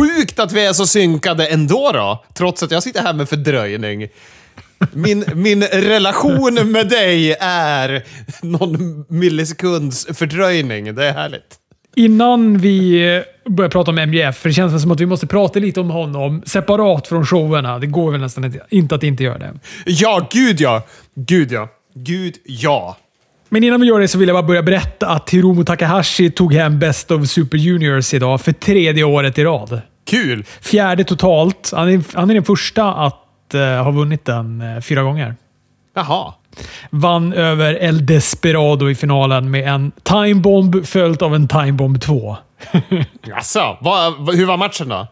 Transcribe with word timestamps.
sjukt 0.00 0.38
att 0.38 0.52
vi 0.52 0.66
är 0.66 0.72
så 0.72 0.86
synkade 0.86 1.46
ändå 1.46 1.90
då, 1.94 2.24
trots 2.34 2.62
att 2.62 2.70
jag 2.70 2.82
sitter 2.82 3.02
här 3.02 3.12
med 3.12 3.28
fördröjning. 3.28 4.08
Min, 4.92 5.24
min 5.34 5.62
relation 5.62 6.54
med 6.72 6.88
dig 6.88 7.32
är 7.40 8.02
någon 8.42 9.04
millisekunds 9.08 10.06
fördröjning. 10.14 10.94
Det 10.94 11.06
är 11.06 11.12
härligt. 11.12 11.56
Innan 11.96 12.58
vi 12.58 13.22
börjar 13.48 13.70
prata 13.70 13.90
om 13.90 13.98
MJF, 13.98 14.36
för 14.36 14.48
det 14.48 14.52
känns 14.54 14.82
som 14.82 14.90
att 14.90 15.00
vi 15.00 15.06
måste 15.06 15.26
prata 15.26 15.58
lite 15.58 15.80
om 15.80 15.90
honom 15.90 16.42
separat 16.46 17.06
från 17.08 17.26
showerna. 17.26 17.78
Det 17.78 17.86
går 17.86 18.10
väl 18.12 18.20
nästan 18.20 18.44
inte- 18.44 18.66
inte 18.70 18.94
att 18.94 19.02
inte 19.02 19.24
göra 19.24 19.38
det. 19.38 19.52
Ja, 19.86 20.28
gud 20.32 20.60
ja. 20.60 20.82
Gud 21.14 21.52
ja. 21.52 21.68
Gud 21.94 22.34
ja. 22.44 22.96
Men 23.48 23.64
innan 23.64 23.80
vi 23.80 23.86
gör 23.86 24.00
det 24.00 24.08
så 24.08 24.18
vill 24.18 24.28
jag 24.28 24.34
bara 24.34 24.42
börja 24.46 24.62
berätta 24.62 25.06
att 25.06 25.30
Hiromu 25.30 25.64
Takahashi 25.64 26.30
tog 26.30 26.54
hem 26.54 26.78
Best 26.78 27.10
of 27.10 27.28
Super 27.28 27.58
Juniors 27.58 28.14
idag 28.14 28.40
för 28.40 28.52
tredje 28.52 29.04
året 29.04 29.38
i 29.38 29.44
rad. 29.44 29.80
Kul. 30.10 30.44
Fjärde 30.60 31.04
totalt. 31.04 31.72
Han 31.74 31.88
är, 31.88 32.16
han 32.16 32.30
är 32.30 32.34
den 32.34 32.44
första 32.44 32.92
att 32.94 33.54
eh, 33.54 33.60
ha 33.60 33.90
vunnit 33.90 34.24
den 34.24 34.60
eh, 34.60 34.80
fyra 34.80 35.02
gånger. 35.02 35.36
Jaha. 35.94 36.34
Vann 36.90 37.32
över 37.32 37.74
El 37.74 38.06
Desperado 38.06 38.90
i 38.90 38.94
finalen 38.94 39.50
med 39.50 39.68
en 39.68 39.92
timebomb 40.02 40.86
följt 40.86 41.22
av 41.22 41.34
en 41.34 41.48
timebomb 41.48 42.00
2. 42.00 42.36
Jaså, 43.26 43.78
vad, 43.80 44.36
hur 44.36 44.46
var 44.46 44.56
matchen 44.56 44.88
då? 44.88 45.06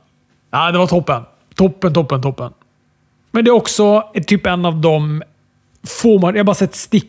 Ja, 0.51 0.71
det 0.73 0.79
var 0.79 0.87
toppen. 0.87 1.23
Toppen, 1.55 1.95
toppen, 1.95 2.23
toppen. 2.23 2.53
Men 3.31 3.45
det 3.45 3.49
är 3.49 3.55
också 3.55 4.03
typ 4.27 4.47
en 4.47 4.65
av 4.65 4.81
de 4.81 5.23
få. 5.87 6.21
Jag 6.21 6.37
har 6.37 6.45
bara 6.45 6.55
sett 6.55 6.75
stick... 6.75 7.07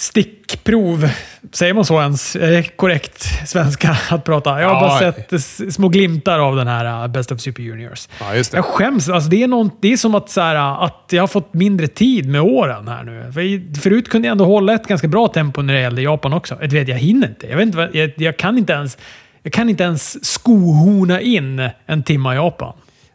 Stickprov. 0.00 1.08
Säger 1.52 1.74
man 1.74 1.84
så 1.84 2.00
ens? 2.00 2.36
Är 2.36 2.50
det 2.50 2.62
korrekt 2.62 3.48
svenska 3.48 3.96
att 4.10 4.24
prata? 4.24 4.60
Jag 4.60 4.68
har 4.68 4.74
Ja. 4.74 4.80
bara 4.80 5.12
sett 5.12 5.74
små 5.74 5.88
glimtar 5.88 6.38
av 6.38 6.56
den 6.56 6.66
här 6.66 7.02
uh, 7.04 7.08
Best 7.12 7.32
of 7.32 7.40
Super 7.40 7.62
Juniors. 7.62 8.08
Ja. 8.20 8.34
Jag 8.52 8.64
skäms. 8.64 9.08
Alltså 9.08 9.30
det, 9.30 9.42
är 9.42 9.48
någon, 9.48 9.70
det 9.80 9.92
är 9.92 9.96
som 9.96 10.14
att, 10.14 10.30
så 10.30 10.40
här, 10.40 10.54
uh, 10.54 10.82
att 10.82 11.04
jag 11.10 11.22
har 11.22 11.26
fått 11.28 11.54
mindre 11.54 11.86
tid 11.86 12.28
med 12.28 12.40
åren 12.40 12.88
här 12.88 13.02
nu. 13.04 13.32
För 13.32 13.80
förut 13.80 14.08
kunde 14.08 14.28
jag 14.28 14.32
ändå 14.32 14.44
hålla 14.44 14.74
ett 14.74 14.86
ganska 14.86 15.08
bra 15.08 15.28
tempo 15.28 15.62
när 15.62 15.74
det 15.74 15.80
gällde 15.80 16.02
Japan 16.02 16.32
också. 16.32 16.56
Jag, 16.60 16.68
vet, 16.68 16.88
jag 16.88 16.96
hinner 16.98 17.28
inte. 17.28 17.46
Jag, 17.46 17.56
vet 17.56 17.66
inte 17.66 17.90
jag, 17.92 18.12
jag 18.16 18.36
kan 18.36 18.58
inte 18.58 18.72
ens... 18.72 18.98
Jag 19.42 19.52
kan 19.52 19.68
inte 19.68 19.82
ens 19.84 20.24
skohorna 20.24 21.20
in 21.20 21.68
en 21.86 22.02
timma 22.02 22.32
i 22.32 22.36
Japan. 22.36 22.72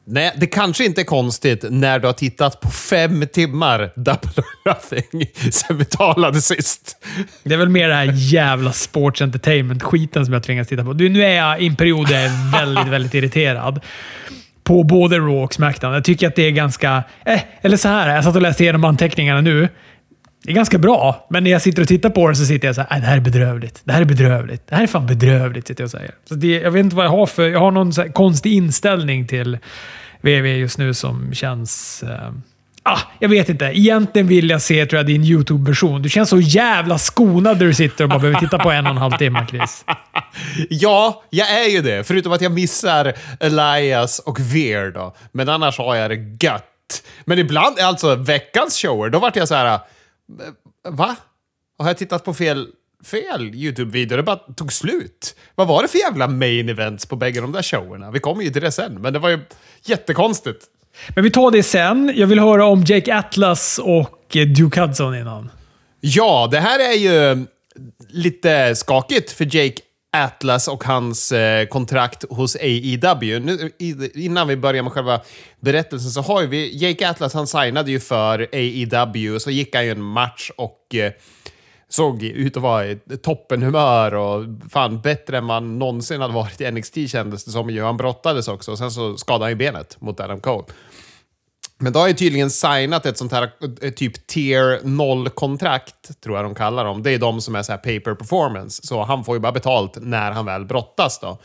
Nej, 0.07 0.33
det 0.37 0.47
kanske 0.47 0.85
inte 0.85 1.01
är 1.01 1.05
konstigt 1.05 1.65
när 1.69 1.99
du 1.99 2.07
har 2.07 2.13
tittat 2.13 2.61
på 2.61 2.69
fem 2.69 3.27
timmar 3.33 3.91
Double 3.95 4.43
Nothing 4.65 5.25
sen 5.51 5.77
vi 5.77 5.85
talade 5.85 6.41
sist. 6.41 6.97
Det 7.43 7.53
är 7.53 7.57
väl 7.57 7.69
mer 7.69 7.87
den 7.87 7.97
här 7.97 8.13
jävla 8.13 8.71
sports 8.71 9.21
entertainment-skiten 9.21 10.25
som 10.25 10.33
jag 10.33 10.43
tvingas 10.43 10.67
titta 10.67 10.83
på. 10.83 10.93
Du, 10.93 11.09
nu 11.09 11.23
är 11.23 11.35
jag 11.35 11.61
i 11.61 11.67
en 11.67 11.75
period 11.75 12.07
där 12.07 12.15
jag 12.15 12.25
är 12.25 12.51
väldigt, 12.51 12.87
väldigt 12.87 13.13
irriterad. 13.13 13.79
På 14.63 14.83
både 14.83 15.17
Raw 15.17 15.43
och 15.43 15.53
Smackdown. 15.53 15.93
Jag 15.93 16.03
tycker 16.03 16.27
att 16.27 16.35
det 16.35 16.43
är 16.43 16.51
ganska... 16.51 17.03
Eh, 17.25 17.41
eller 17.61 17.77
så 17.77 17.87
här, 17.87 18.15
jag 18.15 18.23
satt 18.23 18.35
och 18.35 18.41
läste 18.41 18.63
igenom 18.63 18.85
anteckningarna 18.85 19.41
nu. 19.41 19.69
Det 20.45 20.51
är 20.51 20.55
ganska 20.55 20.77
bra, 20.77 21.27
men 21.29 21.43
när 21.43 21.51
jag 21.51 21.61
sitter 21.61 21.81
och 21.81 21.87
tittar 21.87 22.09
på 22.09 22.27
den 22.27 22.35
så 22.35 22.45
sitter 22.45 22.67
jag 22.67 22.75
så 22.75 22.81
här, 22.81 22.97
äh, 22.97 23.01
det 23.01 23.07
här 23.07 23.17
är 23.17 23.21
bedrövligt. 23.21 23.81
Det 23.83 23.93
här 23.93 24.01
är 24.01 24.05
bedrövligt. 24.05 24.67
Det 24.67 24.75
här 24.75 24.83
är 24.83 24.87
fan 24.87 25.05
bedrövligt, 25.05 25.67
sitter 25.67 25.81
jag 25.81 25.87
och 25.87 25.91
säger. 25.91 26.11
Så 26.29 26.35
det, 26.35 26.47
jag 26.47 26.71
vet 26.71 26.79
inte 26.79 26.95
vad 26.95 27.05
jag 27.05 27.11
har 27.11 27.25
för... 27.25 27.49
Jag 27.49 27.59
har 27.59 27.71
någon 27.71 27.93
så 27.93 28.01
här 28.01 28.09
konstig 28.09 28.53
inställning 28.53 29.27
till 29.27 29.57
VV 30.21 30.47
just 30.47 30.77
nu 30.77 30.93
som 30.93 31.33
känns... 31.33 32.03
Eh, 32.03 32.31
Ah, 32.87 32.99
jag 33.19 33.29
vet 33.29 33.49
inte. 33.49 33.65
Egentligen 33.65 34.27
vill 34.27 34.49
jag 34.49 34.61
se 34.61 34.85
tror 34.85 34.97
jag, 34.97 35.05
din 35.05 35.23
YouTube-version. 35.23 36.01
Du 36.01 36.09
känns 36.09 36.29
så 36.29 36.39
jävla 36.39 36.97
skonad 36.97 37.59
där 37.59 37.65
du 37.65 37.73
sitter 37.73 38.03
och 38.03 38.09
bara 38.09 38.19
behöver 38.19 38.39
titta 38.39 38.57
på 38.57 38.71
en 38.71 38.85
och 38.85 38.91
en 38.91 38.97
halv 38.97 39.11
timme, 39.11 39.45
Chris. 39.49 39.85
Ja, 40.69 41.23
jag 41.29 41.49
är 41.49 41.69
ju 41.69 41.81
det. 41.81 42.07
Förutom 42.07 42.31
att 42.31 42.41
jag 42.41 42.51
missar 42.51 43.13
Elias 43.39 44.19
och 44.19 44.39
Veer 44.39 44.91
då. 44.91 45.15
Men 45.31 45.49
annars 45.49 45.77
har 45.77 45.95
jag 45.95 46.11
det 46.11 46.45
gött. 46.45 47.03
Men 47.25 47.39
ibland, 47.39 47.79
alltså 47.79 48.15
veckans 48.15 48.77
shower, 48.77 49.09
då 49.09 49.19
vart 49.19 49.35
jag 49.35 49.47
så 49.47 49.55
här 49.55 49.79
eh, 50.41 50.91
Va? 50.91 51.15
Har 51.77 51.87
jag 51.87 51.97
tittat 51.97 52.25
på 52.25 52.33
fel, 52.33 52.67
fel 53.05 53.55
YouTube-video? 53.55 54.17
Det 54.17 54.23
bara 54.23 54.35
tog 54.35 54.73
slut. 54.73 55.35
Vad 55.55 55.67
var 55.67 55.81
det 55.81 55.87
för 55.87 55.97
jävla 55.97 56.27
main 56.27 56.69
events 56.69 57.05
på 57.05 57.15
bägge 57.15 57.41
de 57.41 57.51
där 57.51 57.63
showerna? 57.63 58.11
Vi 58.11 58.19
kommer 58.19 58.43
ju 58.43 58.49
till 58.49 58.61
det 58.61 58.71
sen, 58.71 59.01
men 59.01 59.13
det 59.13 59.19
var 59.19 59.29
ju 59.29 59.39
jättekonstigt. 59.85 60.65
Men 61.15 61.23
vi 61.23 61.31
tar 61.31 61.51
det 61.51 61.63
sen. 61.63 62.11
Jag 62.15 62.27
vill 62.27 62.39
höra 62.39 62.65
om 62.65 62.83
Jake 62.83 63.15
Atlas 63.15 63.79
och 63.83 64.35
eh, 64.35 64.47
Duke 64.47 64.81
Hudson 64.81 65.15
innan. 65.15 65.51
Ja, 65.99 66.47
det 66.51 66.59
här 66.59 66.79
är 66.79 66.97
ju 66.97 67.45
lite 68.09 68.75
skakigt 68.75 69.31
för 69.31 69.45
Jake 69.55 69.81
Atlas 70.23 70.67
och 70.67 70.83
hans 70.83 71.31
eh, 71.31 71.67
kontrakt 71.67 72.25
hos 72.29 72.55
AEW. 72.55 73.39
Nu, 73.39 73.71
i, 73.79 74.25
innan 74.25 74.47
vi 74.47 74.57
börjar 74.57 74.83
med 74.83 74.91
själva 74.91 75.21
berättelsen 75.59 76.11
så 76.11 76.21
har 76.21 76.41
ju 76.41 76.47
vi... 76.47 76.77
Jake 76.77 77.09
Atlas 77.09 77.33
han 77.33 77.47
signade 77.47 77.91
ju 77.91 77.99
för 77.99 78.47
AEW, 78.53 79.39
så 79.39 79.51
gick 79.51 79.75
han 79.75 79.85
ju 79.85 79.91
en 79.91 80.01
match 80.01 80.51
och 80.57 80.95
eh, 80.95 81.11
såg 81.89 82.23
ut 82.23 82.57
att 82.57 82.63
vara 82.63 82.85
i 82.85 82.97
toppenhumör 83.23 84.13
och 84.13 84.45
fan 84.71 85.01
bättre 85.01 85.37
än 85.37 85.45
man 85.45 85.79
någonsin 85.79 86.21
hade 86.21 86.33
varit 86.33 86.61
i 86.61 86.71
NXT 86.71 86.97
kändes 87.07 87.45
det 87.45 87.51
som. 87.51 87.69
ju. 87.69 87.83
Han 87.83 87.97
brottades 87.97 88.47
också 88.47 88.71
och 88.71 88.77
sen 88.77 88.91
så 88.91 89.17
skadade 89.17 89.43
han 89.43 89.51
ju 89.51 89.55
benet 89.55 90.01
mot 90.01 90.19
Adam 90.19 90.39
Cole. 90.39 90.65
Men 91.77 91.93
då 91.93 91.99
har 91.99 92.07
jag 92.07 92.17
tydligen 92.17 92.51
signat 92.51 93.05
ett 93.05 93.17
sånt 93.17 93.31
här 93.31 93.51
typ 93.91 94.27
tier 94.27 94.79
0-kontrakt, 94.83 96.21
tror 96.21 96.35
jag 96.35 96.45
de 96.45 96.55
kallar 96.55 96.85
dem. 96.85 97.03
Det 97.03 97.11
är 97.11 97.19
de 97.19 97.41
som 97.41 97.55
är 97.55 97.63
så 97.63 97.71
här 97.71 97.77
paper 97.77 98.15
performance, 98.15 98.87
så 98.87 99.03
han 99.03 99.23
får 99.23 99.35
ju 99.35 99.39
bara 99.39 99.51
betalt 99.51 99.97
när 100.01 100.31
han 100.31 100.45
väl 100.45 100.65
brottas 100.65 101.19
då. 101.19 101.37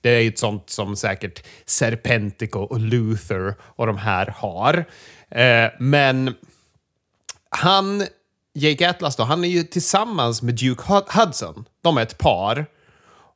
Det 0.00 0.10
är 0.10 0.20
ju 0.20 0.28
ett 0.28 0.38
sånt 0.38 0.70
som 0.70 0.96
säkert 0.96 1.44
Serpentico 1.66 2.58
och 2.58 2.80
Luther 2.80 3.54
och 3.60 3.86
de 3.86 3.96
här 3.96 4.34
har. 4.36 4.84
Eh, 5.30 5.70
men 5.78 6.34
han, 7.50 8.06
Jake 8.54 8.90
Atlas 8.90 9.16
då, 9.16 9.22
han 9.22 9.44
är 9.44 9.48
ju 9.48 9.62
tillsammans 9.62 10.42
med 10.42 10.54
Duke 10.54 10.82
Hudson. 11.08 11.64
De 11.82 11.96
är 11.96 12.02
ett 12.02 12.18
par. 12.18 12.66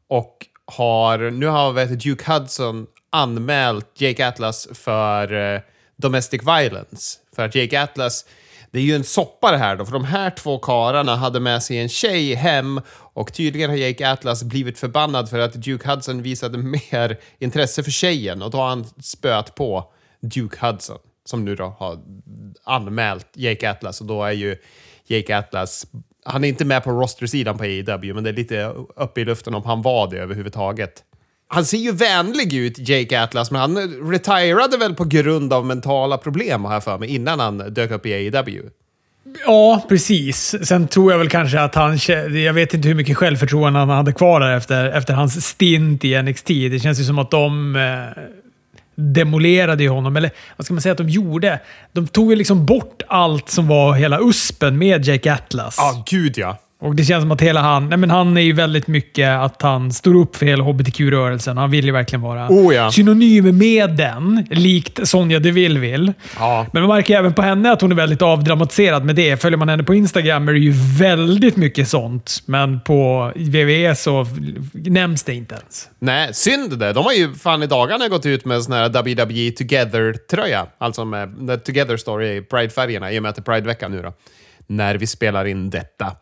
Och 0.08 0.46
har, 0.64 1.30
nu 1.30 1.46
har 1.46 1.72
vet, 1.72 2.00
Duke 2.00 2.32
Hudson 2.32 2.86
anmält 3.10 4.00
Jake 4.00 4.28
Atlas 4.28 4.68
för 4.74 5.54
eh, 5.54 5.60
domestic 5.96 6.42
violence. 6.42 7.18
För 7.36 7.44
att 7.44 7.54
Jake 7.54 7.82
Atlas, 7.82 8.24
det 8.70 8.78
är 8.78 8.82
ju 8.82 8.94
en 8.94 9.04
soppa 9.04 9.50
det 9.50 9.58
här 9.58 9.76
då, 9.76 9.84
för 9.84 9.92
de 9.92 10.04
här 10.04 10.30
två 10.30 10.58
karlarna 10.58 11.16
hade 11.16 11.40
med 11.40 11.62
sig 11.62 11.78
en 11.78 11.88
tjej 11.88 12.34
hem 12.34 12.80
och 12.90 13.32
tydligen 13.32 13.70
har 13.70 13.76
Jake 13.76 14.10
Atlas 14.10 14.42
blivit 14.44 14.78
förbannad 14.78 15.30
för 15.30 15.38
att 15.38 15.52
Duke 15.52 15.90
Hudson 15.90 16.22
visade 16.22 16.58
mer 16.90 17.18
intresse 17.38 17.82
för 17.82 17.90
tjejen 17.90 18.42
och 18.42 18.50
då 18.50 18.58
har 18.58 18.68
han 18.68 18.84
spöat 19.02 19.54
på 19.54 19.92
Duke 20.20 20.66
Hudson 20.66 20.98
som 21.24 21.44
nu 21.44 21.56
då 21.56 21.76
har 21.78 21.98
anmält 22.64 23.26
Jake 23.34 23.70
Atlas 23.70 24.00
och 24.00 24.06
då 24.06 24.24
är 24.24 24.32
ju 24.32 24.56
Jake 25.06 25.38
Atlas 25.38 25.86
han 26.26 26.44
är 26.44 26.48
inte 26.48 26.64
med 26.64 26.84
på 26.84 26.90
roster-sidan 26.90 27.58
på 27.58 27.64
AEW, 27.64 28.14
men 28.14 28.24
det 28.24 28.30
är 28.30 28.34
lite 28.34 28.64
uppe 28.96 29.20
i 29.20 29.24
luften 29.24 29.54
om 29.54 29.64
han 29.64 29.82
var 29.82 30.10
det 30.10 30.18
överhuvudtaget. 30.18 31.04
Han 31.48 31.64
ser 31.64 31.78
ju 31.78 31.92
vänlig 31.92 32.54
ut, 32.54 32.88
Jake 32.88 33.22
Atlas, 33.22 33.50
men 33.50 33.60
han 33.60 33.76
retirade 34.10 34.76
väl 34.76 34.94
på 34.94 35.04
grund 35.04 35.52
av 35.52 35.66
mentala 35.66 36.18
problem, 36.18 36.64
har 36.64 36.72
jag 36.72 36.84
för 36.84 36.98
mig, 36.98 37.14
innan 37.14 37.40
han 37.40 37.58
dök 37.74 37.90
upp 37.90 38.06
i 38.06 38.14
AEW. 38.14 38.62
Ja, 39.46 39.84
precis. 39.88 40.54
Sen 40.62 40.88
tror 40.88 41.12
jag 41.12 41.18
väl 41.18 41.28
kanske 41.28 41.60
att 41.60 41.74
han... 41.74 41.98
Jag 42.44 42.52
vet 42.52 42.74
inte 42.74 42.88
hur 42.88 42.94
mycket 42.94 43.16
självförtroende 43.16 43.78
han 43.78 43.88
hade 43.88 44.12
kvar 44.12 44.40
där 44.40 44.56
efter, 44.56 44.88
efter 44.88 45.14
hans 45.14 45.46
stint 45.46 46.04
i 46.04 46.22
NXT. 46.22 46.46
Det 46.46 46.82
känns 46.82 47.00
ju 47.00 47.04
som 47.04 47.18
att 47.18 47.30
de 47.30 47.76
eh, 47.76 48.22
demolerade 48.94 49.82
ju 49.82 49.88
honom. 49.88 50.16
Eller 50.16 50.30
vad 50.56 50.64
ska 50.64 50.74
man 50.74 50.80
säga 50.80 50.92
att 50.92 50.98
de 50.98 51.08
gjorde? 51.08 51.60
De 51.92 52.06
tog 52.06 52.30
ju 52.30 52.36
liksom 52.36 52.66
bort 52.66 53.02
allt 53.06 53.48
som 53.48 53.68
var 53.68 53.94
hela 53.94 54.20
uspen 54.20 54.78
med 54.78 55.04
Jake 55.04 55.32
Atlas. 55.32 55.76
Ja, 55.78 56.04
gud 56.06 56.38
ja. 56.38 56.58
Och 56.80 56.94
det 56.94 57.04
känns 57.04 57.22
som 57.22 57.30
att 57.32 57.40
hela 57.40 57.60
han... 57.60 57.88
Nej 57.88 57.98
men 57.98 58.10
han 58.10 58.36
är 58.36 58.40
ju 58.40 58.52
väldigt 58.52 58.86
mycket 58.86 59.30
att 59.30 59.62
han 59.62 59.92
står 59.92 60.14
upp 60.14 60.36
för 60.36 60.46
hela 60.46 60.64
hbtq-rörelsen. 60.64 61.56
Han 61.56 61.70
vill 61.70 61.84
ju 61.84 61.92
verkligen 61.92 62.22
vara 62.22 62.48
Oh 62.48 62.74
ja. 62.74 62.92
synonym 62.92 63.58
med 63.58 63.96
den, 63.96 64.46
likt 64.50 65.08
Sonja 65.08 65.38
Deville 65.38 65.80
vill. 65.80 66.12
Ja. 66.38 66.66
Men 66.72 66.82
man 66.82 66.96
märker 66.96 67.18
även 67.18 67.34
på 67.34 67.42
henne 67.42 67.72
att 67.72 67.80
hon 67.80 67.92
är 67.92 67.96
väldigt 67.96 68.22
avdramatiserad 68.22 69.04
med 69.04 69.16
det. 69.16 69.42
Följer 69.42 69.58
man 69.58 69.68
henne 69.68 69.82
på 69.82 69.94
Instagram 69.94 70.48
är 70.48 70.52
det 70.52 70.58
ju 70.58 70.72
väldigt 70.98 71.56
mycket 71.56 71.88
sånt. 71.88 72.42
Men 72.46 72.80
på 72.80 73.32
WWE 73.36 73.94
så 73.94 74.26
nämns 74.72 75.22
det 75.22 75.34
inte 75.34 75.54
ens. 75.54 75.88
Nej, 75.98 76.34
synd 76.34 76.78
det. 76.78 76.92
De 76.92 77.04
har 77.04 77.12
ju 77.12 77.34
fan 77.34 77.62
i 77.62 77.66
dagarna 77.66 78.08
gått 78.08 78.26
ut 78.26 78.44
med 78.44 78.56
en 78.56 78.62
sån 78.62 78.72
här 78.72 78.88
WWE 78.88 79.50
Together-tröja. 79.50 80.66
Alltså 80.78 81.04
med 81.04 81.48
The 81.48 81.56
Together 81.56 81.96
Story 81.96 82.36
i 82.36 82.42
Pride-färgerna, 82.42 83.12
i 83.12 83.18
och 83.18 83.22
med 83.22 83.28
att 83.28 83.36
det 83.36 83.40
är 83.40 83.52
Pride-vecka 83.52 83.88
nu 83.88 84.02
då. 84.02 84.12
När 84.66 84.94
vi 84.94 85.06
spelar 85.06 85.44
in 85.44 85.70
detta. 85.70 86.12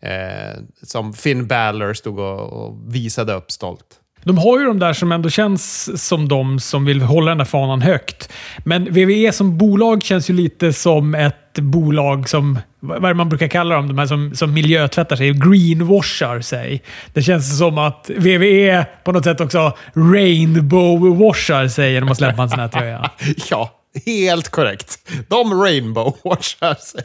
Eh, 0.00 0.62
som 0.82 1.12
Finn 1.12 1.46
Balor 1.46 1.94
stod 1.94 2.18
och, 2.18 2.52
och 2.52 2.94
visade 2.94 3.32
upp 3.32 3.50
stolt. 3.50 4.00
De 4.24 4.38
har 4.38 4.58
ju 4.58 4.66
de 4.66 4.78
där 4.78 4.92
som 4.92 5.12
ändå 5.12 5.30
känns 5.30 5.90
som 6.06 6.28
de 6.28 6.60
som 6.60 6.84
vill 6.84 7.02
hålla 7.02 7.30
den 7.30 7.38
där 7.38 7.44
fanan 7.44 7.82
högt. 7.82 8.32
Men 8.64 8.84
WWE 8.84 9.32
som 9.32 9.58
bolag 9.58 10.02
känns 10.02 10.30
ju 10.30 10.34
lite 10.34 10.72
som 10.72 11.14
ett 11.14 11.58
bolag 11.58 12.28
som, 12.28 12.58
vad 12.80 13.04
är 13.04 13.08
det 13.08 13.14
man 13.14 13.28
brukar 13.28 13.48
kalla 13.48 13.74
dem, 13.74 13.88
de 13.88 13.98
här 13.98 14.06
som, 14.06 14.34
som 14.34 14.54
miljötvättar 14.54 15.16
sig, 15.16 15.32
greenwashar 15.32 16.40
sig. 16.40 16.82
Det 17.12 17.22
känns 17.22 17.58
som 17.58 17.78
att 17.78 18.10
VVE 18.16 18.86
på 19.04 19.12
något 19.12 19.24
sätt 19.24 19.40
också 19.40 19.76
rainbow-washar 19.94 21.68
sig 21.68 21.92
genom 21.92 22.08
att 22.08 22.16
släppa 22.16 22.42
en 22.42 22.50
sån 22.50 22.58
här 22.58 22.68
tröja. 22.68 23.10
ja, 23.50 23.70
helt 24.06 24.48
korrekt. 24.48 24.98
De 25.28 25.54
rainbow-washar 25.54 26.74
sig. 26.74 27.04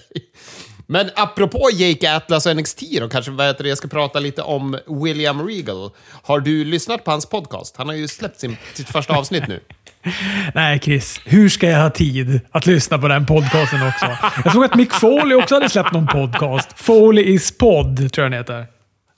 Men 0.93 1.09
apropå 1.15 1.69
Jake 1.73 2.15
Atlas 2.15 2.45
och 2.45 2.55
NXT 2.57 2.83
då, 2.99 3.09
kanske 3.09 3.31
vad 3.31 3.47
heter 3.47 3.63
det, 3.63 3.69
jag 3.69 3.77
ska 3.77 3.87
prata 3.87 4.19
lite 4.19 4.41
om 4.41 4.77
William 5.03 5.47
Regal. 5.47 5.91
Har 6.23 6.39
du 6.39 6.65
lyssnat 6.65 7.03
på 7.03 7.11
hans 7.11 7.25
podcast? 7.25 7.77
Han 7.77 7.87
har 7.87 7.95
ju 7.95 8.07
släppt 8.07 8.39
sin, 8.39 8.57
sitt 8.73 8.89
första 8.89 9.17
avsnitt 9.17 9.47
nu. 9.47 9.59
Nej, 10.53 10.79
Chris. 10.79 11.19
Hur 11.25 11.49
ska 11.49 11.69
jag 11.69 11.81
ha 11.81 11.89
tid 11.89 12.41
att 12.51 12.65
lyssna 12.65 12.97
på 12.97 13.07
den 13.07 13.25
podcasten 13.25 13.87
också? 13.87 14.17
Jag 14.43 14.53
såg 14.53 14.65
att 14.65 14.75
Mick 14.75 14.93
Foley 14.93 15.35
också 15.35 15.55
hade 15.55 15.69
släppt 15.69 15.91
någon 15.91 16.07
podcast. 16.07 16.69
Foley 16.75 17.23
is 17.23 17.57
Podd, 17.57 18.13
tror 18.13 18.25
jag 18.25 18.31
den 18.31 18.39
heter. 18.39 18.72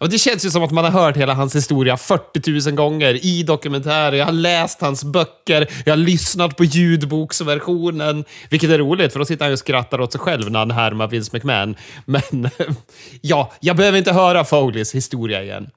Och 0.05 0.11
det 0.11 0.17
känns 0.17 0.45
ju 0.45 0.49
som 0.49 0.63
att 0.63 0.71
man 0.71 0.83
har 0.83 0.91
hört 0.91 1.17
hela 1.17 1.33
hans 1.33 1.55
historia 1.55 1.97
40 1.97 2.69
000 2.69 2.75
gånger 2.75 3.25
i 3.25 3.43
dokumentärer. 3.43 4.15
Jag 4.17 4.25
har 4.25 4.31
läst 4.31 4.81
hans 4.81 5.03
böcker, 5.03 5.67
jag 5.85 5.91
har 5.91 5.97
lyssnat 5.97 6.57
på 6.57 6.63
ljudboksversionen. 6.63 8.25
Vilket 8.49 8.69
är 8.69 8.77
roligt, 8.77 9.11
för 9.11 9.19
då 9.19 9.25
sitter 9.25 9.45
han 9.45 9.53
och 9.53 9.59
skrattar 9.59 10.01
åt 10.01 10.11
sig 10.11 10.21
själv 10.21 10.51
när 10.51 10.59
han 10.59 10.71
härmar 10.71 11.07
Vince 11.07 11.29
McMahon. 11.33 11.75
Men 12.05 12.49
ja, 13.21 13.51
jag 13.59 13.75
behöver 13.75 13.97
inte 13.97 14.13
höra 14.13 14.43
Foleys 14.43 14.95
historia 14.95 15.43
igen. 15.43 15.69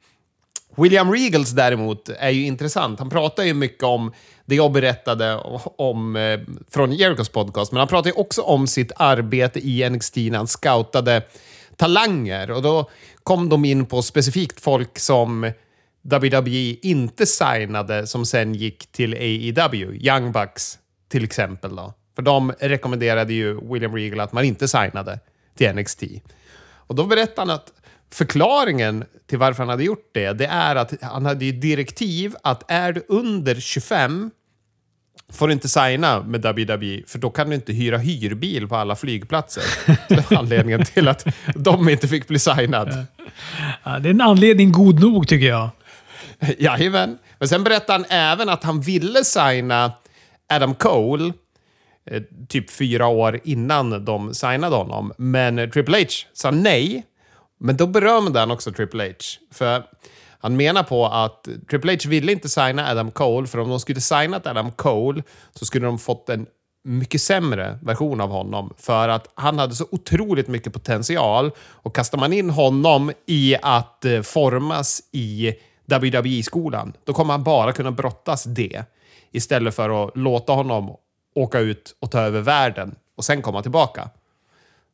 William 0.77 1.13
Regals 1.13 1.51
däremot 1.51 2.09
är 2.09 2.31
ju 2.31 2.47
intressant. 2.47 2.99
Han 2.99 3.11
pratar 3.11 3.45
ju 3.45 3.55
mycket 3.55 3.85
om 3.85 4.13
det 4.47 4.55
jag 4.55 4.73
berättade 4.73 5.37
om 5.77 6.17
eh, 6.17 6.41
från 6.71 6.93
Jericos 6.93 7.29
podcast, 7.29 7.73
men 7.73 7.79
han 7.79 7.89
pratar 7.89 8.11
ju 8.11 8.17
också 8.17 8.43
om 8.43 8.67
sitt 8.67 8.93
arbete 8.97 9.69
i 9.69 9.91
NXT 9.91 10.17
när 10.17 10.37
han 10.37 10.47
scoutade 10.47 11.23
talanger. 11.79 12.51
Och 12.51 12.63
då 12.63 12.91
kom 13.23 13.49
de 13.49 13.65
in 13.65 13.87
på 13.87 14.03
specifikt 14.03 14.61
folk 14.61 14.99
som 14.99 15.53
WWE 16.03 16.77
inte 16.83 17.27
signade 17.27 18.07
som 18.07 18.27
sen 18.27 18.55
gick 18.55 18.93
till 18.93 19.15
AEW. 19.15 19.95
Young 19.95 20.33
Bucks 20.33 20.79
till 21.09 21.25
exempel. 21.25 21.77
Då. 21.77 21.95
För 22.17 22.23
de 22.23 22.53
rekommenderade 22.53 23.33
ju 23.33 23.73
William 23.73 23.95
Regal 23.95 24.21
att 24.21 24.33
man 24.33 24.45
inte 24.45 24.69
signade 24.69 25.21
till 25.57 25.75
NXT. 25.75 26.03
Och 26.71 26.95
då 26.95 27.07
berättade 27.07 27.41
han 27.41 27.51
att 27.51 27.73
förklaringen 28.11 29.05
till 29.27 29.39
varför 29.39 29.63
han 29.63 29.69
hade 29.69 29.85
gjort 29.85 30.11
det, 30.13 30.33
det 30.33 30.47
är 30.47 30.77
att 30.77 31.03
han 31.03 31.27
hade 31.27 31.45
ju 31.45 31.53
direktiv 31.53 32.35
att 32.43 32.71
är 32.71 32.93
du 32.93 33.05
under 33.09 33.55
25 33.55 34.31
får 35.33 35.47
du 35.47 35.53
inte 35.53 35.69
signa 35.69 36.23
med 36.23 36.43
WWE, 36.43 37.03
för 37.07 37.19
då 37.19 37.31
kan 37.31 37.49
du 37.49 37.55
inte 37.55 37.73
hyra 37.73 37.99
hyrbil 37.99 38.69
på 38.69 38.77
alla 38.77 38.97
flygplatser. 38.97 39.63
Det 40.09 40.31
var 40.31 40.39
anledningen 40.39 40.85
till 40.85 41.09
att 41.09 41.27
de 41.55 41.89
inte 41.89 42.09
fick 42.09 42.29
bli 42.29 42.39
signad. 42.39 43.07
Ja, 43.85 43.99
det 43.99 44.09
är 44.09 44.11
en 44.11 44.21
anledning 44.21 44.73
god 44.73 45.01
nog, 45.01 45.29
tycker 45.29 45.47
jag. 45.47 45.71
Jajamän. 46.59 47.19
Men 47.39 47.49
sen 47.49 47.65
berättade 47.65 47.93
han 47.93 48.05
även 48.19 48.49
att 48.49 48.65
han 48.65 48.81
ville 48.81 49.25
signa 49.25 49.93
Adam 50.49 50.75
Cole 50.75 51.33
eh, 52.11 52.23
typ 52.49 52.71
fyra 52.71 53.07
år 53.07 53.41
innan 53.45 54.05
de 54.05 54.35
signade 54.35 54.77
honom. 54.77 55.13
Men 55.19 55.71
Triple 55.71 55.99
H 55.99 56.07
sa 56.33 56.51
nej. 56.51 57.05
Men 57.61 57.77
då 57.77 57.87
berömde 57.87 58.41
han 58.41 58.51
också 58.51 58.73
Triple 58.73 59.05
H. 59.05 59.15
För 59.53 59.83
han 60.39 60.57
menar 60.57 60.83
på 60.83 61.07
att 61.07 61.49
Triple 61.71 61.93
H 61.93 62.11
ville 62.11 62.33
inte 62.33 62.49
signa 62.49 62.91
Adam 62.91 63.11
Cole, 63.11 63.47
för 63.47 63.59
om 63.59 63.69
de 63.69 63.81
skulle 63.81 64.01
signat 64.01 64.47
Adam 64.47 64.73
Cole 64.73 65.23
så 65.55 65.65
skulle 65.65 65.87
de 65.87 65.99
fått 65.99 66.29
en 66.29 66.47
mycket 66.85 67.21
sämre 67.21 67.79
version 67.83 68.21
av 68.21 68.31
honom. 68.31 68.75
För 68.77 69.09
att 69.09 69.29
han 69.35 69.59
hade 69.59 69.75
så 69.75 69.87
otroligt 69.91 70.49
mycket 70.49 70.73
potential. 70.73 71.51
Och 71.59 71.95
kastar 71.95 72.19
man 72.19 72.33
in 72.33 72.51
honom 72.51 73.13
i 73.27 73.57
att 73.63 74.05
eh, 74.05 74.23
formas 74.23 75.01
i 75.13 75.55
WWE-skolan, 75.87 76.93
då 77.05 77.13
kommer 77.13 77.35
han 77.35 77.45
bara 77.45 77.73
kunna 77.73 77.91
brottas 77.91 78.45
det. 78.45 78.83
Istället 79.33 79.75
för 79.75 80.05
att 80.05 80.17
låta 80.17 80.53
honom 80.53 80.97
åka 81.35 81.59
ut 81.59 81.97
och 82.01 82.11
ta 82.11 82.21
över 82.21 82.41
världen 82.41 82.95
och 83.17 83.25
sen 83.25 83.43
komma 83.43 83.63
tillbaka. 83.63 84.11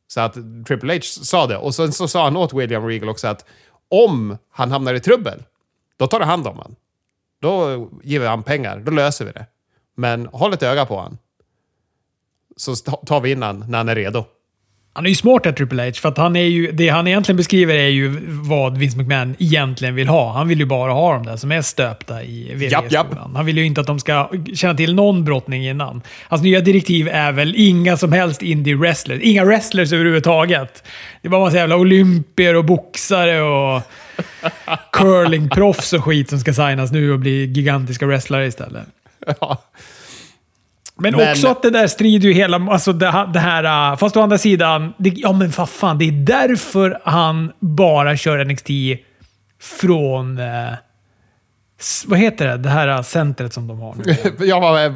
Så 0.07 0.21
att 0.21 0.33
Triple 0.67 0.93
H 0.93 1.01
sa 1.01 1.47
det. 1.47 1.57
Och 1.57 1.75
sen 1.75 1.91
så 1.91 2.07
sa 2.07 2.23
han 2.23 2.37
åt 2.37 2.53
William 2.53 2.87
Regal 2.87 3.09
också 3.09 3.27
att 3.27 3.45
om 3.89 4.37
han 4.49 4.71
hamnar 4.71 4.93
i 4.93 4.99
trubbel, 4.99 5.43
då 5.97 6.07
tar 6.07 6.19
du 6.19 6.25
hand 6.25 6.47
om 6.47 6.57
honom. 6.57 6.75
Då 7.39 7.89
ger 8.03 8.19
vi 8.19 8.27
han 8.27 8.43
pengar, 8.43 8.79
då 8.79 8.91
löser 8.91 9.25
vi 9.25 9.31
det. 9.31 9.45
Men 9.95 10.25
håll 10.25 10.53
ett 10.53 10.63
öga 10.63 10.85
på 10.85 10.95
honom. 10.95 11.17
Så 12.55 12.75
tar 13.05 13.21
vi 13.21 13.31
in 13.31 13.43
honom 13.43 13.71
när 13.71 13.77
han 13.77 13.89
är 13.89 13.95
redo. 13.95 14.25
Han 14.95 15.05
är 15.05 15.09
ju 15.09 15.15
smart 15.15 15.43
där, 15.43 15.51
Triple 15.51 15.85
H, 15.85 15.91
för 15.93 16.09
att 16.09 16.17
han 16.17 16.35
är 16.35 16.43
ju, 16.43 16.71
det 16.71 16.89
han 16.89 17.07
egentligen 17.07 17.37
beskriver 17.37 17.75
är 17.75 17.87
ju 17.87 18.19
vad 18.27 18.77
Vince 18.77 18.97
McMahon 18.97 19.35
egentligen 19.39 19.95
vill 19.95 20.07
ha. 20.07 20.33
Han 20.33 20.47
vill 20.47 20.59
ju 20.59 20.65
bara 20.65 20.93
ha 20.93 21.13
dem 21.13 21.25
där 21.25 21.37
som 21.37 21.51
är 21.51 21.61
stöpta 21.61 22.23
i 22.23 22.53
WWE-skolan. 22.53 23.35
Han 23.35 23.45
vill 23.45 23.57
ju 23.57 23.65
inte 23.65 23.81
att 23.81 23.87
de 23.87 23.99
ska 23.99 24.29
känna 24.53 24.73
till 24.73 24.95
någon 24.95 25.25
brottning 25.25 25.67
innan. 25.67 26.01
Hans 26.27 26.41
nya 26.41 26.59
direktiv 26.59 27.07
är 27.07 27.31
väl 27.31 27.53
inga 27.57 27.97
som 27.97 28.11
helst 28.11 28.41
indie-wrestlers. 28.41 29.19
Inga 29.21 29.45
wrestlers 29.45 29.93
överhuvudtaget. 29.93 30.83
Det 31.21 31.27
är 31.27 31.29
bara 31.29 31.41
massa 31.45 31.57
jävla 31.57 31.75
olympier 31.75 32.55
och 32.55 32.65
boxare 32.65 33.41
och 33.41 33.81
curlingproffs 34.91 35.93
och 35.93 36.03
skit 36.03 36.29
som 36.29 36.39
ska 36.39 36.53
signas 36.53 36.91
nu 36.91 37.11
och 37.11 37.19
bli 37.19 37.45
gigantiska 37.45 38.05
wrestlare 38.05 38.45
istället. 38.47 38.87
Ja. 39.41 39.63
Men, 40.97 41.15
men, 41.15 41.31
också 41.31 41.47
att 41.47 41.61
det 41.61 41.69
där 41.69 41.87
strider 41.87 42.27
ju 42.27 42.33
hela... 42.33 42.57
Alltså 42.57 42.93
det, 42.93 43.29
det 43.33 43.39
här... 43.39 43.91
Äh, 43.91 43.97
fast 43.97 44.17
å 44.17 44.21
andra 44.21 44.37
sidan, 44.37 44.93
det, 44.97 45.09
ja 45.09 45.33
men 45.33 45.49
vad 45.49 45.69
fan, 45.69 45.97
det 45.97 46.05
är 46.05 46.11
därför 46.11 47.01
han 47.03 47.51
bara 47.59 48.17
kör 48.17 48.45
NXT 48.45 48.69
från... 49.61 50.37
Eh, 50.37 50.73
vad 52.05 52.19
heter 52.19 52.47
det? 52.47 52.57
Det 52.57 52.69
här 52.69 52.87
äh, 52.87 53.01
centret 53.01 53.53
som 53.53 53.67
de 53.67 53.79
har 53.79 53.95
nu. 53.95 54.15
ja, 54.45 54.83
eh, 54.83 54.93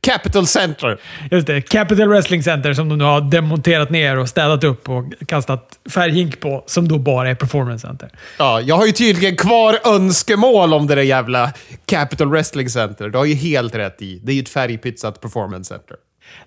Capital 0.00 0.46
Center. 0.46 1.00
Just 1.30 1.46
det. 1.46 1.60
Capital 1.60 2.08
Wrestling 2.08 2.42
Center 2.42 2.74
som 2.74 2.88
de 2.88 2.98
nu 2.98 3.04
har 3.04 3.20
demonterat 3.20 3.90
ner 3.90 4.18
och 4.18 4.28
städat 4.28 4.64
upp 4.64 4.88
och 4.88 5.04
kastat 5.26 5.78
färghink 5.90 6.40
på, 6.40 6.64
som 6.66 6.88
då 6.88 6.98
bara 6.98 7.30
är 7.30 7.34
Performance 7.34 7.86
Center. 7.86 8.10
Ja, 8.38 8.60
jag 8.60 8.76
har 8.76 8.86
ju 8.86 8.92
tydligen 8.92 9.36
kvar 9.36 9.78
önskemål 9.84 10.74
om 10.74 10.86
det 10.86 10.94
där 10.94 11.02
jävla 11.02 11.52
Capital 11.86 12.30
Wrestling 12.30 12.70
Center. 12.70 13.08
Du 13.08 13.18
har 13.18 13.24
ju 13.24 13.34
helt 13.34 13.74
rätt 13.74 14.02
i. 14.02 14.20
Det 14.24 14.32
är 14.32 14.36
ju 14.36 14.42
ett 14.42 14.48
färgpytsat 14.48 15.20
Performance 15.20 15.74
Center. 15.74 15.96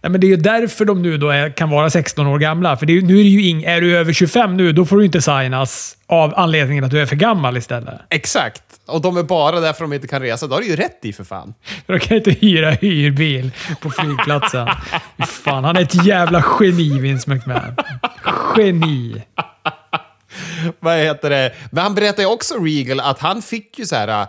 Nej, 0.01 0.11
men 0.11 0.21
det 0.21 0.27
är 0.27 0.29
ju 0.29 0.35
därför 0.35 0.85
de 0.85 1.01
nu 1.01 1.17
då 1.17 1.29
är, 1.29 1.49
kan 1.49 1.69
vara 1.69 1.89
16 1.89 2.27
år 2.27 2.39
gamla. 2.39 2.77
För 2.77 2.89
är, 2.89 3.01
nu 3.01 3.19
är 3.19 3.23
det 3.23 3.29
ju 3.29 3.43
ing, 3.43 3.63
är 3.63 3.81
du 3.81 3.97
över 3.97 4.13
25 4.13 4.57
nu, 4.57 4.71
då 4.71 4.85
får 4.85 4.97
du 4.97 5.05
inte 5.05 5.21
signas 5.21 5.97
av 6.07 6.33
anledningen 6.35 6.83
att 6.83 6.91
du 6.91 7.01
är 7.01 7.05
för 7.05 7.15
gammal 7.15 7.57
istället. 7.57 8.01
Exakt. 8.09 8.63
Och 8.85 9.01
de 9.01 9.17
är 9.17 9.23
bara 9.23 9.59
där 9.59 9.73
för 9.73 9.83
att 9.83 9.89
de 9.89 9.93
inte 9.93 10.07
kan 10.07 10.21
resa. 10.21 10.47
Då 10.47 10.55
har 10.55 10.61
du 10.61 10.67
ju 10.67 10.75
rätt 10.75 10.99
i 11.01 11.13
för 11.13 11.23
fan. 11.23 11.53
För 11.85 11.93
de 11.93 11.99
kan 11.99 12.17
inte 12.17 12.31
hyra 12.31 12.71
hyrbil 12.71 13.51
på 13.81 13.89
flygplatsen. 13.89 14.67
fan, 15.27 15.63
han 15.63 15.77
är 15.77 15.81
ett 15.81 16.05
jävla 16.05 16.45
geni, 16.59 16.99
Vince 16.99 17.29
McMahon. 17.29 17.75
Geni. 18.57 19.23
Vad 20.79 20.97
heter 20.97 21.29
det? 21.29 21.53
Men 21.71 21.83
han 21.83 21.95
berättade 21.95 22.21
ju 22.21 22.27
också, 22.27 22.53
Regal, 22.57 22.99
att 22.99 23.19
han 23.19 23.41
fick 23.41 23.79
ju 23.79 23.85
så 23.85 23.95
här... 23.95 24.27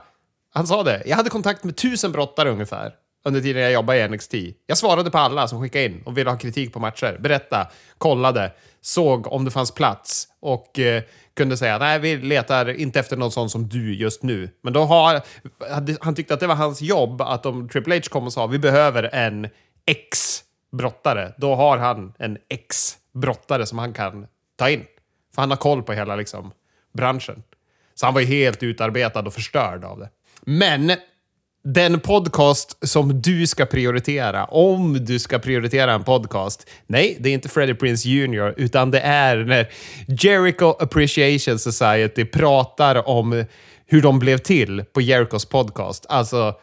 Han 0.55 0.67
sa 0.67 0.83
det. 0.83 1.03
Jag 1.07 1.17
hade 1.17 1.31
kontakt 1.31 1.65
med 1.65 1.77
tusen 1.77 2.13
brottare 2.13 2.51
ungefär 2.51 2.93
under 3.25 3.41
tiden 3.41 3.63
jag 3.63 3.73
jobbade 3.73 3.99
i 3.99 4.09
NXT. 4.09 4.35
Jag 4.67 4.79
svarade 4.79 5.11
på 5.11 5.19
alla 5.19 5.49
som 5.49 5.63
skickade 5.63 5.85
in 5.85 6.03
och 6.05 6.19
ville 6.19 6.31
ha 6.31 6.39
kritik 6.39 6.73
på 6.73 6.81
matcher. 6.81 7.19
Berätta, 7.21 7.67
kollade, 7.99 8.53
såg 8.81 9.33
om 9.33 9.45
det 9.45 9.51
fanns 9.51 9.71
plats 9.71 10.29
och 10.41 10.79
eh, 10.79 11.03
kunde 11.37 11.57
säga 11.57 11.79
nej, 11.79 11.99
vi 11.99 12.17
letar 12.17 12.71
inte 12.71 13.01
efter 13.01 13.17
någon 13.17 13.33
sån 13.33 13.51
som 13.51 13.69
du 13.69 13.95
just 13.95 14.23
nu. 14.23 14.51
Men 14.63 14.73
då 14.73 14.81
har 14.81 15.23
han 16.01 16.15
tyckte 16.15 16.35
att 16.35 16.41
det 16.41 16.47
var 16.47 16.55
hans 16.55 16.83
jobb 16.83 17.21
att 17.21 17.47
om 17.47 17.69
Triple 17.69 17.95
H 17.95 18.01
kom 18.11 18.25
och 18.25 18.33
sa 18.33 18.47
vi 18.47 18.59
behöver 18.59 19.15
en 19.15 19.49
X-brottare, 19.87 21.33
då 21.39 21.55
har 21.55 21.79
han 21.79 22.13
en 22.19 22.39
X-brottare 22.49 23.67
som 23.67 23.79
han 23.79 23.93
kan 23.93 24.27
ta 24.57 24.71
in. 24.71 24.85
För 25.35 25.43
han 25.43 25.51
har 25.51 25.57
koll 25.57 25.83
på 25.83 25.93
hela 25.93 26.17
liksom, 26.17 26.53
branschen. 26.93 27.43
Så 27.95 28.07
han 28.07 28.15
var 28.15 28.21
ju 28.21 28.27
helt 28.27 28.63
utarbetad 28.63 29.21
och 29.21 29.35
förstörd 29.35 29.85
av 29.85 29.99
det. 29.99 30.11
Men 30.41 30.93
den 31.65 32.01
podcast 32.01 32.89
som 32.89 33.23
du 33.23 33.47
ska 33.47 33.67
prioritera, 33.67 34.45
om 34.45 35.05
du 35.05 35.19
ska 35.19 35.39
prioritera 35.39 35.93
en 35.93 36.05
podcast, 36.05 36.71
nej, 36.87 37.17
det 37.21 37.29
är 37.29 37.33
inte 37.33 37.49
Freddie 37.49 37.75
Prince 37.75 38.09
Jr, 38.09 38.55
utan 38.57 38.91
det 38.91 39.01
är 39.01 39.37
när 39.37 39.69
Jericho 40.07 40.75
Appreciation 40.79 41.59
Society 41.59 42.25
pratar 42.25 43.09
om 43.09 43.45
hur 43.87 44.03
de 44.03 44.19
blev 44.19 44.39
till 44.39 44.85
på 44.93 45.01
Jerichos 45.01 45.45
podcast. 45.45 46.07
Alltså, 46.09 46.55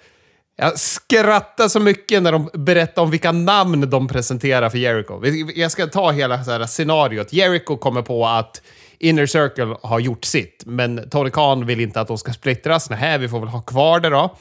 jag 0.56 0.80
skrattar 0.80 1.68
så 1.68 1.80
mycket 1.80 2.24
när 2.24 2.32
de 2.32 2.50
berättar 2.54 3.02
om 3.02 3.12
vilka 3.12 3.32
namn 3.32 3.90
de 3.90 4.08
presenterar 4.08 4.70
för 4.70 4.78
Jericho. 4.78 5.26
Jag 5.56 5.72
ska 5.72 5.88
ta 5.88 6.12
hela 6.12 6.44
så 6.44 6.52
här 6.52 6.66
scenariot. 6.66 7.34
Jericho 7.34 7.78
kommer 7.78 8.02
på 8.02 8.28
att 8.28 8.62
Inner 9.00 9.26
Circle 9.26 9.76
har 9.84 10.00
gjort 10.00 10.26
sitt, 10.26 10.64
men 10.66 11.10
Tony 11.10 11.30
Khan 11.30 11.66
vill 11.66 11.80
inte 11.80 12.02
att 12.02 12.08
de 12.08 12.18
ska 12.18 12.34
splittras. 12.34 12.90
Nej, 12.90 13.18
vi 13.18 13.30
får 13.30 13.40
väl 13.40 13.50
ha 13.50 13.62
kvar 13.62 14.00
det 14.00 14.10
då. 14.10 14.38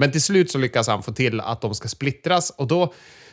Men 0.00 0.12
till 0.12 0.22
slut 0.22 0.50
så 0.50 0.58
lyckas 0.58 0.88
han 0.88 1.02
få 1.02 1.12
till 1.12 1.40
att 1.40 1.60
de 1.60 1.74
ska 1.74 1.88
splittras 1.88 2.50
och 2.50 2.66
då 2.66 2.92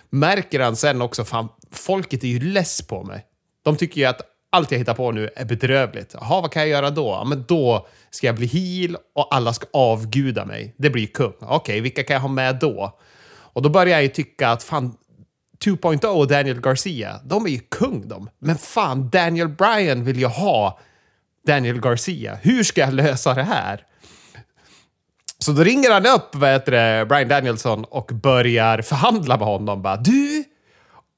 märker 0.09 0.59
han 0.59 0.75
sen 0.75 1.01
också, 1.01 1.25
fan, 1.25 1.49
folket 1.71 2.23
är 2.23 2.27
ju 2.27 2.39
less 2.39 2.81
på 2.81 3.03
mig. 3.03 3.25
De 3.63 3.75
tycker 3.75 4.01
ju 4.01 4.07
att 4.07 4.21
allt 4.49 4.71
jag 4.71 4.79
hittar 4.79 4.93
på 4.93 5.11
nu 5.11 5.29
är 5.35 5.45
bedrövligt. 5.45 6.13
Jaha, 6.13 6.41
vad 6.41 6.51
kan 6.51 6.61
jag 6.61 6.69
göra 6.69 6.89
då? 6.89 7.07
Ja, 7.07 7.23
men 7.23 7.45
då 7.47 7.87
ska 8.11 8.27
jag 8.27 8.35
bli 8.35 8.47
heal 8.47 8.97
och 9.15 9.35
alla 9.35 9.53
ska 9.53 9.67
avguda 9.73 10.45
mig. 10.45 10.75
Det 10.77 10.89
blir 10.89 11.07
kung. 11.07 11.33
Okej, 11.39 11.55
okay, 11.55 11.81
vilka 11.81 12.03
kan 12.03 12.13
jag 12.13 12.21
ha 12.21 12.29
med 12.29 12.55
då? 12.55 12.99
Och 13.27 13.61
då 13.61 13.69
börjar 13.69 13.93
jag 13.93 14.03
ju 14.03 14.09
tycka 14.09 14.49
att 14.49 14.63
fan, 14.63 14.97
2.0 15.65 16.05
och 16.05 16.27
Daniel 16.27 16.61
Garcia, 16.61 17.19
de 17.23 17.45
är 17.45 17.49
ju 17.49 17.59
kung 17.59 18.07
de. 18.07 18.29
Men 18.39 18.57
fan, 18.57 19.09
Daniel 19.09 19.49
Bryan 19.49 20.03
vill 20.03 20.19
ju 20.19 20.25
ha 20.25 20.79
Daniel 21.47 21.81
Garcia. 21.81 22.39
Hur 22.41 22.63
ska 22.63 22.81
jag 22.81 22.93
lösa 22.93 23.33
det 23.33 23.43
här? 23.43 23.83
Så 25.45 25.51
då 25.51 25.63
ringer 25.63 25.91
han 25.91 26.05
upp 26.05 26.35
vad 26.35 26.49
heter 26.49 26.71
det, 26.71 27.05
Brian 27.05 27.27
Danielson 27.27 27.83
och 27.83 28.11
börjar 28.13 28.81
förhandla 28.81 29.37
med 29.37 29.47
honom. 29.47 29.81
Bara, 29.81 29.97
du, 29.97 30.43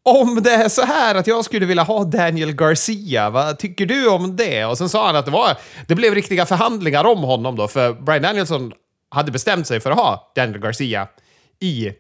om 0.04 0.44
det 0.44 0.52
är 0.52 0.70
så 0.70 0.82
här 0.82 1.16
att 1.16 1.28
jag 1.28 1.46
skulle 1.46 1.66
vilja 1.66 1.84
ha 1.84 2.04
Daniel 2.04 2.52
Garcia, 2.52 3.30
vad 3.30 3.60
tycker 3.60 3.86
du 3.86 4.10
om 4.10 4.36
det? 4.36 4.66
Och 4.66 4.78
sen 4.78 4.90
sa 4.90 5.06
han 5.06 5.16
att 5.16 5.26
det, 5.26 5.32
var, 5.32 5.58
det 5.88 5.96
blev 5.96 6.16
riktiga 6.16 6.46
förhandlingar 6.46 7.04
om 7.04 7.24
honom 7.24 7.56
då, 7.56 7.68
för 7.68 7.94
Brian 7.94 8.22
Danielson 8.22 8.72
hade 9.10 9.32
bestämt 9.32 9.68
sig 9.68 9.80
för 9.80 9.92
att 9.92 9.98
ha 9.98 10.32
Daniel 10.36 10.60
Garcia 10.60 11.08
i 11.60 11.92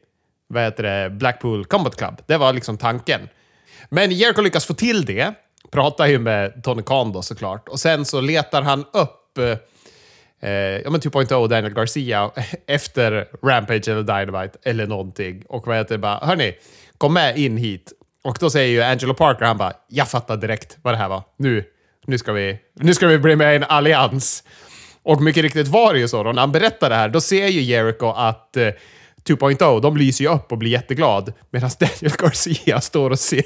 vad 0.47 0.63
heter 0.63 0.83
det, 0.83 1.09
Blackpool 1.09 1.65
Combat 1.65 1.95
Club. 1.95 2.21
Det 2.25 2.37
var 2.37 2.53
liksom 2.53 2.77
tanken. 2.77 3.29
Men 3.89 4.11
Jericho 4.11 4.41
lyckas 4.41 4.65
få 4.65 4.73
till 4.73 5.05
det, 5.05 5.33
pratar 5.71 6.05
ju 6.05 6.19
med 6.19 6.63
Tony 6.63 6.83
Khan 6.83 7.11
då 7.11 7.21
såklart, 7.21 7.69
och 7.69 7.79
sen 7.79 8.05
så 8.05 8.21
letar 8.21 8.61
han 8.61 8.85
upp 8.93 9.37
eh, 9.37 9.57
eh, 10.41 10.51
ja, 10.51 10.89
men 10.89 11.01
typ 11.01 11.13
2.0 11.13 11.33
och 11.33 11.49
Daniel 11.49 11.73
Garcia 11.73 12.31
efter 12.67 13.27
Rampage 13.43 13.87
eller 13.87 14.03
Dynamite 14.03 14.57
eller 14.63 14.87
någonting. 14.87 15.43
Och 15.49 15.67
vad 15.67 15.77
heter 15.77 15.95
det, 15.95 15.99
bara, 15.99 16.25
hörni, 16.25 16.55
kom 16.97 17.13
med 17.13 17.37
in 17.37 17.57
hit. 17.57 17.93
Och 18.23 18.37
då 18.39 18.49
säger 18.49 18.67
ju 18.67 18.81
Angelo 18.81 19.13
Parker, 19.13 19.45
han 19.45 19.57
bara, 19.57 19.73
jag 19.87 20.07
fattar 20.07 20.37
direkt 20.37 20.77
vad 20.81 20.93
det 20.93 20.97
här 20.97 21.09
var. 21.09 21.23
Nu, 21.37 21.63
nu, 22.05 22.17
ska, 22.17 22.33
vi, 22.33 22.59
nu 22.73 22.93
ska 22.93 23.07
vi 23.07 23.17
bli 23.17 23.35
med 23.35 23.53
i 23.53 23.55
en 23.55 23.63
allians. 23.63 24.43
Och 25.03 25.21
mycket 25.21 25.43
riktigt 25.43 25.67
var 25.67 25.93
det 25.93 25.99
ju 25.99 26.07
så 26.07 26.23
då, 26.23 26.31
när 26.31 26.41
han 26.41 26.51
berättar 26.51 26.89
det 26.89 26.95
här, 26.95 27.09
då 27.09 27.21
ser 27.21 27.47
ju 27.47 27.61
Jericho 27.61 28.11
att 28.11 28.57
eh, 28.57 28.69
2.0, 29.27 29.81
de 29.81 29.97
lyser 29.97 30.23
ju 30.23 30.31
upp 30.31 30.51
och 30.51 30.57
blir 30.57 30.71
jätteglad. 30.71 31.33
Medan 31.51 31.69
Daniel 31.79 32.17
Garcia 32.19 32.81
står 32.81 33.09
och 33.09 33.19
ser 33.19 33.43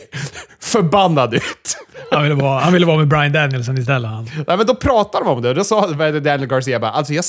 förbannad 0.60 1.34
ut. 1.34 1.78
Han 2.12 2.24
ville 2.24 2.36
vara, 2.36 2.60
han 2.60 2.74
ville 2.74 2.86
vara 2.86 2.98
med 2.98 3.08
Brian 3.08 3.32
Danielson 3.32 3.78
istället. 3.78 4.12
Han. 4.12 4.30
Nej, 4.48 4.58
men 4.58 4.66
då 4.66 4.76
pratar 4.76 5.20
de 5.20 5.28
om 5.28 5.42
det. 5.42 5.54
Då 5.54 5.64
sa 5.64 5.88
Daniel 5.88 6.46
Garcia 6.46 6.80
bara, 6.80 6.92
alltså 6.92 7.14
jag, 7.14 7.26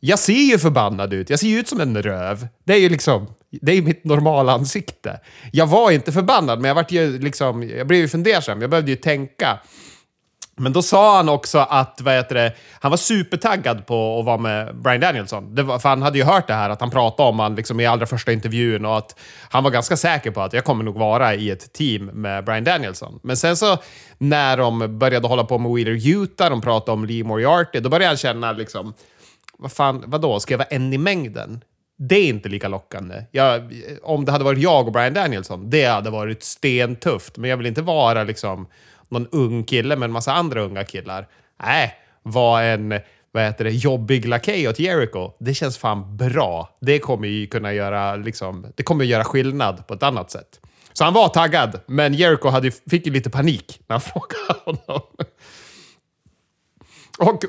jag 0.00 0.18
ser 0.18 0.32
ju 0.32 0.58
förbannad 0.58 1.12
ut. 1.12 1.30
Jag 1.30 1.38
ser 1.38 1.46
ju 1.46 1.58
ut 1.58 1.68
som 1.68 1.80
en 1.80 2.02
röv. 2.02 2.48
Det 2.64 2.72
är 2.72 2.78
ju 2.78 2.88
liksom, 2.88 3.26
det 3.60 3.72
är 3.72 3.82
mitt 3.82 4.04
normala 4.04 4.52
ansikte. 4.52 5.20
Jag 5.52 5.66
var 5.66 5.90
inte 5.90 6.12
förbannad, 6.12 6.60
men 6.60 6.68
jag, 6.68 6.74
vart 6.74 6.92
ju 6.92 7.18
liksom, 7.18 7.68
jag 7.68 7.86
blev 7.86 8.00
ju 8.00 8.08
fundersam. 8.08 8.60
Jag 8.60 8.70
behövde 8.70 8.90
ju 8.90 8.96
tänka. 8.96 9.58
Men 10.60 10.72
då 10.72 10.82
sa 10.82 11.16
han 11.16 11.28
också 11.28 11.58
att 11.58 12.00
vad 12.00 12.14
heter 12.14 12.34
det, 12.34 12.52
han 12.80 12.90
var 12.90 12.96
supertaggad 12.96 13.86
på 13.86 14.18
att 14.18 14.24
vara 14.24 14.38
med 14.38 14.76
Brian 14.76 15.00
Danielson. 15.00 15.54
Det 15.54 15.62
var, 15.62 15.78
för 15.78 15.88
han 15.88 16.02
hade 16.02 16.18
ju 16.18 16.24
hört 16.24 16.46
det 16.46 16.54
här, 16.54 16.70
att 16.70 16.80
han 16.80 16.90
pratade 16.90 17.28
om 17.28 17.38
han 17.38 17.54
liksom 17.54 17.80
i 17.80 17.86
allra 17.86 18.06
första 18.06 18.32
intervjun 18.32 18.84
och 18.84 18.98
att 18.98 19.18
han 19.50 19.64
var 19.64 19.70
ganska 19.70 19.96
säker 19.96 20.30
på 20.30 20.40
att 20.40 20.52
jag 20.52 20.64
kommer 20.64 20.84
nog 20.84 20.98
vara 20.98 21.34
i 21.34 21.50
ett 21.50 21.72
team 21.72 22.06
med 22.06 22.44
Brian 22.44 22.64
Danielson. 22.64 23.20
Men 23.22 23.36
sen 23.36 23.56
så 23.56 23.78
när 24.18 24.56
de 24.56 24.98
började 24.98 25.28
hålla 25.28 25.44
på 25.44 25.58
med 25.58 25.72
Wheeler 25.72 26.08
Utah, 26.08 26.50
de 26.50 26.60
pratade 26.60 26.92
om 26.92 27.04
Lee 27.04 27.24
Moriarty, 27.24 27.80
då 27.80 27.88
började 27.88 28.06
han 28.06 28.16
känna 28.16 28.52
liksom, 28.52 28.94
vad 29.58 29.72
fan, 29.72 30.04
vadå, 30.06 30.40
ska 30.40 30.52
jag 30.54 30.58
vara 30.58 30.68
en 30.68 30.92
i 30.92 30.98
mängden? 30.98 31.60
Det 31.98 32.16
är 32.16 32.28
inte 32.28 32.48
lika 32.48 32.68
lockande. 32.68 33.24
Jag, 33.30 33.72
om 34.02 34.24
det 34.24 34.32
hade 34.32 34.44
varit 34.44 34.58
jag 34.58 34.86
och 34.86 34.92
Brian 34.92 35.14
Danielson, 35.14 35.70
det 35.70 35.84
hade 35.84 36.10
varit 36.10 36.42
stentufft. 36.42 37.36
Men 37.36 37.50
jag 37.50 37.56
vill 37.56 37.66
inte 37.66 37.82
vara 37.82 38.24
liksom 38.24 38.66
någon 39.10 39.26
ung 39.32 39.64
kille 39.64 39.96
med 39.96 40.06
en 40.06 40.12
massa 40.12 40.32
andra 40.32 40.60
unga 40.60 40.84
killar. 40.84 41.28
Nej, 41.62 41.94
var 42.22 42.62
en 42.62 43.00
vad 43.32 43.42
heter 43.42 43.64
det, 43.64 43.70
jobbig 43.70 44.26
lakej 44.28 44.68
åt 44.68 44.78
Jericho. 44.78 45.30
Det 45.38 45.54
känns 45.54 45.78
fan 45.78 46.16
bra. 46.16 46.76
Det 46.80 46.98
kommer 46.98 47.28
ju 47.28 47.46
kunna 47.46 47.72
göra, 47.72 48.16
liksom, 48.16 48.66
det 48.76 48.82
kommer 48.82 49.04
göra 49.04 49.24
skillnad 49.24 49.86
på 49.86 49.94
ett 49.94 50.02
annat 50.02 50.30
sätt. 50.30 50.60
Så 50.92 51.04
han 51.04 51.14
var 51.14 51.28
taggad, 51.28 51.80
men 51.86 52.14
Jericho 52.14 52.48
hade, 52.48 52.70
fick 52.70 53.06
ju 53.06 53.12
lite 53.12 53.30
panik 53.30 53.80
när 53.86 53.94
han 53.94 54.00
frågade 54.12 54.60
honom. 54.64 55.02
Och 57.18 57.44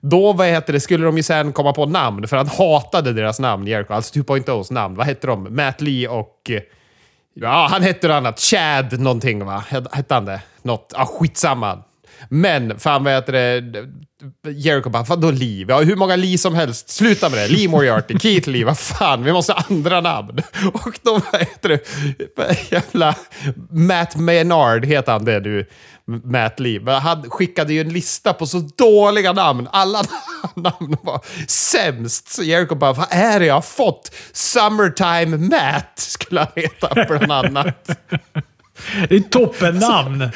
då 0.00 0.32
vad 0.32 0.46
heter 0.46 0.72
det, 0.72 0.80
skulle 0.80 1.04
de 1.04 1.16
ju 1.16 1.22
sen 1.22 1.52
komma 1.52 1.72
på 1.72 1.86
namn, 1.86 2.28
för 2.28 2.36
han 2.36 2.48
hatade 2.48 3.12
deras 3.12 3.40
namn, 3.40 3.66
Jericho. 3.66 3.92
Alltså 3.92 4.12
typ, 4.12 4.28
2.0s 4.28 4.72
namn. 4.72 4.94
Vad 4.94 5.06
hette 5.06 5.26
de? 5.26 5.56
Matt 5.56 5.80
Lee 5.80 6.08
och... 6.08 6.50
Ja, 7.34 7.68
han 7.70 7.82
hette 7.82 8.08
något 8.08 8.14
annat. 8.14 8.40
Chad 8.40 9.00
någonting, 9.00 9.44
va? 9.44 9.64
Hette 9.92 10.14
han 10.14 10.24
det? 10.24 10.40
Något. 10.62 10.92
Ja, 10.96 11.06
skitsamma. 11.06 11.82
Men, 12.28 12.78
fan 12.78 13.04
vad 13.04 13.12
heter 13.12 13.32
det? 13.32 13.64
Jericho 14.50 14.90
bara, 14.90 15.02
vadå 15.02 15.30
Lee? 15.30 15.64
Vi 15.64 15.72
har 15.72 15.84
hur 15.84 15.96
många 15.96 16.16
Lee 16.16 16.38
som 16.38 16.54
helst. 16.54 16.88
Sluta 16.88 17.28
med 17.28 17.38
det. 17.38 17.48
Lee 17.48 17.68
Moriarty, 17.68 18.18
Keith 18.18 18.48
Lee, 18.48 18.64
vad 18.64 18.78
fan, 18.78 19.24
vi 19.24 19.32
måste 19.32 19.52
ha 19.52 19.64
andra 19.70 20.00
namn. 20.00 20.42
Och 20.72 20.98
då, 21.02 21.12
vad 21.32 21.40
heter 21.40 21.68
det? 21.68 22.72
Jävla 22.72 23.14
Matt 23.70 24.16
Maynard 24.16 24.84
heter 24.84 25.12
han 25.12 25.24
det 25.24 25.40
du. 25.40 25.68
Matt 26.06 26.60
Lee. 26.60 26.90
Han 26.90 27.30
skickade 27.30 27.72
ju 27.72 27.80
en 27.80 27.88
lista 27.88 28.32
på 28.32 28.46
så 28.46 28.58
dåliga 28.58 29.32
namn. 29.32 29.68
Alla 29.72 30.02
namn 30.54 30.96
var 31.02 31.20
sämst. 31.48 32.28
Så 32.28 32.42
Jericho 32.42 32.74
bara, 32.74 32.92
vad 32.92 33.06
är 33.10 33.40
det 33.40 33.46
jag 33.46 33.54
har 33.54 33.60
fått? 33.62 34.14
Summertime 34.32 35.36
Matt 35.36 35.92
skulle 35.96 36.40
han 36.40 36.50
heta 36.56 37.06
bland 37.08 37.32
annat. 37.32 37.90
Det 39.08 39.14
är 39.14 39.20
toppennamn! 39.20 40.20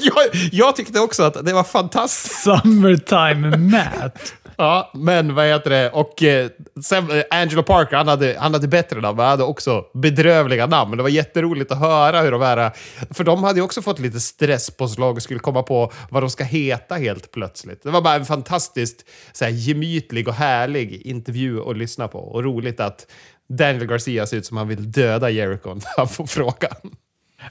jag, 0.00 0.16
jag 0.52 0.76
tyckte 0.76 1.00
också 1.00 1.22
att 1.22 1.46
det 1.46 1.52
var 1.52 1.64
fantastiskt. 1.64 2.42
Summertime 2.42 3.56
Matt. 3.56 4.34
Ja, 4.56 4.90
men 4.94 5.34
vad 5.34 5.46
heter 5.46 5.70
det? 5.70 5.90
Och 5.90 6.22
eh, 6.22 6.50
sen, 6.84 7.10
eh, 7.10 7.22
Angelo 7.30 7.62
Parker, 7.62 7.96
han 7.96 8.08
hade, 8.08 8.36
han 8.38 8.54
hade 8.54 8.68
bättre 8.68 9.00
namn, 9.00 9.16
men 9.16 9.24
han 9.24 9.30
hade 9.30 9.44
också 9.44 9.84
bedrövliga 9.94 10.66
namn. 10.66 10.96
Det 10.96 11.02
var 11.02 11.10
jätteroligt 11.10 11.72
att 11.72 11.78
höra 11.78 12.20
hur 12.20 12.30
de 12.32 12.42
här... 12.42 12.70
För 13.10 13.24
de 13.24 13.44
hade 13.44 13.58
ju 13.58 13.64
också 13.64 13.82
fått 13.82 13.98
lite 13.98 14.20
stresspåslag 14.20 15.16
och 15.16 15.22
skulle 15.22 15.40
komma 15.40 15.62
på 15.62 15.92
vad 16.10 16.22
de 16.22 16.30
ska 16.30 16.44
heta 16.44 16.94
helt 16.94 17.30
plötsligt. 17.30 17.82
Det 17.82 17.90
var 17.90 18.00
bara 18.00 18.14
en 18.14 18.24
fantastiskt 18.24 19.04
så 19.32 19.44
här, 19.44 19.52
gemytlig 19.52 20.28
och 20.28 20.34
härlig 20.34 21.02
intervju 21.06 21.70
att 21.70 21.76
lyssna 21.76 22.08
på. 22.08 22.18
Och 22.18 22.44
roligt 22.44 22.80
att 22.80 23.06
Daniel 23.48 23.86
Garcia 23.86 24.26
ser 24.26 24.36
ut 24.36 24.46
som 24.46 24.56
han 24.56 24.68
vill 24.68 24.92
döda 24.92 25.30
Jericho 25.30 25.74
när 25.74 25.96
han 25.96 26.08
får 26.08 26.26
frågan. 26.26 26.76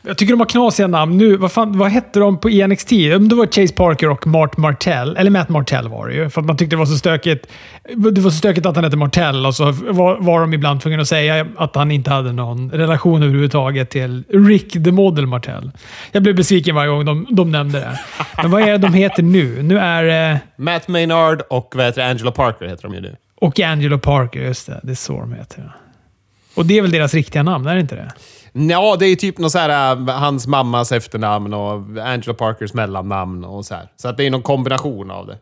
Jag 0.02 0.18
tycker 0.18 0.34
de 0.34 0.40
har 0.40 0.48
knasiga 0.48 0.88
namn. 0.88 1.18
Nu, 1.18 1.36
vad, 1.38 1.52
fan, 1.52 1.78
vad 1.78 1.92
hette 1.92 2.20
de 2.20 2.40
på 2.40 2.50
ENXT? 2.50 2.90
Det 2.90 3.36
var 3.36 3.46
Chase 3.46 3.74
Parker 3.74 4.10
och 4.10 4.28
Mart 4.28 4.58
Martell. 4.58 5.18
Eller 5.18 5.32
Matt 5.32 5.50
Martell 5.50 5.88
var 5.88 6.08
det 6.08 6.14
ju. 6.14 6.30
För 6.30 6.42
att 6.42 6.48
man 6.48 6.58
tyckte 6.58 6.76
det 6.76 6.80
var 6.80 6.86
så 6.86 6.98
stökigt. 6.98 7.48
Det 7.96 8.22
var 8.22 8.32
så 8.32 8.38
stökigt 8.38 8.66
att 8.66 8.76
han 8.76 8.84
hette 8.84 8.98
Martell 8.98 9.46
och 9.46 9.56
så 9.56 9.72
var, 9.72 10.18
var 10.20 10.42
de 10.42 10.54
ibland 10.54 10.82
tvungna 10.82 11.02
att 11.02 11.08
säga 11.08 11.48
att 11.58 11.76
han 11.76 11.92
inte 11.92 12.12
hade 12.12 12.32
någon 12.32 12.72
relation 12.72 13.24
överhuvudtaget 13.24 13.90
till 13.90 14.24
Rick 14.30 14.72
the 14.72 14.92
Model 14.92 15.28
Martell. 15.28 15.72
Jag 16.12 16.24
blev 16.24 16.36
besviken 16.36 16.76
varje 16.76 16.90
gång 16.90 17.06
de, 17.06 17.28
de 17.30 17.52
nämnde 17.52 17.80
det. 17.80 18.00
Men 18.38 18.52
vad 18.52 18.62
är 18.62 18.72
det 18.72 18.78
de 18.78 18.94
heter 18.94 19.24
nu? 19.24 19.64
Nu 19.64 19.80
är 19.80 20.04
det... 20.04 20.40
Matt 20.56 20.88
Maynard 20.88 21.42
och 21.50 21.74
vad 21.76 21.86
heter 21.86 22.02
det, 22.02 22.08
Angelo 22.08 22.32
Parker 22.32 22.68
heter 22.68 22.84
de 22.84 22.94
ju 22.94 23.02
nu. 23.02 23.16
Och 23.36 23.60
Angelo 23.60 24.00
Parker, 24.00 24.40
just 24.40 24.68
det. 24.68 24.80
Det 24.84 24.92
är 24.92 24.96
så 24.96 25.20
de 25.20 25.34
heter. 25.34 25.76
Och 26.56 26.66
det 26.66 26.78
är 26.78 26.82
väl 26.82 26.92
deras 26.92 27.14
riktiga 27.14 27.44
namn, 27.44 27.68
är 27.68 27.76
det 27.76 27.82
inte 27.82 27.96
det? 27.96 28.12
Ja, 28.54 28.96
det 29.00 29.06
är 29.06 29.16
typ 29.16 29.38
något 29.38 29.52
så 29.52 29.60
här, 29.60 29.96
äh, 29.96 30.16
hans 30.16 30.48
mammas 30.48 30.92
efternamn 30.92 31.54
och 31.54 31.74
Angela 32.06 32.34
Parkers 32.34 32.74
mellannamn 32.74 33.44
och 33.44 33.66
så 33.66 33.76
här. 33.76 33.88
Så 33.96 34.08
att 34.08 34.18
det 34.18 34.26
är 34.26 34.30
någon 34.30 34.42
kombination 34.42 35.12
av 35.12 35.28
det. 35.28 35.38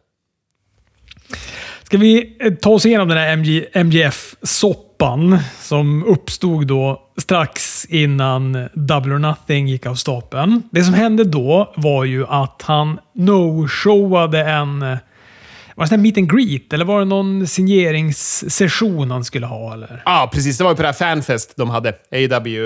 Ska 1.83 1.97
vi 1.97 2.37
eh, 2.39 2.53
ta 2.53 2.69
oss 2.69 2.85
igenom 2.85 3.07
den 3.07 3.17
här 3.17 3.33
MG, 3.33 3.65
MGF-soppan 3.73 5.39
som 5.61 6.03
uppstod 6.05 6.67
då 6.67 7.01
strax 7.17 7.85
innan 7.85 8.67
Double 8.73 9.13
or 9.13 9.19
Nothing 9.19 9.67
gick 9.67 9.85
av 9.85 9.95
stapeln. 9.95 10.63
Det 10.71 10.83
som 10.83 10.93
hände 10.93 11.23
då 11.23 11.73
var 11.75 12.03
ju 12.03 12.25
att 12.27 12.61
han 12.65 12.99
no-showade 13.15 14.45
en 14.45 14.97
var 15.79 15.87
det 15.87 15.95
en 15.95 16.01
meet 16.01 16.17
and 16.17 16.31
greet 16.31 16.73
eller 16.73 16.85
var 16.85 16.99
det 16.99 17.05
någon 17.05 17.47
signeringssession 17.47 19.11
han 19.11 19.23
skulle 19.23 19.45
ha? 19.45 19.77
Ja, 19.77 19.87
ah, 20.05 20.27
precis. 20.27 20.57
Det 20.57 20.63
var 20.63 20.71
ju 20.71 20.75
på 20.75 20.81
det 20.81 20.87
här 20.87 20.93
fanfest 20.93 21.53
de 21.55 21.69
hade. 21.69 21.93
AW. 22.11 22.59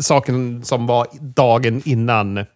Saken 0.00 0.64
som 0.64 0.86
var 0.86 1.06
dagen 1.20 1.82
innan 1.84 2.38
eh, 2.38 2.46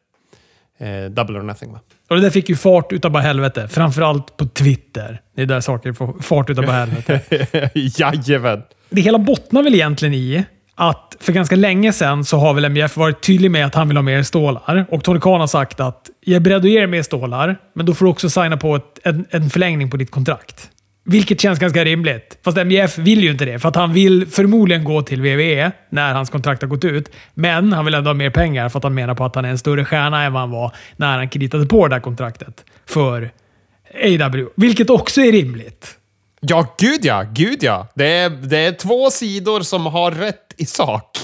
Double 1.11 1.39
or 1.39 1.43
Nothing. 1.43 1.73
Va? 1.73 1.81
Och 2.09 2.17
det 2.17 2.23
där 2.23 2.31
fick 2.31 2.49
ju 2.49 2.57
fart 2.57 2.93
utav 2.93 3.11
bara 3.11 3.23
helvete. 3.23 3.69
Framförallt 3.69 4.37
på 4.37 4.47
Twitter. 4.47 5.21
Det 5.37 5.43
är 5.43 5.47
där 5.47 5.61
saker 5.61 5.93
får 5.93 6.23
fart 6.23 6.51
utav 6.51 6.65
bara 6.65 6.77
helvete. 6.77 7.71
Jajamän. 7.75 8.63
Det 8.91 9.01
hela 9.01 9.19
bottnar 9.19 9.63
väl 9.63 9.75
egentligen 9.75 10.15
i 10.15 10.45
att 10.77 11.17
för 11.21 11.33
ganska 11.33 11.57
länge 11.57 11.93
sedan 11.93 12.25
så 12.25 12.39
har 12.39 12.55
väl 12.55 12.71
MJF 12.71 12.97
varit 12.97 13.23
tydlig 13.23 13.51
med 13.51 13.67
att 13.67 13.75
han 13.75 13.89
vill 13.89 13.97
ha 13.97 14.03
mer 14.03 14.23
stålar. 14.23 14.87
Och 14.91 15.05
Tony 15.05 15.21
Khan 15.21 15.41
har 15.41 15.47
sagt 15.47 15.81
att 15.81 16.11
jag 16.21 16.37
är 16.37 16.41
beredd 16.41 16.65
att 16.65 16.71
ge 16.71 16.79
dig 16.79 16.87
mer 16.87 17.03
stålar, 17.03 17.57
men 17.75 17.87
då 17.87 17.95
får 17.95 18.05
du 18.05 18.11
också 18.11 18.31
signa 18.31 18.57
på 18.57 18.77
ett, 18.77 18.99
en, 19.03 19.27
en 19.31 19.51
förlängning 19.51 19.91
på 19.91 19.97
ditt 19.97 20.11
kontrakt. 20.11 20.71
Vilket 21.05 21.41
känns 21.41 21.59
ganska 21.59 21.85
rimligt. 21.85 22.39
Fast 22.45 22.57
MJF 22.57 22.99
vill 22.99 23.23
ju 23.23 23.31
inte 23.31 23.45
det, 23.45 23.59
för 23.59 23.69
att 23.69 23.77
han 23.77 23.93
vill 23.93 24.27
förmodligen 24.27 24.85
gå 24.85 25.03
till 25.03 25.21
WWE 25.21 25.73
när 25.91 26.15
hans 26.15 26.31
kontrakt 26.31 26.63
har 26.63 26.69
gått 26.69 26.85
ut. 26.85 27.11
Men 27.35 27.73
han 27.73 27.85
vill 27.85 27.95
ändå 27.95 28.09
ha 28.09 28.15
mer 28.15 28.31
pengar 28.31 28.69
för 28.69 28.79
att 28.79 28.85
han 28.85 28.95
menar 28.95 29.15
på 29.15 29.25
att 29.25 29.35
han 29.35 29.45
är 29.45 29.49
en 29.49 29.59
större 29.59 29.85
stjärna 29.85 30.23
än 30.23 30.33
vad 30.33 30.43
han 30.43 30.51
var 30.51 30.73
när 30.97 31.17
han 31.17 31.29
kreditade 31.29 31.67
på 31.67 31.89
det 31.89 31.95
där 31.95 32.01
kontraktet 32.01 32.65
för 32.87 33.31
AW. 34.05 34.47
Vilket 34.57 34.91
också 34.91 35.21
är 35.21 35.33
rimligt. 35.33 35.99
Ja, 36.41 36.75
gud 36.79 37.05
ja. 37.05 37.25
Gud 37.33 37.63
ja. 37.63 37.89
Det 37.95 38.07
är, 38.07 38.31
det 38.31 38.59
är 38.59 38.73
två 38.73 39.11
sidor 39.11 39.61
som 39.61 39.87
har 39.87 40.11
rätt 40.11 40.55
i 40.57 40.67
sak. 40.67 41.19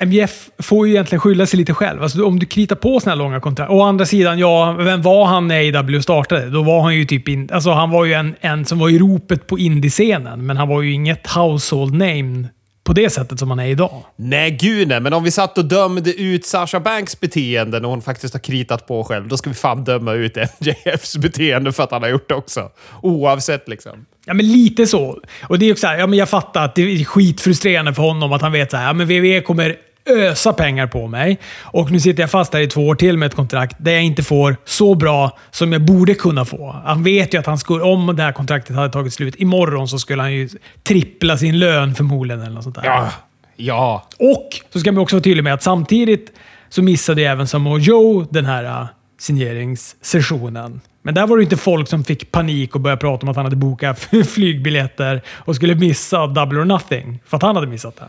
MJF 0.00 0.50
får 0.58 0.86
ju 0.86 0.92
egentligen 0.92 1.20
skylla 1.20 1.46
sig 1.46 1.58
lite 1.58 1.74
själv. 1.74 2.02
Alltså, 2.02 2.24
om 2.24 2.38
du 2.38 2.46
kritar 2.46 2.76
på 2.76 3.00
såna 3.00 3.10
här 3.10 3.16
långa 3.16 3.40
kontrakt. 3.40 3.70
Å 3.70 3.82
andra 3.82 4.06
sidan, 4.06 4.38
ja, 4.38 4.72
vem 4.72 5.02
var 5.02 5.24
han 5.24 5.48
när 5.48 5.76
AW 5.78 6.02
startade? 6.02 6.50
Då 6.50 6.62
var 6.62 6.82
han 6.82 6.94
ju 6.94 7.04
typ 7.04 7.28
in, 7.28 7.48
alltså, 7.52 7.70
han 7.70 7.90
var 7.90 8.04
ju 8.04 8.12
en, 8.12 8.34
en 8.40 8.64
som 8.64 8.78
var 8.78 8.88
i 8.88 8.98
ropet 8.98 9.46
på 9.46 9.58
indiescenen, 9.58 10.46
men 10.46 10.56
han 10.56 10.68
var 10.68 10.82
ju 10.82 10.92
inget 10.92 11.26
household 11.26 11.92
name 11.92 12.48
på 12.84 12.92
det 12.92 13.10
sättet 13.10 13.38
som 13.38 13.50
han 13.50 13.58
är 13.58 13.66
idag. 13.66 14.04
Nej, 14.16 14.50
gud 14.50 14.88
nej. 14.88 15.00
Men 15.00 15.12
om 15.12 15.24
vi 15.24 15.30
satt 15.30 15.58
och 15.58 15.64
dömde 15.64 16.14
ut 16.14 16.46
Sasha 16.46 16.80
Banks 16.80 17.20
beteende 17.20 17.80
när 17.80 17.88
hon 17.88 18.02
faktiskt 18.02 18.34
har 18.34 18.40
kritat 18.40 18.86
på 18.86 19.04
själv, 19.04 19.28
då 19.28 19.36
ska 19.36 19.50
vi 19.50 19.56
fan 19.56 19.84
döma 19.84 20.12
ut 20.12 20.36
MJFs 20.60 21.16
beteende 21.16 21.72
för 21.72 21.82
att 21.82 21.90
han 21.90 22.02
har 22.02 22.08
gjort 22.08 22.28
det 22.28 22.34
också. 22.34 22.70
Oavsett 23.02 23.68
liksom. 23.68 24.06
Ja, 24.26 24.34
men 24.34 24.52
lite 24.52 24.86
så. 24.86 25.20
Och 25.42 25.58
det 25.58 25.66
är 25.66 25.72
också 25.72 25.86
här, 25.86 25.98
ja, 25.98 26.06
men 26.06 26.18
jag 26.18 26.28
fattar 26.28 26.64
att 26.64 26.74
det 26.74 26.82
är 26.82 27.04
skitfrustrerande 27.04 27.94
för 27.94 28.02
honom 28.02 28.32
att 28.32 28.42
han 28.42 28.52
vet 28.52 28.70
så 28.70 28.76
här, 28.76 28.86
ja, 28.86 28.92
men 28.92 29.06
WWE 29.06 29.40
kommer 29.40 29.76
ösa 30.06 30.52
pengar 30.52 30.86
på 30.86 31.06
mig. 31.06 31.38
Och 31.60 31.90
nu 31.90 32.00
sitter 32.00 32.22
jag 32.22 32.30
fast 32.30 32.52
här 32.54 32.60
i 32.60 32.66
två 32.66 32.86
år 32.88 32.94
till 32.94 33.18
med 33.18 33.26
ett 33.26 33.34
kontrakt 33.34 33.76
där 33.78 33.92
jag 33.92 34.02
inte 34.04 34.22
får 34.22 34.56
så 34.64 34.94
bra 34.94 35.38
som 35.50 35.72
jag 35.72 35.82
borde 35.82 36.14
kunna 36.14 36.44
få. 36.44 36.76
Han 36.84 37.02
vet 37.02 37.34
ju 37.34 37.38
att 37.38 37.46
han 37.46 37.58
skulle, 37.58 37.84
om 37.84 38.16
det 38.16 38.22
här 38.22 38.32
kontraktet 38.32 38.76
hade 38.76 38.92
tagit 38.92 39.14
slut 39.14 39.34
imorgon 39.38 39.88
så 39.88 39.98
skulle 39.98 40.22
han 40.22 40.32
ju 40.32 40.48
trippla 40.82 41.38
sin 41.38 41.58
lön 41.58 41.94
förmodligen. 41.94 42.42
Eller 42.42 42.54
något 42.54 42.64
sånt 42.64 42.76
där. 42.76 42.84
Ja. 42.84 43.10
Ja. 43.56 44.08
Och 44.18 44.48
så 44.72 44.80
ska 44.80 44.92
man 44.92 45.02
också 45.02 45.16
vara 45.16 45.22
tydlig 45.22 45.44
med 45.44 45.54
att 45.54 45.62
samtidigt 45.62 46.32
så 46.68 46.82
missade 46.82 47.20
ju 47.20 47.26
även 47.26 47.46
Samoa 47.46 47.78
Joe 47.78 48.26
den 48.30 48.44
här 48.44 48.64
uh, 48.64 48.86
signeringssessionen. 49.18 50.80
Men 51.02 51.14
där 51.14 51.26
var 51.26 51.36
det 51.36 51.42
inte 51.42 51.56
folk 51.56 51.88
som 51.88 52.04
fick 52.04 52.30
panik 52.30 52.74
och 52.74 52.80
började 52.80 53.00
prata 53.00 53.22
om 53.22 53.28
att 53.28 53.36
han 53.36 53.44
hade 53.44 53.56
bokat 53.56 53.98
flygbiljetter 54.28 55.22
och 55.28 55.56
skulle 55.56 55.74
missa 55.74 56.26
Double 56.26 56.60
or 56.60 56.64
Nothing. 56.64 57.20
För 57.26 57.36
att 57.36 57.42
han 57.42 57.56
hade 57.56 57.68
missat 57.68 57.96
den. 57.96 58.08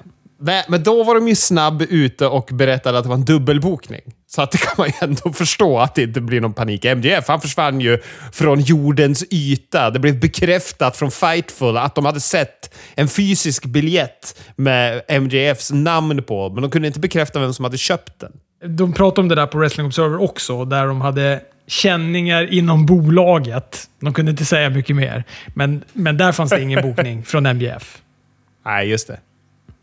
Men 0.68 0.84
då 0.84 1.04
var 1.04 1.16
de 1.16 1.28
ju 1.28 1.36
snabb 1.36 1.82
ute 1.82 2.28
och 2.28 2.50
berättade 2.52 2.98
att 2.98 3.04
det 3.04 3.10
var 3.10 3.16
en 3.16 3.26
dubbelbokning. 3.26 4.02
Så 4.28 4.42
att 4.42 4.52
det 4.52 4.58
kan 4.58 4.74
man 4.78 4.88
ju 4.88 4.94
ändå 5.02 5.34
förstå 5.34 5.80
att 5.80 5.96
det 5.96 6.04
inte 6.04 6.22
blir 6.22 6.42
någon 6.42 6.54
panik. 6.54 6.84
MJF 6.84 7.28
han 7.28 7.42
försvann 7.42 7.82
ju 7.82 8.00
från 8.32 8.60
jordens 8.60 9.26
yta. 9.32 9.90
Det 9.90 10.00
blev 10.00 10.20
bekräftat 10.20 10.98
från 10.98 11.12
Fightful 11.12 11.78
att 11.78 11.96
de 11.96 12.06
hade 12.06 12.20
sett 12.20 12.76
en 12.96 13.08
fysisk 13.08 13.66
biljett 13.66 14.42
med 14.56 15.02
MJFs 15.22 15.72
namn 15.72 16.24
på, 16.24 16.50
men 16.50 16.62
de 16.62 16.72
kunde 16.72 16.88
inte 16.88 17.00
bekräfta 17.00 17.40
vem 17.40 17.54
som 17.54 17.66
hade 17.66 17.78
köpt 17.78 18.20
den. 18.20 18.32
De 18.76 18.94
pratade 18.94 19.22
om 19.22 19.30
det 19.30 19.36
där 19.36 19.48
på 19.48 19.58
Wrestling 19.58 19.86
Observer 19.86 20.22
också, 20.22 20.66
där 20.66 20.88
de 20.88 21.02
hade 21.02 21.42
känningar 21.68 22.54
inom 22.54 22.86
bolaget. 22.86 23.90
De 24.02 24.14
kunde 24.14 24.32
inte 24.32 24.46
säga 24.46 24.70
mycket 24.70 24.96
mer, 24.96 25.24
men, 25.54 25.84
men 25.94 26.18
där 26.18 26.32
fanns 26.32 26.50
det 26.50 26.62
ingen 26.62 26.82
bokning 26.82 27.26
från 27.26 27.44
MJF. 27.44 27.98
Nej, 28.66 28.90
just 28.90 29.08
det. 29.08 29.20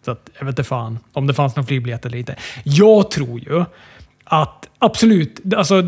Så 0.04 0.10
att, 0.10 0.30
jag 0.38 0.46
vet 0.46 0.52
inte 0.52 0.64
fan 0.64 0.98
om 1.12 1.26
det 1.26 1.34
fanns 1.34 1.56
någon 1.56 1.66
flygbiljett 1.66 2.06
eller 2.06 2.18
inte. 2.18 2.36
Jag 2.64 3.10
tror 3.10 3.40
ju 3.40 3.64
att 4.24 4.68
absolut, 4.78 5.54
alltså 5.56 5.82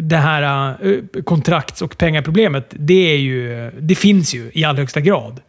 det, 0.00 0.16
här 0.16 0.74
eh, 0.82 1.22
kontrakts 1.22 1.82
och 1.82 1.98
pengaproblemet, 1.98 2.74
det, 2.78 3.12
är 3.12 3.16
ju, 3.16 3.70
det 3.80 3.94
finns 3.94 4.34
ju 4.34 4.50
i 4.54 4.64
allra 4.64 4.80
högsta 4.80 5.00
grad. 5.00 5.40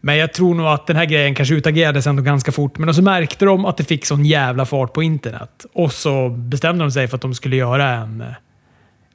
Men 0.00 0.16
jag 0.16 0.32
tror 0.32 0.54
nog 0.54 0.66
att 0.66 0.86
den 0.86 0.96
här 0.96 1.04
grejen 1.04 1.34
kanske 1.34 1.54
utagerades 1.54 2.06
ändå 2.06 2.22
ganska 2.22 2.52
fort. 2.52 2.78
Men 2.78 2.94
så 2.94 3.02
märkte 3.02 3.44
de 3.44 3.64
att 3.64 3.76
det 3.76 3.84
fick 3.84 4.06
sån 4.06 4.24
jävla 4.24 4.66
fart 4.66 4.92
på 4.92 5.02
internet. 5.02 5.66
Och 5.72 5.92
så 5.92 6.28
bestämde 6.28 6.84
de 6.84 6.90
sig 6.90 7.08
för 7.08 7.16
att 7.16 7.22
de 7.22 7.34
skulle 7.34 7.56
göra 7.56 7.90
en 7.90 8.24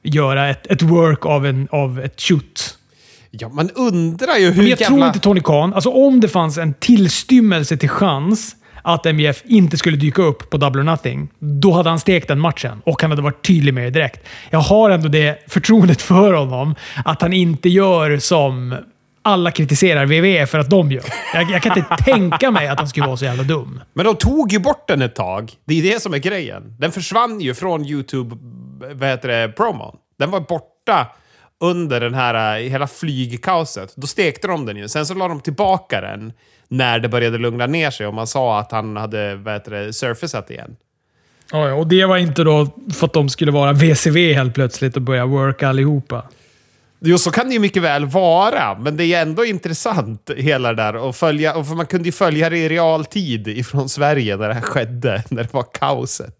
göra 0.02 0.48
ett, 0.48 0.66
ett 0.66 0.82
work 0.82 1.26
av, 1.26 1.46
en, 1.46 1.68
av 1.70 2.00
ett 2.00 2.20
shoot. 2.20 2.78
Ja, 3.30 3.48
man 3.48 3.70
undrar 3.70 4.36
ju 4.36 4.46
hur 4.46 4.56
Men 4.56 4.70
jag 4.70 4.80
jävla... 4.80 4.96
tror 4.96 5.06
inte 5.06 5.18
Tony 5.18 5.40
Khan, 5.40 5.74
alltså 5.74 5.90
om 5.90 6.20
det 6.20 6.28
fanns 6.28 6.58
en 6.58 6.74
tillstymmelse 6.74 7.76
till 7.76 7.88
chans 7.88 8.56
att 8.82 9.04
MJF 9.04 9.42
inte 9.44 9.76
skulle 9.76 9.96
dyka 9.96 10.22
upp 10.22 10.50
på 10.50 10.56
Double 10.56 10.80
or 10.80 10.84
Nothing, 10.84 11.28
då 11.38 11.72
hade 11.72 11.88
han 11.88 11.98
stekt 11.98 12.28
den 12.28 12.40
matchen 12.40 12.82
och 12.84 13.02
han 13.02 13.10
hade 13.10 13.22
varit 13.22 13.46
tydlig 13.46 13.74
med 13.74 13.84
det 13.84 13.90
direkt. 13.90 14.26
Jag 14.50 14.58
har 14.58 14.90
ändå 14.90 15.08
det 15.08 15.44
förtroendet 15.48 16.02
för 16.12 16.32
honom 16.32 16.74
att 17.04 17.22
han 17.22 17.32
inte 17.32 17.68
gör 17.68 18.18
som 18.18 18.76
alla 19.22 19.50
kritiserar 19.50 20.06
WWE 20.06 20.46
för 20.46 20.58
att 20.58 20.70
de 20.70 20.92
gör. 20.92 21.04
Jag, 21.34 21.50
jag 21.50 21.62
kan 21.62 21.78
inte 21.78 21.96
tänka 22.04 22.50
mig 22.50 22.68
att 22.68 22.78
han 22.78 22.88
skulle 22.88 23.06
vara 23.06 23.16
så 23.16 23.24
jävla 23.24 23.42
dum. 23.42 23.80
Men 23.92 24.06
de 24.06 24.16
tog 24.16 24.52
ju 24.52 24.58
bort 24.58 24.88
den 24.88 25.02
ett 25.02 25.14
tag. 25.14 25.52
Det 25.64 25.78
är 25.78 25.82
det 25.82 26.02
som 26.02 26.14
är 26.14 26.18
grejen. 26.18 26.76
Den 26.78 26.92
försvann 26.92 27.40
ju 27.40 27.54
från 27.54 27.86
YouTube, 27.86 28.36
vad 28.92 29.08
heter 29.08 29.28
det, 29.28 29.48
promon. 29.48 29.96
Den 30.18 30.30
var 30.30 30.40
borta 30.40 31.06
under 31.60 32.00
den 32.00 32.14
här 32.14 32.60
eh, 32.60 32.70
hela 32.70 32.86
flygkaoset. 32.86 33.92
Då 33.96 34.06
stekte 34.06 34.48
de 34.48 34.66
den 34.66 34.76
ju. 34.76 34.88
Sen 34.88 35.06
så 35.06 35.14
la 35.14 35.28
de 35.28 35.40
tillbaka 35.40 36.00
den 36.00 36.32
när 36.68 36.98
det 36.98 37.08
började 37.08 37.38
lugna 37.38 37.66
ner 37.66 37.90
sig 37.90 38.06
och 38.06 38.14
man 38.14 38.26
sa 38.26 38.58
att 38.58 38.72
han 38.72 38.96
hade 38.96 39.34
vad 39.34 39.64
det, 39.64 39.92
surfacat 39.92 40.50
igen. 40.50 40.76
Ja, 41.52 41.68
ja, 41.68 41.74
och 41.74 41.86
det 41.86 42.04
var 42.04 42.16
inte 42.16 42.44
då 42.44 42.68
för 42.94 43.06
att 43.06 43.12
de 43.12 43.28
skulle 43.28 43.52
vara 43.52 43.72
VCV 43.72 44.32
helt 44.32 44.54
plötsligt 44.54 44.96
och 44.96 45.02
börja 45.02 45.26
worka 45.26 45.68
allihopa. 45.68 46.22
Jo, 47.00 47.18
så 47.18 47.30
kan 47.30 47.48
det 47.48 47.54
ju 47.54 47.60
mycket 47.60 47.82
väl 47.82 48.06
vara, 48.06 48.78
men 48.78 48.96
det 48.96 49.04
är 49.04 49.22
ändå 49.22 49.44
intressant 49.44 50.30
hela 50.36 50.68
det 50.68 50.82
där. 50.82 50.96
Och 50.96 51.16
följa, 51.16 51.56
och 51.56 51.66
för 51.66 51.74
man 51.74 51.86
kunde 51.86 52.08
ju 52.08 52.12
följa 52.12 52.50
det 52.50 52.58
i 52.58 52.68
realtid 52.68 53.48
ifrån 53.48 53.88
Sverige 53.88 54.36
när 54.36 54.48
det 54.48 54.54
här 54.54 54.60
skedde, 54.60 55.24
när 55.30 55.42
det 55.42 55.54
var 55.54 55.66
kaoset. 55.72 56.36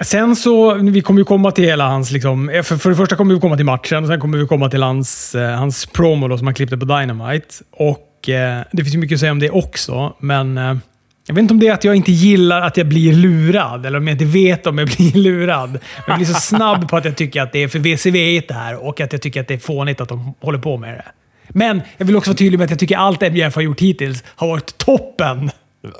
Sen 0.00 0.36
så, 0.36 0.74
vi 0.74 1.00
kommer 1.00 1.20
ju 1.20 1.24
komma 1.24 1.50
till 1.50 1.64
hela 1.64 1.88
hans, 1.88 2.10
liksom, 2.10 2.48
eh, 2.48 2.62
för, 2.62 2.76
för 2.76 2.90
det 2.90 2.96
första 2.96 3.16
kommer 3.16 3.34
vi 3.34 3.40
komma 3.40 3.56
till 3.56 3.64
matchen 3.64 4.02
och 4.02 4.08
sen 4.08 4.20
kommer 4.20 4.38
vi 4.38 4.46
komma 4.46 4.70
till 4.70 4.82
hans, 4.82 5.34
eh, 5.34 5.56
hans 5.56 5.86
promo 5.86 6.28
då, 6.28 6.38
som 6.38 6.46
han 6.46 6.54
klippte 6.54 6.76
på 6.76 6.84
Dynamite. 6.84 7.54
Och 7.72 8.28
eh, 8.28 8.62
Det 8.72 8.82
finns 8.84 8.94
ju 8.94 8.98
mycket 8.98 9.16
att 9.16 9.20
säga 9.20 9.32
om 9.32 9.38
det 9.38 9.50
också, 9.50 10.14
men 10.18 10.58
eh, 10.58 10.76
jag 11.26 11.34
vet 11.34 11.42
inte 11.42 11.54
om 11.54 11.60
det 11.60 11.68
är 11.68 11.72
att 11.72 11.84
jag 11.84 11.94
inte 11.94 12.12
gillar 12.12 12.62
att 12.62 12.76
jag 12.76 12.86
blir 12.86 13.12
lurad, 13.12 13.86
eller 13.86 13.98
om 13.98 14.08
jag 14.08 14.14
inte 14.14 14.24
vet 14.24 14.66
om 14.66 14.78
jag 14.78 14.88
blir 14.96 15.12
lurad. 15.12 15.70
Men 15.70 15.80
jag 16.06 16.16
blir 16.16 16.26
så 16.26 16.34
snabb 16.34 16.88
på 16.88 16.96
att 16.96 17.04
jag 17.04 17.16
tycker 17.16 17.42
att 17.42 17.52
det 17.52 17.62
är 17.62 17.68
för 17.68 17.78
VCV 17.78 18.42
det 18.48 18.54
här 18.54 18.86
och 18.86 19.00
att 19.00 19.12
jag 19.12 19.22
tycker 19.22 19.40
att 19.40 19.48
det 19.48 19.54
är 19.54 19.58
fånigt 19.58 20.00
att 20.00 20.08
de 20.08 20.34
håller 20.40 20.58
på 20.58 20.76
med 20.76 20.94
det. 20.94 21.04
Men 21.48 21.82
jag 21.96 22.06
vill 22.06 22.16
också 22.16 22.30
vara 22.30 22.36
tydlig 22.36 22.58
med 22.58 22.64
att 22.64 22.70
jag 22.70 22.78
tycker 22.78 22.96
allt 22.96 23.20
MJF 23.20 23.54
har 23.54 23.62
gjort 23.62 23.80
hittills 23.80 24.24
har 24.26 24.48
varit 24.48 24.78
toppen. 24.78 25.50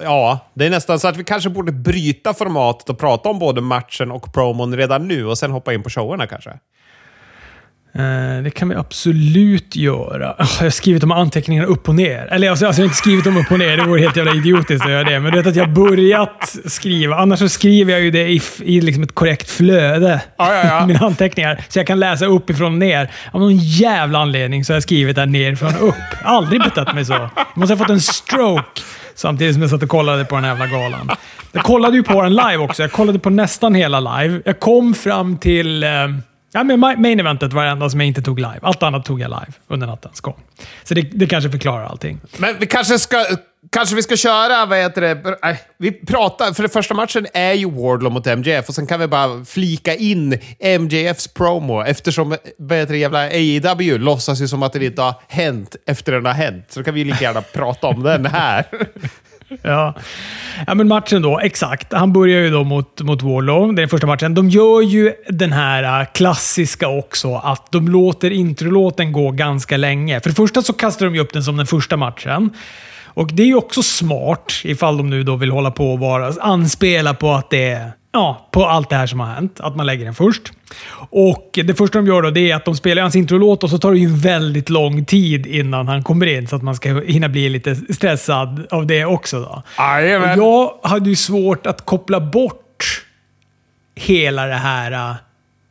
Ja, 0.01 0.39
det 0.55 0.67
är 0.67 0.71
nästan 0.71 0.99
så 0.99 1.09
att 1.09 1.17
vi 1.17 1.25
kanske 1.25 1.51
borde 1.51 1.73
bryta 1.73 2.35
formatet 2.35 2.91
och 2.91 2.99
prata 2.99 3.29
om 3.29 3.39
både 3.39 3.61
matchen 3.61 4.11
och 4.11 4.33
promon 4.33 4.77
redan 4.77 5.09
nu 5.09 5.27
och 5.27 5.39
sen 5.39 5.51
hoppa 5.51 5.73
in 5.73 5.83
på 5.83 5.91
showerna 5.91 6.27
kanske. 6.27 6.51
Eh, 7.95 8.43
det 8.43 8.51
kan 8.51 8.69
vi 8.69 8.75
absolut 8.75 9.77
göra. 9.77 10.35
Jag 10.39 10.47
har 10.47 10.71
skrivit 10.71 11.01
de 11.01 11.11
här 11.11 11.19
anteckningarna 11.19 11.69
upp 11.69 11.89
och 11.89 11.95
ner. 11.95 12.29
Eller 12.31 12.51
alltså, 12.51 12.67
alltså 12.67 12.83
jag 12.83 12.85
har 12.85 12.89
inte 12.89 12.99
skrivit 12.99 13.25
dem 13.25 13.37
upp 13.37 13.51
och 13.51 13.59
ner. 13.59 13.77
Det 13.77 13.85
vore 13.85 14.01
helt 14.01 14.17
jävla 14.17 14.35
idiotiskt 14.35 14.85
att 14.85 14.91
göra 14.91 15.05
det. 15.05 15.21
Men 15.21 15.33
du 15.33 15.39
vet 15.39 15.47
att 15.47 15.57
jag 15.57 15.65
har 15.65 15.73
börjat 15.73 16.57
skriva. 16.67 17.17
Annars 17.17 17.39
så 17.39 17.49
skriver 17.49 17.93
jag 17.93 18.01
ju 18.01 18.11
det 18.11 18.29
i, 18.29 18.43
i 18.63 18.81
liksom 18.81 19.03
ett 19.03 19.15
korrekt 19.15 19.51
flöde. 19.51 20.21
Ja, 20.37 20.55
ja, 20.55 20.67
ja. 20.67 20.87
Mina 20.87 20.99
anteckningar. 20.99 21.65
Så 21.69 21.79
jag 21.79 21.87
kan 21.87 22.01
läsa 22.01 22.27
uppifrån 22.27 22.73
och 22.73 22.79
ner. 22.79 23.11
Av 23.33 23.41
någon 23.41 23.57
jävla 23.57 24.19
anledning 24.19 24.65
så 24.65 24.73
har 24.73 24.77
jag 24.77 24.83
skrivit 24.83 25.17
där 25.17 25.27
nerifrån 25.27 25.75
och 25.81 25.89
upp. 25.89 25.95
Aldrig 26.23 26.63
betett 26.63 26.95
mig 26.95 27.05
så. 27.05 27.13
Jag 27.13 27.31
måste 27.55 27.75
ha 27.75 27.79
fått 27.79 27.91
en 27.91 28.01
stroke. 28.01 28.81
Samtidigt 29.19 29.55
som 29.55 29.63
jag 29.63 29.71
satt 29.71 29.83
och 29.83 29.89
kollade 29.89 30.25
på 30.25 30.35
den 30.35 30.45
här 30.45 30.51
jävla 30.51 30.67
galan. 30.67 31.11
Jag 31.53 31.65
kollade 31.65 31.97
ju 31.97 32.03
på 32.03 32.23
den 32.23 32.35
live 32.35 32.57
också. 32.57 32.83
Jag 32.83 32.93
kollade 32.93 33.19
på 33.19 33.31
nästan 33.31 33.75
hela 33.75 34.01
live. 34.01 34.43
Jag 34.45 34.61
kom 34.61 34.95
fram 34.95 35.39
till... 35.39 35.83
Eh, 35.83 35.91
Ja, 36.53 36.65
men 36.65 36.81
main 36.81 37.21
eventet 37.21 37.53
var 37.53 37.65
det 37.65 37.71
enda 37.71 37.91
som 37.91 38.01
jag 38.01 38.07
inte 38.07 38.23
tog 38.23 38.39
live. 38.39 38.59
Allt 38.63 38.83
annat 38.83 39.05
tog 39.05 39.21
jag 39.21 39.29
live 39.31 39.53
under 39.69 39.87
nattens 39.87 40.21
gång. 40.21 40.37
Så 40.85 40.95
det, 40.95 41.03
det 41.03 41.27
kanske 41.27 41.51
förklarar 41.51 41.85
allting. 41.85 42.21
Men 42.39 42.55
vi 42.61 42.67
kanske 42.67 42.99
ska, 42.99 43.25
kanske 43.71 43.95
vi 43.95 44.03
ska 44.03 44.17
köra, 44.17 44.67
vad 44.67 44.79
heter 44.79 45.01
det, 45.01 45.37
vi 45.79 45.93
pratar, 45.93 46.53
för 46.53 46.63
det 46.63 46.69
första 46.69 46.95
matchen 46.95 47.27
är 47.35 47.53
ju 47.53 47.71
Wardlow 47.71 48.13
mot 48.13 48.27
MJF 48.27 48.69
och 48.69 48.75
sen 48.75 48.87
kan 48.87 49.01
vi 49.01 49.07
bara 49.07 49.45
flika 49.45 49.95
in 49.95 50.39
MJFs 50.81 51.29
promo 51.29 51.83
eftersom, 51.83 52.37
vad 52.59 52.79
heter 52.79 52.93
det, 52.93 52.99
jävla 52.99 53.19
AEW 53.19 53.99
låtsas 53.99 54.41
ju 54.41 54.49
som 54.49 54.63
att 54.63 54.73
det 54.73 54.85
inte 54.85 55.03
har 55.03 55.15
hänt 55.29 55.77
efter 55.87 56.13
den 56.13 56.27
har 56.27 56.33
hänt. 56.33 56.65
Så 56.69 56.81
då 56.81 56.85
kan 56.85 56.95
vi 56.95 57.05
lika 57.05 57.25
gärna 57.25 57.43
prata 57.55 57.87
om 57.87 58.03
den 58.03 58.27
här. 58.27 58.65
Ja. 59.63 59.95
ja, 60.67 60.75
men 60.75 60.89
matchen 60.89 61.23
då. 61.23 61.41
Exakt. 61.41 61.93
Han 61.93 62.13
börjar 62.13 62.41
ju 62.41 62.51
då 62.51 62.65
mot, 62.65 63.01
mot 63.01 63.23
Warlow. 63.23 63.75
Det 63.75 63.81
är 63.81 63.83
den 63.83 63.89
första 63.89 64.07
matchen. 64.07 64.35
De 64.35 64.49
gör 64.49 64.83
ju 64.83 65.13
den 65.29 65.53
här 65.53 66.01
äh, 66.01 66.07
klassiska 66.15 66.89
också, 66.89 67.35
att 67.35 67.73
de 67.73 67.89
låter 67.89 68.31
introlåten 68.31 69.13
gå 69.13 69.31
ganska 69.31 69.77
länge. 69.77 70.21
För 70.21 70.31
det 70.31 70.37
första 70.37 70.63
så 70.63 70.73
kastar 70.73 71.07
de 71.07 71.15
ju 71.15 71.21
upp 71.21 71.33
den 71.33 71.43
som 71.43 71.57
den 71.57 71.67
första 71.67 71.97
matchen. 71.97 72.51
Och 73.19 73.31
Det 73.33 73.43
är 73.43 73.47
ju 73.47 73.55
också 73.55 73.83
smart, 73.83 74.53
ifall 74.65 74.97
de 74.97 75.11
nu 75.11 75.23
då 75.23 75.37
vill 75.37 75.51
hålla 75.51 75.71
på 75.71 75.93
och 75.93 75.99
vara, 75.99 76.33
anspela 76.41 77.15
på 77.15 77.33
att 77.33 77.51
det 77.51 77.65
är 77.65 77.93
Ja, 78.13 78.49
på 78.51 78.67
allt 78.67 78.91
det 78.91 78.97
här 78.97 79.07
som 79.07 79.21
har 79.21 79.27
hänt. 79.27 79.61
Att 79.61 79.77
man 79.77 79.87
lägger 79.87 80.05
den 80.05 80.15
först. 80.15 80.53
Och 81.11 81.51
Det 81.65 81.75
första 81.75 81.99
de 81.99 82.07
gör 82.07 82.23
då, 82.23 82.31
det 82.31 82.51
är 82.51 82.57
att 82.57 82.65
de 82.65 82.77
spelar 82.77 83.03
hans 83.03 83.17
introlåt 83.17 83.65
och 83.65 83.71
så 83.71 83.79
tar 83.79 83.93
det 83.93 83.99
ju 83.99 84.17
väldigt 84.17 84.71
lång 84.71 85.05
tid 85.05 85.47
innan 85.47 85.89
han 85.89 86.03
kommer 86.03 86.27
in. 86.27 86.49
Så 86.49 86.57
att 86.57 86.63
man 86.63 86.77
ska 86.77 87.01
hinna 87.01 87.29
bli 87.29 87.49
lite 87.49 87.77
stressad 87.95 88.67
av 88.71 88.87
det 88.87 89.05
också. 89.05 89.41
Då. 89.41 89.63
Jajamän. 89.79 90.39
Jag 90.39 90.79
hade 90.83 91.11
ju 91.11 91.17
svårt 91.17 91.67
att 91.67 91.85
koppla 91.85 92.21
bort 92.21 93.05
hela 93.95 94.47
det 94.47 94.55
här 94.55 94.93
uh, 94.93 95.17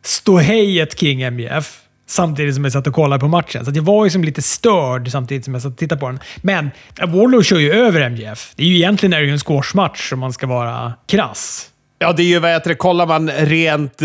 ståhejet 0.03 0.95
kring 0.95 1.31
MJF 1.31 1.79
samtidigt 2.07 2.55
som 2.55 2.63
jag 2.63 2.73
satt 2.73 2.87
och 2.87 2.93
kollade 2.93 3.19
på 3.19 3.27
matchen. 3.27 3.65
Så 3.65 3.71
jag 3.75 3.83
var 3.83 4.05
ju 4.05 4.11
som 4.11 4.23
lite 4.23 4.41
störd 4.41 5.11
samtidigt 5.11 5.45
som 5.45 5.53
jag 5.53 5.63
satt 5.63 5.71
och 5.71 5.77
tittade 5.77 6.01
på 6.01 6.07
den. 6.07 6.19
Men 6.41 6.71
Warlow 6.99 7.41
kör 7.41 7.59
ju 7.59 7.73
över 7.73 8.09
MJF. 8.09 8.53
Det 8.55 8.63
är 8.63 8.67
ju 8.67 8.75
egentligen 8.75 9.13
är 9.13 9.19
det 9.19 9.25
ju 9.25 9.31
en 9.31 9.39
squashmatch 9.39 10.13
om 10.13 10.19
man 10.19 10.33
ska 10.33 10.47
vara 10.47 10.93
krass. 11.07 11.69
Ja, 11.99 12.13
det 12.13 12.23
är 12.23 12.27
ju 12.27 12.39
vad 12.39 12.51
heter 12.51 12.69
det, 12.69 12.75
kollar 12.75 13.05
man 13.05 13.29
rent 13.29 14.01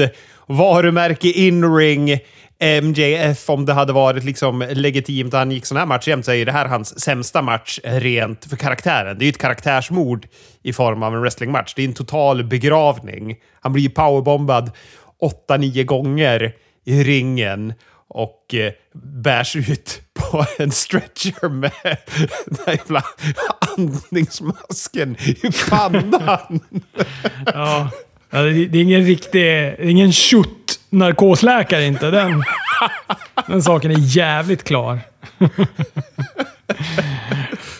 varumärke 0.47 1.29
in-ring 1.29 2.19
MJF, 2.83 3.51
om 3.51 3.67
det 3.67 3.73
hade 3.73 3.93
varit 3.93 4.25
liksom 4.25 4.65
legitimt 4.71 5.35
att 5.35 5.39
han 5.39 5.51
gick 5.51 5.67
sån 5.67 5.77
här 5.77 5.87
match 5.87 6.09
jämt, 6.09 6.25
så 6.25 6.33
är 6.33 6.47
det 6.47 6.53
här 6.53 6.67
hans 6.67 7.01
sämsta 7.01 7.43
match 7.43 7.79
rent 7.83 8.45
för 8.45 8.57
karaktären. 8.57 9.19
Det 9.19 9.23
är 9.23 9.27
ju 9.27 9.31
ett 9.31 9.39
karaktärsmord 9.39 10.27
i 10.63 10.73
form 10.73 11.03
av 11.03 11.15
en 11.15 11.21
wrestlingmatch. 11.21 11.75
Det 11.75 11.83
är 11.83 11.87
en 11.87 11.95
total 11.95 12.45
begravning. 12.45 13.37
Han 13.61 13.73
blir 13.73 13.83
ju 13.83 13.91
powerbombad 13.91 14.71
åtta, 15.21 15.57
nio 15.57 15.85
gånger 15.85 16.53
i 16.85 17.05
ringen 17.05 17.75
och 18.15 18.55
eh, 18.55 18.73
bärs 18.95 19.57
ut 19.57 20.03
på 20.15 20.47
en 20.59 20.71
stretcher 20.71 21.49
med 21.49 21.73
den 22.47 22.59
här 22.67 22.73
jävla 22.73 23.05
andningsmasken 23.77 25.17
i 25.21 25.37
pannan. 25.71 26.61
Ja. 27.55 27.91
Ja, 28.31 28.43
det, 28.43 28.67
det 28.67 28.79
är 28.79 28.83
ingen 28.83 29.05
riktig... 29.05 29.43
Det 29.43 29.77
är 29.79 29.89
ingen 29.89 30.13
shoot 30.13 30.81
narkosläkare 30.91 31.85
inte. 31.85 32.11
Den, 32.11 32.43
den 33.47 33.63
saken 33.63 33.91
är 33.91 33.97
jävligt 33.99 34.65
klar. 34.65 35.01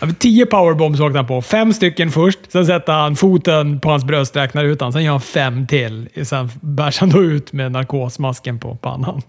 Ja, 0.01 0.09
tio 0.19 0.47
powerbombs 0.47 1.01
åkte 1.01 1.19
han 1.19 1.27
på. 1.27 1.43
Fem 1.43 1.73
stycken 1.73 2.11
först. 2.11 2.39
Sen 2.49 2.67
sätter 2.67 2.93
han 2.93 3.17
foten 3.17 3.81
på 3.81 3.91
hans 3.91 4.05
bröst, 4.05 4.37
räknar 4.37 4.65
ut 4.65 4.81
han. 4.81 4.93
Sen 4.93 5.05
gör 5.05 5.13
han 5.13 5.21
fem 5.21 5.67
till. 5.67 6.09
Sen 6.23 6.51
bärs 6.61 6.99
han 6.99 7.11
då 7.11 7.23
ut 7.23 7.53
med 7.53 7.73
narkosmasken 7.73 8.59
på 8.59 8.77
pannan. 8.77 9.23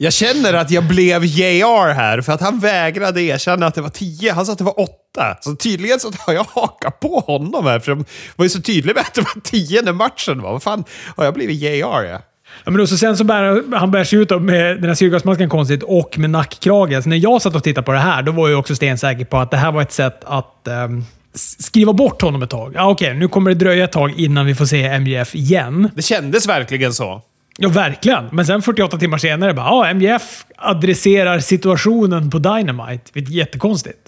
Jag 0.00 0.12
känner 0.12 0.54
att 0.54 0.70
jag 0.70 0.84
blev 0.84 1.24
JR 1.24 1.92
här, 1.92 2.20
för 2.20 2.32
att 2.32 2.40
han 2.40 2.58
vägrade 2.58 3.22
erkänna 3.22 3.66
att 3.66 3.74
det 3.74 3.80
var 3.80 3.88
tio. 3.88 4.32
Han 4.32 4.46
sa 4.46 4.52
att 4.52 4.58
det 4.58 4.64
var 4.64 4.80
åtta. 4.80 5.36
Så 5.40 5.56
tydligen 5.56 6.00
så 6.00 6.12
har 6.18 6.34
jag 6.34 6.44
hakat 6.44 7.00
på 7.00 7.20
honom 7.20 7.66
här, 7.66 7.80
för 7.80 7.90
de 7.90 8.04
var 8.36 8.44
ju 8.44 8.48
så 8.48 8.60
tydliga 8.60 8.94
med 8.94 9.00
att 9.00 9.14
det 9.14 9.20
var 9.20 9.40
tio 9.40 9.82
när 9.82 9.92
matchen 9.92 10.42
var. 10.42 10.52
Vad 10.52 10.62
fan, 10.62 10.84
har 11.16 11.24
jag 11.24 11.34
blivit 11.34 11.62
JR? 11.62 12.04
Ja? 12.04 12.22
Ja, 12.64 12.70
men 12.70 12.76
då, 12.76 12.86
så 12.86 12.96
sen 12.96 13.16
så 13.16 13.24
bär 13.24 13.76
han 13.76 13.90
bär 13.90 14.04
sig 14.04 14.18
ut 14.18 14.30
med 14.30 14.76
den 14.76 14.84
här 14.84 14.94
syrgasmasken 14.94 15.48
konstigt 15.48 15.82
och 15.82 16.18
med 16.18 16.30
nackkrage. 16.30 17.02
Så 17.02 17.08
när 17.08 17.16
jag 17.16 17.42
satt 17.42 17.54
och 17.54 17.64
tittade 17.64 17.84
på 17.84 17.92
det 17.92 17.98
här, 17.98 18.22
då 18.22 18.32
var 18.32 18.48
jag 18.48 18.58
också 18.58 18.76
stensäker 18.76 19.24
på 19.24 19.36
att 19.38 19.50
det 19.50 19.56
här 19.56 19.72
var 19.72 19.82
ett 19.82 19.92
sätt 19.92 20.20
att 20.24 20.66
um, 20.88 21.04
skriva 21.58 21.92
bort 21.92 22.22
honom 22.22 22.42
ett 22.42 22.50
tag. 22.50 22.76
Ah, 22.76 22.90
Okej, 22.90 23.08
okay, 23.08 23.18
nu 23.18 23.28
kommer 23.28 23.50
det 23.50 23.54
dröja 23.54 23.84
ett 23.84 23.92
tag 23.92 24.12
innan 24.16 24.46
vi 24.46 24.54
får 24.54 24.66
se 24.66 24.98
MJF 24.98 25.34
igen. 25.34 25.90
Det 25.94 26.02
kändes 26.02 26.48
verkligen 26.48 26.94
så. 26.94 27.22
Ja, 27.60 27.68
verkligen. 27.68 28.28
Men 28.32 28.46
sen 28.46 28.62
48 28.62 28.98
timmar 28.98 29.18
senare, 29.18 29.54
bara, 29.54 29.70
ah, 29.70 29.86
ja, 29.86 29.94
MJF 29.94 30.46
adresserar 30.56 31.38
situationen 31.40 32.30
på 32.30 32.38
Dynamite. 32.38 33.10
Det 33.12 33.20
är 33.20 33.30
jättekonstigt. 33.30 33.98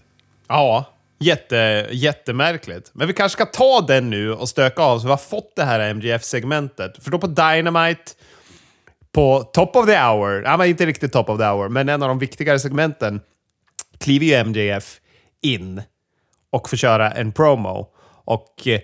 Ja, 0.49 0.85
jätte, 1.19 1.89
jättemärkligt. 1.91 2.91
Men 2.93 3.07
vi 3.07 3.13
kanske 3.13 3.37
ska 3.37 3.47
ta 3.47 3.81
den 3.81 4.11
nu 4.11 4.33
och 4.33 4.49
stöka 4.49 4.83
av 4.83 4.99
så 4.99 5.05
vi 5.05 5.11
har 5.11 5.17
fått 5.17 5.57
det 5.57 5.65
här 5.65 5.95
MJF-segmentet. 5.95 7.05
För 7.05 7.11
då 7.11 7.19
på 7.19 7.27
Dynamite, 7.27 8.13
på 9.13 9.51
Top 9.53 9.77
of 9.77 9.87
the 9.87 9.99
Hour, 9.99 10.43
ja, 10.45 10.57
men 10.57 10.69
inte 10.69 10.87
riktigt 10.87 11.13
Top 11.13 11.29
of 11.29 11.39
the 11.39 11.45
Hour, 11.45 11.69
men 11.69 11.89
en 11.89 12.03
av 12.03 12.09
de 12.09 12.19
viktigare 12.19 12.59
segmenten, 12.59 13.21
kliver 13.99 14.27
ju 14.27 14.45
MJF 14.45 15.01
in 15.43 15.83
och 16.51 16.71
får 16.71 16.77
köra 16.77 17.11
en 17.11 17.33
promo. 17.33 17.89
Och 18.25 18.67
eh, 18.67 18.81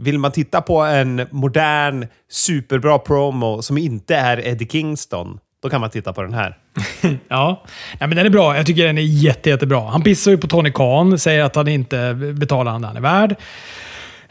vill 0.00 0.18
man 0.18 0.32
titta 0.32 0.60
på 0.60 0.80
en 0.80 1.26
modern, 1.30 2.06
superbra 2.30 2.98
promo 2.98 3.62
som 3.62 3.78
inte 3.78 4.16
är 4.16 4.46
Eddie 4.46 4.68
Kingston, 4.68 5.38
då 5.62 5.70
kan 5.70 5.80
man 5.80 5.90
titta 5.90 6.12
på 6.12 6.22
den 6.22 6.34
här. 6.34 6.56
ja, 7.28 7.64
ja 8.00 8.06
men 8.06 8.16
den 8.16 8.26
är 8.26 8.30
bra. 8.30 8.56
Jag 8.56 8.66
tycker 8.66 8.86
den 8.86 8.98
är 8.98 9.02
jätte, 9.02 9.50
jättebra. 9.50 9.90
Han 9.90 10.02
pissar 10.02 10.30
ju 10.30 10.38
på 10.38 10.46
Tony 10.46 10.72
Khan, 10.72 11.18
säger 11.18 11.44
att 11.44 11.56
han 11.56 11.68
inte 11.68 12.14
betalar 12.14 12.72
han 12.72 12.80
det 12.80 12.86
han 12.86 12.96
är 12.96 13.00
värd. 13.00 13.36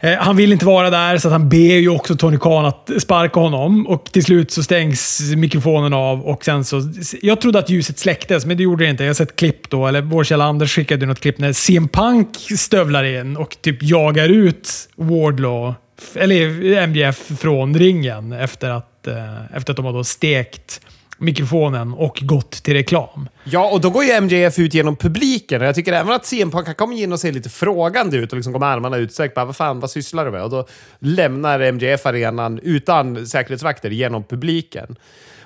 Eh, 0.00 0.18
han 0.18 0.36
vill 0.36 0.52
inte 0.52 0.66
vara 0.66 0.90
där, 0.90 1.18
så 1.18 1.28
han 1.28 1.48
ber 1.48 1.76
ju 1.76 1.88
också 1.88 2.16
Tony 2.16 2.38
Khan 2.38 2.64
att 2.64 2.90
sparka 2.98 3.40
honom. 3.40 3.86
Och 3.86 4.04
till 4.04 4.24
slut 4.24 4.50
så 4.50 4.62
stängs 4.62 5.20
mikrofonen 5.36 5.92
av 5.92 6.22
och 6.22 6.44
sen 6.44 6.64
så... 6.64 6.82
Jag 7.22 7.40
trodde 7.40 7.58
att 7.58 7.70
ljuset 7.70 7.98
släcktes, 7.98 8.46
men 8.46 8.56
det 8.56 8.62
gjorde 8.62 8.84
det 8.84 8.90
inte. 8.90 9.04
Jag 9.04 9.08
har 9.08 9.14
sett 9.14 9.36
klipp 9.36 9.70
då, 9.70 9.86
eller 9.86 10.00
vår 10.00 10.24
källa 10.24 10.44
Anders 10.44 10.74
skickade 10.74 11.06
något 11.06 11.20
klipp 11.20 11.38
när 11.38 11.52
CM 11.52 11.88
Punk 11.88 12.36
stövlar 12.58 13.04
in 13.04 13.36
och 13.36 13.56
typ 13.60 13.82
jagar 13.82 14.28
ut 14.28 14.88
Wardlaw, 14.96 15.74
eller 16.14 16.86
MJF, 16.86 17.30
från 17.40 17.78
ringen 17.78 18.32
efter 18.32 18.70
att, 18.70 19.06
eh, 19.06 19.56
efter 19.56 19.72
att 19.72 19.76
de 19.76 19.84
har 19.84 19.92
då 19.92 20.04
stekt 20.04 20.80
mikrofonen 21.20 21.94
och 21.94 22.18
gått 22.22 22.50
till 22.50 22.74
reklam. 22.74 23.28
Ja, 23.44 23.70
och 23.70 23.80
då 23.80 23.90
går 23.90 24.04
ju 24.04 24.20
MJF 24.20 24.58
ut 24.58 24.74
genom 24.74 24.96
publiken. 24.96 25.60
och 25.60 25.66
Jag 25.66 25.74
tycker 25.74 25.92
även 25.92 26.12
att 26.12 26.26
CM 26.26 26.50
Punk 26.50 26.76
kommer 26.76 26.96
in 26.96 27.12
och 27.12 27.20
ser 27.20 27.32
lite 27.32 27.48
frågande 27.48 28.16
ut 28.16 28.32
och 28.32 28.36
liksom 28.36 28.52
går 28.52 28.60
med 28.60 28.68
armarna 28.68 28.96
utsträckta. 28.96 29.44
Vad 29.44 29.56
fan, 29.56 29.80
vad 29.80 29.90
sysslar 29.90 30.24
du 30.24 30.30
med? 30.30 30.42
Och 30.42 30.50
då 30.50 30.66
lämnar 30.98 31.72
MJF 31.72 32.06
arenan 32.06 32.58
utan 32.62 33.26
säkerhetsvakter 33.26 33.90
genom 33.90 34.24
publiken. 34.24 34.96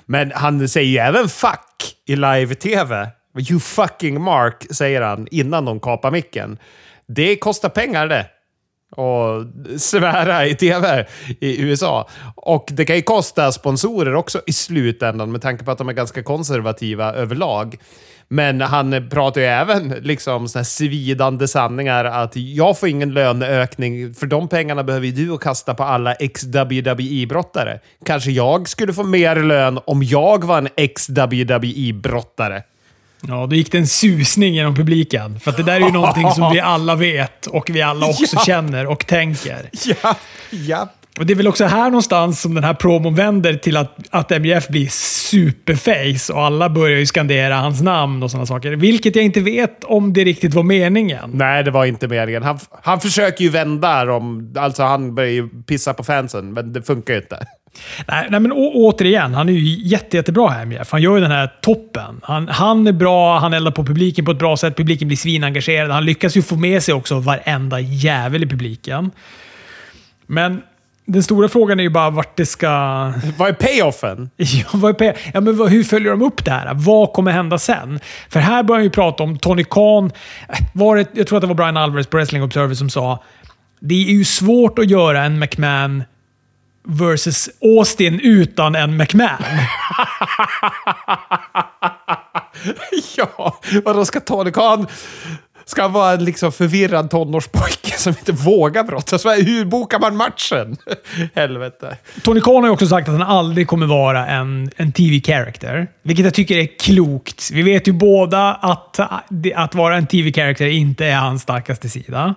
Men 0.05 0.31
han 0.31 0.69
säger 0.69 0.89
ju 0.89 0.97
även 0.97 1.29
fuck 1.29 1.95
i 2.05 2.15
live-tv. 2.15 3.09
You 3.49 3.59
fucking 3.59 4.21
Mark, 4.21 4.65
säger 4.69 5.01
han 5.01 5.27
innan 5.31 5.65
de 5.65 5.79
kapar 5.79 6.11
micken. 6.11 6.57
Det 7.07 7.35
kostar 7.35 7.69
pengar 7.69 8.07
det 8.07 8.25
och 8.91 9.45
svära 9.77 10.45
i 10.45 10.55
tv 10.55 11.07
i 11.39 11.61
USA. 11.61 12.09
Och 12.35 12.69
det 12.71 12.85
kan 12.85 12.95
ju 12.95 13.01
kosta 13.01 13.51
sponsorer 13.51 14.15
också 14.15 14.41
i 14.47 14.53
slutändan 14.53 15.31
med 15.31 15.41
tanke 15.41 15.63
på 15.63 15.71
att 15.71 15.77
de 15.77 15.89
är 15.89 15.93
ganska 15.93 16.23
konservativa 16.23 17.13
överlag. 17.13 17.77
Men 18.27 18.61
han 18.61 19.09
pratar 19.09 19.41
ju 19.41 19.47
även 19.47 19.89
liksom 19.89 20.47
såna 20.47 20.59
här 20.59 20.65
svidande 20.65 21.47
sanningar 21.47 22.05
att 22.05 22.35
jag 22.35 22.79
får 22.79 22.89
ingen 22.89 23.13
löneökning 23.13 24.13
för 24.13 24.25
de 24.25 24.47
pengarna 24.47 24.83
behöver 24.83 25.07
ju 25.07 25.11
du 25.11 25.33
att 25.33 25.39
kasta 25.39 25.73
på 25.73 25.83
alla 25.83 26.13
ex-WWE-brottare. 26.13 27.79
Kanske 28.05 28.31
jag 28.31 28.69
skulle 28.69 28.93
få 28.93 29.03
mer 29.03 29.35
lön 29.35 29.79
om 29.85 30.03
jag 30.03 30.43
var 30.43 30.57
en 30.57 30.69
ex-WWE-brottare. 30.75 32.63
Ja, 33.27 33.47
då 33.49 33.55
gick 33.55 33.71
det 33.71 33.77
en 33.77 33.87
susning 33.87 34.53
genom 34.53 34.75
publiken. 34.75 35.39
För 35.39 35.51
det 35.51 35.63
där 35.63 35.73
är 35.73 35.79
ju 35.79 35.91
någonting 35.91 36.31
som 36.31 36.53
vi 36.53 36.59
alla 36.59 36.95
vet 36.95 37.47
och 37.47 37.69
vi 37.69 37.81
alla 37.81 38.05
också 38.07 38.35
ja. 38.35 38.43
känner 38.45 38.87
och 38.87 39.05
tänker. 39.05 39.69
Ja, 39.85 40.15
ja. 40.49 40.89
Och 41.19 41.25
Det 41.25 41.33
är 41.33 41.35
väl 41.35 41.47
också 41.47 41.65
här 41.65 41.89
någonstans 41.89 42.41
som 42.41 42.53
den 42.53 42.63
här 42.63 42.73
promon 42.73 43.15
vänder 43.15 43.53
till 43.53 43.77
att, 43.77 43.97
att 44.09 44.29
MJF 44.29 44.67
blir 44.67 44.87
superface 44.89 46.33
och 46.33 46.43
alla 46.43 46.69
börjar 46.69 46.99
ju 46.99 47.05
skandera 47.05 47.55
hans 47.55 47.81
namn 47.81 48.23
och 48.23 48.31
sådana 48.31 48.45
saker. 48.45 48.71
Vilket 48.71 49.15
jag 49.15 49.25
inte 49.25 49.39
vet 49.39 49.83
om 49.83 50.13
det 50.13 50.23
riktigt 50.23 50.53
var 50.53 50.63
meningen. 50.63 51.29
Nej, 51.33 51.63
det 51.63 51.71
var 51.71 51.85
inte 51.85 52.07
meningen. 52.07 52.43
Han, 52.43 52.59
han 52.81 52.99
försöker 52.99 53.43
ju 53.43 53.49
vända 53.49 54.05
dem. 54.05 54.53
Alltså 54.57 54.83
han 54.83 55.15
börjar 55.15 55.31
ju 55.31 55.49
pissa 55.49 55.93
på 55.93 56.03
fansen, 56.03 56.53
men 56.53 56.73
det 56.73 56.81
funkar 56.81 57.13
ju 57.13 57.19
inte. 57.19 57.47
Nej, 58.07 58.27
nej 58.29 58.39
men 58.39 58.51
å, 58.51 58.71
återigen, 58.73 59.33
han 59.33 59.49
är 59.49 59.53
ju 59.53 59.87
jätte, 59.87 60.17
jättebra 60.17 60.49
här 60.49 60.65
MJF. 60.65 60.91
Han 60.91 61.01
gör 61.01 61.15
ju 61.15 61.21
den 61.21 61.31
här 61.31 61.53
toppen. 61.61 62.19
Han, 62.23 62.47
han 62.47 62.87
är 62.87 62.91
bra, 62.91 63.39
han 63.39 63.53
eldar 63.53 63.71
på 63.71 63.85
publiken 63.85 64.25
på 64.25 64.31
ett 64.31 64.39
bra 64.39 64.57
sätt. 64.57 64.77
Publiken 64.77 65.07
blir 65.07 65.17
svinengagerad. 65.17 65.91
Han 65.91 66.05
lyckas 66.05 66.37
ju 66.37 66.41
få 66.41 66.55
med 66.55 66.83
sig 66.83 66.93
också 66.93 67.19
varenda 67.19 67.79
jävel 67.79 68.43
i 68.43 68.47
publiken. 68.47 69.11
Men 70.27 70.61
den 71.05 71.23
stora 71.23 71.49
frågan 71.49 71.79
är 71.79 71.83
ju 71.83 71.89
bara 71.89 72.09
vart 72.09 72.37
det 72.37 72.45
ska... 72.45 72.67
Vad 73.37 73.49
är 73.49 73.53
payoffen? 73.53 74.29
Ja, 74.37 74.65
vad 74.73 74.89
är 74.89 74.93
pay... 74.93 75.13
ja, 75.33 75.41
men 75.41 75.67
hur 75.67 75.83
följer 75.83 76.11
de 76.11 76.21
upp 76.21 76.45
det 76.45 76.51
här? 76.51 76.71
Vad 76.73 77.13
kommer 77.13 77.31
hända 77.31 77.57
sen? 77.57 77.99
För 78.29 78.39
här 78.39 78.63
börjar 78.63 78.77
han 78.77 78.83
ju 78.83 78.89
prata 78.89 79.23
om 79.23 79.37
Tony 79.39 79.63
Khan. 79.63 80.11
Var 80.73 80.95
det, 80.95 81.07
jag 81.13 81.27
tror 81.27 81.37
att 81.37 81.41
det 81.41 81.47
var 81.47 81.55
Brian 81.55 81.77
Alvarez 81.77 82.07
på 82.07 82.17
Wrestling 82.17 82.43
Observer 82.43 82.75
som 82.75 82.89
sa 82.89 83.23
det 83.79 83.95
är 83.95 84.11
ju 84.11 84.23
svårt 84.23 84.79
att 84.79 84.89
göra 84.89 85.23
en 85.23 85.39
McMahon 85.39 86.03
versus 86.87 87.49
Austin 87.61 88.19
utan 88.23 88.75
en 88.75 88.97
McMahon. 88.97 89.37
ja, 93.17 93.59
vadå 93.83 94.05
ska 94.05 94.19
Tony 94.19 94.51
Khan... 94.51 94.87
Ska 95.67 95.81
han 95.81 95.93
vara 95.93 96.13
en 96.13 96.25
liksom 96.25 96.51
förvirrad 96.51 97.09
tonårspojke 97.09 97.97
som 97.97 98.09
inte 98.09 98.31
vågar 98.31 98.83
brottas? 98.83 99.25
Hur 99.25 99.65
bokar 99.65 99.99
man 99.99 100.15
matchen? 100.15 100.77
Helvete. 101.35 101.97
Tony 102.23 102.41
Khan 102.41 102.55
har 102.55 102.65
ju 102.65 102.69
också 102.69 102.87
sagt 102.87 103.09
att 103.09 103.13
han 103.13 103.23
aldrig 103.23 103.67
kommer 103.67 103.85
vara 103.85 104.27
en, 104.27 104.71
en 104.75 104.91
TV-character. 104.91 105.87
Vilket 106.03 106.25
jag 106.25 106.33
tycker 106.33 106.57
är 106.57 106.79
klokt. 106.79 107.51
Vi 107.51 107.61
vet 107.61 107.87
ju 107.87 107.91
båda 107.91 108.53
att, 108.53 108.99
att 109.55 109.75
vara 109.75 109.95
en 109.95 110.07
TV-character 110.07 110.65
inte 110.65 111.05
är 111.05 111.15
hans 111.15 111.41
starkaste 111.41 111.89
sida. 111.89 112.35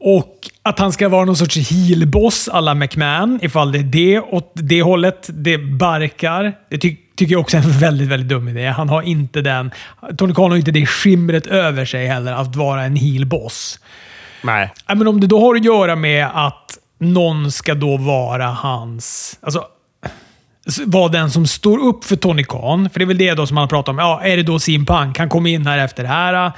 Och 0.00 0.34
att 0.62 0.78
han 0.78 0.92
ska 0.92 1.08
vara 1.08 1.24
någon 1.24 1.36
sorts 1.36 1.56
heel-boss 1.56 2.48
alla 2.48 2.74
McMahon, 2.74 3.38
ifall 3.42 3.72
det 3.72 3.78
är 3.78 3.82
det 3.82 4.20
åt 4.20 4.52
det 4.54 4.82
hållet 4.82 5.30
det 5.32 5.58
barkar. 5.58 6.52
Det 6.70 6.78
ty 6.78 6.96
tycker 7.16 7.32
jag 7.32 7.40
också 7.40 7.56
är 7.56 7.62
en 7.62 7.78
väldigt, 7.78 8.08
väldigt 8.08 8.28
dum 8.28 8.48
idé. 8.48 8.66
Han 8.66 8.88
har 8.88 9.02
inte 9.02 9.40
den... 9.40 9.70
Tony 10.16 10.34
Khan 10.34 10.50
har 10.50 10.58
inte 10.58 10.70
det 10.70 10.86
skimret 10.86 11.46
över 11.46 11.84
sig 11.84 12.06
heller, 12.06 12.32
att 12.32 12.56
vara 12.56 12.82
en 12.84 12.96
heel-boss. 12.96 13.80
Nej. 14.42 14.72
Men 14.86 15.08
om 15.08 15.20
det 15.20 15.26
då 15.26 15.40
har 15.40 15.54
att 15.54 15.64
göra 15.64 15.96
med 15.96 16.26
att 16.34 16.78
någon 16.98 17.52
ska 17.52 17.74
då 17.74 17.96
vara 17.96 18.46
hans... 18.46 19.38
Alltså, 19.42 19.64
vara 20.86 21.08
den 21.08 21.30
som 21.30 21.46
står 21.46 21.78
upp 21.78 22.04
för 22.04 22.16
Tony 22.16 22.44
Khan. 22.44 22.90
För 22.90 22.98
det 22.98 23.04
är 23.04 23.06
väl 23.06 23.18
det 23.18 23.34
då 23.34 23.46
som 23.46 23.56
han 23.56 23.62
har 23.62 23.68
pratat 23.68 23.88
om. 23.88 23.98
Ja, 23.98 24.20
är 24.24 24.36
det 24.36 24.42
då 24.42 24.58
Sim 24.58 24.86
Punk? 24.86 25.18
Han 25.18 25.28
kom 25.28 25.46
in 25.46 25.66
här 25.66 25.78
efter 25.78 26.02
det 26.02 26.08
här. 26.08 26.52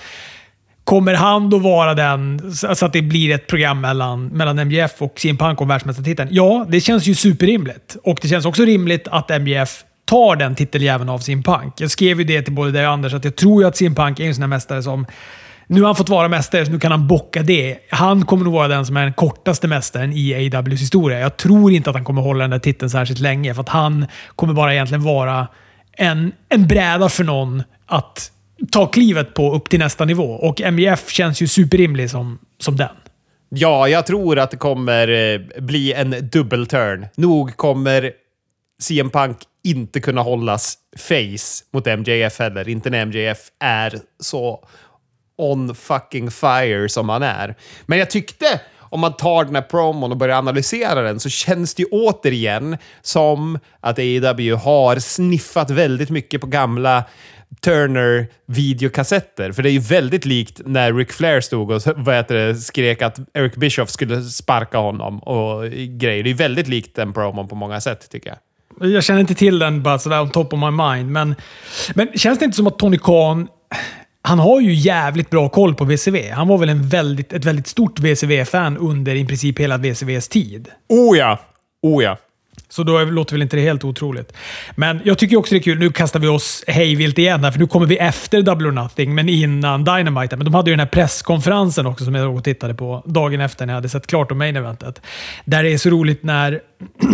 Kommer 0.90 1.14
han 1.14 1.50
då 1.50 1.58
vara 1.58 1.94
den, 1.94 2.52
så 2.54 2.86
att 2.86 2.92
det 2.92 3.02
blir 3.02 3.34
ett 3.34 3.46
program 3.46 3.80
mellan, 3.80 4.26
mellan 4.26 4.56
MJF 4.68 5.02
och 5.02 5.20
CM 5.20 5.36
Punk 5.36 5.60
om 5.60 5.68
världsmästartiteln? 5.68 6.28
Ja, 6.32 6.66
det 6.68 6.80
känns 6.80 7.06
ju 7.06 7.14
superrimligt. 7.14 7.96
Och 8.04 8.18
det 8.22 8.28
känns 8.28 8.46
också 8.46 8.64
rimligt 8.64 9.08
att 9.08 9.28
MJF 9.40 9.84
tar 10.04 10.36
den 10.36 10.54
titeljäveln 10.54 11.10
av 11.10 11.18
CM 11.18 11.42
Punk. 11.42 11.74
Jag 11.80 11.90
skrev 11.90 12.18
ju 12.18 12.24
det 12.24 12.42
till 12.42 12.52
både 12.52 12.70
dig 12.70 12.86
och 12.86 12.92
Anders, 12.92 13.14
att 13.14 13.24
jag 13.24 13.36
tror 13.36 13.62
ju 13.62 13.68
att 13.68 13.76
CM 13.76 13.94
Punk 13.94 14.20
är 14.20 14.24
en 14.24 14.34
sån 14.34 14.42
här 14.42 14.48
mästare 14.48 14.82
som 14.82 15.06
nu 15.66 15.80
har 15.80 15.86
han 15.86 15.96
fått 15.96 16.08
vara 16.08 16.28
mästare, 16.28 16.66
så 16.66 16.72
nu 16.72 16.78
kan 16.78 16.90
han 16.90 17.08
bocka 17.08 17.42
det. 17.42 17.78
Han 17.90 18.24
kommer 18.24 18.44
nog 18.44 18.52
vara 18.52 18.68
den 18.68 18.86
som 18.86 18.96
är 18.96 19.02
den 19.02 19.12
kortaste 19.12 19.68
mästaren 19.68 20.12
i 20.12 20.52
AWs 20.54 20.80
historia. 20.80 21.20
Jag 21.20 21.36
tror 21.36 21.72
inte 21.72 21.90
att 21.90 21.96
han 21.96 22.04
kommer 22.04 22.22
hålla 22.22 22.40
den 22.40 22.50
där 22.50 22.58
titeln 22.58 22.90
särskilt 22.90 23.20
länge, 23.20 23.54
för 23.54 23.60
att 23.60 23.68
han 23.68 24.06
kommer 24.36 24.54
bara 24.54 24.74
egentligen 24.74 25.02
vara 25.02 25.48
en, 25.92 26.32
en 26.48 26.66
bräda 26.66 27.08
för 27.08 27.24
någon 27.24 27.62
att 27.86 28.32
ta 28.70 28.86
klivet 28.86 29.34
på 29.34 29.54
upp 29.54 29.68
till 29.68 29.78
nästa 29.78 30.04
nivå. 30.04 30.32
Och 30.32 30.60
MJF 30.72 31.10
känns 31.10 31.42
ju 31.42 31.46
superrimlig 31.46 32.10
som, 32.10 32.38
som 32.58 32.76
den. 32.76 32.96
Ja, 33.48 33.88
jag 33.88 34.06
tror 34.06 34.38
att 34.38 34.50
det 34.50 34.56
kommer 34.56 35.08
eh, 35.08 35.40
bli 35.62 35.92
en 35.92 36.28
dubbelturn. 36.32 37.06
Nog 37.16 37.56
kommer 37.56 38.12
CM 38.80 39.10
Punk 39.10 39.38
inte 39.64 40.00
kunna 40.00 40.22
hållas 40.22 40.78
face 40.96 41.64
mot 41.72 41.86
MJF 41.86 42.38
heller. 42.38 42.68
Inte 42.68 42.90
när 42.90 43.06
MJF 43.06 43.38
är 43.60 43.98
så 44.20 44.64
on 45.38 45.74
fucking 45.74 46.30
fire 46.30 46.88
som 46.88 47.08
han 47.08 47.22
är. 47.22 47.54
Men 47.86 47.98
jag 47.98 48.10
tyckte, 48.10 48.60
om 48.78 49.00
man 49.00 49.16
tar 49.16 49.44
den 49.44 49.54
här 49.54 49.62
promon 49.62 50.10
och 50.10 50.16
börjar 50.16 50.38
analysera 50.38 51.02
den, 51.02 51.20
så 51.20 51.28
känns 51.28 51.74
det 51.74 51.82
ju 51.82 51.88
återigen 51.92 52.76
som 53.02 53.58
att 53.80 53.98
AEW 53.98 54.56
har 54.56 54.98
sniffat 54.98 55.70
väldigt 55.70 56.10
mycket 56.10 56.40
på 56.40 56.46
gamla 56.46 57.04
Turner 57.60 58.26
videokassetter. 58.46 59.52
För 59.52 59.62
det 59.62 59.70
är 59.70 59.72
ju 59.72 59.78
väldigt 59.78 60.24
likt 60.24 60.60
när 60.64 60.92
Ric 60.92 61.08
Flair 61.08 61.40
stod 61.40 61.70
och 61.70 61.82
vad 61.96 62.14
heter 62.14 62.34
det, 62.34 62.54
skrek 62.54 63.02
att 63.02 63.18
Eric 63.34 63.56
Bischoff 63.56 63.90
skulle 63.90 64.22
sparka 64.22 64.78
honom 64.78 65.18
och 65.18 65.70
grejer. 65.70 66.22
Det 66.22 66.30
är 66.30 66.34
väldigt 66.34 66.68
likt 66.68 66.96
den 66.96 67.12
promon 67.12 67.48
på 67.48 67.54
många 67.54 67.80
sätt, 67.80 68.10
tycker 68.10 68.28
jag. 68.28 68.38
Jag 68.90 69.04
känner 69.04 69.20
inte 69.20 69.34
till 69.34 69.58
den 69.58 69.82
bara 69.82 69.98
sådär 69.98 70.20
on 70.20 70.30
top 70.30 70.52
of 70.52 70.60
my 70.60 70.70
mind, 70.70 71.12
men, 71.12 71.34
men 71.94 72.08
känns 72.14 72.38
det 72.38 72.44
inte 72.44 72.56
som 72.56 72.66
att 72.66 72.78
Tony 72.78 72.98
Khan 72.98 73.48
han 74.22 74.38
har 74.38 74.60
ju 74.60 74.74
jävligt 74.74 75.30
bra 75.30 75.48
koll 75.48 75.74
på 75.74 75.84
VCV. 75.84 76.30
Han 76.30 76.48
var 76.48 76.58
väl 76.58 76.68
en 76.68 76.88
väldigt, 76.88 77.32
ett 77.32 77.44
väldigt 77.44 77.66
stort 77.66 77.98
VCV-fan 77.98 78.76
under 78.76 79.14
i 79.14 79.26
princip 79.26 79.58
hela 79.58 79.76
VCVs 79.76 80.28
tid. 80.28 80.68
Oh 80.88 81.18
ja! 81.18 81.38
Oh 81.82 82.04
ja. 82.04 82.16
Så 82.70 82.82
då 82.82 83.04
låter 83.04 83.34
väl 83.34 83.42
inte 83.42 83.56
det 83.56 83.62
helt 83.62 83.84
otroligt. 83.84 84.32
Men 84.74 85.00
jag 85.04 85.18
tycker 85.18 85.36
också 85.36 85.54
det 85.54 85.58
är 85.58 85.62
kul. 85.62 85.78
Nu 85.78 85.92
kastar 85.92 86.20
vi 86.20 86.28
oss 86.28 86.64
hejvilt 86.66 87.18
igen 87.18 87.44
här, 87.44 87.50
för 87.50 87.58
nu 87.58 87.66
kommer 87.66 87.86
vi 87.86 87.96
efter 87.96 88.42
Double 88.42 88.68
or 88.68 88.72
Nothing, 88.72 89.14
men 89.14 89.28
innan 89.28 89.84
Dynamite. 89.84 90.36
Men 90.36 90.44
de 90.44 90.54
hade 90.54 90.70
ju 90.70 90.72
den 90.72 90.80
här 90.80 90.86
presskonferensen 90.86 91.86
också 91.86 92.04
som 92.04 92.14
jag 92.14 92.44
tittade 92.44 92.74
på 92.74 93.02
dagen 93.06 93.40
efter 93.40 93.66
när 93.66 93.72
jag 93.72 93.76
hade 93.76 93.88
sett 93.88 94.06
klart 94.06 94.32
om 94.32 94.38
main 94.38 94.56
eventet. 94.56 95.02
Där 95.44 95.62
det 95.62 95.72
är 95.72 95.78
så 95.78 95.90
roligt 95.90 96.22
när 96.22 96.60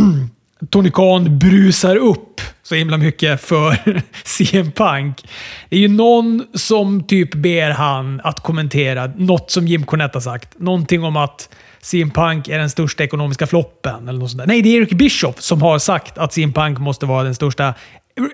Tony 0.70 0.90
Khan 0.90 1.38
brusar 1.38 1.96
upp 1.96 2.40
så 2.62 2.74
himla 2.74 2.96
mycket 2.96 3.40
för 3.40 4.02
CM 4.24 4.72
Punk. 4.72 5.28
Det 5.68 5.76
är 5.76 5.80
ju 5.80 5.88
någon 5.88 6.46
som 6.54 7.06
typ 7.06 7.34
ber 7.34 7.70
han 7.70 8.20
att 8.24 8.40
kommentera 8.40 9.06
något 9.16 9.50
som 9.50 9.66
Jim 9.66 9.86
Cornette 9.86 10.16
har 10.16 10.20
sagt. 10.20 10.58
Någonting 10.58 11.04
om 11.04 11.16
att 11.16 11.48
CM 11.80 12.10
Punk 12.10 12.48
är 12.48 12.58
den 12.58 12.70
största 12.70 13.04
ekonomiska 13.04 13.46
floppen. 13.46 14.08
Eller 14.08 14.18
något 14.18 14.30
sånt 14.30 14.38
där. 14.38 14.46
Nej, 14.46 14.62
det 14.62 14.68
är 14.68 14.80
Eric 14.80 14.90
Bischoff 14.90 15.40
som 15.40 15.62
har 15.62 15.78
sagt 15.78 16.18
att 16.18 16.32
CM 16.32 16.52
Punk 16.52 16.78
måste 16.78 17.06
vara 17.06 17.22
den 17.22 17.34
största 17.34 17.74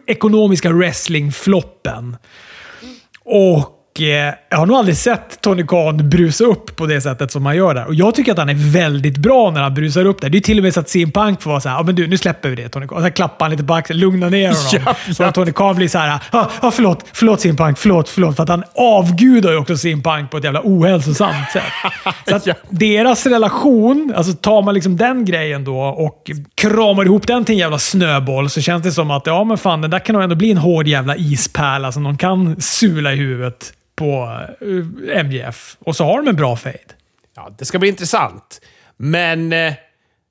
ekonomiska 0.07 0.73
wrestlingfloppen. 0.73 2.17
Och 3.25 3.82
jag 4.01 4.59
har 4.59 4.67
nog 4.67 4.77
aldrig 4.77 4.97
sett 4.97 5.41
Tony 5.41 5.67
Khan 5.67 6.11
brusa 6.11 6.45
upp 6.45 6.77
på 6.77 6.87
det 6.87 7.01
sättet 7.01 7.31
som 7.31 7.47
han 7.47 7.57
gör 7.57 7.75
där. 7.75 7.87
Och 7.87 7.95
Jag 7.95 8.15
tycker 8.15 8.33
att 8.33 8.39
han 8.39 8.49
är 8.49 8.73
väldigt 8.73 9.17
bra 9.17 9.51
när 9.51 9.63
han 9.63 9.75
brusar 9.75 10.05
upp 10.05 10.21
där. 10.21 10.31
Det 10.31 10.39
är 10.39 10.41
till 10.41 10.59
och 10.59 10.65
med 10.65 10.75
så 10.75 10.81
att 10.81 10.89
CM 10.89 11.13
Punk 11.13 11.43
får 11.43 11.51
vara 11.51 11.61
såhär, 11.61 11.77
ja 11.77 11.83
men 11.83 11.95
du, 11.95 12.07
nu 12.07 12.19
släpper 12.19 12.49
vi 12.49 12.57
det 12.57 12.69
Tony 12.69 12.87
Khan. 12.87 13.03
Så 13.03 13.11
klappar 13.11 13.45
han 13.45 13.51
lite 13.51 13.65
på 13.65 13.75
axeln, 13.75 14.01
lugna 14.01 14.29
ner 14.29 14.49
honom. 14.49 14.95
Så 15.15 15.25
att 15.25 15.35
Tony 15.35 15.53
Khan 15.53 15.77
blir 15.77 15.89
såhär, 15.89 16.21
ja 16.33 16.51
ah, 16.61 16.71
förlåt, 16.71 17.05
förlåt 17.13 17.41
CM 17.41 17.57
Punk, 17.57 17.79
förlåt, 17.79 18.09
förlåt. 18.09 18.37
För 18.37 18.43
att 18.43 18.49
han 18.49 18.65
avgudar 18.75 19.51
ju 19.51 19.57
också 19.57 19.77
CM 19.77 20.03
Punk 20.03 20.31
på 20.31 20.37
ett 20.37 20.45
jävla 20.45 20.61
ohälsosamt 20.65 21.51
sätt. 21.53 21.63
Så 22.29 22.37
att 22.37 22.59
deras 22.71 23.27
relation, 23.27 24.13
alltså 24.17 24.33
tar 24.33 24.63
man 24.63 24.75
liksom 24.75 24.97
den 24.97 25.25
grejen 25.25 25.65
då 25.65 25.79
och 25.79 26.31
kramar 26.55 27.05
ihop 27.05 27.27
den 27.27 27.45
till 27.45 27.53
en 27.53 27.59
jävla 27.59 27.79
snöboll 27.79 28.51
så 28.51 28.61
känns 28.61 28.83
det 28.83 28.93
som 28.93 29.11
att, 29.11 29.27
ja 29.27 29.45
men 29.45 29.59
fan, 29.59 29.81
det 29.81 29.89
där 29.89 29.99
kan 29.99 30.13
nog 30.13 30.23
ändå 30.23 30.37
bli 30.37 30.51
en 30.51 30.59
hård 30.59 30.89
jävla 30.89 31.17
ispärla 31.17 31.93
som 31.93 32.03
någon 32.03 32.17
kan 32.17 32.61
sula 32.61 33.13
i 33.13 33.17
huvudet 33.17 33.73
på 34.03 34.41
eh, 34.61 35.25
MJF. 35.25 35.77
Och 35.81 35.97
så 35.97 36.05
har 36.05 36.23
de 36.23 36.29
en 36.29 36.37
bra 36.37 36.57
fade. 36.57 36.79
Ja, 37.37 37.55
det 37.59 37.65
ska 37.65 37.79
bli 37.79 37.89
intressant. 37.89 38.61
Men 38.97 39.53
eh, 39.53 39.73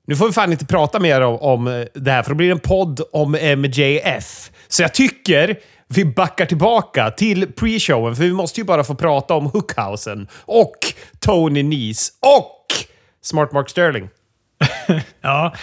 nu 0.06 0.16
får 0.16 0.26
vi 0.26 0.32
fan 0.32 0.52
inte 0.52 0.66
prata 0.66 1.00
mer 1.00 1.20
om, 1.20 1.36
om 1.36 1.66
eh, 1.66 1.84
det 1.94 2.10
här, 2.10 2.22
för 2.22 2.30
då 2.30 2.36
blir 2.36 2.46
det 2.46 2.52
en 2.52 2.58
podd 2.58 3.00
om 3.12 3.32
MJF. 3.56 4.50
Så 4.68 4.82
jag 4.82 4.94
tycker 4.94 5.58
vi 5.88 6.04
backar 6.04 6.46
tillbaka 6.46 7.10
till 7.10 7.46
pre-showen, 7.46 8.14
för 8.14 8.24
vi 8.24 8.32
måste 8.32 8.60
ju 8.60 8.64
bara 8.64 8.84
få 8.84 8.94
prata 8.94 9.34
om 9.34 9.46
Hookhausen 9.46 10.28
och 10.34 10.76
Tony 11.20 11.62
Nese 11.62 12.12
och 12.20 12.66
Smart 13.22 13.52
Mark 13.52 13.70
Sterling. 13.70 14.08
ja, 15.20 15.54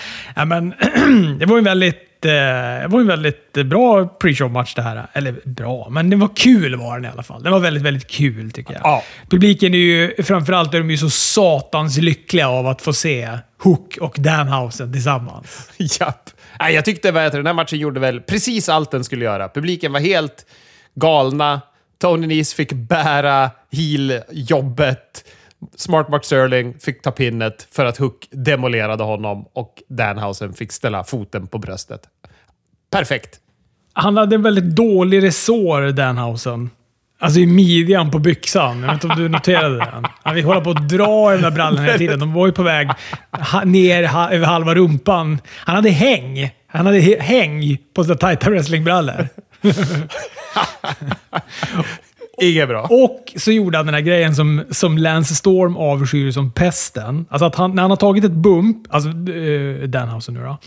men 0.45 0.69
det 1.39 1.45
var 1.45 1.57
en 1.57 1.63
väldigt 1.63 2.08
det 2.19 2.85
var 2.89 2.99
en 2.99 3.07
väldigt 3.07 3.53
bra 3.53 4.05
pre-show-match 4.05 4.75
det 4.75 4.81
här. 4.81 5.07
Eller 5.13 5.35
bra, 5.45 5.87
men 5.89 6.09
det 6.09 6.15
var 6.15 6.29
kul 6.35 6.75
var 6.75 6.95
den 6.95 7.05
i 7.05 7.07
alla 7.07 7.23
fall. 7.23 7.43
Det 7.43 7.49
var 7.49 7.59
väldigt, 7.59 7.83
väldigt 7.83 8.07
kul 8.07 8.51
tycker 8.51 8.73
jag. 8.73 8.81
Ja. 8.83 9.03
Publiken 9.29 9.73
är 9.73 9.77
ju, 9.77 10.23
framförallt 10.23 10.73
är 10.73 10.79
de 10.79 10.91
ju 10.91 10.97
så 10.97 11.09
satans 11.09 11.97
lyckliga 11.97 12.49
av 12.49 12.67
att 12.67 12.81
få 12.81 12.93
se 12.93 13.37
Hook 13.63 13.97
och 14.01 14.15
Danhausen 14.19 14.93
tillsammans. 14.93 15.69
Japp. 15.99 16.29
Nej, 16.59 16.75
jag 16.75 16.85
tyckte 16.85 17.25
att 17.25 17.31
den 17.31 17.45
här 17.45 17.53
matchen 17.53 17.79
gjorde 17.79 17.99
väl 17.99 18.21
precis 18.21 18.69
allt 18.69 18.91
den 18.91 19.03
skulle 19.03 19.25
göra. 19.25 19.49
Publiken 19.49 19.93
var 19.93 19.99
helt 19.99 20.45
galna. 20.95 21.61
Tony 22.01 22.27
Nese 22.27 22.55
fick 22.55 22.73
bära 22.73 23.51
heel-jobbet. 23.71 25.25
Smart 25.75 26.09
Mark 26.09 26.25
Sterling 26.25 26.79
fick 26.79 27.01
ta 27.01 27.11
pinnet 27.11 27.67
för 27.71 27.85
att 27.85 27.97
Hook 27.97 28.27
demolerade 28.31 29.03
honom 29.03 29.45
och 29.53 29.83
Danhausen 29.89 30.53
fick 30.53 30.71
ställa 30.71 31.03
foten 31.03 31.47
på 31.47 31.57
bröstet. 31.57 32.01
Perfekt. 32.91 33.39
Han 33.93 34.17
hade 34.17 34.35
en 34.35 34.41
väldigt 34.41 34.75
dålig 34.75 35.23
resår, 35.23 35.91
Danhausen. 35.91 36.69
Alltså 37.21 37.39
i 37.39 37.45
midjan 37.45 38.11
på 38.11 38.19
byxan. 38.19 38.79
Jag 38.79 38.87
vet 38.87 39.03
inte 39.03 39.07
om 39.07 39.23
du 39.23 39.29
noterade 39.29 39.77
det? 39.77 40.03
Han 40.23 40.35
fick 40.35 40.45
hålla 40.45 40.61
på 40.61 40.69
att 40.69 40.89
dra 40.89 41.33
i 41.33 41.33
den 41.33 41.43
där 41.43 41.51
brallan 41.51 41.85
hela 41.85 41.97
tiden. 41.97 42.19
De 42.19 42.33
var 42.33 42.47
ju 42.47 42.51
på 42.51 42.63
väg 42.63 42.89
ner 43.65 44.03
över 44.03 44.45
halva 44.45 44.75
rumpan. 44.75 45.39
Han 45.47 45.75
hade 45.75 45.89
häng. 45.89 46.51
Han 46.67 46.85
hade 46.85 46.99
häng 46.99 47.77
på 47.93 48.03
sina 48.03 48.15
tajta 48.15 48.49
wrestlingbrallor. 48.49 49.27
Inget 52.41 52.67
bra. 52.67 52.81
Och 52.81 53.33
så 53.35 53.51
gjorde 53.51 53.77
han 53.77 53.85
den 53.85 53.95
här 53.95 54.01
grejen 54.01 54.35
som, 54.35 54.63
som 54.69 54.97
Lance 54.97 55.35
Storm 55.35 55.77
avskyr 55.77 56.31
som 56.31 56.51
pesten. 56.51 57.25
Alltså 57.29 57.45
att 57.45 57.55
han, 57.55 57.75
när 57.75 57.81
han 57.81 57.91
har 57.91 57.97
tagit 57.97 58.23
ett 58.23 58.31
bump, 58.31 58.77
alltså 58.89 59.09
uh, 59.09 59.83
Danhausen 59.83 60.33
nu 60.33 60.39
då. 60.39 60.45
När 60.45 60.57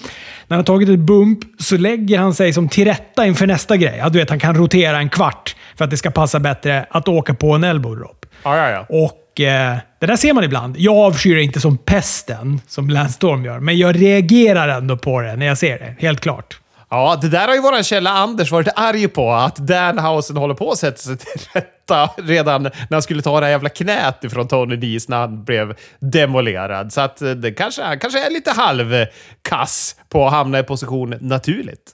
han 0.48 0.58
har 0.58 0.64
tagit 0.64 0.88
ett 0.88 0.98
bump 0.98 1.38
så 1.58 1.76
lägger 1.76 2.18
han 2.18 2.35
sig 2.35 2.52
som 2.52 2.68
till 2.68 2.85
rätta 2.85 3.26
inför 3.26 3.46
nästa 3.46 3.76
grej. 3.76 3.96
Ja, 3.98 4.08
du 4.08 4.18
vet, 4.18 4.30
han 4.30 4.38
kan 4.38 4.54
rotera 4.56 4.98
en 4.98 5.08
kvart 5.08 5.56
för 5.76 5.85
att 5.85 5.90
det 5.90 5.96
ska 5.96 6.11
passa 6.11 6.40
bättre 6.40 6.87
att 6.90 7.08
åka 7.08 7.35
på 7.35 7.52
en 7.52 7.64
elbow 7.64 7.96
drop. 7.96 8.26
Ja, 8.42 8.56
ja, 8.56 8.70
ja. 8.70 8.87
Och 8.88 9.40
eh, 9.40 9.76
det 10.00 10.06
där 10.06 10.16
ser 10.16 10.32
man 10.32 10.44
ibland. 10.44 10.76
Jag 10.78 10.96
avskyr 10.96 11.37
inte 11.37 11.61
som 11.61 11.78
pesten, 11.78 12.61
som 12.68 12.90
Lance 12.90 13.12
Storm 13.12 13.44
gör, 13.44 13.61
men 13.61 13.78
jag 13.78 14.02
reagerar 14.02 14.68
ändå 14.68 14.96
på 14.96 15.20
det 15.20 15.37
när 15.37 15.46
jag 15.46 15.58
ser 15.58 15.78
det. 15.78 15.96
Helt 15.98 16.20
klart. 16.20 16.62
Ja, 16.92 17.18
det 17.20 17.28
där 17.28 17.46
har 17.48 17.55
ju 17.55 17.61
våran 17.61 17.85
källa 17.85 18.11
Anders 18.11 18.50
varit 18.50 18.68
arg 18.76 19.09
på. 19.09 19.33
Att 19.33 19.57
Danhausen 19.57 20.37
håller 20.37 20.55
på 20.55 20.70
att 20.70 20.78
sätta 20.78 20.96
sig 20.96 21.16
till 21.16 21.28
rätta 21.52 22.11
redan 22.16 22.62
när 22.62 22.90
han 22.90 23.02
skulle 23.02 23.22
ta 23.22 23.40
det 23.40 23.46
här 23.46 23.50
jävla 23.50 23.68
knät 23.68 24.24
ifrån 24.24 24.48
Tony 24.48 24.76
Dees 24.76 25.09
när 25.09 25.16
han 25.16 25.44
blev 25.44 25.74
demolerad. 26.00 26.92
Så 26.92 27.00
att 27.00 27.22
eh, 27.22 27.31
det 27.31 27.52
kanske, 27.52 27.96
kanske 27.96 28.26
är 28.26 28.31
lite 28.31 28.50
halvkass 28.50 29.96
på 30.09 30.26
att 30.26 30.33
hamna 30.33 30.59
i 30.59 30.62
position 30.62 31.14
naturligt. 31.20 31.90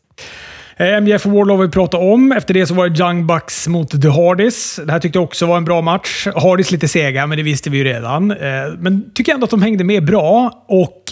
MJF 1.02 1.26
och 1.26 1.32
Wardlow 1.32 1.58
vi 1.58 1.68
pratade 1.68 2.12
om. 2.12 2.32
Efter 2.32 2.54
det 2.54 2.66
så 2.66 2.74
var 2.74 2.88
det 2.88 3.00
Young 3.00 3.26
Bucks 3.26 3.68
mot 3.68 4.02
The 4.02 4.08
Hardys. 4.08 4.80
Det 4.86 4.92
här 4.92 5.00
tyckte 5.00 5.18
jag 5.18 5.24
också 5.24 5.46
var 5.46 5.56
en 5.56 5.64
bra 5.64 5.80
match. 5.80 6.26
Hardys 6.34 6.70
lite 6.70 6.88
sega, 6.88 7.26
men 7.26 7.38
det 7.38 7.44
visste 7.44 7.70
vi 7.70 7.78
ju 7.78 7.84
redan. 7.84 8.30
Eh, 8.30 8.38
men 8.78 9.10
tycker 9.14 9.34
ändå 9.34 9.44
att 9.44 9.50
de 9.50 9.62
hängde 9.62 9.84
med 9.84 10.04
bra. 10.04 10.64
Och 10.68 11.02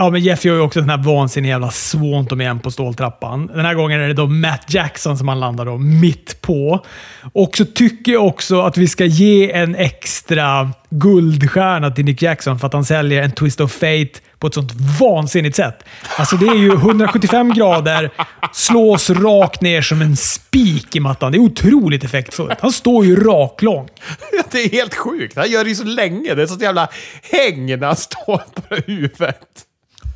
Ja, 0.00 0.10
men 0.10 0.20
Jeff 0.20 0.44
gör 0.44 0.54
ju 0.54 0.60
också 0.60 0.80
den 0.80 0.90
här 0.90 0.98
vansinniga 0.98 1.52
jävla 1.52 1.70
Swantom 1.70 2.40
igen 2.40 2.60
på 2.60 2.70
ståltrappan. 2.70 3.46
Den 3.46 3.64
här 3.64 3.74
gången 3.74 4.00
är 4.00 4.08
det 4.08 4.14
då 4.14 4.26
Matt 4.26 4.74
Jackson 4.74 5.18
som 5.18 5.28
han 5.28 5.40
landar 5.40 5.64
då 5.64 5.78
mitt 5.78 6.40
på. 6.40 6.84
Och 7.32 7.56
så 7.56 7.64
tycker 7.64 8.12
jag 8.12 8.26
också 8.26 8.62
att 8.62 8.76
vi 8.76 8.88
ska 8.88 9.04
ge 9.04 9.52
en 9.52 9.74
extra 9.74 10.70
guldstjärna 10.90 11.90
till 11.90 12.04
Nick 12.04 12.22
Jackson 12.22 12.58
för 12.58 12.66
att 12.66 12.72
han 12.72 12.84
säljer 12.84 13.22
en 13.22 13.32
Twist 13.32 13.60
of 13.60 13.72
Fate 13.72 14.20
på 14.38 14.46
ett 14.46 14.54
sånt 14.54 14.72
vansinnigt 15.00 15.56
sätt. 15.56 15.84
Alltså 16.18 16.36
det 16.36 16.46
är 16.46 16.58
ju 16.58 16.72
175 16.72 17.52
grader, 17.52 18.10
slås 18.52 19.10
rakt 19.10 19.60
ner 19.60 19.82
som 19.82 20.02
en 20.02 20.16
spik 20.16 20.96
i 20.96 21.00
mattan. 21.00 21.32
Det 21.32 21.38
är 21.38 21.42
otroligt 21.42 22.04
effektfullt. 22.04 22.60
Han 22.60 22.72
står 22.72 23.04
ju 23.04 23.24
raklång. 23.24 23.88
Det 24.50 24.58
är 24.58 24.70
helt 24.70 24.94
sjukt. 24.94 25.36
Han 25.36 25.50
gör 25.50 25.64
det 25.64 25.70
ju 25.70 25.76
så 25.76 25.84
länge. 25.84 26.34
Det 26.34 26.42
är 26.42 26.46
sånt 26.46 26.62
jävla 26.62 26.88
häng 27.22 27.66
när 27.66 27.86
han 27.86 27.96
står 27.96 28.42
på 28.68 28.74
huvudet. 28.86 29.66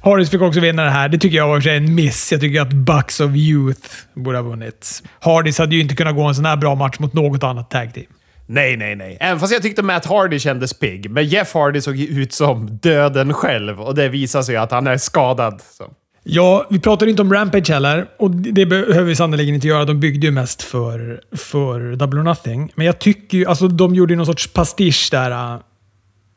Harris 0.04 0.30
fick 0.30 0.40
också 0.40 0.60
vinna 0.60 0.84
det 0.84 0.90
här. 0.90 1.08
Det 1.08 1.18
tycker 1.18 1.36
jag 1.36 1.48
var 1.48 1.68
en 1.68 1.94
miss. 1.94 2.32
Jag 2.32 2.40
tycker 2.40 2.60
att 2.60 2.72
Bucks 2.72 3.20
of 3.20 3.30
Youth 3.34 3.88
borde 4.14 4.38
ha 4.38 4.42
vunnit. 4.42 5.02
Hardys 5.20 5.58
hade 5.58 5.74
ju 5.74 5.80
inte 5.80 5.96
kunnat 5.96 6.14
gå 6.14 6.22
en 6.22 6.34
sån 6.34 6.44
här 6.44 6.56
bra 6.56 6.74
match 6.74 6.98
mot 6.98 7.12
något 7.12 7.42
annat 7.42 7.70
tag 7.70 7.94
team. 7.94 8.06
Nej, 8.46 8.76
nej, 8.76 8.96
nej. 8.96 9.16
Även 9.20 9.40
fast 9.40 9.52
jag 9.52 9.62
tyckte 9.62 9.82
Matt 9.82 10.04
Hardy 10.04 10.38
kändes 10.38 10.78
pigg. 10.78 11.10
Men 11.10 11.26
Jeff 11.26 11.54
Hardy 11.54 11.80
såg 11.80 11.96
ju 11.96 12.22
ut 12.22 12.32
som 12.32 12.78
döden 12.82 13.34
själv 13.34 13.80
och 13.80 13.94
det 13.94 14.08
visar 14.08 14.42
sig 14.42 14.56
att 14.56 14.70
han 14.70 14.86
är 14.86 14.96
skadad. 14.96 15.62
Så. 15.78 15.84
Ja, 16.22 16.66
vi 16.70 16.80
pratar 16.80 17.06
inte 17.06 17.22
om 17.22 17.32
Rampage 17.32 17.70
heller 17.70 18.06
och 18.18 18.30
det 18.30 18.66
behöver 18.66 19.02
vi 19.02 19.16
sannerligen 19.16 19.54
inte 19.54 19.68
göra. 19.68 19.84
De 19.84 20.00
byggde 20.00 20.26
ju 20.26 20.32
mest 20.32 20.62
för, 20.62 21.20
för 21.36 21.96
Double 21.96 22.20
or 22.20 22.24
Nothing. 22.24 22.72
Men 22.74 22.86
jag 22.86 22.98
tycker 22.98 23.38
ju, 23.38 23.46
alltså 23.46 23.68
de 23.68 23.94
gjorde 23.94 24.12
ju 24.12 24.16
någon 24.16 24.26
sorts 24.26 24.52
pastisch 24.52 25.08
där. 25.10 25.60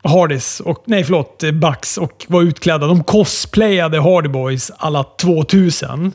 Hardys, 0.07 0.59
och, 0.59 0.83
nej 0.85 1.03
förlåt, 1.03 1.43
Bucks 1.53 1.97
och 1.97 2.25
var 2.27 2.41
utklädda. 2.41 2.87
De 2.87 3.03
cosplayade 3.03 4.01
Hardy 4.01 4.29
Boys 4.29 4.71
alla 4.77 5.03
2000. 5.03 6.13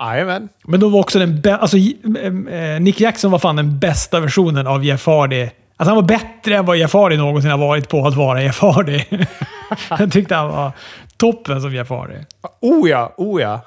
Jajamän. 0.00 0.48
Men 0.64 0.80
de 0.80 0.92
var 0.92 1.00
också 1.00 1.18
den 1.18 1.40
bästa... 1.40 1.56
Alltså, 1.56 1.76
eh, 1.76 2.80
Nick 2.80 3.00
Jackson 3.00 3.30
var 3.30 3.38
fan 3.38 3.56
den 3.56 3.78
bästa 3.78 4.20
versionen 4.20 4.66
av 4.66 4.84
Jeff 4.84 5.06
Hardy. 5.06 5.42
Alltså 5.42 5.94
han 5.94 5.96
var 5.96 6.02
bättre 6.02 6.56
än 6.56 6.66
vad 6.66 6.76
Jeff 6.76 6.92
Hardy 6.92 7.16
någonsin 7.16 7.50
har 7.50 7.58
varit 7.58 7.88
på 7.88 8.06
att 8.06 8.14
vara 8.14 8.42
Jeff 8.42 8.60
Hardy. 8.60 9.04
jag 9.98 10.12
tyckte 10.12 10.34
han 10.34 10.48
var 10.48 10.72
toppen 11.16 11.60
som 11.60 11.74
Jeff 11.74 11.90
Hardy. 11.90 12.14
Oh 12.60 12.90
ja, 12.90 13.14
oh 13.16 13.42
ja. 13.42 13.60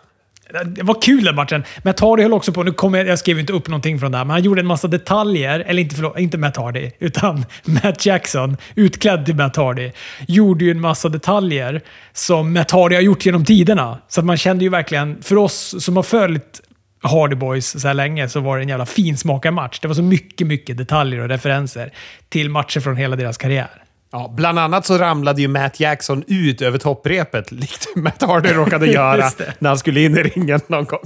Det 0.65 0.83
var 0.83 1.01
kul 1.01 1.23
den 1.23 1.35
matchen. 1.35 1.63
Matt 1.83 1.99
Hardy 1.99 2.23
höll 2.23 2.33
också 2.33 2.51
på, 2.51 2.63
nu 2.63 2.71
kommer 2.71 2.97
jag, 2.97 3.07
jag 3.07 3.19
skrev 3.19 3.39
inte 3.39 3.53
upp 3.53 3.67
någonting 3.67 3.99
från 3.99 4.11
det 4.11 4.17
här, 4.17 4.25
men 4.25 4.31
han 4.31 4.43
gjorde 4.43 4.61
en 4.61 4.67
massa 4.67 4.87
detaljer, 4.87 5.59
eller 5.59 5.81
inte, 5.81 5.95
förlåt, 5.95 6.19
inte 6.19 6.37
Matt 6.37 6.57
Hardy, 6.57 6.91
utan 6.99 7.45
Matt 7.63 8.05
Jackson, 8.05 8.57
utklädd 8.75 9.25
till 9.25 9.35
Matt 9.35 9.55
Hardy, 9.55 9.91
gjorde 10.27 10.65
ju 10.65 10.71
en 10.71 10.81
massa 10.81 11.09
detaljer 11.09 11.81
som 12.13 12.53
Matt 12.53 12.71
Hardy 12.71 12.95
har 12.95 13.01
gjort 13.01 13.25
genom 13.25 13.45
tiderna. 13.45 13.97
Så 14.07 14.19
att 14.19 14.25
man 14.25 14.37
kände 14.37 14.63
ju 14.63 14.69
verkligen, 14.69 15.21
för 15.21 15.37
oss 15.37 15.83
som 15.83 15.95
har 15.95 16.03
följt 16.03 16.61
Hardy 17.01 17.35
Boys 17.35 17.81
så 17.81 17.87
här 17.87 17.93
länge 17.93 18.29
så 18.29 18.39
var 18.39 18.57
det 18.57 18.63
en 18.63 18.69
jävla 18.69 18.85
finsmakad 18.85 19.53
match. 19.53 19.79
Det 19.81 19.87
var 19.87 19.95
så 19.95 20.03
mycket, 20.03 20.47
mycket 20.47 20.77
detaljer 20.77 21.19
och 21.19 21.29
referenser 21.29 21.91
till 22.29 22.49
matcher 22.49 22.79
från 22.79 22.95
hela 22.95 23.15
deras 23.15 23.37
karriär. 23.37 23.84
Ja, 24.11 24.33
bland 24.37 24.59
annat 24.59 24.85
så 24.85 24.97
ramlade 24.97 25.41
ju 25.41 25.47
Matt 25.47 25.79
Jackson 25.79 26.23
ut 26.27 26.61
över 26.61 26.77
topprepet, 26.77 27.51
likt 27.51 27.87
Matt 27.95 28.21
Hardy 28.21 28.49
råkade 28.49 28.87
göra 28.87 29.29
när 29.59 29.69
han 29.69 29.77
skulle 29.77 30.01
in 30.01 30.17
i 30.17 30.23
ringen 30.23 30.59
någon 30.67 30.85
gång. 30.85 31.03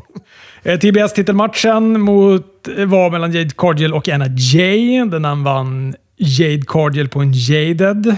Eh, 0.64 0.80
TBS-titelmatchen 0.80 2.00
mot, 2.00 2.68
eh, 2.78 2.86
var 2.86 3.10
mellan 3.12 3.32
Jade 3.32 3.50
Cargill 3.58 3.94
och 3.94 4.10
Anna 4.10 4.28
Jay. 4.28 5.06
Den 5.06 5.26
han 5.26 5.44
vann 5.44 5.96
Jade 6.18 6.64
Cargill 6.68 7.10
på 7.10 7.20
en 7.20 7.32
Jaded. 7.34 8.18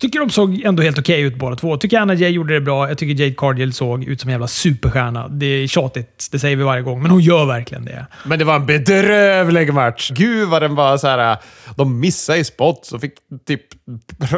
Tycker 0.00 0.18
de 0.18 0.30
såg 0.30 0.60
ändå 0.64 0.82
helt 0.82 0.98
okej 0.98 1.14
okay 1.14 1.26
ut 1.26 1.38
båda 1.38 1.56
två. 1.56 1.76
Tycker 1.76 1.98
Anna 1.98 2.14
Jay 2.14 2.30
gjorde 2.30 2.54
det 2.54 2.60
bra. 2.60 2.88
Jag 2.88 2.98
tycker 2.98 3.22
Jade 3.22 3.34
Cargill 3.34 3.72
såg 3.72 4.04
ut 4.04 4.20
som 4.20 4.28
en 4.28 4.32
jävla 4.32 4.48
superstjärna. 4.48 5.28
Det 5.28 5.46
är 5.46 5.66
tjatigt, 5.66 6.28
det 6.32 6.38
säger 6.38 6.56
vi 6.56 6.62
varje 6.62 6.82
gång, 6.82 7.02
men 7.02 7.10
hon 7.10 7.20
gör 7.20 7.46
verkligen 7.46 7.84
det. 7.84 8.06
Men 8.24 8.38
det 8.38 8.44
var 8.44 8.56
en 8.56 8.66
bedrövlig 8.66 9.74
match. 9.74 10.10
Gud 10.14 10.48
vad 10.48 10.62
den 10.62 10.74
var 10.74 10.96
så 10.96 11.08
här. 11.08 11.36
De 11.76 12.00
missade 12.00 12.38
i 12.38 12.44
spots 12.44 12.92
och 12.92 13.00
fick 13.00 13.12
typ... 13.46 13.62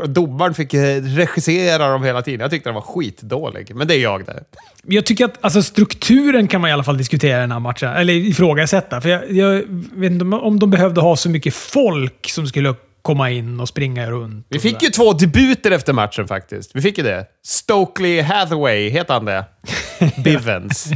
Domaren 0.06 0.54
fick 0.54 0.74
regissera 0.74 1.88
dem 1.88 2.04
hela 2.04 2.22
tiden. 2.22 2.40
Jag 2.40 2.50
tyckte 2.50 2.68
den 2.68 2.74
var 2.74 2.82
skitdålig, 2.82 3.74
men 3.74 3.88
det 3.88 3.96
är 3.96 4.02
jag 4.02 4.24
det. 4.24 4.44
Jag 4.84 5.06
tycker 5.06 5.24
att 5.24 5.38
alltså, 5.40 5.62
strukturen 5.62 6.48
kan 6.48 6.60
man 6.60 6.70
i 6.70 6.72
alla 6.72 6.84
fall 6.84 6.98
diskutera 6.98 7.38
i 7.38 7.40
den 7.40 7.52
här 7.52 7.60
matchen. 7.60 7.88
Eller 7.88 8.12
ifrågasätta. 8.12 9.00
För 9.00 9.08
jag, 9.08 9.32
jag 9.32 9.62
vet 9.94 10.12
inte 10.12 10.24
om 10.24 10.58
de 10.58 10.70
behövde 10.70 11.00
ha 11.00 11.16
så 11.16 11.30
mycket 11.30 11.54
folk 11.54 12.30
som 12.30 12.46
skulle 12.46 12.74
komma 13.02 13.30
in 13.30 13.60
och 13.60 13.68
springa 13.68 14.10
runt. 14.10 14.46
Vi 14.48 14.58
fick 14.58 14.82
ju 14.82 14.88
två 14.88 15.12
debuter 15.12 15.70
efter 15.70 15.92
matchen 15.92 16.28
faktiskt. 16.28 16.76
Vi 16.76 16.80
fick 16.80 16.98
ju 16.98 17.04
det. 17.04 17.26
Stokely 17.42 18.20
Hathaway, 18.20 18.88
heter 18.88 19.14
han 19.14 19.24
det? 19.24 19.44
Bivens. 20.24 20.90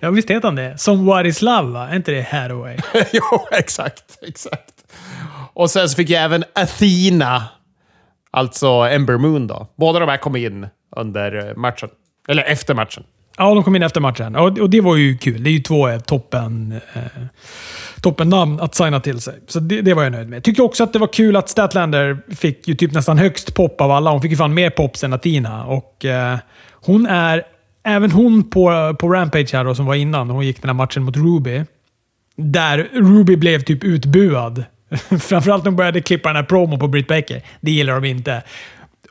ja, 0.00 0.10
visst 0.10 0.30
heter 0.30 0.48
han 0.48 0.54
det. 0.54 0.78
Som 0.78 1.06
What 1.06 1.26
is 1.26 1.42
Love, 1.42 1.70
va? 1.70 1.88
Är 1.88 1.96
inte 1.96 2.10
det 2.12 2.22
Hathaway? 2.22 2.76
jo, 3.12 3.46
exakt. 3.52 4.18
Exakt. 4.22 4.74
Och 5.54 5.70
sen 5.70 5.88
så 5.88 5.96
fick 5.96 6.10
jag 6.10 6.22
även 6.22 6.44
Athena, 6.54 7.44
alltså 8.30 8.68
Ember 8.68 9.16
Moon 9.16 9.46
då. 9.46 9.66
Båda 9.76 9.98
de 9.98 10.08
här 10.08 10.16
kom 10.16 10.36
in 10.36 10.66
under 10.96 11.54
matchen. 11.56 11.88
Eller 12.28 12.42
efter 12.42 12.74
matchen. 12.74 13.04
Ja, 13.36 13.54
de 13.54 13.64
kom 13.64 13.76
in 13.76 13.82
efter 13.82 14.00
matchen. 14.00 14.36
Och, 14.36 14.58
och 14.58 14.70
det 14.70 14.80
var 14.80 14.96
ju 14.96 15.18
kul. 15.18 15.44
Det 15.44 15.50
är 15.50 15.52
ju 15.52 15.60
två 15.60 15.88
eh, 15.88 16.00
toppen... 16.00 16.80
Eh, 16.92 17.02
toppennamn 18.00 18.60
att 18.60 18.74
signa 18.74 19.00
till 19.00 19.20
sig. 19.20 19.34
Så 19.46 19.60
det, 19.60 19.80
det, 19.80 19.94
var 19.94 20.02
jag 20.02 20.12
nöjd 20.12 20.28
med. 20.28 20.44
Tyckte 20.44 20.62
också 20.62 20.84
att 20.84 20.92
det 20.92 20.98
var 20.98 21.06
kul 21.06 21.36
att 21.36 21.48
Statlander 21.48 22.34
fick 22.36 22.68
ju 22.68 22.74
typ 22.74 22.92
nästan 22.92 23.18
högst 23.18 23.54
pop 23.54 23.80
av 23.80 23.90
alla. 23.90 24.10
Hon 24.10 24.22
fick 24.22 24.30
ju 24.30 24.36
fan 24.36 24.54
mer 24.54 24.70
pops 24.70 25.04
än 25.04 25.12
Athena. 25.12 25.64
Och 25.64 26.04
eh, 26.04 26.38
hon 26.72 27.06
är... 27.06 27.42
Även 27.82 28.10
hon 28.10 28.50
på, 28.50 28.96
på 28.98 29.08
Rampage 29.08 29.52
här 29.52 29.64
då, 29.64 29.74
som 29.74 29.86
var 29.86 29.94
innan, 29.94 30.30
hon 30.30 30.46
gick 30.46 30.62
den 30.62 30.68
här 30.68 30.74
matchen 30.74 31.02
mot 31.02 31.16
Ruby. 31.16 31.64
Där 32.36 32.88
Ruby 32.92 33.36
blev 33.36 33.62
typ 33.62 33.84
utbuad. 33.84 34.64
Framförallt 35.20 35.64
när 35.64 35.70
hon 35.70 35.76
började 35.76 36.00
klippa 36.00 36.28
den 36.28 36.36
här 36.36 36.42
promo 36.42 36.78
på 36.78 36.88
Britt 36.88 37.08
Baker. 37.08 37.42
Det 37.60 37.70
gillar 37.70 37.94
de 37.94 38.04
inte 38.04 38.42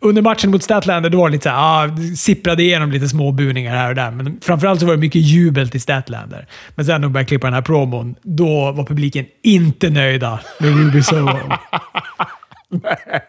under 0.02 0.22
matchen 0.22 0.52
mot 0.52 0.64
Statlander 0.64 1.10
då 1.10 1.18
var 1.18 1.30
det 1.30 1.34
lite 1.34 1.44
såhär, 1.44 1.58
ah, 1.58 1.98
sipprade 2.16 2.64
igenom 2.64 2.92
lite 2.92 3.10
små 3.10 3.32
buningar 3.32 3.76
här 3.76 3.90
och 3.90 3.96
där. 3.96 4.12
Men 4.12 4.40
framförallt 4.42 4.80
så 4.80 4.86
var 4.86 4.94
det 4.94 5.00
mycket 5.00 5.22
jubel 5.22 5.70
till 5.70 5.82
Statlander. 5.82 6.48
Men 6.76 6.86
sen 6.86 7.02
när 7.02 7.08
de 7.08 7.14
började 7.14 7.28
klippa 7.28 7.48
den 7.48 7.54
här 7.54 7.62
promon, 7.62 8.16
då 8.22 8.72
var 8.72 8.84
publiken 8.84 9.26
inte 9.44 9.90
nöjda 9.90 10.40
med 10.60 10.78
Ruby 10.78 11.04
Soho. 11.04 11.38
nej, 12.70 13.22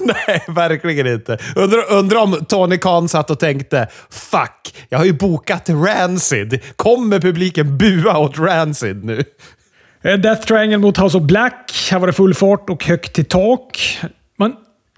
nej, 0.00 0.42
verkligen 0.48 1.06
inte. 1.06 1.38
Undrar 1.56 1.92
undra 1.92 2.20
om 2.20 2.44
Tony 2.48 2.78
Khan 2.78 3.08
satt 3.08 3.30
och 3.30 3.40
tänkte 3.40 3.88
“Fuck, 4.10 4.74
jag 4.88 4.98
har 4.98 5.04
ju 5.04 5.12
bokat 5.12 5.68
Rancid. 5.68 6.60
Kommer 6.76 7.20
publiken 7.20 7.78
bua 7.78 8.18
åt 8.18 8.38
Rancid 8.38 9.04
nu?” 9.04 9.24
eh, 10.02 10.18
Death 10.18 10.46
Triangle 10.46 10.78
mot 10.78 10.98
House 10.98 11.18
of 11.18 11.24
Black. 11.24 11.88
Här 11.90 11.98
var 11.98 12.06
det 12.06 12.12
full 12.12 12.34
fart 12.34 12.70
och 12.70 12.84
högt 12.84 13.12
till 13.12 13.24
tak. 13.24 13.98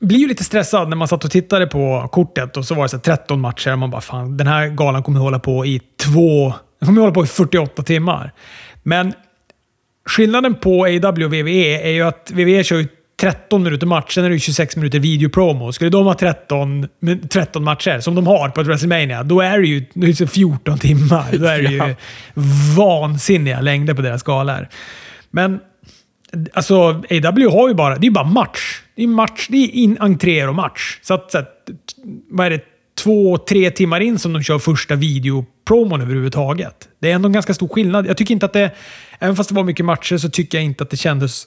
Blir 0.01 0.19
ju 0.19 0.29
lite 0.29 0.45
stressad 0.45 0.89
när 0.89 0.97
man 0.97 1.09
satt 1.09 1.25
och 1.25 1.31
tittade 1.31 1.67
på 1.67 2.09
kortet 2.13 2.57
och 2.57 2.65
så 2.65 2.75
var 2.75 2.83
det 2.83 2.89
så 2.89 2.99
13 2.99 3.41
matcher 3.41 3.73
och 3.73 3.79
man 3.79 3.91
bara 3.91 4.01
fan, 4.01 4.37
den 4.37 4.47
här 4.47 4.69
galan 4.69 5.03
kommer 5.03 5.21
hålla 5.21 5.39
på 5.39 5.67
i 5.67 5.81
två... 6.03 6.53
Den 6.79 6.87
kommer 6.87 7.01
hålla 7.01 7.15
på 7.15 7.25
i 7.25 7.27
48 7.27 7.83
timmar. 7.83 8.33
Men 8.83 9.13
skillnaden 10.09 10.55
på 10.55 10.85
AW 10.85 11.25
och 11.25 11.33
WWE 11.33 11.83
är 11.83 11.91
ju 11.91 12.03
att 12.03 12.31
WWE 12.31 12.65
kör 12.65 12.77
ju 12.77 12.89
13 13.21 13.63
minuter 13.63 13.87
match, 13.87 14.15
sen 14.15 14.25
är 14.25 14.31
det 14.31 14.39
26 14.39 14.77
minuter 14.77 14.99
videopromo. 14.99 15.73
Skulle 15.73 15.91
de 15.91 16.07
ha 16.07 16.15
13, 16.15 16.89
13 17.31 17.65
matcher, 17.65 18.01
som 18.01 18.15
de 18.15 18.27
har 18.27 18.49
på 18.49 18.61
ett 18.61 18.67
WrestleMania, 18.67 19.23
då 19.23 19.41
är 19.41 19.59
det 19.59 19.67
ju 19.67 19.85
det 19.95 20.21
är 20.21 20.27
14 20.27 20.79
timmar. 20.79 21.27
Då 21.33 21.47
är 21.47 21.63
det 21.63 21.71
ju 21.71 21.95
vansinniga 22.77 23.61
längder 23.61 23.95
på 23.95 24.03
deras 24.03 24.23
galor. 24.23 24.69
Men 25.31 25.61
Alltså, 26.53 27.03
AW 27.11 27.51
har 27.51 27.69
ju 27.69 27.75
bara, 27.75 27.97
det 27.97 28.07
är 28.07 28.11
bara 28.11 28.25
match. 28.25 28.83
Det 28.97 29.03
är 29.03 29.07
match, 29.07 29.47
det 29.51 29.57
är 29.57 29.71
in, 29.71 29.97
entréer 30.01 30.49
och 30.49 30.55
match. 30.55 30.99
Så 31.03 31.15
att, 31.15 31.31
så 31.31 31.39
att, 31.39 31.71
vad 32.31 32.47
är 32.47 32.51
det, 32.51 32.65
två, 33.03 33.39
tre 33.39 33.71
timmar 33.71 34.01
in 34.01 34.19
som 34.19 34.33
de 34.33 34.43
kör 34.43 34.59
första 34.59 34.95
videopromon 34.95 36.01
överhuvudtaget. 36.01 36.89
Det 37.01 37.11
är 37.11 37.15
ändå 37.15 37.27
en 37.27 37.33
ganska 37.33 37.55
stor 37.55 37.69
skillnad. 37.69 38.07
Jag 38.07 38.17
tycker 38.17 38.35
inte 38.35 38.47
att 38.47 38.53
det, 38.53 38.71
även 39.19 39.37
fast 39.37 39.49
det 39.49 39.55
var 39.55 39.65
mycket 39.65 39.87
matcher, 39.87 40.17
så 40.17 40.31
tycker 40.31 40.59
jag 40.59 40.65
inte 40.65 40.85
att 40.85 40.91
det 40.91 40.97
kändes 40.97 41.47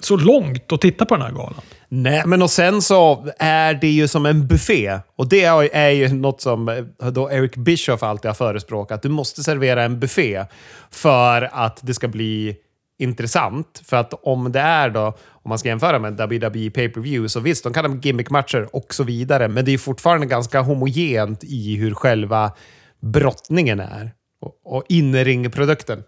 så 0.00 0.16
långt 0.16 0.72
att 0.72 0.80
titta 0.80 1.06
på 1.06 1.16
den 1.16 1.22
här 1.22 1.32
galan. 1.32 1.60
Nej, 1.88 2.22
men 2.26 2.42
och 2.42 2.50
sen 2.50 2.82
så 2.82 3.28
är 3.38 3.74
det 3.74 3.88
ju 3.88 4.08
som 4.08 4.26
en 4.26 4.46
buffé. 4.46 4.98
Och 5.16 5.28
det 5.28 5.44
är 5.44 5.90
ju 5.90 6.08
något 6.08 6.40
som 6.40 6.68
eh, 6.68 7.06
då 7.10 7.30
Eric 7.30 7.56
Bischoff 7.56 8.02
alltid 8.02 8.28
har 8.28 8.34
förespråkat. 8.34 9.02
Du 9.02 9.08
måste 9.08 9.42
servera 9.42 9.82
en 9.82 10.00
buffé 10.00 10.44
för 10.90 11.50
att 11.52 11.78
det 11.82 11.94
ska 11.94 12.08
bli 12.08 12.56
intressant. 13.02 13.82
För 13.84 13.96
att 13.96 14.14
om 14.22 14.52
det 14.52 14.60
är 14.60 14.90
då, 14.90 15.06
om 15.32 15.48
man 15.48 15.58
ska 15.58 15.68
jämföra 15.68 15.98
med 15.98 16.12
WWE 16.12 16.70
pay-per-view, 16.70 17.28
så 17.28 17.40
visst, 17.40 17.64
de 17.64 17.72
kan 17.72 17.84
ha 17.84 17.98
gimmickmatcher 18.02 18.68
och 18.72 18.94
så 18.94 19.04
vidare, 19.04 19.48
men 19.48 19.64
det 19.64 19.74
är 19.74 19.78
fortfarande 19.78 20.26
ganska 20.26 20.60
homogent 20.60 21.44
i 21.44 21.76
hur 21.76 21.94
själva 21.94 22.52
brottningen 23.00 23.80
är. 23.80 24.12
och, 24.40 24.76
och 24.76 24.84
inringprodukten. 24.88 26.02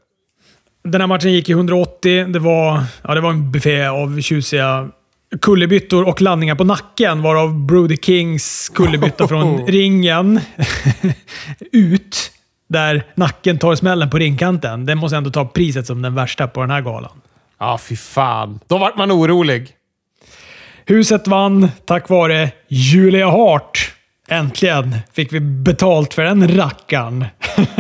Den 0.84 1.00
här 1.00 1.08
matchen 1.08 1.32
gick 1.32 1.48
i 1.48 1.52
180. 1.52 2.26
Det 2.26 2.38
var, 2.38 2.84
ja, 3.02 3.14
det 3.14 3.20
var 3.20 3.30
en 3.30 3.52
buffé 3.52 3.86
av 3.86 4.20
tjusiga 4.20 4.90
kullerbyttor 5.40 6.08
och 6.08 6.22
landningar 6.22 6.54
på 6.54 6.64
nacken, 6.64 7.22
varav 7.22 7.66
Brody 7.66 7.96
Kings 7.96 8.72
kullerbytta 8.74 9.28
från 9.28 9.66
ringen 9.66 10.40
ut, 11.72 12.30
där 12.74 13.04
nacken 13.14 13.58
tar 13.58 13.74
smällen 13.74 14.10
på 14.10 14.18
ringkanten. 14.18 14.86
Den 14.86 14.98
måste 14.98 15.16
ändå 15.16 15.30
ta 15.30 15.44
priset 15.44 15.86
som 15.86 16.02
den 16.02 16.14
värsta 16.14 16.46
på 16.46 16.60
den 16.60 16.70
här 16.70 16.80
galan. 16.80 17.20
Ja, 17.58 17.78
fy 17.78 17.96
fan. 17.96 18.60
Då 18.66 18.78
vart 18.78 18.96
man 18.96 19.12
orolig. 19.12 19.68
Huset 20.86 21.28
vann 21.28 21.68
tack 21.86 22.08
vare 22.08 22.50
Julia 22.68 23.30
Hart. 23.30 23.92
Äntligen 24.28 24.96
fick 25.12 25.32
vi 25.32 25.40
betalt 25.40 26.14
för 26.14 26.24
den 26.24 26.56
rackaren. 26.56 27.24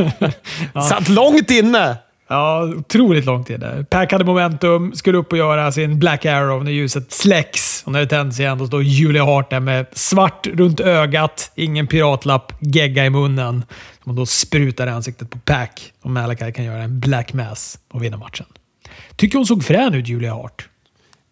ja. 0.74 0.80
Satt 0.80 1.08
långt 1.08 1.50
inne! 1.50 1.96
Ja, 2.34 2.62
otroligt 2.62 3.46
tid 3.46 3.60
där. 3.60 3.82
Pack 3.82 4.12
hade 4.12 4.24
momentum, 4.24 4.92
skulle 4.94 5.18
upp 5.18 5.32
och 5.32 5.38
göra 5.38 5.72
sin 5.72 5.98
Black 5.98 6.26
Arrow 6.26 6.64
när 6.64 6.72
ljuset 6.72 7.12
släcks. 7.12 7.82
Och 7.86 7.92
när 7.92 8.00
det 8.00 8.06
tänds 8.06 8.40
igen, 8.40 8.58
då 8.58 8.66
står 8.66 8.82
Julia 8.82 9.24
Hart 9.24 9.50
där 9.50 9.60
med 9.60 9.86
svart 9.92 10.46
runt 10.46 10.80
ögat, 10.80 11.52
ingen 11.54 11.86
piratlapp, 11.86 12.52
gegga 12.60 13.06
i 13.06 13.10
munnen. 13.10 13.64
Som 14.04 14.16
då 14.16 14.26
sprutar 14.26 14.86
i 14.86 14.90
ansiktet 14.90 15.30
på 15.30 15.38
Pack. 15.38 15.92
Och 16.02 16.10
Malakai 16.10 16.52
kan 16.52 16.64
göra 16.64 16.82
en 16.82 17.00
Black 17.00 17.32
Mass 17.32 17.78
och 17.92 18.02
vinna 18.04 18.16
matchen. 18.16 18.46
Tycker 19.16 19.38
hon 19.38 19.46
såg 19.46 19.64
frän 19.64 19.94
ut, 19.94 20.08
Julia 20.08 20.34
Hart. 20.34 20.68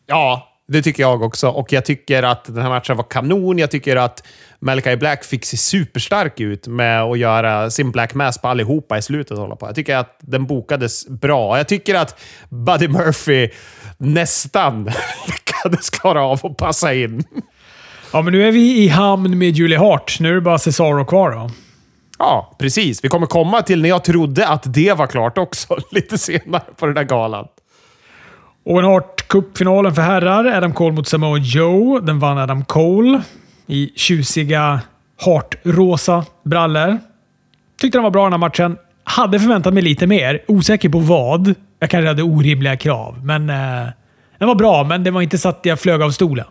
Ja, 0.06 0.51
det 0.72 0.82
tycker 0.82 1.02
jag 1.02 1.22
också. 1.22 1.48
Och 1.48 1.72
jag 1.72 1.84
tycker 1.84 2.22
att 2.22 2.44
den 2.44 2.62
här 2.62 2.68
matchen 2.68 2.96
var 2.96 3.04
kanon. 3.04 3.58
Jag 3.58 3.70
tycker 3.70 3.96
att 3.96 4.24
Malachi 4.60 4.96
Black 4.96 5.24
fick 5.24 5.44
se 5.44 5.56
superstark 5.56 6.40
ut 6.40 6.66
med 6.66 7.02
att 7.02 7.18
göra 7.18 7.70
sin 7.70 7.90
Black 7.90 8.14
Mass 8.14 8.38
på 8.38 8.48
allihopa 8.48 8.98
i 8.98 9.02
slutet. 9.02 9.38
Hålla 9.38 9.56
på. 9.56 9.66
Jag 9.66 9.74
tycker 9.74 9.96
att 9.96 10.16
den 10.20 10.46
bokades 10.46 11.08
bra. 11.08 11.56
Jag 11.56 11.68
tycker 11.68 11.94
att 11.94 12.20
Buddy 12.48 12.88
Murphy 12.88 13.48
nästan 13.98 14.84
lyckades 15.26 15.90
klara 15.90 16.22
av 16.22 16.46
att 16.46 16.56
passa 16.56 16.94
in. 16.94 17.24
Ja, 18.12 18.22
men 18.22 18.32
nu 18.32 18.48
är 18.48 18.52
vi 18.52 18.84
i 18.84 18.88
hamn 18.88 19.38
med 19.38 19.50
Julie 19.50 19.78
Hart. 19.78 20.16
Nu 20.20 20.30
är 20.30 20.34
det 20.34 20.40
bara 20.40 20.58
Cesaro 20.58 21.04
kvar 21.04 21.30
då. 21.30 21.50
Ja, 22.18 22.56
precis. 22.58 23.04
Vi 23.04 23.08
kommer 23.08 23.26
komma 23.26 23.62
till 23.62 23.82
när 23.82 23.88
jag 23.88 24.04
trodde 24.04 24.48
att 24.48 24.74
det 24.74 24.92
var 24.92 25.06
klart 25.06 25.38
också, 25.38 25.76
lite 25.90 26.18
senare 26.18 26.62
på 26.76 26.86
den 26.86 26.94
där 26.94 27.04
galan. 27.04 27.46
Owen 28.64 28.84
Hart 28.84 29.21
Cupfinalen 29.32 29.94
för 29.94 30.02
herrar. 30.02 30.44
Adam 30.44 30.72
Cole 30.72 30.92
mot 30.92 31.08
Samoa 31.08 31.38
Joe. 31.38 32.00
Den 32.00 32.18
vann 32.18 32.38
Adam 32.38 32.64
Cole 32.64 33.22
i 33.66 33.92
tjusiga 33.96 34.80
hartrosa 35.24 36.24
brallor. 36.44 36.98
Tyckte 37.80 37.98
den 37.98 38.02
var 38.02 38.10
bra 38.10 38.24
den 38.24 38.32
här 38.32 38.38
matchen. 38.38 38.76
Hade 39.04 39.40
förväntat 39.40 39.74
mig 39.74 39.82
lite 39.82 40.06
mer. 40.06 40.44
Osäker 40.48 40.88
på 40.88 40.98
vad. 40.98 41.54
Jag 41.78 41.90
kanske 41.90 42.08
hade 42.08 42.22
orimliga 42.22 42.76
krav, 42.76 43.24
men 43.24 43.50
eh, 43.50 43.88
den 44.38 44.48
var 44.48 44.54
bra, 44.54 44.84
men 44.84 45.04
det 45.04 45.10
var 45.10 45.22
inte 45.22 45.38
så 45.38 45.48
att 45.48 45.60
jag 45.62 45.80
flög 45.80 46.02
av 46.02 46.10
stolen. 46.10 46.46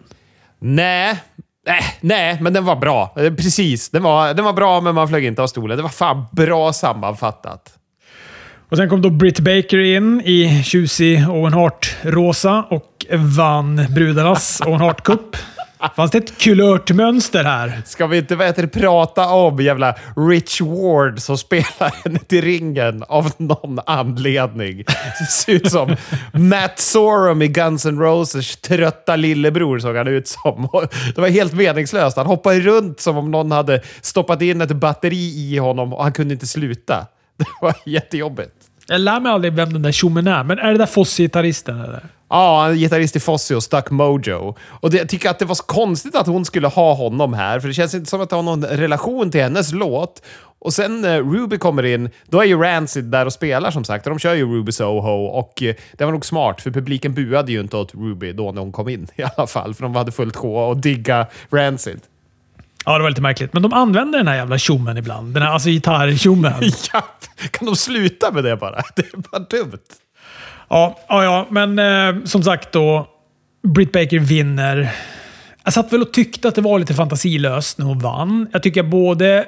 Nej, 0.60 1.20
Nej, 1.66 1.84
nej, 2.02 2.38
men 2.42 2.54
den 2.54 2.66
var 2.66 2.76
bra. 2.76 3.14
Eh, 3.18 3.34
precis. 3.34 3.90
Den 3.90 4.04
var, 4.04 4.34
den 4.34 4.46
var 4.46 4.54
bra, 4.54 4.82
men 4.82 4.96
man 4.96 5.08
flög 5.08 5.26
inte 5.26 5.42
av 5.42 5.48
stolen. 5.48 5.78
Det 5.78 5.84
var 5.84 5.90
fan 5.90 6.26
bra 6.32 6.74
sammanfattat. 6.74 7.78
Och 8.72 8.78
Sen 8.78 8.90
kom 8.90 9.02
då 9.02 9.10
Britt 9.10 9.40
Baker 9.40 9.78
in 9.78 10.22
i 10.22 10.64
tjusig 10.64 11.30
Owen 11.30 11.54
Hart-rosa 11.54 12.66
och 12.70 13.06
vann 13.38 13.86
brudarnas 13.90 14.62
Owen 14.66 14.82
Hart 14.82 15.04
Cup. 15.04 15.36
Fanns 15.96 16.12
det 16.12 16.18
ett 16.18 16.38
kulört 16.38 16.92
mönster 16.92 17.44
här? 17.44 17.82
Ska 17.86 18.08
vi 18.08 18.18
inte 18.18 18.36
vet, 18.36 18.74
prata 18.74 19.30
om 19.30 19.60
jävla 19.60 19.96
Rich 20.16 20.62
Ward 20.62 21.20
som 21.20 21.38
spelar 21.38 22.04
henne 22.04 22.20
till 22.20 22.42
ringen 22.42 23.04
av 23.04 23.32
någon 23.38 23.80
anledning? 23.86 24.84
Det 25.20 25.26
ser 25.26 25.54
ut 25.54 25.72
som 25.72 25.96
Matt 26.34 26.80
Sorum 26.80 27.42
i 27.42 27.48
Guns 27.48 27.86
N' 27.86 28.00
Roses 28.00 28.58
trötta 28.58 29.16
lillebror 29.16 29.80
såg 29.80 29.96
han 29.96 30.08
ut 30.08 30.28
som. 30.28 30.70
Det 31.16 31.22
var 31.22 31.30
helt 31.30 31.54
meningslöst. 31.54 32.18
Han 32.18 32.26
hoppade 32.26 32.60
runt 32.60 33.00
som 33.00 33.18
om 33.18 33.32
någon 33.32 33.52
hade 33.52 33.82
stoppat 34.02 34.42
in 34.42 34.62
ett 34.62 34.72
batteri 34.72 35.54
i 35.54 35.58
honom 35.58 35.94
och 35.94 36.04
han 36.04 36.14
kunde 36.14 36.34
inte 36.34 36.48
sluta. 36.48 37.08
Det 37.38 37.46
var 37.62 37.76
jättejobbigt. 37.86 38.61
Jag 38.92 39.02
lär 39.02 39.20
mig 39.20 39.32
aldrig 39.32 39.54
vem 39.54 39.74
den 39.74 39.82
där 39.82 39.92
tjommen 39.92 40.28
är, 40.28 40.44
men 40.44 40.60
är 40.60 40.72
det 40.72 40.78
där 40.78 40.86
Fossi-gitarristen 40.86 41.82
eller? 41.82 42.06
Ja, 42.30 42.70
en 42.70 42.78
gitarrist 42.78 43.16
i 43.16 43.20
Fossi 43.20 43.56
och 43.56 43.64
Stuck 43.64 43.92
Mojo. 43.92 44.56
Och 44.62 44.92
det, 44.92 44.98
jag 44.98 45.10
tycker 45.10 45.30
att 45.30 45.40
det 45.40 45.46
var 45.46 45.56
så 45.56 45.64
konstigt 45.64 46.16
att 46.16 46.28
hon 46.28 46.46
skulle 46.46 46.68
ha 46.68 46.94
honom 46.94 47.34
här, 47.34 47.60
för 47.60 47.68
det 47.68 47.74
känns 47.74 47.94
inte 47.94 48.10
som 48.10 48.22
att 48.22 48.30
det 48.30 48.36
har 48.36 48.44
någon 48.44 48.66
relation 48.66 49.32
till 49.32 49.42
hennes 49.42 49.72
låt. 49.72 50.24
Och 50.60 50.74
sen 50.74 51.02
när 51.02 51.22
Ruby 51.22 51.58
kommer 51.58 51.86
in, 51.86 52.10
då 52.26 52.40
är 52.40 52.46
ju 52.46 52.58
Rancid 52.58 53.04
där 53.04 53.26
och 53.26 53.34
spelar 53.34 53.72
som 53.72 53.84
sagt. 53.84 54.06
Och 54.08 54.10
de 54.10 54.20
kör 54.20 54.34
ju 54.34 54.46
Ruby 54.46 54.72
Soho 54.72 55.26
och 55.26 55.64
eh, 55.64 55.76
det 55.98 56.06
var 56.06 56.12
nog 56.12 56.26
smart, 56.26 56.62
för 56.62 56.72
publiken 56.72 57.14
buade 57.14 57.52
ju 57.52 57.60
inte 57.60 57.78
åt 57.78 57.96
Ruby 57.96 58.34
då 58.34 58.52
när 58.52 58.62
hon 58.62 58.72
kom 58.72 58.90
in 58.90 59.08
i 59.16 59.24
alla 59.36 59.48
fall. 59.48 59.74
För 59.74 59.84
de 59.84 59.96
hade 59.96 60.12
fullt 60.12 60.36
sjå 60.36 60.58
och 60.58 60.78
digga 60.78 61.28
Rancid. 61.50 62.00
Ja, 62.86 62.98
det 62.98 63.04
var 63.04 63.10
lite 63.10 63.22
märkligt. 63.22 63.54
Men 63.54 63.62
de 63.62 63.74
använder 63.74 64.18
den 64.20 64.28
här 64.28 64.36
jävla 64.36 64.58
tjommen 64.58 64.98
ibland. 64.98 65.34
Den 65.34 65.44
här 65.44 65.50
alltså 65.50 65.70
gitarrtjommen. 65.70 66.54
ja, 66.94 67.04
kan 67.52 67.66
de 67.66 67.76
sluta 67.76 68.32
med 68.32 68.44
det 68.44 68.58
bara? 68.58 68.82
Det 68.96 69.02
är 69.02 69.18
bara 69.32 69.40
dumt. 69.40 69.80
Ja, 70.70 71.00
ja, 71.08 71.24
ja 71.24 71.48
men 71.50 71.80
eh, 71.80 72.24
som 72.26 72.44
sagt 72.44 72.72
då. 72.72 73.08
Britt 73.68 73.92
Baker 73.92 74.20
vinner. 74.20 74.92
Jag 75.64 75.74
satt 75.74 75.94
väl 75.94 76.02
och 76.02 76.14
tyckte 76.14 76.48
att 76.48 76.56
det 76.56 76.62
var 76.62 76.80
lite 76.80 76.94
fantasilöst 76.94 77.78
när 77.78 77.86
hon 77.86 78.00
vann. 78.00 78.48
Jag 78.52 78.64
tycker 78.64 78.84
både 78.84 79.46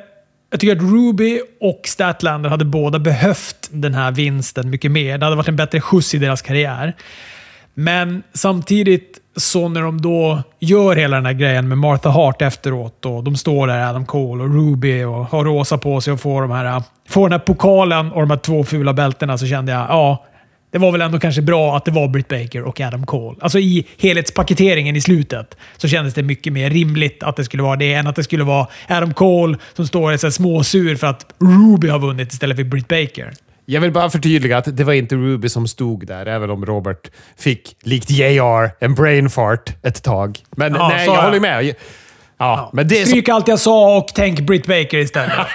jag 0.54 0.60
tycker 0.60 0.76
att 0.76 0.82
Ruby 0.82 1.42
och 1.60 1.82
Statlander 1.86 2.50
hade 2.50 2.66
båda 2.66 3.00
behövt 3.00 3.70
den 3.72 3.94
här 3.94 4.12
vinsten 4.12 4.70
mycket 4.70 4.92
mer. 4.92 5.18
Det 5.18 5.26
hade 5.26 5.36
varit 5.36 5.48
en 5.48 5.56
bättre 5.56 5.82
skjuts 5.82 6.14
i 6.14 6.18
deras 6.18 6.42
karriär. 6.42 6.94
Men 7.74 8.24
samtidigt 8.34 9.20
så 9.36 9.70
när 9.70 9.82
de 9.82 10.02
då 10.02 10.44
gör 10.60 10.96
hela 10.96 11.16
den 11.16 11.26
här 11.26 11.34
grejen 11.34 11.68
med 11.68 11.78
Martha 11.78 12.10
Hart 12.10 12.42
efteråt 12.42 13.06
och 13.06 13.24
de 13.24 13.36
står 13.36 13.68
där, 13.68 13.90
Adam 13.90 14.06
Cole 14.06 14.44
och 14.44 14.54
Ruby 14.54 15.04
och 15.04 15.26
har 15.26 15.46
rosa 15.46 15.78
på 15.78 16.02
sig 16.02 16.14
och 16.14 16.20
får, 16.20 16.42
de 16.42 16.52
här, 16.52 16.84
får 17.10 17.30
den 17.30 17.40
här 17.40 17.46
pokalen 17.46 18.12
och 18.12 18.22
de 18.22 18.30
här 18.30 18.38
två 18.38 18.64
fula 18.64 18.94
bältena 18.94 19.38
så 19.38 19.48
kände 19.48 19.72
jag, 19.72 19.82
ja, 19.82 20.26
det 20.74 20.80
var 20.80 20.92
väl 20.92 21.02
ändå 21.02 21.20
kanske 21.20 21.42
bra 21.42 21.78
att 21.78 21.86
det 21.86 21.92
var 21.92 22.08
Britt 22.08 22.28
Baker 22.28 22.62
och 22.64 22.82
Adam 22.82 23.06
Cole. 23.06 23.38
Alltså 23.42 23.60
i 23.60 23.88
helhetspaketeringen 23.98 24.96
i 24.96 25.02
slutet 25.02 25.58
så 25.78 25.88
kändes 25.88 26.14
det 26.14 26.24
mycket 26.24 26.54
mer 26.54 26.70
rimligt 26.70 27.24
att 27.24 27.36
det 27.36 27.44
skulle 27.44 27.64
vara 27.64 27.76
det 27.76 27.94
än 27.94 28.08
att 28.08 28.16
det 28.16 28.24
skulle 28.24 28.44
vara 28.44 28.68
Adam 28.88 29.14
Cole 29.14 29.58
som 29.74 29.88
står 29.88 30.04
och 30.04 30.14
är 30.14 30.30
småsur 30.30 30.96
för 30.96 31.08
att 31.08 31.26
Ruby 31.40 31.88
har 31.88 32.00
vunnit 32.00 32.34
istället 32.34 32.58
för 32.58 32.64
Britt 32.64 32.88
Baker. 32.88 33.34
Jag 33.66 33.82
vill 33.82 33.92
bara 33.92 34.10
förtydliga 34.10 34.58
att 34.58 34.78
det 34.78 34.84
var 34.84 34.94
inte 34.94 35.16
Ruby 35.16 35.50
som 35.50 35.68
stod 35.68 36.08
där, 36.08 36.26
även 36.26 36.50
om 36.50 36.66
Robert 36.66 37.12
fick, 37.38 37.76
likt 37.84 38.10
JR, 38.10 38.84
en 38.84 38.96
brain 38.96 39.30
fart 39.30 39.76
ett 39.84 40.04
tag. 40.04 40.40
Men 40.52 40.76
ja, 40.76 40.88
nej, 40.88 41.06
jag, 41.06 41.16
jag 41.16 41.22
håller 41.22 41.40
med. 41.40 41.66
Ja, 41.66 41.74
ja. 42.38 42.70
Men 42.74 42.88
det 42.88 43.06
Stryk 43.08 43.28
så... 43.28 43.34
allt 43.34 43.48
jag 43.48 43.60
sa 43.60 43.98
och 43.98 44.08
tänk 44.16 44.40
Britt 44.40 44.68
Baker 44.68 44.98
istället. 44.98 45.48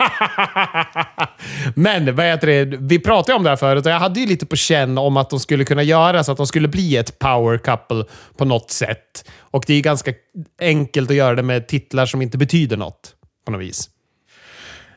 men 1.74 2.16
vad 2.16 2.26
heter 2.26 2.46
det? 2.46 2.76
Vi 2.80 2.98
pratade 2.98 3.36
om 3.36 3.42
det 3.42 3.50
här 3.50 3.56
förut 3.56 3.86
och 3.86 3.92
jag 3.92 4.00
hade 4.00 4.20
ju 4.20 4.26
lite 4.26 4.46
på 4.46 4.56
känn 4.56 4.98
om 4.98 5.16
att 5.16 5.30
de 5.30 5.40
skulle 5.40 5.64
kunna 5.64 5.82
göra 5.82 6.24
så 6.24 6.32
att 6.32 6.38
de 6.38 6.46
skulle 6.46 6.68
bli 6.68 6.96
ett 6.96 7.18
power 7.18 7.58
couple 7.58 8.04
på 8.36 8.44
något 8.44 8.70
sätt. 8.70 9.30
Och 9.38 9.64
det 9.66 9.74
är 9.74 9.82
ganska 9.82 10.12
enkelt 10.60 11.10
att 11.10 11.16
göra 11.16 11.34
det 11.34 11.42
med 11.42 11.68
titlar 11.68 12.06
som 12.06 12.22
inte 12.22 12.38
betyder 12.38 12.76
något 12.76 13.14
på 13.44 13.52
något 13.52 13.60
vis. 13.60 13.90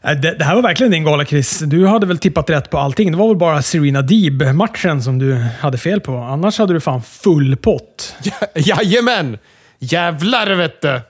Äh, 0.04 0.12
det, 0.12 0.36
det, 0.36 0.46
här 0.46 0.56
var 0.56 0.62
verkligen 0.62 0.92
din 0.92 1.04
gala, 1.04 1.26
Chris. 1.26 1.60
Du 1.60 1.88
hade 1.88 2.06
väl 2.06 2.18
tippat 2.18 2.50
rätt 2.50 2.70
på 2.70 2.78
allting. 2.78 3.12
Det 3.12 3.18
var 3.18 3.28
väl 3.28 3.38
bara 3.38 3.62
Serena 3.62 4.02
Deeb-matchen 4.02 5.02
som 5.02 5.20
du 5.20 5.34
hade 5.60 5.78
fel 5.78 6.02
på. 6.02 6.18
Annars 6.18 6.60
hade 6.60 6.74
du 6.74 6.80
fan 6.80 7.02
full 7.02 7.58
pott. 7.58 8.16
Ja, 8.24 8.48
jajamän! 8.56 9.38
Jävlar 9.80 10.56
vet 10.56 10.82
du! 10.82 11.02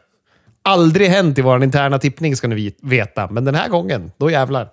Aldrig 0.63 1.09
hänt 1.09 1.37
i 1.37 1.41
vår 1.41 1.63
interna 1.63 1.99
tippning 1.99 2.35
ska 2.35 2.47
ni 2.47 2.73
veta, 2.81 3.27
men 3.31 3.45
den 3.45 3.55
här 3.55 3.69
gången, 3.69 4.11
då 4.17 4.31
jävlar. 4.31 4.67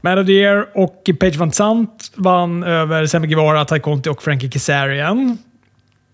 Man 0.00 0.18
of 0.18 0.26
the 0.26 0.32
Year 0.32 0.66
och 0.74 1.10
Page 1.20 1.36
Van 1.36 1.52
Sant 1.52 2.12
vann 2.14 2.62
över 2.62 3.06
Semi 3.06 3.26
Guevara, 3.26 3.64
Ty 3.64 3.78
Conti 3.78 4.10
och 4.10 4.22
Frankie 4.22 4.50
Kazarian. 4.50 5.38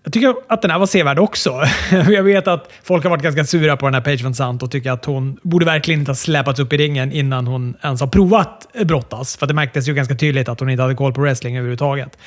Jag 0.03 0.13
tycker 0.13 0.35
att 0.47 0.61
den 0.61 0.71
här 0.71 0.79
var 0.79 0.85
sevärd 0.85 1.19
också. 1.19 1.63
Jag 1.91 2.23
vet 2.23 2.47
att 2.47 2.71
folk 2.83 3.03
har 3.03 3.09
varit 3.09 3.23
ganska 3.23 3.45
sura 3.45 3.77
på 3.77 3.85
den 3.85 3.93
här 3.93 4.01
Page 4.01 4.23
Van 4.23 4.33
Sant 4.33 4.63
och 4.63 4.71
tycker 4.71 4.91
att 4.91 5.05
hon 5.05 5.39
borde 5.41 5.65
verkligen 5.65 5.99
inte 5.99 6.11
ha 6.11 6.15
släpats 6.15 6.59
upp 6.59 6.73
i 6.73 6.77
ringen 6.77 7.11
innan 7.11 7.47
hon 7.47 7.75
ens 7.83 8.01
har 8.01 8.07
provat 8.07 8.67
eh, 8.73 8.83
brottas. 8.83 9.37
För 9.37 9.47
det 9.47 9.53
märktes 9.53 9.87
ju 9.87 9.93
ganska 9.93 10.15
tydligt 10.15 10.49
att 10.49 10.59
hon 10.59 10.69
inte 10.69 10.81
hade 10.81 10.95
koll 10.95 11.13
på 11.13 11.21
wrestling 11.21 11.57
överhuvudtaget. 11.57 12.17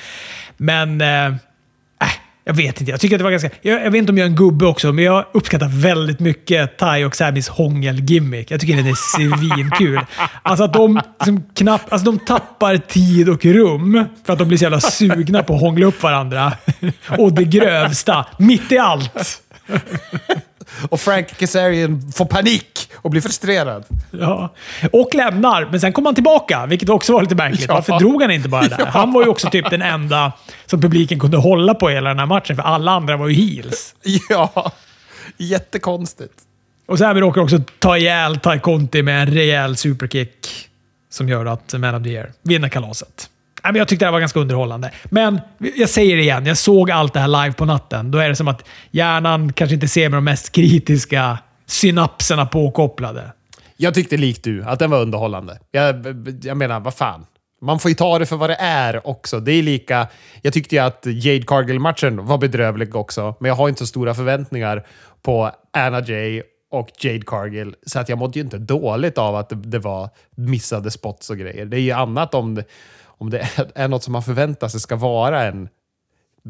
Men 0.57 1.01
eh, 1.01 1.35
jag 2.47 2.53
vet 2.53 2.79
inte. 2.79 2.91
Jag 2.91 2.99
tycker 2.99 3.15
att 3.15 3.19
det 3.19 3.23
var 3.23 3.31
ganska... 3.31 3.49
Jag, 3.61 3.85
jag, 3.85 3.91
vet 3.91 3.99
inte 3.99 4.11
om 4.11 4.17
jag 4.17 4.25
är 4.25 4.29
en 4.29 4.35
gubbe 4.35 4.65
också, 4.65 4.93
men 4.93 5.05
jag 5.05 5.25
uppskattar 5.31 5.81
väldigt 5.81 6.19
mycket 6.19 6.77
Tai 6.77 7.05
och 7.05 7.15
Samis 7.15 7.49
hångel-gimmick. 7.49 8.51
Jag 8.51 8.59
tycker 8.59 8.75
den 8.75 8.87
är 8.87 9.17
svinkul. 9.17 9.99
Alltså 10.41 10.63
att 10.63 10.73
de, 10.73 11.01
liksom 11.19 11.43
knappt, 11.55 11.91
alltså 11.91 12.11
de 12.11 12.19
tappar 12.19 12.77
tid 12.77 13.29
och 13.29 13.45
rum 13.45 14.05
för 14.25 14.33
att 14.33 14.39
de 14.39 14.47
blir 14.47 14.57
så 14.57 14.63
jävla 14.63 14.79
sugna 14.79 15.43
på 15.43 15.53
att 15.53 15.61
hångla 15.61 15.85
upp 15.85 16.03
varandra. 16.03 16.53
Och 17.17 17.33
det 17.33 17.43
grövsta, 17.43 18.25
mitt 18.39 18.71
i 18.71 18.77
allt 18.77 19.41
och 20.89 20.99
Frank 20.99 21.37
Kazarian 21.37 22.11
får 22.15 22.25
panik 22.25 22.89
och 22.95 23.09
blir 23.09 23.21
frustrerad. 23.21 23.85
Ja. 24.11 24.53
Och 24.91 25.15
lämnar, 25.15 25.67
men 25.71 25.79
sen 25.79 25.93
kom 25.93 26.05
han 26.05 26.15
tillbaka, 26.15 26.65
vilket 26.65 26.89
också 26.89 27.13
var 27.13 27.21
lite 27.21 27.35
märkligt. 27.35 27.67
Ja. 27.67 27.73
Varför 27.73 27.99
drog 27.99 28.21
han 28.21 28.31
inte 28.31 28.49
bara 28.49 28.67
där? 28.67 28.79
Ja. 28.79 28.85
Han 28.85 29.13
var 29.13 29.23
ju 29.23 29.29
också 29.29 29.49
typ 29.49 29.69
den 29.69 29.81
enda 29.81 30.31
som 30.65 30.81
publiken 30.81 31.19
kunde 31.19 31.37
hålla 31.37 31.73
på 31.73 31.89
hela 31.89 32.09
den 32.09 32.19
här 32.19 32.25
matchen, 32.25 32.55
för 32.55 32.63
alla 32.63 32.91
andra 32.91 33.17
var 33.17 33.27
ju 33.27 33.33
heels. 33.33 33.95
Ja, 34.29 34.71
jättekonstigt. 35.37 36.33
Och 36.87 36.97
sen 36.97 37.19
råkar 37.19 37.41
också 37.41 37.59
ta 37.79 37.97
ihjäl 37.97 38.39
Ty 38.39 38.59
Conti 38.59 39.03
med 39.03 39.21
en 39.21 39.33
rejäl 39.33 39.77
superkick 39.77 40.69
som 41.09 41.29
gör 41.29 41.45
att 41.45 41.73
Man 41.73 41.95
of 41.95 42.03
the 42.03 42.09
Year 42.09 42.31
vinner 42.41 42.69
kalaset. 42.69 43.29
Men 43.71 43.75
Jag 43.75 43.87
tyckte 43.87 44.05
det 44.05 44.07
här 44.07 44.13
var 44.13 44.19
ganska 44.19 44.39
underhållande. 44.39 44.91
Men 45.05 45.39
jag 45.75 45.89
säger 45.89 46.15
det 46.15 46.21
igen, 46.21 46.45
jag 46.45 46.57
såg 46.57 46.91
allt 46.91 47.13
det 47.13 47.19
här 47.19 47.27
live 47.27 47.53
på 47.53 47.65
natten. 47.65 48.11
Då 48.11 48.17
är 48.17 48.29
det 48.29 48.35
som 48.35 48.47
att 48.47 48.67
hjärnan 48.91 49.53
kanske 49.53 49.73
inte 49.73 49.87
ser 49.87 50.09
med 50.09 50.17
de 50.17 50.23
mest 50.23 50.51
kritiska 50.51 51.37
synapserna 51.65 52.45
påkopplade. 52.45 53.31
Jag 53.77 53.93
tyckte 53.93 54.17
likt 54.17 54.43
du 54.43 54.63
att 54.63 54.79
den 54.79 54.91
var 54.91 55.01
underhållande. 55.01 55.59
Jag, 55.71 56.05
jag 56.43 56.57
menar, 56.57 56.79
vad 56.79 56.93
fan. 56.93 57.25
Man 57.61 57.79
får 57.79 57.89
ju 57.89 57.95
ta 57.95 58.19
det 58.19 58.25
för 58.25 58.35
vad 58.35 58.49
det 58.49 58.57
är 58.59 59.07
också. 59.07 59.39
Det 59.39 59.51
är 59.51 59.63
lika... 59.63 60.07
Jag 60.41 60.53
tyckte 60.53 60.75
ju 60.75 60.81
att 60.81 61.05
Jade 61.05 61.43
Cargill-matchen 61.43 62.25
var 62.25 62.37
bedrövlig 62.37 62.95
också, 62.95 63.35
men 63.39 63.49
jag 63.49 63.55
har 63.55 63.69
inte 63.69 63.79
så 63.79 63.87
stora 63.87 64.13
förväntningar 64.13 64.85
på 65.21 65.51
Anna 65.73 66.01
Jay 66.01 66.41
och 66.71 66.89
Jade 66.99 67.21
Cargill, 67.25 67.75
så 67.85 67.99
att 67.99 68.09
jag 68.09 68.17
mådde 68.17 68.39
ju 68.39 68.45
inte 68.45 68.57
dåligt 68.57 69.17
av 69.17 69.35
att 69.35 69.51
det 69.53 69.79
var 69.79 70.09
missade 70.35 70.91
spots 70.91 71.29
och 71.29 71.37
grejer. 71.37 71.65
Det 71.65 71.77
är 71.77 71.81
ju 71.81 71.91
annat 71.91 72.33
om 72.33 72.55
det, 72.55 72.63
om 73.17 73.29
det 73.29 73.47
är, 73.75 73.87
något 73.87 74.03
som 74.03 74.11
man 74.11 74.23
förväntar 74.23 74.67
sig 74.67 74.79
ska 74.79 74.95
vara 74.95 75.43
en 75.43 75.69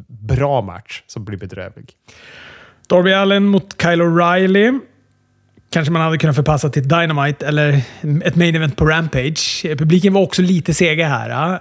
bra 0.07 0.61
match 0.61 1.03
som 1.07 1.25
blir 1.25 1.37
bedrövlig. 1.37 1.93
Darby 2.89 3.13
Allen 3.13 3.45
mot 3.45 3.81
Kyle 3.81 4.01
O'Reilly. 4.01 4.79
Kanske 5.69 5.91
man 5.91 6.01
hade 6.01 6.17
kunnat 6.17 6.35
förpassa 6.35 6.69
till 6.69 6.87
Dynamite 6.87 7.47
eller 7.47 7.81
ett 8.23 8.35
main 8.35 8.55
event 8.55 8.75
på 8.75 8.85
Rampage. 8.85 9.65
Publiken 9.77 10.13
var 10.13 10.21
också 10.21 10.41
lite 10.41 10.73
sega 10.73 11.07
här. 11.07 11.59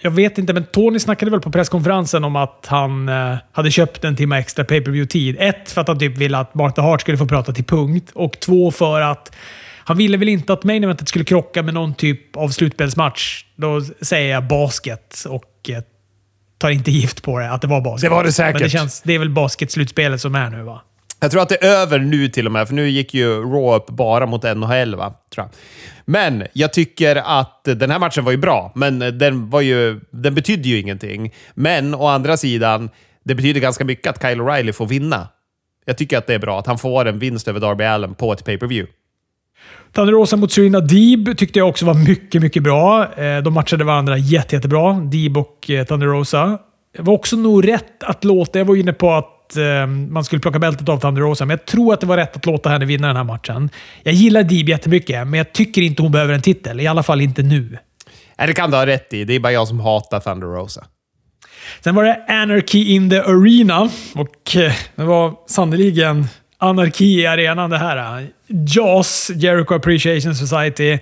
Jag, 0.00 0.10
vet 0.10 0.38
inte, 0.38 0.52
men 0.52 0.64
Tony 0.64 0.98
snackade 0.98 1.30
väl 1.30 1.40
på 1.40 1.50
presskonferensen 1.50 2.24
om 2.24 2.36
att 2.36 2.66
han 2.68 3.08
eh, 3.08 3.36
hade 3.52 3.70
köpt 3.70 4.04
en 4.04 4.16
timme 4.16 4.38
extra 4.38 4.64
pay 4.64 4.80
per 4.80 4.90
view 4.90 5.08
tid 5.10 5.36
Ett, 5.38 5.70
för 5.70 5.80
att 5.80 5.88
han 5.88 5.98
typ 5.98 6.18
ville 6.18 6.38
att 6.38 6.54
Martha 6.54 6.82
Hart 6.82 7.00
skulle 7.00 7.18
få 7.18 7.26
prata 7.26 7.52
till 7.52 7.64
punkt. 7.64 8.10
Och 8.14 8.40
två, 8.40 8.70
för 8.70 9.00
att 9.00 9.36
han 9.88 9.96
ville 9.96 10.16
väl 10.16 10.28
inte 10.28 10.52
att 10.52 10.64
main 10.64 10.84
eventet 10.84 11.08
skulle 11.08 11.24
krocka 11.24 11.62
med 11.62 11.74
någon 11.74 11.94
typ 11.94 12.36
av 12.36 12.48
slutspelsmatch. 12.48 13.44
Då 13.56 13.80
säger 14.00 14.34
jag 14.34 14.46
basket 14.48 15.24
och 15.28 15.70
eh, 15.70 15.82
tar 16.58 16.70
inte 16.70 16.90
gift 16.90 17.22
på 17.22 17.38
det, 17.38 17.50
att 17.50 17.60
det 17.60 17.66
var 17.66 17.80
basket. 17.80 18.10
Det 18.10 18.14
var 18.14 18.24
det 18.24 18.32
säkert. 18.32 18.52
Men 18.54 18.62
det, 18.62 18.70
känns, 18.70 19.02
det 19.02 19.14
är 19.14 19.18
väl 19.18 19.30
basketslutspelet 19.30 20.20
som 20.20 20.34
är 20.34 20.50
nu, 20.50 20.62
va? 20.62 20.82
Jag 21.20 21.30
tror 21.30 21.42
att 21.42 21.48
det 21.48 21.64
är 21.64 21.68
över 21.68 21.98
nu 21.98 22.28
till 22.28 22.46
och 22.46 22.52
med, 22.52 22.68
för 22.68 22.74
nu 22.74 22.88
gick 22.88 23.14
ju 23.14 23.42
Raw 23.42 23.76
upp 23.76 23.86
bara 23.86 24.26
mot 24.26 24.42
NHL, 24.42 24.94
va? 24.94 25.14
Tror 25.34 25.46
jag. 25.46 25.50
Men 26.04 26.46
jag 26.52 26.72
tycker 26.72 27.16
att 27.16 27.64
den 27.64 27.90
här 27.90 27.98
matchen 27.98 28.24
var 28.24 28.32
ju 28.32 28.38
bra, 28.38 28.72
men 28.74 28.98
den, 28.98 29.50
var 29.50 29.60
ju, 29.60 30.00
den 30.10 30.34
betydde 30.34 30.68
ju 30.68 30.80
ingenting. 30.80 31.34
Men 31.54 31.94
å 31.94 32.06
andra 32.06 32.36
sidan, 32.36 32.90
det 33.24 33.34
betyder 33.34 33.60
ganska 33.60 33.84
mycket 33.84 34.06
att 34.06 34.22
Kyle 34.22 34.40
O'Reilly 34.40 34.72
får 34.72 34.86
vinna. 34.86 35.28
Jag 35.84 35.98
tycker 35.98 36.18
att 36.18 36.26
det 36.26 36.34
är 36.34 36.38
bra 36.38 36.58
att 36.58 36.66
han 36.66 36.78
får 36.78 37.04
en 37.04 37.18
vinst 37.18 37.48
över 37.48 37.60
Darby 37.60 37.84
Allen 37.84 38.14
på 38.14 38.32
ett 38.32 38.44
pay-per-view. 38.44 38.92
Thunder 39.92 40.12
Rosa 40.12 40.36
mot 40.36 40.52
Serena 40.52 40.80
Deeb 40.80 41.36
tyckte 41.38 41.58
jag 41.58 41.68
också 41.68 41.86
var 41.86 41.94
mycket, 41.94 42.42
mycket 42.42 42.62
bra. 42.62 43.14
Eh, 43.14 43.42
De 43.42 43.54
matchade 43.54 43.84
varandra 43.84 44.18
jätte, 44.18 44.56
jättebra. 44.56 44.92
Deeb 44.92 45.36
och 45.38 45.70
eh, 45.70 45.84
Thunder 45.84 46.06
Rosa. 46.06 46.58
Det 46.96 47.02
var 47.02 47.14
också 47.14 47.36
nog 47.36 47.68
rätt 47.68 48.02
att 48.02 48.24
låta... 48.24 48.58
Jag 48.58 48.66
var 48.66 48.76
inne 48.76 48.92
på 48.92 49.12
att 49.12 49.56
eh, 49.56 49.86
man 49.86 50.24
skulle 50.24 50.40
plocka 50.40 50.58
bältet 50.58 50.88
av 50.88 50.98
Thunder 51.00 51.22
Rosa, 51.22 51.44
men 51.44 51.58
jag 51.58 51.66
tror 51.66 51.94
att 51.94 52.00
det 52.00 52.06
var 52.06 52.16
rätt 52.16 52.36
att 52.36 52.46
låta 52.46 52.68
henne 52.68 52.84
vinna 52.84 53.06
den 53.06 53.16
här 53.16 53.24
matchen. 53.24 53.70
Jag 54.02 54.14
gillar 54.14 54.42
Deeb 54.42 54.68
jättemycket, 54.68 55.26
men 55.26 55.38
jag 55.38 55.52
tycker 55.52 55.82
inte 55.82 56.02
hon 56.02 56.12
behöver 56.12 56.34
en 56.34 56.42
titel. 56.42 56.80
I 56.80 56.86
alla 56.86 57.02
fall 57.02 57.20
inte 57.20 57.42
nu. 57.42 57.78
Nej, 58.38 58.46
det 58.46 58.52
kan 58.52 58.70
du 58.70 58.76
ha 58.76 58.86
rätt 58.86 59.12
i. 59.12 59.24
Det 59.24 59.34
är 59.34 59.40
bara 59.40 59.52
jag 59.52 59.68
som 59.68 59.80
hatar 59.80 60.20
Thunder 60.20 60.46
Rosa. 60.46 60.84
Sen 61.84 61.94
var 61.94 62.04
det 62.04 62.24
Anarchy 62.28 62.94
in 62.94 63.10
the 63.10 63.18
Arena 63.18 63.90
och 64.14 64.28
det 64.96 65.04
var 65.04 65.34
sannoliken 65.48 66.26
anarki 66.58 67.20
i 67.20 67.26
arenan 67.26 67.70
det 67.70 67.78
här. 67.78 68.26
JAS, 68.46 69.30
Jericho 69.34 69.74
Appreciation 69.74 70.34
Society, 70.34 70.98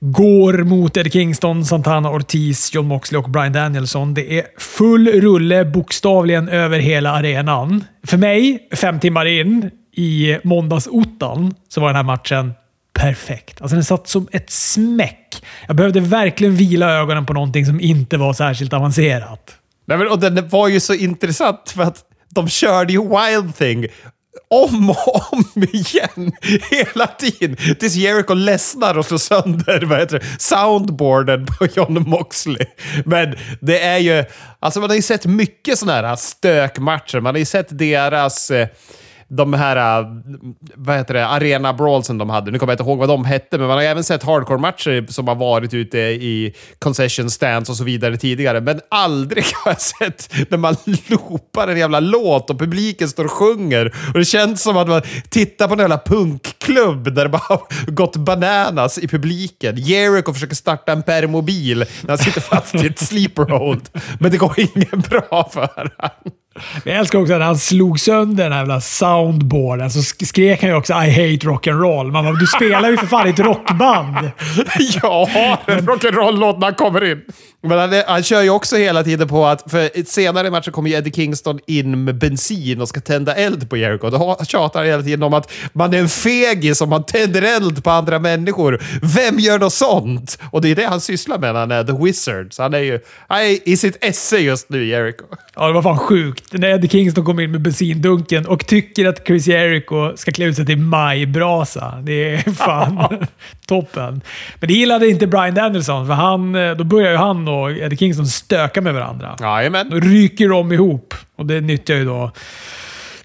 går 0.00 0.64
mot 0.64 0.96
Ed 0.96 1.12
Kingston, 1.12 1.64
Santana 1.64 2.10
Ortiz, 2.10 2.74
John 2.74 2.86
Moxley 2.86 3.18
och 3.18 3.30
Brian 3.30 3.52
Danielson. 3.52 4.14
Det 4.14 4.38
är 4.38 4.46
full 4.58 5.08
rulle 5.08 5.64
bokstavligen 5.64 6.48
över 6.48 6.78
hela 6.78 7.10
arenan. 7.10 7.84
För 8.06 8.16
mig, 8.16 8.68
fem 8.72 9.00
timmar 9.00 9.26
in 9.26 9.70
i 9.96 10.38
måndagsottan, 10.44 11.54
så 11.68 11.80
var 11.80 11.88
den 11.88 11.96
här 11.96 12.02
matchen 12.02 12.52
perfekt. 12.92 13.62
Alltså 13.62 13.74
den 13.76 13.84
satt 13.84 14.08
som 14.08 14.28
ett 14.32 14.50
smäck. 14.50 15.42
Jag 15.66 15.76
behövde 15.76 16.00
verkligen 16.00 16.56
vila 16.56 16.92
ögonen 16.92 17.26
på 17.26 17.32
någonting 17.32 17.66
som 17.66 17.80
inte 17.80 18.16
var 18.16 18.32
särskilt 18.32 18.72
avancerat. 18.72 19.54
Nej, 19.86 19.98
men, 19.98 20.08
och 20.08 20.18
den 20.18 20.48
var 20.48 20.68
ju 20.68 20.80
så 20.80 20.94
intressant 20.94 21.70
för 21.74 21.82
att 21.82 22.04
de 22.28 22.48
körde 22.48 22.92
ju 22.92 23.00
Wild 23.00 23.56
Thing 23.56 23.86
om 24.50 24.90
och 24.90 25.32
om 25.32 25.44
igen 25.72 26.32
hela 26.70 27.06
tiden. 27.06 27.56
Tills 27.80 27.94
Jericho 27.94 28.34
ledsnar 28.34 28.98
och 28.98 29.06
slår 29.06 29.18
sönder 29.18 29.80
vad 29.80 29.98
heter 29.98 30.18
det, 30.18 30.26
soundboarden 30.38 31.46
på 31.46 31.66
John 31.74 32.08
Moxley. 32.08 32.66
Men 33.04 33.36
det 33.60 33.80
är 33.80 33.98
ju... 33.98 34.24
Alltså 34.60 34.80
man 34.80 34.90
har 34.90 34.96
ju 34.96 35.02
sett 35.02 35.26
mycket 35.26 35.78
sådana 35.78 36.08
här 36.08 36.16
stökmatcher. 36.16 37.20
Man 37.20 37.34
har 37.34 37.38
ju 37.38 37.44
sett 37.44 37.78
deras... 37.78 38.50
eh, 38.50 38.68
de 39.28 39.52
här, 39.52 40.00
äh, 40.00 40.06
vad 40.74 40.96
heter 40.96 41.14
det, 41.14 41.26
arena 41.26 41.72
brawlsen 41.72 42.18
de 42.18 42.30
hade. 42.30 42.50
Nu 42.50 42.58
kommer 42.58 42.72
jag 42.72 42.74
inte 42.74 42.90
ihåg 42.90 42.98
vad 42.98 43.08
de 43.08 43.24
hette, 43.24 43.58
men 43.58 43.66
man 43.66 43.76
har 43.76 43.84
även 43.84 44.04
sett 44.04 44.22
hardcore-matcher 44.22 45.06
som 45.12 45.28
har 45.28 45.34
varit 45.34 45.74
ute 45.74 45.98
i 45.98 46.54
concession 46.78 47.30
stands 47.30 47.70
och 47.70 47.76
så 47.76 47.84
vidare 47.84 48.16
tidigare. 48.16 48.60
Men 48.60 48.80
aldrig 48.88 49.44
har 49.64 49.70
jag 49.70 49.80
sett 49.80 50.34
när 50.50 50.58
man 50.58 50.76
loopar 51.08 51.68
en 51.68 51.78
jävla 51.78 52.00
låt 52.00 52.50
och 52.50 52.58
publiken 52.58 53.08
står 53.08 53.24
och 53.24 53.30
sjunger. 53.30 53.94
Och 54.12 54.18
det 54.18 54.24
känns 54.24 54.62
som 54.62 54.76
att 54.76 54.88
man 54.88 55.02
tittar 55.28 55.68
på 55.68 55.74
en 55.74 55.80
jävla 55.80 55.98
punkklubb 55.98 57.14
där 57.14 57.24
det 57.24 57.28
bara 57.28 57.42
har 57.48 57.90
gått 57.90 58.16
bananas 58.16 58.98
i 58.98 59.08
publiken. 59.08 59.76
Jericho 59.76 60.32
försöker 60.32 60.54
starta 60.54 60.92
en 60.92 61.02
permobil 61.02 61.78
när 61.78 62.08
han 62.08 62.18
sitter 62.18 62.40
fast 62.40 62.74
i 62.74 62.86
ett 62.86 62.98
sleeper 62.98 63.44
hold. 63.44 63.88
Men 64.20 64.30
det 64.30 64.36
går 64.36 64.54
ingen 64.56 65.00
bra 65.10 65.50
för 65.52 65.68
honom. 65.76 66.32
Men 66.84 66.92
jag 66.92 67.00
älskar 67.00 67.18
också 67.18 67.34
att 67.34 67.42
han 67.42 67.58
slog 67.58 68.00
sönder 68.00 68.44
den 68.44 68.52
här 68.52 68.58
jävla 68.58 68.80
soundboarden. 68.80 69.90
Så 69.90 69.98
sk- 69.98 70.24
skrek 70.24 70.60
han 70.60 70.70
ju 70.70 70.76
också 70.76 70.92
I 70.92 70.96
hate 70.96 71.46
rock'n'roll. 71.46 72.10
Man 72.12 72.24
bara, 72.24 72.34
du 72.34 72.46
spelar 72.46 72.90
ju 72.90 72.96
för 72.96 73.06
fan 73.06 73.26
i 73.26 73.30
ett 73.30 73.38
rockband. 73.38 74.16
ja, 75.02 75.28
en 75.66 75.86
rock'n'roll-låt 75.88 76.58
när 76.58 76.66
han 76.66 76.74
kommer 76.74 77.04
in. 77.12 77.20
Men 77.62 77.78
han, 77.78 78.02
han 78.06 78.22
kör 78.22 78.42
ju 78.42 78.50
också 78.50 78.76
hela 78.76 79.04
tiden 79.04 79.28
på 79.28 79.46
att, 79.46 79.70
för 79.70 80.04
senare 80.06 80.46
i 80.46 80.50
matchen 80.50 80.72
kommer 80.72 80.90
ju 80.90 80.96
Eddie 80.96 81.10
Kingston 81.12 81.58
in 81.66 82.04
med 82.04 82.18
bensin 82.18 82.80
och 82.80 82.88
ska 82.88 83.00
tända 83.00 83.34
eld 83.34 83.70
på 83.70 83.76
Jericho. 83.76 84.10
Då 84.10 84.36
tjatar 84.48 84.80
han 84.80 84.88
hela 84.88 85.02
tiden 85.02 85.22
om 85.22 85.34
att 85.34 85.52
man 85.72 85.94
är 85.94 85.98
en 85.98 86.08
fegis 86.08 86.80
om 86.80 86.88
man 86.88 87.04
tänder 87.04 87.42
eld 87.42 87.84
på 87.84 87.90
andra 87.90 88.18
människor. 88.18 88.82
Vem 89.02 89.38
gör 89.38 89.58
något 89.58 89.72
sånt? 89.72 90.38
Och 90.50 90.60
det 90.62 90.68
är 90.70 90.74
det 90.76 90.86
han 90.86 91.00
sysslar 91.00 91.38
med 91.38 91.52
när 91.52 91.60
han 91.60 91.70
är 91.70 91.84
The 91.84 92.04
Wizard. 92.04 92.52
Så 92.52 92.62
han 92.62 92.74
är 92.74 92.78
ju 92.78 93.00
han 93.28 93.38
är 93.38 93.68
i 93.68 93.76
sitt 93.76 94.04
esse 94.04 94.38
just 94.38 94.68
nu, 94.70 94.86
Jericho. 94.86 95.24
Ja, 95.54 95.66
det 95.66 95.72
var 95.72 95.82
fan 95.82 95.98
sjukt. 95.98 96.47
När 96.52 96.68
Eddie 96.68 96.88
Kingston 96.88 97.24
kommer 97.24 97.42
in 97.42 97.50
med 97.50 97.60
bensindunken 97.60 98.46
och 98.46 98.66
tycker 98.66 99.06
att 99.06 99.26
Chris 99.26 99.46
Jericho 99.46 100.16
ska 100.16 100.30
klä 100.30 100.44
ut 100.44 100.56
sig 100.56 100.66
till 100.66 100.78
majbrasa. 100.78 101.94
Det 102.02 102.34
är 102.34 102.52
fan 102.52 103.26
toppen. 103.66 104.20
Men 104.60 104.68
det 104.68 104.74
gillade 104.74 105.08
inte 105.08 105.26
Brian 105.26 105.54
Danielson, 105.54 106.06
för 106.06 106.14
han, 106.14 106.52
då 106.52 106.84
börjar 106.84 107.10
ju 107.10 107.16
han 107.16 107.48
och 107.48 107.70
Eddie 107.70 107.96
Kingston 107.96 108.26
stöka 108.26 108.80
med 108.80 108.94
varandra. 108.94 109.36
Jajamän. 109.40 109.90
Då 109.90 109.96
ryker 109.96 110.48
de 110.48 110.72
ihop 110.72 111.14
och 111.36 111.46
det 111.46 111.60
nyttjar 111.60 111.96
ju 111.96 112.04
då 112.04 112.30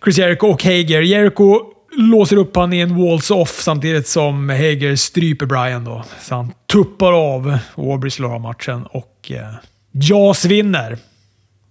Chris 0.04 0.18
Jericho 0.18 0.48
och 0.48 0.64
Hager. 0.64 1.02
Jericho 1.02 1.60
låser 1.98 2.38
upp 2.38 2.56
han 2.56 2.74
i 2.74 2.80
en 2.80 2.98
walls 2.98 3.32
off 3.32 3.62
samtidigt 3.62 4.08
som 4.08 4.50
Hager 4.50 4.96
stryper 4.96 5.46
Brian. 5.46 5.86
Då. 5.86 6.04
Så 6.22 6.36
han 6.36 6.54
tuppar 6.72 7.14
av 7.14 7.58
och 7.76 7.92
Aubrey 7.92 8.12
slår 8.12 8.34
av 8.34 8.42
matchen 8.42 8.86
och 8.86 9.32
eh, 9.32 9.54
Jas 9.92 10.46
vinner. 10.46 10.98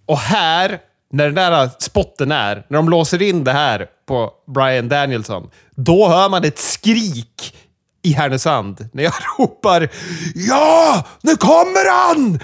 Och 0.07 0.19
här, 0.19 0.79
när 1.13 1.25
den 1.25 1.35
där 1.35 1.71
spotten 1.79 2.33
är, 2.33 2.67
när 2.69 2.77
de 2.77 2.89
låser 2.89 3.23
in 3.23 3.45
det 3.45 3.53
här 3.53 3.87
på 4.09 4.31
Brian 4.55 4.89
Danielson, 4.89 5.51
då 5.75 6.09
hör 6.09 6.29
man 6.29 6.45
ett 6.45 6.59
skrik 6.59 7.55
i 8.03 8.13
Härnösand 8.13 8.89
när 8.93 9.03
jag 9.03 9.13
ropar 9.39 9.89
“Ja, 10.35 11.07
nu 11.21 11.37
kommer 11.37 11.91
han!” 11.91 12.41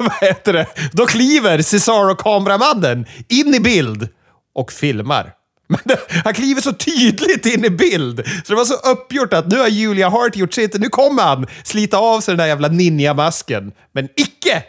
Vad 0.00 0.28
heter 0.28 0.52
det? 0.52 0.66
Då 0.92 1.06
kliver 1.06 1.62
Cesaro-kameramannen 1.62 3.06
in 3.28 3.54
i 3.54 3.60
bild 3.60 4.08
och 4.54 4.72
filmar. 4.72 5.32
Men 5.68 5.80
det, 5.84 5.98
han 6.24 6.34
kliver 6.34 6.60
så 6.60 6.72
tydligt 6.72 7.46
in 7.46 7.64
i 7.64 7.70
bild, 7.70 8.26
så 8.44 8.52
det 8.52 8.56
var 8.56 8.64
så 8.64 8.74
uppgjort 8.74 9.32
att 9.32 9.46
nu 9.46 9.58
har 9.58 9.68
Julia 9.68 10.08
Hart 10.08 10.36
gjort 10.36 10.54
sitt. 10.54 10.80
Nu 10.80 10.88
kommer 10.88 11.22
han 11.22 11.46
slita 11.64 11.98
av 11.98 12.20
sig 12.20 12.32
den 12.32 12.38
där 12.38 12.46
jävla 12.46 12.68
ninja-masken. 12.68 13.72
Men 13.92 14.08
icke! 14.16 14.62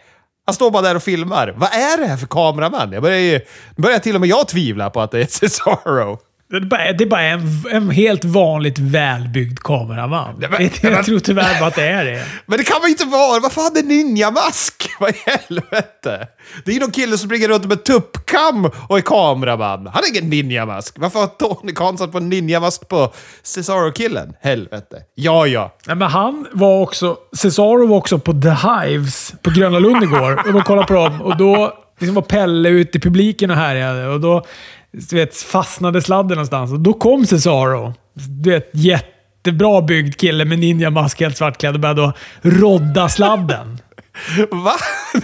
Han 0.47 0.53
står 0.53 0.71
bara 0.71 0.81
där 0.81 0.95
och 0.95 1.03
filmar. 1.03 1.53
Vad 1.57 1.69
är 1.69 1.97
det 1.97 2.05
här 2.05 2.17
för 2.17 2.27
kameraman? 2.27 2.91
Jag 2.91 3.03
börjar, 3.03 3.19
ju, 3.19 3.39
börjar 3.75 3.99
till 3.99 4.15
och 4.15 4.21
med 4.21 4.29
jag 4.29 4.47
tvivla 4.47 4.89
på 4.89 5.01
att 5.01 5.11
det 5.11 5.19
är 5.19 5.25
Cesaro. 5.25 6.19
Det 6.49 6.55
är 6.57 6.61
bara, 6.61 6.93
det 6.93 7.03
är 7.03 7.07
bara 7.07 7.21
en, 7.21 7.41
en 7.71 7.89
helt 7.89 8.25
vanligt 8.25 8.79
välbyggd 8.79 9.59
kameraman. 9.59 10.35
Nej, 10.39 10.49
men- 10.51 10.69
jag, 10.81 10.91
jag 10.91 11.05
tror 11.05 11.19
tyvärr 11.19 11.59
bara 11.59 11.67
att 11.67 11.75
det 11.75 11.87
är 11.87 12.05
det. 12.05 12.23
Men 12.45 12.57
det 12.57 12.63
kan 12.63 12.81
man 12.81 12.89
inte 12.89 13.05
vara! 13.05 13.49
Fan 13.49 13.77
är 13.77 13.83
ninjamask? 13.83 14.89
Vad 14.99 15.09
i 15.09 15.13
helvete? 15.25 16.27
Det 16.65 16.71
är 16.71 16.73
ju 16.73 16.79
någon 16.79 16.91
kille 16.91 17.17
som 17.17 17.29
springer 17.29 17.47
runt 17.47 17.65
med 17.65 17.83
tuppkam 17.83 18.65
och 18.87 18.97
är 18.97 19.01
kameraman. 19.01 19.87
Han 19.93 20.03
är 20.03 20.17
ingen 20.17 20.29
ninjamask. 20.29 20.95
Varför 20.97 21.19
har 21.19 21.27
Tony 21.27 21.73
Khan 21.73 21.97
satt 21.97 22.11
på 22.11 22.17
en 22.17 22.29
ninjamask 22.29 22.87
på 22.87 23.13
Cesaro-killen? 23.43 24.33
Helvete. 24.41 24.97
Ja, 25.15 25.47
ja. 25.47 25.75
Nej, 25.87 25.95
men 25.95 26.07
han 26.07 26.47
var 26.51 26.81
också... 26.81 27.17
Cesaro 27.37 27.87
var 27.87 27.97
också 27.97 28.19
på 28.19 28.33
The 28.33 28.49
Hives 28.67 29.33
på 29.41 29.49
Gröna 29.49 29.79
Lund 29.79 30.03
igår. 30.03 30.43
Och 30.47 30.53
de 30.53 30.61
kollade 30.63 30.87
på 30.87 30.93
dem 30.93 31.21
och 31.21 31.37
då 31.37 31.73
liksom 31.99 32.15
var 32.15 32.21
Pelle 32.21 32.69
ute 32.69 32.97
i 32.97 33.01
publiken 33.01 33.51
och 33.51 33.57
härjade. 33.57 34.07
Och 34.07 34.19
då 34.19 34.45
du 34.91 35.15
vet, 35.15 35.37
fastnade 35.37 36.01
sladden 36.01 36.35
någonstans. 36.35 36.71
Och 36.71 36.79
då 36.79 36.93
kom 36.93 37.25
Cesaro. 37.25 37.93
Du 38.13 38.49
vet, 38.51 38.69
jättebra 38.73 39.81
byggd 39.81 40.15
kille 40.15 40.45
med 40.45 40.59
ninjamask, 40.59 41.19
helt 41.19 41.37
svartklädd 41.37 41.73
och 41.73 41.79
började 41.79 42.13
rodda 42.41 43.09
sladden. 43.09 43.79
Va? 44.51 44.73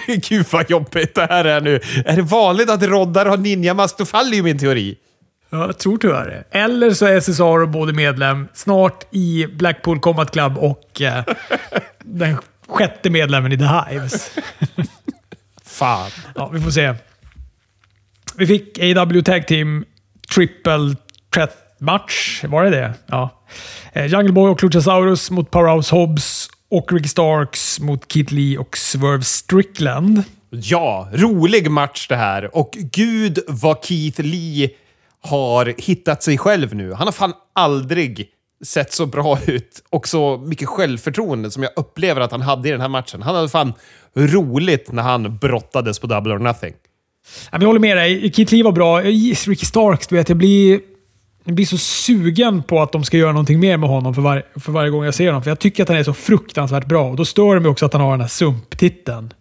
Gud 0.07 0.45
vad 0.51 0.69
jobbigt 0.69 1.15
det 1.15 1.27
här 1.29 1.45
är 1.45 1.61
nu. 1.61 1.79
Är 2.05 2.15
det 2.15 2.21
vanligt 2.21 2.69
att 2.69 2.83
roddar 2.83 3.25
har 3.25 3.37
ninjamask, 3.37 3.97
då 3.97 4.05
faller 4.05 4.33
ju 4.33 4.43
min 4.43 4.59
teori. 4.59 4.97
Ja, 5.49 5.65
jag 5.65 5.77
tror 5.77 5.97
tyvärr 5.97 6.25
det. 6.25 6.59
Eller 6.59 6.91
så 6.91 7.05
är 7.05 7.19
Cesaro 7.19 7.67
både 7.67 7.93
medlem 7.93 8.47
snart 8.53 9.05
i 9.11 9.47
Blackpool 9.47 9.99
Combat 9.99 10.31
Club 10.31 10.57
och 10.57 11.01
eh, 11.01 11.23
den 11.99 12.37
sjätte 12.67 13.09
medlemmen 13.09 13.51
i 13.51 13.57
The 13.57 13.63
Hives. 13.63 14.31
Fan. 15.65 16.09
Ja, 16.35 16.49
vi 16.53 16.61
får 16.61 16.71
se. 16.71 16.93
Vi 18.35 18.47
fick 18.47 18.79
AW 18.79 19.21
Tag 19.21 19.47
Team 19.47 19.85
Triple 20.35 20.95
Threat 21.33 21.57
Match. 21.79 22.43
Var 22.43 22.63
det 22.63 22.69
det? 22.69 22.93
Ja. 23.07 23.43
Eh, 23.93 24.05
Jungle 24.05 24.31
Boy 24.31 24.51
och 24.51 24.63
Luchasaurus 24.63 25.31
mot 25.31 25.51
Powerhouse 25.51 25.95
Hobbs 25.95 26.49
och 26.69 26.93
Ricky 26.93 27.07
Starks 27.07 27.79
mot 27.79 28.07
Kit 28.07 28.31
Lee 28.31 28.57
och 28.57 28.77
Swerve 28.77 29.23
Strickland. 29.23 30.23
Ja, 30.49 31.09
rolig 31.13 31.71
match 31.71 32.07
det 32.07 32.15
här. 32.15 32.57
Och 32.57 32.71
gud 32.73 33.39
vad 33.47 33.85
Keith 33.85 34.21
Lee 34.21 34.69
har 35.21 35.73
hittat 35.77 36.23
sig 36.23 36.37
själv 36.37 36.75
nu. 36.75 36.93
Han 36.93 37.07
har 37.07 37.11
fan 37.11 37.33
aldrig 37.53 38.29
sett 38.65 38.93
så 38.93 39.05
bra 39.05 39.39
ut 39.47 39.83
och 39.89 40.07
så 40.07 40.37
mycket 40.37 40.69
självförtroende 40.69 41.51
som 41.51 41.63
jag 41.63 41.71
upplever 41.75 42.21
att 42.21 42.31
han 42.31 42.41
hade 42.41 42.67
i 42.67 42.71
den 42.71 42.81
här 42.81 42.89
matchen. 42.89 43.21
Han 43.21 43.35
hade 43.35 43.49
fan 43.49 43.73
roligt 44.15 44.91
när 44.91 45.03
han 45.03 45.37
brottades 45.37 45.99
på 45.99 46.07
Double 46.07 46.33
or 46.33 46.39
Nothing. 46.39 46.73
Jag 47.51 47.61
håller 47.61 47.79
med 47.79 47.97
dig. 47.97 48.31
Keith 48.33 48.53
Lee 48.53 48.63
var 48.63 48.71
bra. 48.71 49.01
Ricky 49.01 49.65
Starks, 49.65 50.07
du 50.07 50.15
vet, 50.15 50.29
jag 50.29 50.37
blir, 50.37 50.79
jag 51.43 51.55
blir 51.55 51.65
så 51.65 51.77
sugen 51.77 52.63
på 52.63 52.81
att 52.81 52.91
de 52.91 53.03
ska 53.03 53.17
göra 53.17 53.31
någonting 53.31 53.59
mer 53.59 53.77
med 53.77 53.89
honom 53.89 54.13
för, 54.13 54.21
var, 54.21 54.43
för 54.59 54.71
varje 54.71 54.89
gång 54.89 55.03
jag 55.03 55.13
ser 55.13 55.27
honom. 55.27 55.43
För 55.43 55.51
jag 55.51 55.59
tycker 55.59 55.83
att 55.83 55.89
han 55.89 55.97
är 55.97 56.03
så 56.03 56.13
fruktansvärt 56.13 56.85
bra. 56.85 57.09
Och 57.09 57.15
då 57.15 57.25
stör 57.25 57.55
det 57.55 57.61
mig 57.61 57.69
också 57.71 57.85
att 57.85 57.93
han 57.93 58.01
har 58.01 58.11
den 58.11 58.21
här 58.21 58.27
sumptiteln. 58.27 59.33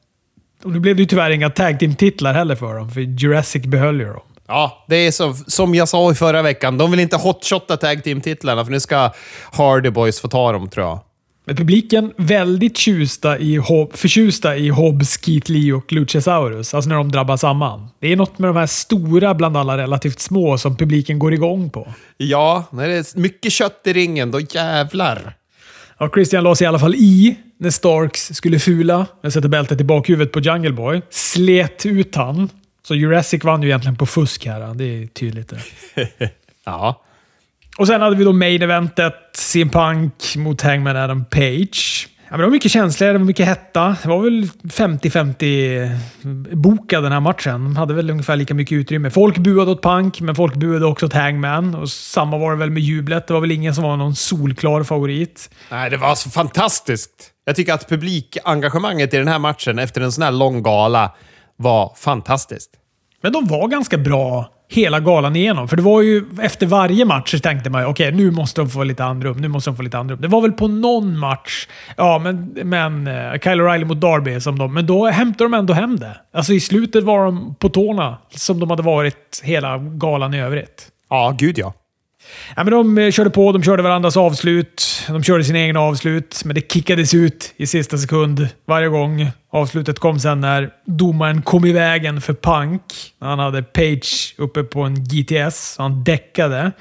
Och 0.65 0.71
nu 0.71 0.81
blev 0.81 0.97
det 0.97 1.03
ju 1.03 1.07
tyvärr 1.07 1.31
inga 1.31 1.51
tag 1.51 1.79
team-titlar 1.79 2.35
heller 2.35 2.57
för 2.57 2.75
dem, 2.75 2.91
för 2.91 3.01
Jurassic 3.01 3.63
behöll 3.63 4.01
ju 4.01 4.07
dem. 4.07 4.23
Ja, 4.47 4.85
det 4.89 4.97
är 4.97 5.11
så, 5.11 5.35
som 5.47 5.75
jag 5.75 5.89
sa 5.89 6.11
i 6.11 6.15
förra 6.15 6.43
veckan. 6.43 6.79
De 6.79 6.91
vill 6.91 7.01
inte 7.01 7.17
hotshotta 7.17 7.77
tag 7.77 8.05
team-titlarna 8.05 8.65
för 8.65 8.73
nu 8.73 8.81
ska 8.81 9.11
Hardy 9.53 9.91
Boys 9.91 10.21
få 10.21 10.29
ta 10.29 10.53
dem, 10.53 10.69
tror 10.69 10.87
jag. 10.87 11.01
Publiken 11.47 12.13
väldigt 12.17 12.77
tjusta 12.77 13.39
i, 13.39 13.59
Hob- 13.59 13.97
förtjusta 13.97 14.57
i 14.57 14.69
Hobbs, 14.69 15.19
Keith 15.25 15.51
Lee 15.51 15.73
och 15.73 15.93
Luchasaurus. 15.93 16.75
Alltså 16.75 16.89
när 16.89 16.97
de 16.97 17.13
drabbar 17.13 17.37
samman. 17.37 17.89
Det 18.01 18.13
är 18.13 18.17
något 18.17 18.39
med 18.39 18.49
de 18.51 18.57
här 18.57 18.67
stora 18.67 19.35
bland 19.35 19.57
alla 19.57 19.79
relativt 19.79 20.21
små 20.21 20.59
som 20.59 20.77
publiken 20.77 21.19
går 21.19 21.35
igång 21.35 21.71
på. 21.71 21.89
Ja, 22.17 22.65
när 22.73 22.89
det 22.89 22.95
är 22.95 23.19
mycket 23.19 23.53
kött 23.53 23.81
i 23.85 23.93
ringen, 23.93 24.31
då 24.31 24.41
jävlar. 24.41 25.35
Ja, 25.99 26.11
Christian 26.15 26.45
la 26.45 26.55
sig 26.55 26.65
i 26.65 26.69
alla 26.69 26.79
fall 26.79 26.95
i 26.95 27.37
när 27.59 27.71
Starks 27.71 28.35
skulle 28.35 28.59
fula. 28.59 29.07
Jag 29.23 29.33
sätter 29.33 29.49
bältet 29.49 29.81
i 29.81 29.85
bakhuvudet 29.85 30.33
på 30.33 30.41
Jungle 30.41 30.73
Boy. 30.73 31.03
Slet 31.11 31.87
ut 31.87 32.17
han. 32.17 32.49
Så 32.87 32.95
Jurassic 32.95 33.45
vann 33.45 33.63
ju 33.63 33.69
egentligen 33.69 33.97
på 33.97 34.07
fusk 34.07 34.47
här. 34.47 34.75
Det 34.75 34.85
är 34.85 35.07
tydligt. 35.07 35.53
Det. 35.95 36.31
Ja. 36.65 37.03
Och 37.79 37.87
sen 37.87 38.01
hade 38.01 38.17
vi 38.17 38.25
då 38.25 38.33
main 38.33 38.63
eventet. 38.63 39.15
CM 39.35 39.71
Punk 39.71 40.37
mot 40.37 40.63
Hangman 40.63 40.97
Adam 40.97 41.25
Page. 41.25 42.09
Ja, 42.25 42.37
men 42.37 42.39
det 42.39 42.47
var 42.47 42.53
mycket 42.53 42.73
känslor, 42.73 43.07
det 43.07 43.19
var 43.19 43.25
mycket 43.25 43.47
hetta. 43.47 43.97
Det 44.03 44.09
var 44.09 44.23
väl 44.23 44.49
50-50 44.63 45.99
bokad 46.57 47.03
den 47.03 47.13
här 47.13 47.21
matchen. 47.21 47.53
De 47.53 47.77
hade 47.77 47.95
väl 47.95 48.11
ungefär 48.11 48.37
lika 48.37 48.55
mycket 48.55 48.73
utrymme. 48.73 49.11
Folk 49.11 49.39
buade 49.39 49.71
åt 49.71 49.83
Punk, 49.83 50.21
men 50.21 50.35
folk 50.35 50.55
buade 50.55 50.87
också 50.87 51.07
åt 51.07 51.13
Hangman. 51.13 51.75
Och 51.75 51.91
samma 51.91 52.39
var 52.39 52.51
det 52.51 52.57
väl 52.57 52.71
med 52.71 52.83
jublet. 52.83 53.27
Det 53.27 53.35
var 53.35 53.41
väl 53.41 53.51
ingen 53.51 53.75
som 53.75 53.85
var 53.85 53.97
någon 53.97 54.15
solklar 54.15 54.83
favorit. 54.83 55.51
Nej, 55.71 55.91
det 55.91 55.97
var 55.97 56.15
så 56.15 56.31
fantastiskt. 56.31 57.31
Jag 57.45 57.57
tycker 57.57 57.75
att 57.75 57.89
publikengagemanget 57.89 59.15
i 59.15 59.17
den 59.17 59.29
här 59.29 59.39
matchen 59.39 59.79
efter 59.79 60.01
en 60.01 60.13
sån 60.13 60.25
här 60.25 60.33
lång 60.33 60.63
gala 60.63 61.13
var 61.57 61.93
fantastiskt. 61.97 62.71
Men 63.23 63.33
de 63.33 63.47
var 63.47 63.69
ganska 63.69 63.99
bra 63.99 64.51
hela 64.73 65.01
galan 65.01 65.37
igenom. 65.37 65.69
För 65.69 65.77
det 65.77 65.83
var 65.83 66.03
ju 66.03 66.25
efter 66.43 66.67
varje 66.67 67.05
match 67.05 67.31
så 67.31 67.39
tänkte 67.39 67.71
man 67.71 67.83
ju 67.83 67.89
okej, 67.89 68.13
nu 68.13 68.31
måste 68.31 68.61
de 68.61 68.71
få 68.71 68.85
lite 68.85 69.05
andrum. 69.05 69.37
Nu 69.37 69.49
måste 69.49 69.71
de 69.71 69.77
få 69.77 69.83
lite 69.83 69.99
andrum. 69.99 70.21
Det 70.21 70.29
var 70.29 70.41
väl 70.41 70.53
på 70.53 70.69
någon 70.69 71.19
match, 71.19 71.69
ja, 71.97 72.19
men, 72.19 72.53
men 72.65 73.07
uh, 73.07 73.33
Kyle 73.33 73.61
O'Reilly 73.61 73.85
mot 73.85 74.01
Darby, 74.01 74.41
som 74.41 74.59
de, 74.59 74.75
men 74.75 74.87
då 74.87 75.07
hämtade 75.07 75.45
de 75.45 75.55
ändå 75.55 75.75
hem 75.75 75.99
det. 75.99 76.17
Alltså 76.33 76.53
i 76.53 76.61
slutet 76.61 77.05
var 77.05 77.25
de 77.25 77.55
på 77.55 77.69
tårna 77.69 78.19
som 78.31 78.61
de 78.61 78.71
hade 78.71 78.83
varit 78.83 79.41
hela 79.45 79.79
galan 79.79 80.35
i 80.35 80.41
övrigt. 80.41 80.89
Ja, 81.11 81.35
gud 81.39 81.59
ja. 81.59 81.75
Ja, 82.57 82.65
men 82.65 82.73
de 82.73 82.99
eh, 82.99 83.11
körde 83.11 83.31
på, 83.31 83.53
de 83.53 83.63
körde 83.63 83.83
varandras 83.83 84.17
avslut. 84.17 84.92
De 85.09 85.23
körde 85.23 85.45
sina 85.45 85.59
egna 85.59 85.81
avslut, 85.81 86.43
men 86.45 86.55
det 86.55 86.73
kickades 86.73 87.15
ut 87.15 87.55
i 87.57 87.67
sista 87.67 87.99
sekund 87.99 88.49
varje 88.67 88.89
gång. 88.89 89.31
Avslutet 89.51 89.99
kom 89.99 90.19
sen 90.21 90.41
när 90.41 90.71
domaren 90.87 91.43
kom 91.43 91.65
i 91.65 91.73
vägen 91.73 92.21
för 92.21 92.35
Punk. 92.35 92.83
Han 93.21 93.39
hade 93.39 93.63
Page 93.63 94.35
uppe 94.39 94.63
på 94.63 94.83
en 94.83 95.05
GTS, 95.05 95.75
så 95.75 95.83
han 95.83 96.05
däckade. 96.05 96.73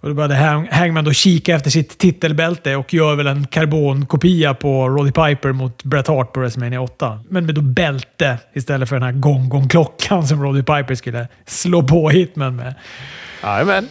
Och 0.00 0.08
då 0.08 0.14
började 0.14 0.34
Hang 0.34 0.68
Hangman 0.70 1.04
då 1.04 1.12
kika 1.12 1.54
efter 1.54 1.70
sitt 1.70 1.98
titelbälte 1.98 2.76
och 2.76 2.94
gör 2.94 3.14
väl 3.14 3.26
en 3.26 3.46
karbonkopia 3.46 4.54
på 4.54 4.88
Roddy 4.88 5.12
Piper 5.12 5.52
mot 5.52 5.84
Bret 5.84 6.06
Hart 6.08 6.32
på 6.32 6.40
WrestleMania 6.40 6.80
8. 6.80 7.20
Men 7.28 7.46
med 7.46 7.54
då 7.54 7.60
bälte 7.60 8.38
istället 8.54 8.88
för 8.88 8.96
den 8.96 9.02
här 9.02 9.12
gong-gong-klockan 9.12 10.26
som 10.26 10.42
Roddy 10.42 10.62
Piper 10.62 10.94
skulle 10.94 11.28
slå 11.46 11.82
på 11.82 12.10
Hitman 12.10 12.56
med. 12.56 12.74
Jajamän. 13.42 13.88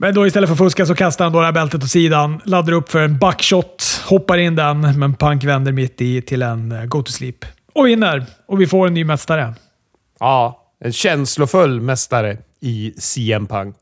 Men 0.00 0.14
då 0.14 0.26
istället 0.26 0.48
för 0.48 0.54
att 0.54 0.58
fuska 0.58 0.86
så 0.86 0.94
kastar 0.94 1.24
han 1.24 1.32
då 1.32 1.38
det 1.38 1.44
här 1.44 1.52
bältet 1.52 1.82
åt 1.82 1.90
sidan, 1.90 2.40
laddar 2.44 2.72
upp 2.72 2.90
för 2.90 3.02
en 3.02 3.18
buckshot, 3.18 4.02
hoppar 4.04 4.38
in 4.38 4.56
den, 4.56 4.98
men 4.98 5.14
Punk 5.14 5.44
vänder 5.44 5.72
mitt 5.72 6.00
i 6.00 6.22
till 6.22 6.42
en 6.42 6.72
eh, 6.72 6.84
go 6.84 7.02
to 7.02 7.12
sleep. 7.12 7.44
Och 7.72 7.86
vinner. 7.86 8.26
Och 8.46 8.60
vi 8.60 8.66
får 8.66 8.86
en 8.86 8.94
ny 8.94 9.04
mästare. 9.04 9.54
Ja, 10.20 10.62
en 10.84 10.92
känslofull 10.92 11.80
mästare 11.80 12.36
i 12.60 12.94
CM 12.98 13.46
Punk. 13.46 13.76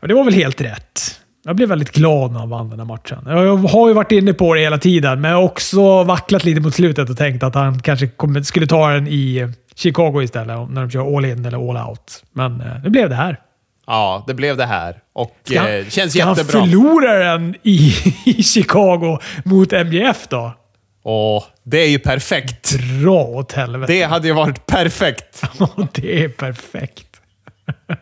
Och 0.00 0.08
det 0.08 0.14
var 0.14 0.24
väl 0.24 0.34
helt 0.34 0.60
rätt. 0.60 1.20
Jag 1.44 1.56
blev 1.56 1.68
väldigt 1.68 1.92
glad 1.92 2.32
när 2.32 2.38
han 2.38 2.50
vann 2.50 2.70
den 2.70 2.78
här 2.78 2.86
matchen. 2.86 3.18
Jag 3.26 3.56
har 3.56 3.88
ju 3.88 3.94
varit 3.94 4.12
inne 4.12 4.32
på 4.32 4.54
det 4.54 4.60
hela 4.60 4.78
tiden, 4.78 5.20
men 5.20 5.30
jag 5.30 5.38
har 5.38 5.44
också 5.44 6.02
vacklat 6.02 6.44
lite 6.44 6.60
mot 6.60 6.74
slutet 6.74 7.10
och 7.10 7.16
tänkt 7.16 7.42
att 7.42 7.54
han 7.54 7.82
kanske 7.82 8.08
skulle 8.44 8.66
ta 8.66 8.88
den 8.88 9.08
i 9.08 9.52
Chicago 9.74 10.22
istället, 10.22 10.70
när 10.70 10.80
de 10.80 10.90
kör 10.90 11.16
all 11.16 11.24
in 11.24 11.44
eller 11.44 11.70
all 11.70 11.88
out. 11.88 12.24
Men 12.32 12.60
eh, 12.60 12.82
det 12.82 12.90
blev 12.90 13.08
det 13.08 13.14
här. 13.14 13.40
Ja, 13.86 14.24
det 14.26 14.34
blev 14.34 14.56
det 14.56 14.66
här. 14.66 14.98
Och 15.12 15.36
Ska 15.44 15.68
eh, 15.68 15.88
känns 15.88 16.12
ska 16.12 16.28
jättebra. 16.28 16.60
han 16.60 16.68
förlora 16.70 17.18
den 17.32 17.54
i, 17.62 17.94
i 18.24 18.42
Chicago 18.42 19.18
mot 19.44 19.72
MJF 19.72 20.26
då? 20.28 20.52
Åh, 21.04 21.44
det 21.62 21.78
är 21.78 21.88
ju 21.88 21.98
perfekt. 21.98 22.74
Dra 23.02 23.22
åt 23.24 23.52
helvete. 23.52 23.92
Det 23.92 24.02
hade 24.02 24.26
ju 24.28 24.34
varit 24.34 24.66
perfekt. 24.66 25.42
Ja, 25.58 25.88
det 25.92 26.24
är 26.24 26.28
perfekt. 26.28 27.06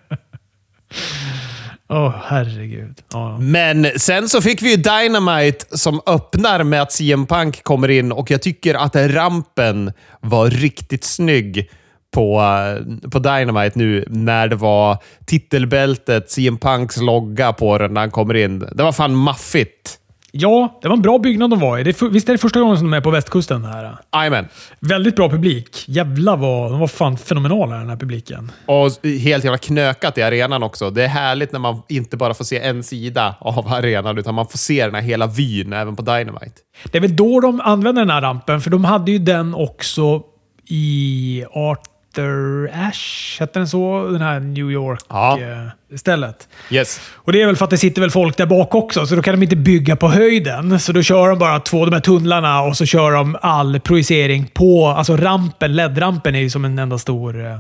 Åh, 1.89 2.15
herregud. 2.25 3.03
Ja. 3.13 3.39
Men 3.39 3.87
sen 3.97 4.29
så 4.29 4.43
fick 4.43 4.63
vi 4.63 4.71
ju 4.71 4.77
Dynamite 4.77 5.79
som 5.79 6.01
öppnar 6.07 6.65
med 6.65 6.83
att 6.83 6.93
CM 6.93 7.27
Punk 7.27 7.63
kommer 7.63 7.91
in 7.91 8.13
och 8.13 8.31
jag 8.31 8.43
tycker 8.43 8.75
att 8.75 8.97
rampen 8.97 9.93
var 10.21 10.51
riktigt 10.51 11.05
snygg 11.05 11.71
på, 12.15 12.41
eh, 12.41 13.11
på 13.11 13.19
Dynamite 13.19 13.79
nu 13.79 14.05
när 14.07 14.49
det 14.49 14.57
var 14.57 14.99
titelbältet, 15.27 16.31
CM 16.31 16.59
Punks 16.59 17.01
logga 17.01 17.53
på 17.53 17.79
den 17.79 17.95
när 17.95 18.01
han 18.01 18.11
kommer 18.11 18.35
in. 18.35 18.59
Det 18.59 18.83
var 18.83 18.93
fan 18.93 19.15
maffigt. 19.15 19.99
Ja, 20.37 20.79
det 20.83 20.89
var 20.89 20.97
en 20.97 21.03
bra 21.03 21.19
byggnad 21.19 21.51
de 21.51 21.61
var 21.61 21.79
i. 21.79 21.83
Visst 21.83 22.29
är 22.29 22.33
det 22.33 22.39
första 22.39 22.61
gången 22.61 22.79
som 22.79 22.91
de 22.91 22.97
är 22.97 23.01
på 23.01 23.11
västkusten? 23.11 23.65
här? 23.65 23.97
Amen. 24.11 24.49
Väldigt 24.81 25.17
bra 25.17 25.31
publik. 25.31 25.85
Jävlar 25.87 26.37
vad... 26.37 26.71
De 26.71 26.81
var 26.81 26.87
fan 26.87 27.19
fenomenala, 27.19 27.77
den 27.77 27.89
här 27.89 27.97
publiken. 27.97 28.53
Och 28.67 29.07
helt 29.07 29.45
jävla 29.45 29.59
knökat 29.59 30.19
i 30.19 30.23
arenan 30.23 30.63
också. 30.63 30.91
Det 30.91 31.05
är 31.05 31.09
härligt 31.09 31.53
när 31.53 31.61
man 31.61 31.83
inte 31.89 32.17
bara 32.17 32.35
får 32.35 32.45
se 32.45 32.61
en 32.61 32.83
sida 32.83 33.35
av 33.41 33.69
arenan, 33.69 34.19
utan 34.19 34.35
man 34.35 34.47
får 34.47 34.59
se 34.59 34.85
den 34.85 34.95
här 34.95 35.03
hela 35.03 35.27
vyn 35.27 35.73
även 35.73 35.97
på 35.97 36.03
Dynamite. 36.03 36.61
Det 36.93 36.99
är 36.99 37.03
väl 37.03 37.17
då 37.17 37.41
de 37.41 37.61
använder 37.61 38.03
den 38.03 38.11
här 38.11 38.23
rampen, 38.23 38.61
för 38.61 38.71
de 38.71 38.85
hade 38.85 39.13
ju 39.13 39.19
den 39.19 39.55
också 39.55 40.23
i 40.69 41.45
18 41.53 41.94
Dr. 42.15 42.69
Ash, 42.73 43.41
hette 43.41 43.59
den 43.59 43.69
så? 43.69 44.09
Den 44.11 44.21
här 44.21 44.41
New 44.41 44.71
York-stället. 44.71 46.49
Ja. 46.69 46.77
Eh, 46.77 46.79
yes. 46.79 47.01
Och 47.13 47.33
Det 47.33 47.43
är 47.43 47.47
väl 47.47 47.57
för 47.57 47.65
att 47.65 47.71
det 47.71 47.79
sitter 47.79 48.01
väl 48.01 48.11
folk 48.11 48.37
där 48.37 48.47
bak 48.47 48.75
också, 48.75 49.07
så 49.07 49.17
då 49.17 49.23
kan 49.23 49.35
de 49.35 49.43
inte 49.43 49.57
bygga 49.57 49.97
på 49.97 50.09
höjden. 50.09 50.81
Så 50.81 50.93
då 50.93 51.03
kör 51.03 51.29
de 51.29 51.39
bara 51.39 51.61
två, 51.61 51.85
de 51.85 51.93
här 51.93 52.01
tunnlarna 52.01 52.63
och 52.63 52.77
så 52.77 52.87
kör 52.87 53.13
de 53.13 53.37
all 53.41 53.81
projicering 53.81 54.47
på... 54.55 54.87
Alltså 54.87 55.17
rampen, 55.17 55.77
LED-rampen 55.77 56.35
är 56.35 56.41
ju 56.41 56.51
som 56.51 56.65
en 56.65 56.79
enda 56.79 56.99
stor 56.99 57.47
eh, 57.47 57.53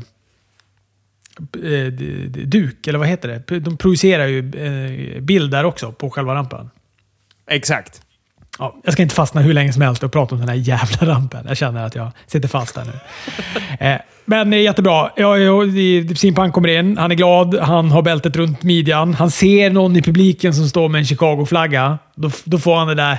eh 1.64 1.86
duk, 2.46 2.86
eller 2.86 2.98
vad 2.98 3.08
heter 3.08 3.28
det? 3.46 3.60
De 3.60 3.76
projicerar 3.76 4.26
ju 4.26 4.38
eh, 4.38 5.20
bild 5.20 5.50
där 5.50 5.64
också, 5.64 5.92
på 5.92 6.10
själva 6.10 6.34
rampen. 6.34 6.70
Exakt. 7.46 8.03
Ja, 8.58 8.76
jag 8.84 8.92
ska 8.92 9.02
inte 9.02 9.14
fastna 9.14 9.40
hur 9.40 9.52
länge 9.52 9.72
som 9.72 9.82
helst 9.82 10.02
och 10.02 10.12
prata 10.12 10.34
om 10.34 10.40
den 10.40 10.48
här 10.48 10.56
jävla 10.56 11.06
rampen. 11.14 11.44
Jag 11.48 11.56
känner 11.56 11.86
att 11.86 11.94
jag 11.94 12.10
sitter 12.26 12.48
fast 12.48 12.74
där 12.74 12.84
nu. 12.84 12.92
eh, 13.86 13.96
men 14.24 14.52
eh, 14.52 14.60
jättebra. 14.60 15.10
Ja, 15.16 15.38
ja, 15.38 15.62
Simpang 16.16 16.52
kommer 16.52 16.68
in. 16.68 16.98
Han 16.98 17.10
är 17.10 17.14
glad. 17.14 17.54
Han 17.54 17.90
har 17.90 18.02
bältet 18.02 18.36
runt 18.36 18.62
midjan. 18.62 19.14
Han 19.14 19.30
ser 19.30 19.70
någon 19.70 19.96
i 19.96 20.02
publiken 20.02 20.54
som 20.54 20.68
står 20.68 20.88
med 20.88 20.98
en 20.98 21.06
Chicago-flagga. 21.06 21.98
Då, 22.14 22.30
då 22.44 22.58
får 22.58 22.76
han 22.76 22.88
det 22.88 22.94
där 22.94 23.18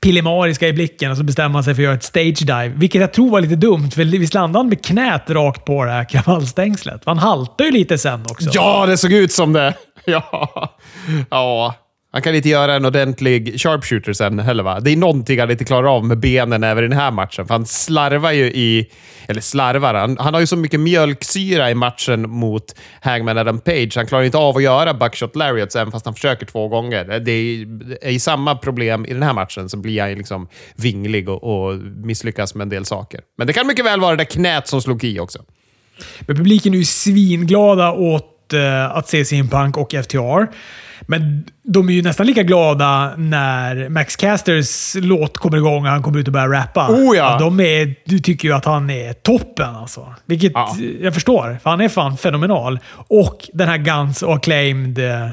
pillemariska 0.00 0.68
i 0.68 0.72
blicken 0.72 1.10
och 1.10 1.16
så 1.16 1.24
bestämmer 1.24 1.54
han 1.54 1.64
sig 1.64 1.74
för 1.74 1.82
att 1.82 1.84
göra 1.84 1.94
ett 1.94 2.02
stage 2.02 2.40
dive. 2.40 2.68
Vilket 2.68 3.00
jag 3.00 3.12
tror 3.12 3.30
var 3.30 3.40
lite 3.40 3.56
dumt, 3.56 3.90
för 3.90 4.04
visst 4.04 4.34
landade 4.34 4.58
han 4.58 4.68
med 4.68 4.84
knät 4.84 5.30
rakt 5.30 5.64
på 5.64 5.84
det 5.84 5.90
här 5.90 6.04
kravallstängslet? 6.04 7.02
Han 7.04 7.18
haltar 7.18 7.64
ju 7.64 7.70
lite 7.70 7.98
sen 7.98 8.22
också. 8.30 8.50
Ja, 8.52 8.86
det 8.86 8.96
såg 8.96 9.12
ut 9.12 9.32
som 9.32 9.52
det. 9.52 9.74
Ja. 10.04 10.70
ja. 11.30 11.74
Han 12.10 12.22
kan 12.22 12.34
inte 12.34 12.48
göra 12.48 12.74
en 12.74 12.84
ordentlig 12.84 13.60
sharpshooter 13.60 14.12
sen 14.12 14.38
heller, 14.38 14.62
va? 14.62 14.80
Det 14.80 14.92
är 14.92 14.96
någonting 14.96 15.40
han 15.40 15.50
inte 15.50 15.64
klarar 15.64 15.96
av 15.96 16.04
med 16.04 16.18
benen 16.18 16.64
även 16.64 16.84
i 16.84 16.88
den 16.88 16.98
här 16.98 17.10
matchen. 17.10 17.46
För 17.46 17.54
han 17.54 17.66
slarvar 17.66 18.32
ju 18.32 18.44
i... 18.44 18.90
Eller 19.26 19.40
slarvar, 19.40 19.94
han, 19.94 20.18
han 20.18 20.34
har 20.34 20.40
ju 20.40 20.46
så 20.46 20.56
mycket 20.56 20.80
mjölksyra 20.80 21.70
i 21.70 21.74
matchen 21.74 22.30
mot 22.30 22.74
Hangman 23.00 23.38
Adam 23.38 23.60
Page. 23.60 23.92
Han 23.96 24.06
klarar 24.06 24.24
inte 24.24 24.38
av 24.38 24.56
att 24.56 24.62
göra 24.62 24.94
buckshot 24.94 25.36
lariats 25.36 25.76
även 25.76 25.92
fast 25.92 26.04
han 26.04 26.14
försöker 26.14 26.46
två 26.46 26.68
gånger. 26.68 27.04
Det 27.04 27.14
är, 27.32 27.64
det 27.66 28.06
är 28.06 28.10
ju 28.10 28.18
samma 28.18 28.54
problem 28.54 29.06
i 29.06 29.12
den 29.12 29.22
här 29.22 29.34
matchen, 29.34 29.68
så 29.68 29.76
blir 29.76 30.00
han 30.00 30.10
ju 30.10 30.16
liksom 30.16 30.48
vinglig 30.76 31.28
och, 31.28 31.42
och 31.44 31.78
misslyckas 31.78 32.54
med 32.54 32.62
en 32.62 32.68
del 32.68 32.84
saker. 32.84 33.20
Men 33.38 33.46
det 33.46 33.52
kan 33.52 33.66
mycket 33.66 33.84
väl 33.84 34.00
vara 34.00 34.10
det 34.10 34.16
där 34.16 34.30
knät 34.30 34.68
som 34.68 34.82
slog 34.82 35.04
i 35.04 35.18
också. 35.20 35.38
Men 36.20 36.36
publiken 36.36 36.74
är 36.74 36.78
ju 36.78 36.84
svinglada 36.84 37.92
åt 37.92 38.52
eh, 38.52 38.96
att 38.96 39.08
se 39.08 39.24
sin 39.24 39.48
punk 39.48 39.76
och 39.76 39.94
FTR. 40.04 40.46
Men 41.00 41.44
de 41.64 41.88
är 41.88 41.92
ju 41.92 42.02
nästan 42.02 42.26
lika 42.26 42.42
glada 42.42 43.14
när 43.16 43.88
Max 43.88 44.16
Casters 44.16 44.94
låt 44.94 45.38
kommer 45.38 45.56
igång 45.56 45.84
och 45.84 45.90
han 45.90 46.02
kommer 46.02 46.18
ut 46.18 46.26
och 46.26 46.32
börjar 46.32 46.48
rappa. 46.48 46.88
Oh 46.88 47.16
ja. 47.16 47.38
de 47.38 47.60
är, 47.60 47.94
du 48.04 48.18
tycker 48.18 48.48
ju 48.48 48.54
att 48.54 48.64
han 48.64 48.90
är 48.90 49.12
toppen 49.12 49.74
alltså. 49.74 50.14
Vilket 50.26 50.52
Ja. 50.54 50.76
jag 51.00 51.14
förstår, 51.14 51.58
för 51.62 51.70
han 51.70 51.80
är 51.80 51.88
fan 51.88 52.16
fenomenal. 52.16 52.78
Och 53.08 53.48
den 53.52 53.68
här 53.68 53.78
Guns 53.78 54.22
och 54.22 54.34
Acclaimed 54.34 54.98
eh, 54.98 55.28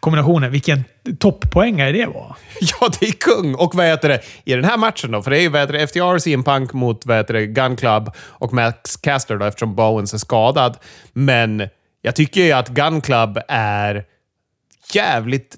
kombinationen. 0.00 0.52
Vilken 0.52 0.84
topppoängare 1.18 1.92
det 1.92 2.06
var. 2.06 2.36
Ja, 2.80 2.88
det 3.00 3.06
är 3.06 3.12
kung! 3.12 3.54
Och 3.54 3.74
vad 3.74 3.86
heter 3.86 4.08
det, 4.08 4.20
i 4.44 4.54
den 4.54 4.64
här 4.64 4.76
matchen 4.76 5.10
då, 5.10 5.22
för 5.22 5.30
det 5.30 5.38
är 5.38 5.42
ju 5.42 5.48
vad 5.48 5.60
heter 5.60 5.72
det, 5.72 5.86
FTR 5.86 6.18
CM 6.18 6.44
Punk 6.44 6.72
mot 6.72 7.06
vad 7.06 7.16
heter 7.16 7.34
det, 7.34 7.46
Gun 7.46 7.76
Club 7.76 8.10
och 8.18 8.52
Max 8.52 8.96
Caster 8.96 9.36
då, 9.36 9.44
eftersom 9.44 9.74
Bowens 9.74 10.14
är 10.14 10.18
skadad. 10.18 10.76
Men 11.12 11.68
jag 12.02 12.14
tycker 12.16 12.40
ju 12.40 12.52
att 12.52 12.68
Gun 12.68 13.00
Club 13.00 13.38
är 13.48 14.04
jävligt... 14.94 15.56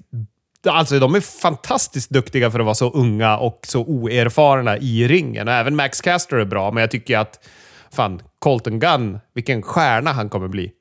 Alltså, 0.67 0.99
de 0.99 1.15
är 1.15 1.19
fantastiskt 1.21 2.09
duktiga 2.09 2.51
för 2.51 2.59
att 2.59 2.65
vara 2.65 2.75
så 2.75 2.89
unga 2.89 3.37
och 3.37 3.59
så 3.67 3.81
oerfarna 3.81 4.77
i 4.77 5.07
ringen. 5.07 5.47
Och 5.47 5.53
även 5.53 5.75
Max 5.75 6.01
Caster 6.01 6.37
är 6.37 6.45
bra, 6.45 6.71
men 6.71 6.81
jag 6.81 6.91
tycker 6.91 7.17
att 7.17 7.49
fan, 7.91 8.21
Colton 8.39 8.79
Gunn, 8.79 9.19
vilken 9.33 9.61
stjärna 9.61 10.11
han 10.11 10.29
kommer 10.29 10.47
bli. 10.47 10.71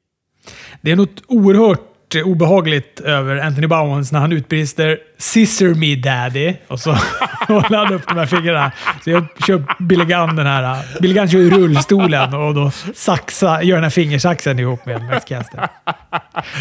Det 0.81 0.91
är 0.91 0.97
något 0.97 1.23
oerhört 1.29 1.94
obehagligt 2.23 3.01
över 3.01 3.37
Anthony 3.37 3.67
Bowens 3.67 4.13
när 4.13 4.21
han 4.21 4.33
utbrister 4.33 4.99
“Scissor 5.19 5.75
me 5.75 5.97
daddy” 5.97 6.55
och 6.69 6.81
så 6.81 6.91
håller 7.49 7.77
han 7.77 7.95
upp 7.95 8.09
de 8.09 8.19
här 8.19 8.27
fingrarna. 8.27 8.73
Så 9.05 9.11
jag 9.11 9.27
kör 9.47 9.83
Billy 9.83 10.05
Gunn 10.05 10.37
den 10.37 10.47
här. 10.47 10.85
Billy 11.01 11.15
Gunn 11.15 11.29
kör 11.29 11.39
ju 11.39 11.51
rullstolen 11.51 12.35
och 12.35 12.55
då 12.55 12.71
saxa, 12.95 13.63
gör 13.63 13.75
den 13.75 13.85
här 13.85 13.91
fingersaxen 13.91 14.59
ihop 14.59 14.87
med 14.87 15.03
Max 15.03 15.25
Caster. 15.25 15.69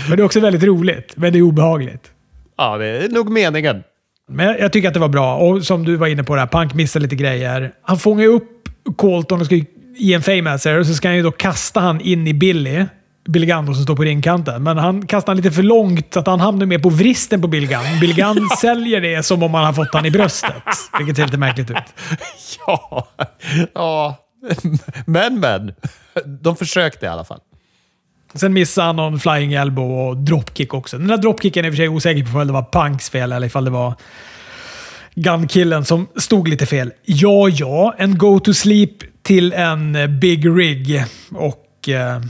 Men 0.08 0.18
det 0.18 0.24
är 0.24 0.26
också 0.26 0.40
väldigt 0.40 0.64
roligt, 0.64 1.14
men 1.16 1.34
det 1.34 1.40
är 1.40 1.44
obehagligt. 1.44 2.12
Ja, 2.58 2.78
det 2.78 2.86
är 2.86 3.10
nog 3.10 3.30
meningen. 3.32 3.84
Men 4.30 4.56
jag, 4.60 4.74
tycker 4.74 4.88
att 4.88 4.94
det 4.94 5.00
var 5.00 5.08
bra. 5.08 5.36
Och 5.36 5.64
som 5.64 5.86
du 5.86 5.96
var 5.96 6.08
inne 6.08 6.24
på, 6.24 6.36
där, 6.36 6.48
Punk 6.48 6.74
missar 6.74 7.00
lite 7.00 7.16
grejer. 7.16 7.72
Han 7.84 8.00
fångar 8.00 8.26
upp 8.26 8.50
Colton 8.98 9.40
och 9.40 9.46
ska 9.46 9.56
i 9.98 10.14
en 10.14 10.22
Fame-Asser 10.22 10.80
och 10.80 10.88
så 10.88 10.94
ska 10.94 11.08
han 11.08 11.18
ju 11.18 11.24
då 11.24 11.32
kasta 11.32 11.80
han 11.80 12.02
in 12.02 12.28
i 12.28 12.34
Billy. 12.34 12.86
Billy 13.26 13.46
Gunn 13.46 13.66
då, 13.66 13.74
som 13.74 13.84
står 13.84 13.96
på 13.96 14.04
ringkanten. 14.04 14.64
Men 14.64 14.78
han 14.78 15.08
kastar 15.08 15.36
lite 15.36 15.52
för 15.52 15.64
långt 15.64 16.14
så 16.14 16.20
att 16.20 16.28
han 16.28 16.40
hamnar 16.40 16.66
mer 16.66 16.80
på 16.80 16.90
vristen 16.90 17.42
på 17.42 17.48
Billy 17.48 17.68
Gunn. 17.68 18.00
Billy 18.02 18.14
Gunn 18.14 18.50
säljer 18.62 19.02
det 19.02 19.24
som 19.24 19.44
om 19.44 19.54
han 19.54 19.66
har 19.66 19.74
fått 19.74 19.94
han 19.94 20.06
i 20.06 20.12
bröstet. 20.12 20.64
Vilket 20.98 21.16
ser 21.16 21.26
lite 21.26 21.38
märkligt 21.38 21.72
ut. 21.72 21.78
Ja, 22.68 23.08
ja. 23.74 24.16
Men, 25.06 25.40
men. 25.40 25.74
De 26.26 26.56
försökte 26.56 27.06
i 27.06 27.10
alla 27.10 27.24
fall. 27.24 27.40
Sen 28.34 28.54
missade 28.54 28.88
han 28.88 28.96
någon 28.96 29.20
flying 29.20 29.54
elbow 29.54 29.92
och 29.92 30.18
dropkick 30.18 30.74
också. 30.74 30.98
Den 30.98 31.08
där 31.08 31.18
dropkicken 31.18 31.66
är 31.66 31.70
i 31.70 31.72
och 31.72 31.74
för 31.74 31.78
sig 31.78 31.90
osäker 31.90 32.32
på 32.32 32.40
om 32.40 32.48
det 32.48 32.54
var 32.54 32.66
Punks 32.72 33.10
fel 33.10 33.32
eller 33.32 33.48
ifall 33.48 33.66
det 33.66 33.72
var 33.72 33.94
Gun-killen 35.16 35.86
som 35.86 36.08
stod 36.16 36.48
lite 36.48 36.66
fel. 36.66 36.92
Ja, 37.06 37.50
ja. 37.50 37.96
En 37.98 38.18
go 38.18 38.40
to 38.40 38.54
sleep 38.54 39.24
till 39.24 39.54
en 39.54 39.96
eh, 39.96 40.08
big 40.08 40.48
rig. 40.48 41.04
Och 41.32 41.90
eh, 41.90 42.22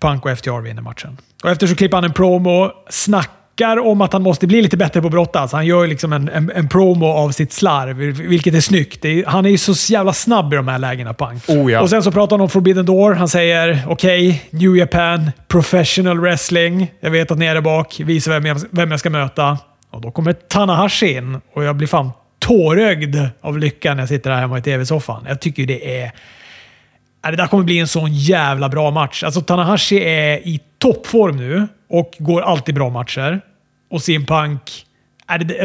Punk 0.00 0.26
och 0.26 0.38
FTR 0.38 0.60
vinner 0.60 0.82
matchen. 0.82 1.16
Och 1.44 1.50
efter 1.50 1.66
så 1.66 1.74
klipper 1.74 1.96
han 1.96 2.04
en 2.04 2.12
promo, 2.12 2.70
snackar 2.90 3.78
om 3.78 4.00
att 4.00 4.12
han 4.12 4.22
måste 4.22 4.46
bli 4.46 4.62
lite 4.62 4.76
bättre 4.76 5.00
på 5.00 5.06
att 5.06 5.12
brottas. 5.12 5.52
Han 5.52 5.66
gör 5.66 5.86
liksom 5.86 6.12
en, 6.12 6.28
en, 6.28 6.52
en 6.54 6.68
promo 6.68 7.06
av 7.06 7.30
sitt 7.30 7.52
slarv, 7.52 7.96
vilket 8.28 8.54
är 8.54 8.60
snyggt. 8.60 9.04
Är, 9.04 9.24
han 9.26 9.46
är 9.46 9.50
ju 9.50 9.58
så 9.58 9.92
jävla 9.92 10.12
snabb 10.12 10.52
i 10.52 10.56
de 10.56 10.68
här 10.68 10.78
lägena, 10.78 11.14
Punk. 11.14 11.42
Oh 11.48 11.72
ja. 11.72 11.80
Och 11.80 11.90
sen 11.90 12.02
så 12.02 12.12
pratar 12.12 12.36
han 12.36 12.40
om 12.40 12.48
Forbidden 12.50 12.86
Door. 12.86 13.12
Han 13.12 13.28
säger 13.28 13.82
okej, 13.88 14.42
New 14.50 14.76
Japan, 14.76 15.30
professional 15.48 16.20
wrestling. 16.20 16.92
Jag 17.00 17.10
vet 17.10 17.30
att 17.30 17.38
ni 17.38 17.46
är 17.46 17.54
där 17.54 17.60
bak. 17.60 18.00
Visa 18.04 18.30
vem 18.30 18.46
jag, 18.46 18.60
vem 18.70 18.90
jag 18.90 19.00
ska 19.00 19.10
möta. 19.10 19.58
Och 19.90 20.00
då 20.00 20.10
kommer 20.10 20.32
Tanahashi 20.32 21.16
in 21.16 21.40
och 21.54 21.64
jag 21.64 21.76
blir 21.76 21.88
fan 21.88 22.10
tårögd 22.38 23.16
av 23.40 23.58
lycka 23.58 23.94
när 23.94 24.02
jag 24.02 24.08
sitter 24.08 24.30
här 24.30 24.40
hemma 24.40 24.58
i 24.58 24.62
tv-soffan. 24.62 25.24
Jag 25.28 25.40
tycker 25.40 25.62
ju 25.62 25.66
det 25.66 26.00
är... 26.00 26.12
Det 27.22 27.36
där 27.36 27.46
kommer 27.46 27.64
bli 27.64 27.78
en 27.78 27.88
sån 27.88 28.12
jävla 28.12 28.68
bra 28.68 28.90
match. 28.90 29.22
Alltså 29.22 29.40
Tanahashi 29.40 29.96
är 29.96 30.36
i 30.36 30.60
toppform 30.78 31.36
nu 31.36 31.68
och 31.88 32.16
går 32.18 32.42
alltid 32.42 32.74
bra 32.74 32.90
matcher. 32.90 33.40
Och 33.90 34.02
CM 34.02 34.26
Punk... 34.26 34.82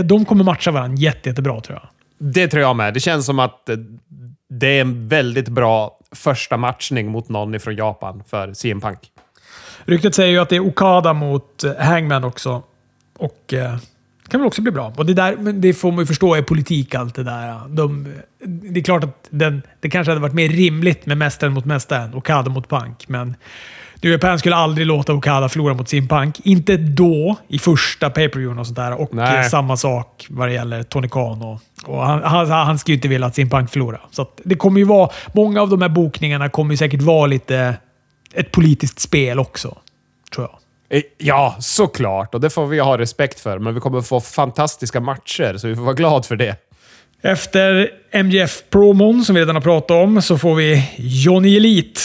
De 0.03 0.25
kommer 0.25 0.43
matcha 0.43 0.71
varandra 0.71 1.01
jätte, 1.01 1.29
jättebra 1.29 1.61
tror 1.61 1.79
jag. 1.81 1.89
Det 2.33 2.47
tror 2.47 2.61
jag 2.61 2.75
med. 2.75 2.93
Det 2.93 2.99
känns 2.99 3.25
som 3.25 3.39
att 3.39 3.69
det 4.49 4.67
är 4.67 4.81
en 4.81 5.07
väldigt 5.07 5.49
bra 5.49 5.97
första 6.15 6.57
matchning 6.57 7.11
mot 7.11 7.29
någon 7.29 7.59
från 7.59 7.75
Japan 7.75 8.23
för 8.29 8.53
CM 8.53 8.81
Punk. 8.81 8.99
Ryktet 9.85 10.15
säger 10.15 10.31
ju 10.31 10.39
att 10.39 10.49
det 10.49 10.55
är 10.55 10.59
Okada 10.59 11.13
mot 11.13 11.63
Hangman 11.79 12.23
också. 12.23 12.63
Och 13.17 13.53
eh, 13.53 13.77
kan 14.31 14.39
väl 14.39 14.47
också 14.47 14.61
bli 14.61 14.71
bra. 14.71 14.93
Och 14.97 15.05
det, 15.05 15.13
där, 15.13 15.35
men 15.37 15.61
det 15.61 15.73
får 15.73 15.91
man 15.91 15.99
ju 15.99 16.05
förstå 16.05 16.35
är 16.35 16.41
politik 16.41 16.95
allt 16.95 17.15
det 17.15 17.23
där. 17.23 17.67
De, 17.67 18.13
det 18.45 18.79
är 18.79 18.83
klart 18.83 19.03
att 19.03 19.27
den, 19.29 19.61
det 19.79 19.89
kanske 19.89 20.11
hade 20.11 20.21
varit 20.21 20.33
mer 20.33 20.49
rimligt 20.49 21.05
med 21.05 21.17
mästaren 21.17 21.53
mot 21.53 21.65
mästaren. 21.65 22.13
Okada 22.13 22.51
mot 22.51 22.69
Punk. 22.69 23.07
Men 23.07 23.35
New 24.01 24.11
Japan 24.11 24.39
skulle 24.39 24.55
aldrig 24.55 24.87
låta 24.87 25.13
Okada 25.13 25.49
förlora 25.49 25.73
mot 25.73 25.89
sin 25.89 26.07
Punk. 26.07 26.39
Inte 26.43 26.77
då, 26.77 27.35
i 27.47 27.59
första 27.59 28.09
pay-per-viewen 28.09 28.59
och 28.59 28.65
sånt 28.65 28.77
där. 28.77 29.01
Och 29.01 29.13
Nej. 29.13 29.49
samma 29.49 29.77
sak 29.77 30.27
vad 30.29 30.47
det 30.47 30.53
gäller 30.53 30.83
Tony 30.83 31.09
Khan. 31.09 31.41
Och, 31.41 31.59
och 31.85 32.05
han, 32.05 32.23
han, 32.23 32.49
han 32.49 32.79
ju 32.85 32.93
inte 32.93 33.07
vilja 33.07 33.27
att 33.27 33.35
sin 33.35 33.49
Punk 33.49 33.69
förlorar. 33.69 34.01
Så 34.11 34.27
det 34.43 34.55
kommer 34.55 34.79
ju 34.79 34.85
vara... 34.85 35.09
Många 35.33 35.61
av 35.61 35.69
de 35.69 35.81
här 35.81 35.89
bokningarna 35.89 36.49
kommer 36.49 36.73
ju 36.73 36.77
säkert 36.77 37.01
vara 37.01 37.27
lite 37.27 37.75
ett 38.33 38.51
politiskt 38.51 38.99
spel 38.99 39.39
också. 39.39 39.77
Tror 40.35 40.47
jag. 40.51 40.60
Eh, 40.91 41.01
ja, 41.17 41.55
såklart. 41.59 42.33
Och 42.35 42.41
det 42.41 42.49
får 42.49 42.67
vi 42.67 42.79
ha 42.79 42.97
respekt 42.97 43.39
för. 43.39 43.59
Men 43.59 43.73
vi 43.73 43.79
kommer 43.79 44.01
få 44.01 44.21
fantastiska 44.21 44.99
matcher, 44.99 45.57
så 45.57 45.67
vi 45.67 45.75
får 45.75 45.83
vara 45.83 45.93
glada 45.93 46.23
för 46.23 46.35
det. 46.35 46.55
Efter 47.21 47.89
MGF-promon, 48.11 49.25
som 49.25 49.35
vi 49.35 49.41
redan 49.41 49.55
har 49.55 49.61
pratat 49.61 49.91
om, 49.91 50.21
så 50.21 50.37
får 50.37 50.55
vi 50.55 50.89
Johnny 50.97 51.57
Elite. 51.57 52.01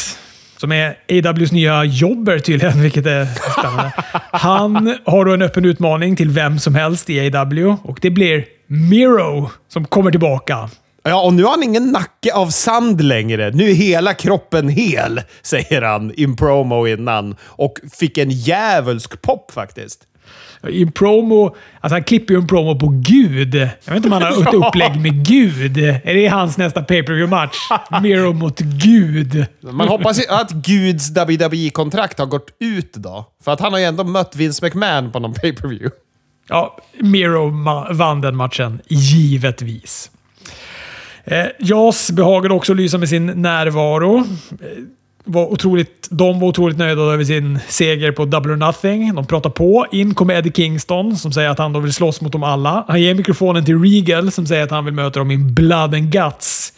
Som 0.56 0.72
är 0.72 0.96
AWs 1.28 1.52
nya 1.52 1.84
jobber 1.84 2.38
tydligen, 2.38 2.82
vilket 2.82 3.06
är 3.06 3.26
spännande. 3.58 3.92
Han 4.32 4.98
har 5.04 5.24
då 5.24 5.32
en 5.32 5.42
öppen 5.42 5.64
utmaning 5.64 6.16
till 6.16 6.30
vem 6.30 6.58
som 6.58 6.74
helst 6.74 7.10
i 7.10 7.36
AW 7.36 7.76
och 7.82 7.98
det 8.02 8.10
blir 8.10 8.44
Miro 8.66 9.50
som 9.68 9.84
kommer 9.84 10.10
tillbaka. 10.10 10.70
Ja, 11.08 11.22
och 11.22 11.34
nu 11.34 11.42
har 11.42 11.50
han 11.50 11.62
ingen 11.62 11.92
nacke 11.92 12.34
av 12.34 12.50
sand 12.50 13.00
längre. 13.00 13.50
Nu 13.50 13.70
är 13.70 13.74
hela 13.74 14.14
kroppen 14.14 14.68
hel, 14.68 15.22
säger 15.42 15.82
han 15.82 16.12
i 16.16 16.24
en 16.24 16.36
promo 16.36 16.86
innan. 16.86 17.36
Och 17.42 17.78
fick 17.98 18.18
en 18.18 18.30
djävulsk 18.30 19.22
pop 19.22 19.50
faktiskt. 19.50 20.00
I 20.68 20.82
en 20.82 20.92
promo, 20.92 21.56
alltså 21.80 21.94
han 21.94 22.04
klipper 22.04 22.34
ju 22.34 22.40
en 22.40 22.46
promo 22.46 22.78
på 22.78 22.88
Gud. 22.88 23.54
Jag 23.54 23.68
vet 23.84 23.96
inte 23.96 24.08
om 24.08 24.12
han 24.12 24.22
har 24.22 24.42
ett 24.42 24.54
upplägg 24.66 25.00
med 25.00 25.26
Gud. 25.26 25.78
Är 25.78 26.14
det 26.14 26.26
hans 26.26 26.58
nästa 26.58 26.82
pay 26.82 27.02
per 27.02 27.12
view 27.12 27.36
match 27.36 27.56
Miro 28.02 28.32
mot 28.32 28.60
Gud. 28.60 29.46
Man 29.60 29.88
hoppas 29.88 30.18
ju 30.18 30.24
att 30.28 30.50
Guds 30.50 31.10
WWE-kontrakt 31.10 32.18
har 32.18 32.26
gått 32.26 32.50
ut 32.60 32.92
då. 32.92 33.24
För 33.44 33.52
att 33.52 33.60
han 33.60 33.72
har 33.72 33.78
ju 33.80 33.84
ändå 33.84 34.04
mött 34.04 34.36
Vince 34.36 34.66
McMahon 34.66 35.12
på 35.12 35.18
någon 35.18 35.34
pay-per-view. 35.34 35.90
Ja, 36.48 36.78
Miro 37.00 37.50
vann 37.94 38.20
den 38.20 38.36
matchen, 38.36 38.80
givetvis. 38.88 40.10
Eh, 41.26 41.46
Jas 41.58 42.10
behagade 42.10 42.54
också 42.54 42.74
lysa 42.74 42.98
med 42.98 43.08
sin 43.08 43.26
närvaro. 43.26 44.18
Eh, 44.18 44.24
var 45.24 45.46
otroligt, 45.46 46.08
de 46.10 46.40
var 46.40 46.48
otroligt 46.48 46.78
nöjda 46.78 47.02
över 47.02 47.24
sin 47.24 47.58
seger 47.68 48.12
på 48.12 48.24
Double 48.24 48.52
or 48.52 48.56
Nothing. 48.56 49.14
De 49.14 49.26
pratar 49.26 49.50
på. 49.50 49.86
In 49.92 50.14
kommer 50.14 50.34
Eddie 50.34 50.52
Kingston 50.52 51.16
som 51.16 51.32
säger 51.32 51.50
att 51.50 51.58
han 51.58 51.72
då 51.72 51.80
vill 51.80 51.92
slåss 51.92 52.20
mot 52.20 52.32
dem 52.32 52.42
alla. 52.42 52.84
Han 52.88 53.02
ger 53.02 53.14
mikrofonen 53.14 53.64
till 53.64 53.82
Regal 53.82 54.32
som 54.32 54.46
säger 54.46 54.62
att 54.62 54.70
han 54.70 54.84
vill 54.84 54.94
möta 54.94 55.18
dem 55.18 55.30
i 55.30 55.38
Blood 55.38 55.94
and 55.94 56.12
Guts. 56.12 56.72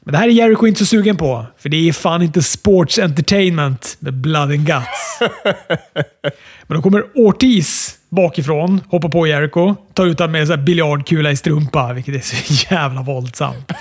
Men 0.00 0.12
det 0.12 0.18
här 0.18 0.28
är 0.28 0.32
Jericho 0.32 0.66
inte 0.66 0.78
så 0.78 0.86
sugen 0.86 1.16
på, 1.16 1.46
för 1.58 1.68
det 1.68 1.88
är 1.88 1.92
fan 1.92 2.22
inte 2.22 2.42
sports 2.42 2.98
entertainment 2.98 3.96
med 3.98 4.14
blood 4.14 4.42
and 4.50 4.66
guts. 4.66 5.18
Men 6.66 6.76
då 6.76 6.82
kommer 6.82 7.04
Ortiz 7.14 7.97
bakifrån, 8.08 8.80
hoppar 8.88 9.08
på 9.08 9.26
Jericho, 9.26 9.74
tar 9.94 10.06
ut 10.06 10.18
honom 10.18 10.32
med 10.32 10.50
en 10.50 10.64
biljardkula 10.64 11.30
i 11.30 11.36
strumpa, 11.36 11.92
vilket 11.92 12.14
är 12.14 12.20
så 12.20 12.66
jävla 12.74 13.02
våldsamt. 13.02 13.72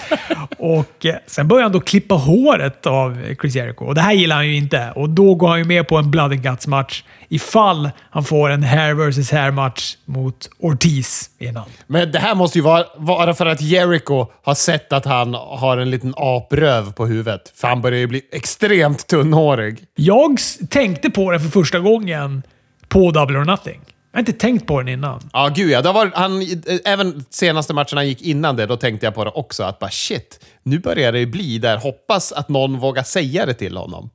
Och 0.57 1.05
eh, 1.05 1.15
Sen 1.27 1.47
börjar 1.47 1.63
han 1.63 1.71
då 1.71 1.79
klippa 1.79 2.15
håret 2.15 2.85
av 2.85 3.17
Chris 3.41 3.55
Jericho. 3.55 3.85
Och 3.85 3.95
Det 3.95 4.01
här 4.01 4.13
gillar 4.13 4.35
han 4.35 4.47
ju 4.47 4.55
inte. 4.55 4.91
Och 4.95 5.09
Då 5.09 5.35
går 5.35 5.47
han 5.47 5.57
ju 5.57 5.65
med 5.65 5.87
på 5.87 5.97
en 5.97 6.11
blood 6.11 6.31
and 6.31 6.43
guts 6.43 6.67
match 6.67 7.03
ifall 7.29 7.89
han 8.09 8.23
får 8.23 8.49
en 8.49 8.63
hair 8.63 8.93
versus 8.93 9.31
hair 9.31 9.51
match 9.51 9.95
mot 10.05 10.49
Ortiz 10.59 11.29
innan. 11.39 11.63
Men 11.87 12.11
det 12.11 12.19
här 12.19 12.35
måste 12.35 12.57
ju 12.57 12.63
vara, 12.63 12.85
vara 12.97 13.33
för 13.33 13.45
att 13.45 13.61
Jericho 13.61 14.25
har 14.43 14.55
sett 14.55 14.93
att 14.93 15.05
han 15.05 15.33
har 15.33 15.77
en 15.77 15.89
liten 15.89 16.13
apröv 16.17 16.93
på 16.93 17.05
huvudet. 17.05 17.53
För 17.55 17.67
han 17.67 17.81
börjar 17.81 17.99
ju 17.99 18.07
bli 18.07 18.21
extremt 18.31 19.07
tunnhårig. 19.07 19.77
Jag 19.95 20.37
tänkte 20.69 21.09
på 21.09 21.31
den 21.31 21.39
för 21.41 21.49
första 21.49 21.79
gången 21.79 22.43
på 22.87 23.11
Double 23.11 23.37
or 23.37 23.45
Nothing. 23.45 23.79
Jag 24.17 24.23
har 24.23 24.29
inte 24.29 24.39
tänkt 24.39 24.67
på 24.67 24.79
den 24.79 24.87
innan. 24.87 25.29
Ja, 25.33 25.49
gud 25.55 25.69
ja. 25.71 25.81
Det 25.81 25.91
var, 25.91 26.11
han, 26.15 26.41
eh, 26.41 26.47
även 26.85 27.25
senaste 27.29 27.73
matchen 27.73 27.97
han 27.97 28.07
gick 28.07 28.21
innan 28.21 28.55
det, 28.55 28.65
då 28.65 28.77
tänkte 28.77 29.05
jag 29.05 29.15
på 29.15 29.23
det 29.23 29.31
också. 29.31 29.63
Att 29.63 29.79
bara 29.79 29.89
shit, 29.91 30.45
nu 30.63 30.79
börjar 30.79 31.11
det 31.11 31.19
ju 31.19 31.25
bli 31.25 31.57
där. 31.59 31.77
Hoppas 31.77 32.31
att 32.31 32.49
någon 32.49 32.79
vågar 32.79 33.03
säga 33.03 33.45
det 33.45 33.53
till 33.53 33.77
honom. 33.77 34.09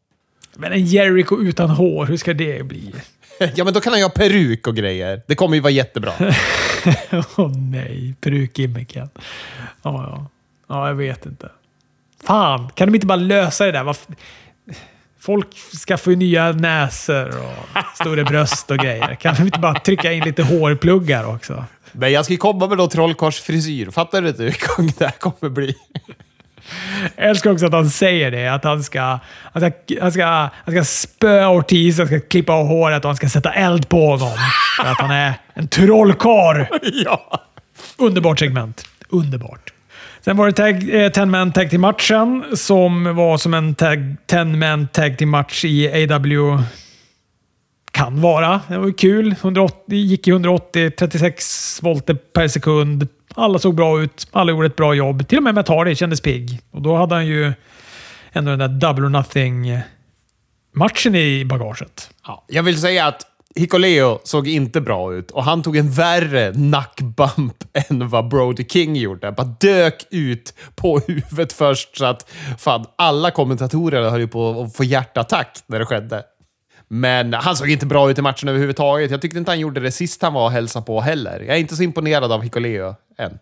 Men 0.54 0.72
en 0.72 0.86
Jericho 0.86 1.40
utan 1.42 1.70
hår, 1.70 2.06
hur 2.06 2.16
ska 2.16 2.34
det 2.34 2.66
bli? 2.66 2.94
Ja, 3.54 3.64
men 3.64 3.74
då 3.74 3.80
kan 3.80 3.92
han 3.92 4.00
ju 4.00 4.04
ha 4.04 4.10
peruk 4.10 4.66
och 4.66 4.76
grejer. 4.76 5.22
Det 5.26 5.34
kommer 5.34 5.54
ju 5.54 5.60
vara 5.60 5.70
jättebra. 5.70 6.12
Åh 7.36 7.50
nej, 7.56 8.14
perukgimmicken. 8.20 9.08
Ja, 9.58 9.66
ja. 9.82 10.26
Ja, 10.68 10.88
jag 10.88 10.94
vet 10.94 11.26
inte. 11.26 11.48
Fan, 12.24 12.70
kan 12.74 12.88
de 12.88 12.94
inte 12.94 13.06
bara 13.06 13.16
lösa 13.16 13.64
det 13.66 13.72
där? 13.72 13.84
Varf- 13.84 14.14
Folk 15.22 15.46
skaffar 15.86 16.10
ju 16.10 16.16
nya 16.16 16.52
näsor 16.52 17.28
och 17.28 17.84
större 17.94 18.24
bröst 18.24 18.70
och 18.70 18.78
grejer. 18.78 19.14
Kan 19.14 19.34
de 19.34 19.42
inte 19.42 19.58
bara 19.58 19.74
trycka 19.74 20.12
in 20.12 20.24
lite 20.24 20.42
hårpluggar 20.42 21.24
också? 21.24 21.64
Men 21.92 22.12
jag 22.12 22.24
ska 22.24 22.36
komma 22.36 22.66
med 22.66 22.78
då 22.78 22.88
trollkarlsfrisyr. 22.88 23.90
Fattar 23.90 24.22
du 24.22 24.28
inte 24.28 24.42
hur 24.42 24.76
gång 24.76 24.92
det 24.98 25.04
här 25.04 25.12
kommer 25.12 25.48
bli? 25.48 25.74
Jag 27.16 27.28
älskar 27.28 27.50
också 27.50 27.66
att 27.66 27.72
han 27.72 27.90
säger 27.90 28.30
det. 28.30 28.48
Att 28.48 28.64
han 28.64 28.82
ska, 28.82 29.18
han 29.52 29.72
ska, 29.72 30.00
han 30.00 30.12
ska, 30.12 30.24
han 30.64 30.74
ska 30.74 30.84
spöa 30.84 31.50
Ortiz, 31.50 31.98
han 31.98 32.06
ska 32.06 32.20
klippa 32.20 32.52
av 32.52 32.66
håret 32.66 33.04
och 33.04 33.08
han 33.08 33.16
ska 33.16 33.28
sätta 33.28 33.52
eld 33.52 33.88
på 33.88 34.06
honom. 34.06 34.38
För 34.80 34.90
att 34.90 35.00
han 35.00 35.10
är 35.10 35.34
en 35.54 35.68
trollkarl. 35.68 36.66
ja. 37.04 37.40
Underbart 37.98 38.38
segment. 38.38 38.84
Underbart. 39.08 39.71
Sen 40.24 40.36
var 40.36 40.46
det 40.46 40.52
tag, 40.52 41.04
eh, 41.04 41.12
10 41.12 41.26
man 41.26 41.52
tag 41.52 41.70
till 41.70 41.80
matchen 41.80 42.44
som 42.54 43.16
var 43.16 43.38
som 43.38 43.54
en 43.54 43.74
tag, 43.74 44.16
10 44.26 44.44
man 44.44 44.88
tag 44.88 45.18
till 45.18 45.26
match 45.26 45.64
i 45.64 46.06
AW 46.12 46.62
kan 47.90 48.20
vara. 48.20 48.60
Det 48.68 48.78
var 48.78 48.98
kul. 48.98 49.34
180, 49.40 49.96
gick 49.96 50.28
i 50.28 50.30
180, 50.30 50.90
36 50.90 51.82
volter 51.82 52.14
per 52.14 52.48
sekund. 52.48 53.08
Alla 53.34 53.58
såg 53.58 53.74
bra 53.74 54.02
ut. 54.02 54.26
Alla 54.32 54.52
gjorde 54.52 54.66
ett 54.66 54.76
bra 54.76 54.94
jobb. 54.94 55.28
Till 55.28 55.38
och 55.38 55.44
med 55.44 55.54
Matt 55.54 55.98
kändes 55.98 56.20
pigg. 56.20 56.60
Och 56.70 56.82
då 56.82 56.96
hade 56.96 57.14
han 57.14 57.26
ju 57.26 57.52
ändå 58.32 58.50
den 58.50 58.58
där 58.58 58.68
double 58.68 59.06
or 59.06 59.08
nothing 59.08 59.78
matchen 60.74 61.14
i 61.14 61.44
bagaget. 61.44 62.10
Ja, 62.26 62.44
jag 62.48 62.62
vill 62.62 62.80
säga 62.80 63.06
att 63.06 63.26
Hikuleo 63.54 64.20
såg 64.24 64.48
inte 64.48 64.80
bra 64.80 65.14
ut 65.14 65.30
och 65.30 65.44
han 65.44 65.62
tog 65.62 65.76
en 65.76 65.90
värre 65.90 66.52
nackbump 66.52 67.64
än 67.88 68.08
vad 68.08 68.28
Brody 68.28 68.64
King 68.64 68.96
gjorde. 68.96 69.32
Bara 69.32 69.56
dök 69.60 70.06
ut 70.10 70.54
på 70.74 70.98
huvudet 71.06 71.52
först 71.52 71.96
så 71.96 72.04
att 72.04 72.30
fan, 72.58 72.84
alla 72.96 73.30
kommentatorer 73.30 74.10
höll 74.10 74.20
ju 74.20 74.28
på 74.28 74.62
att 74.62 74.76
få 74.76 74.84
hjärtattack 74.84 75.58
när 75.66 75.78
det 75.78 75.86
skedde. 75.86 76.22
Men 76.88 77.34
han 77.34 77.56
såg 77.56 77.70
inte 77.70 77.86
bra 77.86 78.10
ut 78.10 78.18
i 78.18 78.22
matchen 78.22 78.48
överhuvudtaget. 78.48 79.10
Jag 79.10 79.22
tyckte 79.22 79.38
inte 79.38 79.50
han 79.50 79.60
gjorde 79.60 79.80
det 79.80 79.92
sist 79.92 80.22
han 80.22 80.34
var 80.34 80.44
och 80.44 80.52
hälsade 80.52 80.86
på 80.86 81.00
heller. 81.00 81.40
Jag 81.40 81.56
är 81.56 81.60
inte 81.60 81.76
så 81.76 81.82
imponerad 81.82 82.32
av 82.32 82.42
Hikuleo 82.42 82.94
än. 83.18 83.38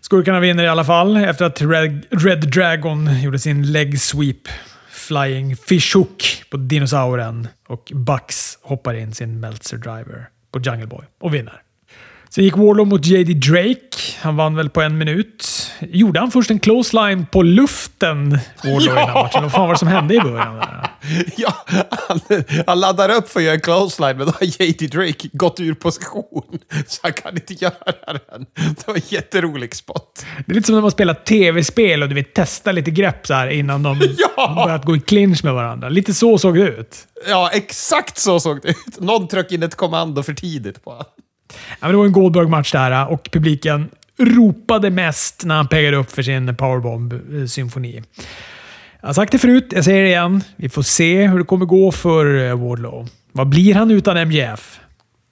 Skurkarna 0.00 0.40
vinner 0.40 0.64
i 0.64 0.68
alla 0.68 0.84
fall 0.84 1.16
efter 1.16 1.44
att 1.44 1.60
Red, 1.60 2.04
Red 2.10 2.50
Dragon 2.50 3.20
gjorde 3.22 3.38
sin 3.38 3.72
leg 3.72 4.00
sweep. 4.00 4.48
Flying 5.02 5.56
fish 5.56 5.96
hook 5.96 6.44
på 6.50 6.56
dinosauren 6.56 7.48
och 7.68 7.92
Bucks 7.94 8.58
hoppar 8.62 8.94
in 8.94 9.14
sin 9.14 9.40
Meltzer 9.40 9.76
driver 9.76 10.28
på 10.52 10.60
Jungle 10.60 10.86
Boy 10.86 11.04
och 11.20 11.34
vinner. 11.34 11.62
Sen 12.34 12.44
gick 12.44 12.56
Warlow 12.56 12.86
mot 12.86 13.06
JD 13.06 13.34
Drake. 13.34 13.96
Han 14.20 14.36
vann 14.36 14.56
väl 14.56 14.70
på 14.70 14.80
en 14.82 14.98
minut. 14.98 15.70
Gjorde 15.80 16.20
han 16.20 16.30
först 16.30 16.50
en 16.50 16.58
close 16.58 16.96
line 16.96 17.26
på 17.26 17.42
luften, 17.42 18.38
Warlow, 18.64 18.82
i 18.82 18.86
den 18.86 18.96
här 18.96 19.14
matchen? 19.14 19.42
Vad 19.42 19.52
fan 19.52 19.66
var 19.66 19.74
det 19.74 19.78
som 19.78 19.88
hände 19.88 20.14
i 20.14 20.20
början? 20.20 20.56
Där? 20.56 20.88
Ja, 21.36 21.54
han, 22.08 22.20
han 22.66 22.80
laddar 22.80 23.14
upp 23.14 23.28
för 23.28 23.40
att 23.40 23.44
göra 23.44 23.54
en 23.54 23.60
close 23.60 24.02
line, 24.02 24.16
men 24.16 24.26
då 24.26 24.32
har 24.32 24.62
JD 24.62 24.86
Drake 24.86 25.28
gått 25.32 25.60
ur 25.60 25.74
position. 25.74 26.58
Så 26.86 27.00
han 27.02 27.12
kan 27.12 27.34
inte 27.34 27.54
göra 27.54 27.74
den. 28.06 28.46
Det 28.54 28.86
var 28.86 28.94
en 28.94 29.00
jätterolig 29.08 29.74
spot. 29.74 30.26
Det 30.46 30.52
är 30.52 30.54
lite 30.54 30.66
som 30.66 30.74
när 30.74 30.82
man 30.82 30.90
spelar 30.90 31.14
tv-spel 31.14 32.02
och 32.02 32.08
du 32.08 32.14
vet, 32.14 32.34
testar 32.34 32.72
lite 32.72 32.90
grepp 32.90 33.26
så 33.26 33.34
här 33.34 33.48
innan 33.48 33.82
de 33.82 34.00
Ja! 34.36 34.62
börjat 34.66 34.84
gå 34.84 34.96
i 34.96 35.00
clinch 35.00 35.44
med 35.44 35.54
varandra. 35.54 35.88
Lite 35.88 36.14
så 36.14 36.38
såg 36.38 36.54
det 36.54 36.68
ut. 36.68 36.96
Ja, 37.28 37.50
exakt 37.52 38.18
så 38.18 38.40
såg 38.40 38.62
det 38.62 38.68
ut. 38.68 39.00
Någon 39.00 39.28
tryckte 39.28 39.54
in 39.54 39.62
ett 39.62 39.74
kommando 39.74 40.22
för 40.22 40.34
tidigt 40.34 40.84
på 40.84 40.90
honom. 40.90 41.06
Ja, 41.70 41.76
men 41.80 41.90
det 41.90 41.96
var 41.96 42.04
en 42.04 42.12
Goldberg-match 42.12 42.72
där 42.72 43.08
och 43.08 43.28
publiken 43.32 43.90
ropade 44.18 44.90
mest 44.90 45.44
när 45.44 45.54
han 45.54 45.68
peggade 45.68 45.96
upp 45.96 46.10
för 46.10 46.22
sin 46.22 46.56
Powerbomb-symfoni. 46.56 48.02
Jag 49.00 49.08
har 49.08 49.14
sagt 49.14 49.32
det 49.32 49.38
förut, 49.38 49.68
jag 49.70 49.84
säger 49.84 50.02
det 50.02 50.08
igen. 50.08 50.44
Vi 50.56 50.68
får 50.68 50.82
se 50.82 51.26
hur 51.26 51.38
det 51.38 51.44
kommer 51.44 51.66
gå 51.66 51.92
för 51.92 52.48
eh, 52.48 52.66
Wardlow. 52.66 53.08
Vad 53.32 53.48
blir 53.48 53.74
han 53.74 53.90
utan 53.90 54.28
MJF? 54.28 54.80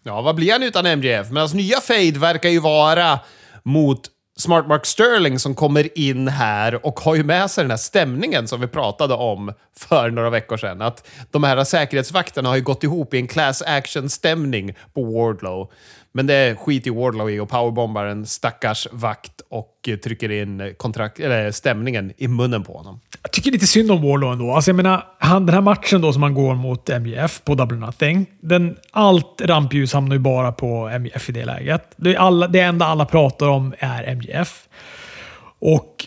Ja, 0.03 0.21
vad 0.21 0.35
blir 0.37 0.53
han 0.53 0.63
utan 0.63 0.99
MJF? 0.99 1.27
Men 1.29 1.37
hans 1.37 1.55
nya 1.55 1.81
fade 1.81 2.19
verkar 2.19 2.49
ju 2.49 2.61
vara 2.61 3.21
mot 3.63 4.01
Smart 4.39 4.69
Mark 4.69 4.87
Sterling 4.87 5.39
som 5.39 5.55
kommer 5.55 5.99
in 5.99 6.29
här 6.29 6.87
och 6.87 7.01
har 7.01 7.15
ju 7.15 7.25
med 7.25 7.51
sig 7.51 7.65
den 7.65 7.71
här 7.71 7.79
stämningen 7.79 8.49
som 8.49 8.61
vi 8.61 8.67
pratade 8.67 9.15
om 9.15 9.53
för 9.77 10.11
några 10.11 10.31
veckor 10.31 10.57
sedan. 10.57 10.83
Att 10.83 11.09
de 11.31 11.45
här 11.45 11.65
säkerhetsvakterna 11.65 12.49
har 12.49 12.57
ju 12.57 12.63
gått 12.63 12.85
ihop 12.85 13.15
i 13.15 13.19
en 13.19 13.29
class 13.29 13.63
action-stämning 13.63 14.75
på 14.95 15.05
Wardlow. 15.05 15.71
Men 16.13 16.27
det 16.27 16.35
är 16.35 16.55
skit 16.55 16.87
i 16.87 16.91
Wardlow 16.91 17.31
i 17.31 17.41
och 17.41 17.49
powerbombar 17.49 18.05
en 18.05 18.27
stackars 18.27 18.87
vakt 18.93 19.41
och 19.49 19.89
trycker 20.05 20.31
in 20.31 20.75
kontrakt, 20.77 21.21
eller 21.21 21.51
stämningen 21.51 22.13
i 22.17 22.29
munnen 22.29 22.63
på 22.63 22.73
honom. 22.73 23.01
Jag 23.23 23.33
tycker 23.33 23.51
lite 23.51 23.67
synd 23.67 23.91
om 23.91 24.03
Wardlow 24.03 24.33
ändå. 24.33 24.53
Alltså 24.53 24.71
jag 24.71 24.77
menar, 24.77 25.07
han, 25.19 25.47
den 25.47 25.55
här 25.55 25.63
matchen 25.63 26.01
då 26.01 26.13
som 26.13 26.23
han 26.23 26.35
går 26.35 26.55
mot 26.55 26.89
MJF 26.89 27.45
på 27.45 27.55
Double 27.55 27.79
Nothing. 27.79 28.27
Den, 28.41 28.77
allt 28.91 29.41
rampljus 29.41 29.93
hamnar 29.93 30.17
ju 30.17 30.21
bara 30.21 30.53
på 30.53 30.99
MJF 30.99 31.29
i 31.29 31.33
det 31.33 31.45
läget. 31.45 31.93
Det, 31.97 32.15
är 32.15 32.19
alla, 32.19 32.49
det 32.49 32.61
enda 32.61 32.87
alla 32.87 33.05
pratar 33.05 33.49
om 33.49 33.75
är 33.79 34.15
MJF. 34.15 34.69
Och 35.59 36.07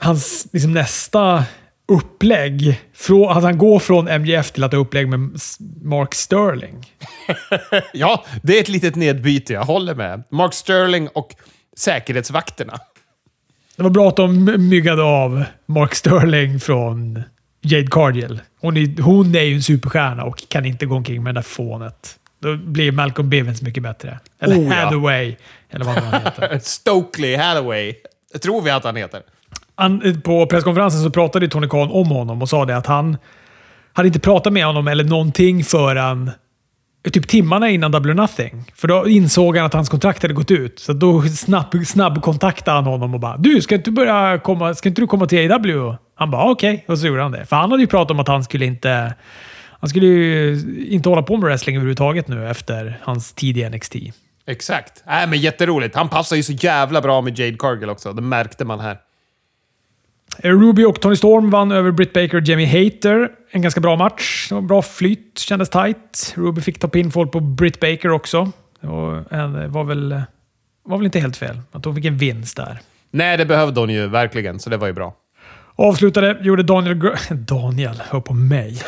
hans 0.00 0.46
liksom, 0.52 0.72
nästa 0.72 1.44
upplägg, 1.88 2.80
att 3.28 3.42
han 3.42 3.58
går 3.58 3.78
från 3.78 4.08
MJF 4.08 4.50
till 4.50 4.64
att 4.64 4.72
ha 4.72 4.80
upplägg 4.80 5.08
med 5.08 5.40
Mark 5.82 6.14
Sterling. 6.14 6.84
Ja, 7.92 8.24
det 8.42 8.56
är 8.56 8.60
ett 8.60 8.68
litet 8.68 8.96
nedbyte, 8.96 9.52
jag 9.52 9.64
håller 9.64 9.94
med. 9.94 10.24
Mark 10.30 10.54
Sterling 10.54 11.08
och 11.08 11.34
säkerhetsvakterna. 11.76 12.78
Det 13.76 13.82
var 13.82 13.90
bra 13.90 14.08
att 14.08 14.16
de 14.16 14.44
myggade 14.68 15.02
av 15.02 15.44
Mark 15.66 15.94
Sterling 15.94 16.60
från 16.60 17.22
Jade 17.60 17.86
Cargill. 17.86 18.40
Hon 18.60 18.76
är, 18.76 19.02
hon 19.02 19.34
är 19.34 19.42
ju 19.42 19.54
en 19.54 19.62
superstjärna 19.62 20.24
och 20.24 20.48
kan 20.48 20.66
inte 20.66 20.86
gå 20.86 20.94
omkring 20.94 21.22
med 21.22 21.34
det 21.34 21.38
där 21.38 21.42
fånet. 21.42 22.18
Då 22.42 22.56
blir 22.56 22.92
Malcolm 22.92 23.30
Bivens 23.30 23.62
mycket 23.62 23.82
bättre. 23.82 24.18
Eller 24.40 24.56
Oh, 24.56 24.64
ja. 24.64 24.74
Hathaway, 24.74 25.36
eller 25.70 25.84
vad 25.84 25.94
han 25.94 26.22
heter. 26.22 26.58
Stokely 26.62 27.36
Hathaway. 27.36 27.94
Tror 28.42 28.62
vi 28.62 28.70
att 28.70 28.84
han 28.84 28.96
heter. 28.96 29.22
På 30.24 30.46
presskonferensen 30.46 31.02
så 31.02 31.10
pratade 31.10 31.44
ju 31.44 31.50
Tony 31.50 31.68
Khan 31.68 31.90
om 31.90 32.08
honom 32.08 32.42
och 32.42 32.48
sa 32.48 32.64
det 32.64 32.76
att 32.76 32.86
han 32.86 33.16
hade 33.92 34.06
inte 34.06 34.20
pratat 34.20 34.52
med 34.52 34.66
honom 34.66 34.88
eller 34.88 35.04
någonting 35.04 35.64
förrän 35.64 36.30
typ 37.10 37.28
timmarna 37.28 37.70
innan 37.70 37.92
Double 37.92 38.12
or 38.12 38.16
Nothing. 38.16 38.64
För 38.74 38.88
då 38.88 39.08
insåg 39.08 39.56
han 39.56 39.66
att 39.66 39.72
hans 39.72 39.88
kontrakt 39.88 40.22
hade 40.22 40.34
gått 40.34 40.50
ut. 40.50 40.78
Så 40.78 40.92
då 40.92 41.22
snabb, 41.22 41.86
snabb 41.86 42.22
kontaktade 42.22 42.76
han 42.76 42.84
honom 42.84 43.14
och 43.14 43.20
bara 43.20 43.36
“Du, 43.36 43.62
ska 43.62 43.74
inte, 43.74 43.90
börja 43.90 44.38
komma, 44.38 44.74
ska 44.74 44.88
inte 44.88 45.00
du 45.00 45.06
komma 45.06 45.26
till 45.26 45.52
AW?” 45.52 45.96
Han 46.14 46.30
bara 46.30 46.50
“Okej”, 46.50 46.74
okay. 46.74 46.84
och 46.86 46.98
så 46.98 47.06
gjorde 47.06 47.22
han 47.22 47.32
det. 47.32 47.46
För 47.46 47.56
han 47.56 47.70
hade 47.70 47.82
ju 47.82 47.86
pratat 47.86 48.10
om 48.10 48.20
att 48.20 48.28
han 48.28 48.44
skulle 48.44 48.66
inte... 48.66 49.14
Han 49.80 49.90
skulle 49.90 50.06
ju 50.06 50.62
inte 50.88 51.08
hålla 51.08 51.22
på 51.22 51.36
med 51.36 51.44
wrestling 51.44 51.76
överhuvudtaget 51.76 52.28
nu 52.28 52.50
efter 52.50 53.00
hans 53.02 53.32
tid 53.32 53.58
i 53.58 53.68
NXT. 53.68 53.96
Exakt. 54.46 55.04
Äh, 55.06 55.28
men 55.28 55.38
jätteroligt. 55.38 55.96
Han 55.96 56.08
passar 56.08 56.36
ju 56.36 56.42
så 56.42 56.52
jävla 56.52 57.00
bra 57.00 57.20
med 57.20 57.38
Jade 57.38 57.56
Cargill 57.56 57.90
också. 57.90 58.12
Det 58.12 58.22
märkte 58.22 58.64
man 58.64 58.80
här. 58.80 58.96
Ruby 60.42 60.84
och 60.84 61.00
Tony 61.00 61.16
Storm 61.16 61.50
vann 61.50 61.72
över 61.72 61.90
Britt 61.90 62.12
Baker 62.12 62.36
och 62.36 62.42
Jamie 62.42 62.66
Hater. 62.66 63.28
En 63.50 63.62
ganska 63.62 63.80
bra 63.80 63.96
match. 63.96 64.52
Bra 64.62 64.82
flyt, 64.82 65.38
kändes 65.38 65.70
tight. 65.70 66.34
Ruby 66.36 66.60
fick 66.60 66.78
ta 66.78 66.88
pinfall 66.88 67.28
på 67.28 67.40
Britt 67.40 67.80
Baker 67.80 68.10
också. 68.10 68.52
Det 68.80 69.68
var 69.68 69.84
väl, 69.84 70.22
var 70.84 70.96
väl 70.96 71.06
inte 71.06 71.20
helt 71.20 71.36
fel 71.36 71.60
att 71.72 71.84
hon 71.84 71.94
fick 71.94 72.04
en 72.04 72.16
vinst 72.16 72.56
där. 72.56 72.78
Nej, 73.10 73.36
det 73.36 73.46
behövde 73.46 73.80
hon 73.80 73.90
ju 73.90 74.06
verkligen, 74.06 74.60
så 74.60 74.70
det 74.70 74.76
var 74.76 74.86
ju 74.86 74.92
bra. 74.92 75.14
Avslutade 75.76 76.38
gjorde 76.40 76.62
Daniel... 76.62 76.94
Gar 76.94 77.34
Daniel, 77.34 78.02
hör 78.10 78.20
på 78.20 78.34
mig. 78.34 78.82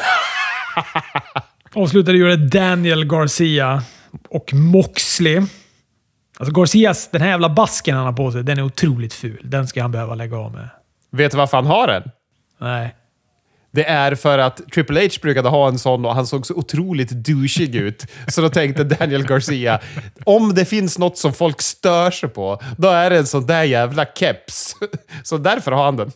Avslutade 1.75 2.19
gjorde 2.19 2.37
Daniel 2.37 3.05
Garcia 3.05 3.83
och 4.29 4.55
Moxley. 4.55 5.43
Alltså 6.39 6.61
Garcias, 6.61 7.11
den 7.11 7.21
här 7.21 7.29
jävla 7.29 7.49
basken 7.49 7.97
han 7.97 8.07
har 8.07 8.13
på 8.13 8.33
sig, 8.33 8.45
den 8.45 8.59
är 8.59 8.63
otroligt 8.63 9.15
ful. 9.15 9.41
Den 9.45 9.67
ska 9.69 9.83
han 9.83 9.93
behöva 9.93 10.15
lägga 10.15 10.37
av 10.37 10.53
med. 10.53 10.69
Vet 11.11 11.31
du 11.31 11.39
varför 11.39 11.57
han 11.57 11.67
har 11.67 11.87
den? 11.87 12.03
Nej. 12.59 12.95
Det 13.73 13.85
är 13.85 14.15
för 14.15 14.39
att 14.39 14.61
Triple 14.73 15.01
H 15.01 15.09
brukade 15.23 15.49
ha 15.49 15.69
en 15.69 15.79
sån 15.79 16.05
och 16.05 16.15
han 16.15 16.27
såg 16.27 16.47
så 16.47 16.55
otroligt 16.55 17.11
douchig 17.11 17.75
ut. 17.75 18.07
Så 18.29 18.41
då 18.41 18.49
tänkte 18.49 18.85
Daniel 18.85 19.27
Garcia, 19.27 19.81
om 20.25 20.55
det 20.55 20.65
finns 20.65 20.99
något 20.99 21.19
som 21.19 21.33
folk 21.33 21.63
stör 21.63 22.11
sig 22.11 22.29
på, 22.29 22.61
då 22.77 22.89
är 22.89 23.11
det 23.11 23.19
en 23.19 23.27
sån 23.27 23.47
där 23.47 23.63
jävla 23.63 24.05
keps. 24.05 24.77
Så 25.25 25.39
därför 25.39 25.73
har 25.73 25.85
han 25.85 25.97
den. 25.97 26.13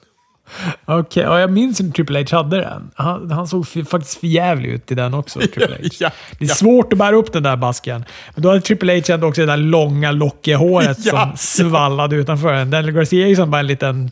Okej, 0.85 1.01
okay, 1.01 1.23
ja, 1.23 1.41
jag 1.41 1.53
minns 1.53 1.81
när 1.81 1.91
Triple 1.91 2.27
H 2.31 2.37
hade 2.37 2.61
den. 2.61 2.91
Han, 2.95 3.31
han 3.31 3.47
såg 3.47 3.67
faktiskt 3.67 4.21
för 4.21 4.27
jävlig 4.27 4.69
ut 4.69 4.93
i 4.93 4.95
den 4.95 5.15
också, 5.15 5.41
Triple 5.41 5.67
H. 5.83 5.89
ja, 6.01 6.11
det 6.39 6.45
är 6.45 6.49
ja. 6.49 6.55
svårt 6.55 6.93
att 6.93 6.99
bära 6.99 7.17
upp 7.17 7.33
den 7.33 7.43
där 7.43 7.57
basken. 7.57 8.05
Men 8.35 8.43
då 8.43 8.49
hade 8.49 8.61
Triple 8.61 8.95
H 8.95 9.13
ändå 9.15 9.27
också 9.27 9.41
det 9.41 9.47
där 9.47 9.57
långa, 9.57 10.13
lockiga 10.13 10.57
håret 10.57 10.99
ja. 11.05 11.33
som 11.37 11.37
svallade 11.37 12.17
utanför 12.17 12.53
den. 12.53 12.71
Daniel 12.71 12.95
Garcia 12.95 13.25
är 13.25 13.29
ju 13.29 13.37
som 13.37 13.51
bara 13.51 13.61
en 13.61 13.67
liten 13.67 14.11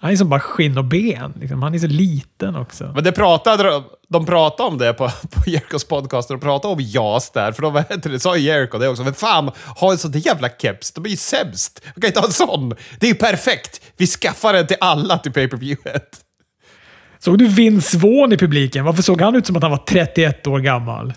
han 0.00 0.10
är 0.10 0.16
som 0.16 0.28
bara 0.28 0.40
skinn 0.40 0.78
och 0.78 0.84
ben. 0.84 1.32
Liksom. 1.40 1.62
Han 1.62 1.74
är 1.74 1.78
så 1.78 1.86
liten 1.86 2.56
också. 2.56 2.92
Men 2.94 3.04
det 3.04 3.12
pratade, 3.12 3.82
de 4.08 4.26
pratade 4.26 4.68
om 4.68 4.78
det 4.78 4.92
på, 4.92 5.10
på 5.30 5.50
Jerikos 5.50 5.84
podcast, 5.84 6.28
de 6.28 6.40
pratade 6.40 6.74
om 6.74 6.80
JAS 6.80 7.30
där. 7.30 7.52
För 7.52 7.62
de 7.62 7.84
det, 8.10 8.20
sa 8.20 8.36
Jericho 8.36 8.78
det 8.78 8.88
också. 8.88 9.04
Men 9.04 9.14
fan, 9.14 9.50
ha 9.76 9.92
en 9.92 9.98
sån 9.98 10.10
där 10.10 10.26
jävla 10.26 10.48
keps. 10.48 10.92
De 10.92 11.04
är 11.04 11.08
ju 11.08 11.16
sämst. 11.16 11.80
Man 11.84 12.00
kan 12.00 12.08
inte 12.08 12.20
ha 12.20 12.26
en 12.26 12.32
sån. 12.32 12.68
Det 13.00 13.06
är 13.06 13.10
ju 13.10 13.14
perfekt. 13.14 13.80
Vi 13.96 14.06
skaffar 14.06 14.52
den 14.52 14.66
till 14.66 14.76
alla 14.80 15.18
till 15.18 15.32
pay 15.32 15.48
per 15.48 15.56
viewet 15.56 16.08
Såg 17.18 17.38
du 17.38 17.48
Vince 17.48 17.98
Vaughn 17.98 18.32
i 18.32 18.36
publiken? 18.36 18.84
Varför 18.84 19.02
såg 19.02 19.20
han 19.20 19.36
ut 19.36 19.46
som 19.46 19.56
att 19.56 19.62
han 19.62 19.70
var 19.70 19.84
31 19.88 20.46
år 20.46 20.58
gammal? 20.58 21.12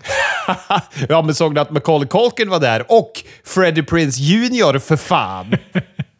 ja, 1.08 1.22
men 1.22 1.34
såg 1.34 1.54
du 1.54 1.60
att 1.60 1.70
Macaulay 1.70 2.08
Culkin 2.08 2.50
var 2.50 2.60
där? 2.60 2.84
Och 2.88 3.12
Freddie 3.44 3.82
Prince 3.82 4.22
Jr. 4.22 4.78
för 4.78 4.96
fan! 4.96 5.56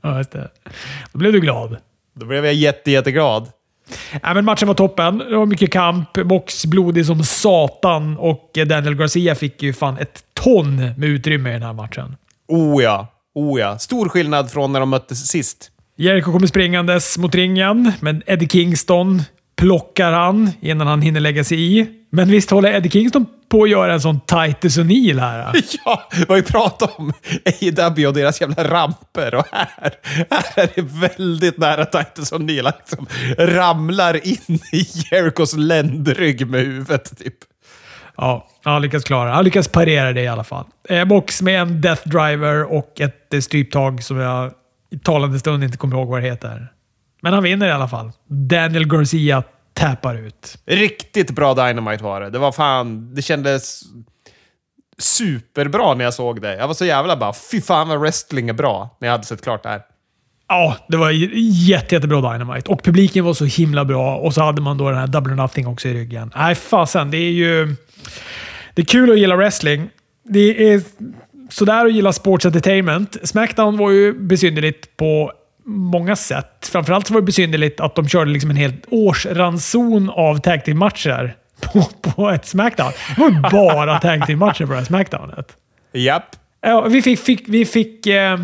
ja, 0.03 0.19
just 0.19 0.33
det. 0.33 0.51
Då 1.13 1.19
blev 1.19 1.33
du 1.33 1.41
glad. 1.41 1.77
Då 2.15 2.27
blev 2.27 2.45
jag 2.45 2.55
jätte, 2.55 2.91
jätteglad. 2.91 3.49
Ja, 4.23 4.35
men 4.35 4.45
matchen 4.45 4.69
var 4.69 4.75
toppen. 4.75 5.19
Det 5.19 5.37
var 5.37 5.47
mycket 5.47 5.73
kamp. 5.73 6.13
Box 6.25 6.67
blodig 6.67 7.07
som 7.07 7.25
satan 7.25 8.17
och 8.19 8.51
Daniel 8.67 8.95
Garcia 8.95 9.35
fick 9.35 9.63
ju 9.63 9.73
fan 9.73 9.99
ett 9.99 10.25
ton 10.35 10.77
med 10.77 11.05
utrymme 11.09 11.51
i 11.51 11.53
den 11.53 11.63
här 11.63 11.73
matchen. 11.73 12.17
Oh 12.49 12.83
ja. 12.83 13.07
Oh 13.35 13.61
ja. 13.61 13.79
Stor 13.79 14.09
skillnad 14.09 14.51
från 14.51 14.73
när 14.73 14.81
de 14.81 14.91
möttes 14.91 15.27
sist. 15.27 15.71
Jericho 15.97 16.33
kommer 16.33 16.47
springandes 16.47 17.19
mot 17.19 17.35
ringen, 17.35 17.93
men 18.01 18.23
Eddie 18.27 18.49
Kingston 18.49 19.23
plockar 19.57 20.13
han 20.13 20.51
innan 20.61 20.87
han 20.87 21.03
hinner 21.03 21.21
lägga 21.21 21.45
sig 21.45 21.79
i. 21.79 21.87
Men 22.11 22.29
visst 22.29 22.51
håller 22.51 22.73
Eddie 22.73 22.91
Kingston 22.91 23.27
på 23.55 23.63
att 23.63 23.71
göra 23.71 23.93
en 23.93 24.01
sån 24.01 24.21
Titus 24.21 24.79
O'Neill 24.79 25.21
här? 25.21 25.53
Ja, 25.85 26.09
vi 26.13 26.25
har 26.29 26.37
ju 26.37 26.43
pratat 26.43 26.99
om 26.99 27.13
AEW 27.47 28.07
och 28.07 28.15
deras 28.15 28.41
jävla 28.41 28.65
ramper 28.65 29.35
och 29.35 29.47
här, 29.53 29.69
här 30.31 30.45
är 30.55 30.69
det 30.75 30.83
väldigt 30.83 31.59
nära 31.59 31.85
Titus 31.85 32.33
O'Neill. 32.33 32.65
Han 32.65 32.73
liksom 32.79 33.07
ramlar 33.39 34.27
in 34.27 34.59
i 34.73 34.87
Jericos 35.11 35.57
ländrygg 35.57 36.47
med 36.47 36.61
huvudet 36.61 37.19
typ. 37.19 37.35
Ja, 38.17 38.49
han 38.65 38.83
lyckas 38.83 39.05
klara 39.05 39.33
Han 39.35 39.45
lyckas 39.45 39.69
parera 39.69 40.13
det 40.13 40.23
i 40.23 40.29
alla 40.29 40.45
fall. 40.45 40.65
Eh, 40.89 41.05
box 41.05 41.43
med 41.43 41.61
en 41.61 41.81
Death 41.81 42.09
Driver 42.09 42.73
och 42.73 43.01
ett 43.01 43.35
eh, 43.35 43.41
stryptag 43.41 44.03
som 44.03 44.17
jag 44.17 44.53
i 44.91 44.99
talande 44.99 45.39
stund 45.39 45.65
inte 45.65 45.77
kommer 45.77 45.97
ihåg 45.97 46.09
vad 46.09 46.23
det 46.23 46.29
heter. 46.29 46.69
Men 47.23 47.33
han 47.33 47.43
vinner 47.43 47.69
i 47.69 47.73
alla 47.73 47.89
fall. 47.89 48.13
Daniel 48.29 48.87
Garcia 48.87 49.43
tappar 49.75 50.15
ut. 50.15 50.59
Riktigt 50.67 51.31
bra 51.31 51.55
Dynamite 51.55 52.05
var 52.05 52.21
det. 52.21 52.31
Det 52.31 52.39
var 52.39 52.53
fan... 52.53 53.15
Det 53.15 53.23
kändes 53.23 53.83
superbra 54.99 55.95
när 55.95 56.05
jag 56.05 56.15
såg 56.15 56.43
det. 56.43 56.57
Jag 56.57 56.67
var 56.67 56.75
så 56.75 56.85
jävla 56.85 57.17
bara, 57.17 57.33
fy 57.51 57.61
fan 57.61 57.89
vad 57.89 58.01
wrestling 58.01 58.49
är 58.49 58.53
bra, 58.53 58.97
när 59.01 59.09
jag 59.09 59.13
hade 59.13 59.25
sett 59.25 59.43
klart 59.43 59.63
det 59.63 59.69
här. 59.69 59.83
Ja, 60.49 60.77
det 60.89 60.97
var 60.97 61.11
jätte, 61.11 61.95
jättebra 61.95 62.33
Dynamite. 62.33 62.71
Och 62.71 62.83
publiken 62.83 63.25
var 63.25 63.35
så 63.35 63.45
himla 63.45 63.85
bra. 63.85 64.17
Och 64.17 64.35
så 64.35 64.43
hade 64.43 64.63
man 64.63 64.79
då 64.79 64.91
den 64.91 64.99
här 64.99 65.07
Double 65.07 65.33
or 65.33 65.37
Nothing 65.37 65.67
också 65.67 65.89
i 65.89 65.95
ryggen. 65.95 66.33
Nej, 66.37 66.55
fasen. 66.55 67.11
Det 67.11 67.17
är 67.17 67.31
ju... 67.31 67.77
Det 68.75 68.83
är 68.83 68.87
kul 68.87 69.13
att 69.13 69.19
gilla 69.19 69.37
wrestling. 69.37 69.89
Det 70.25 70.73
är 70.73 70.83
sådär 71.51 71.87
att 71.87 71.93
gilla 71.93 72.13
sports 72.13 72.47
entertainment. 72.47 73.17
Smackdown 73.23 73.77
var 73.77 73.91
ju 73.91 74.13
besynnerligt 74.13 74.97
på 74.97 75.33
många 75.67 76.17
sätt. 76.17 76.69
Framförallt 76.73 77.07
så 77.07 77.15
var 77.15 77.21
det 77.21 77.25
besynnerligt 77.25 77.81
att 77.81 77.95
de 77.95 78.09
körde 78.09 78.31
liksom 78.31 78.51
en 78.51 78.57
hel 78.57 78.73
årsranson 78.89 80.11
av 80.11 80.39
tag 80.39 80.65
team-matcher 80.65 81.37
på, 81.61 81.83
på 82.03 82.31
ett 82.31 82.47
Smackdown. 82.47 82.93
Det 83.17 83.21
var 83.21 83.31
ju 83.31 83.41
bara 83.41 84.01
tag 84.01 84.27
team-matcher 84.27 84.67
på 84.67 84.73
det 84.73 84.79
här 84.79 84.85
Smackdownet. 84.85 85.57
Japp. 85.93 86.37
Ja, 86.61 86.81
vi 86.81 87.03
fick, 87.03 87.21
fick, 87.21 87.49
vi 87.49 87.65
fick, 87.65 88.07
eh, 88.07 88.41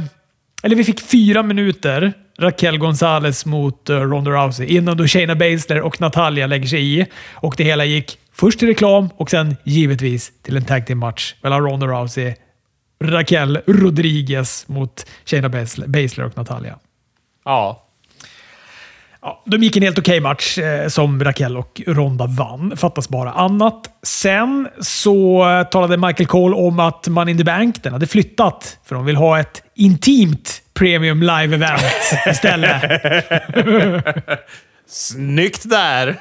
eller 0.62 0.77
vi 0.77 0.85
fick 0.85 1.01
fyra 1.01 1.43
minuter 1.43 2.12
Raquel 2.41 2.79
Gonzalez 2.79 3.47
mot 3.47 3.91
uh, 3.91 3.97
Ronda 3.97 4.31
Rousey 4.31 4.66
innan 4.66 4.97
då 4.97 5.07
Shayna 5.07 5.35
Baszler 5.35 5.81
och 5.81 6.01
Natalia 6.01 6.47
lägger 6.47 6.66
sig 6.66 7.01
i. 7.01 7.07
Och 7.35 7.55
det 7.57 7.64
hela 7.64 7.85
gick 7.85 8.18
först 8.33 8.59
till 8.59 8.68
reklam 8.68 9.09
och 9.16 9.31
sen 9.31 9.57
givetvis 9.64 10.33
till 10.43 10.57
en 10.57 10.64
tag 10.64 10.87
team-match 10.87 11.35
mellan 11.43 11.62
Ronda 11.62 11.87
Rousey, 11.87 12.35
Raquel 13.05 13.61
Rodriguez 13.66 14.68
mot 14.68 15.07
Shayna 15.25 15.49
Baszler 15.87 16.25
och 16.25 16.37
Natalia. 16.37 16.79
Ja. 17.45 17.86
Ja, 19.22 19.43
de 19.47 19.62
gick 19.62 19.76
en 19.76 19.82
helt 19.82 19.99
okej 19.99 20.12
okay 20.12 20.20
match 20.20 20.59
eh, 20.59 20.88
som 20.88 21.24
Raquel 21.24 21.57
och 21.57 21.80
Ronda 21.86 22.26
vann. 22.26 22.76
Fattas 22.76 23.09
bara 23.09 23.32
annat. 23.32 23.91
Sen 24.03 24.68
så 24.80 25.49
eh, 25.51 25.62
talade 25.62 25.97
Michael 25.97 26.26
Cole 26.26 26.57
om 26.57 26.80
att 26.80 27.09
Money 27.09 27.32
in 27.32 27.38
the 27.38 27.45
Bank 27.45 27.82
den 27.82 27.93
hade 27.93 28.07
flyttat. 28.07 28.78
För 28.84 28.95
de 28.95 29.05
vill 29.05 29.16
ha 29.16 29.41
ett 29.41 29.62
intimt 29.74 30.62
premium 30.74 31.22
live-event 31.22 31.82
istället. 32.30 32.82
Snyggt 34.86 35.70
där! 35.70 36.16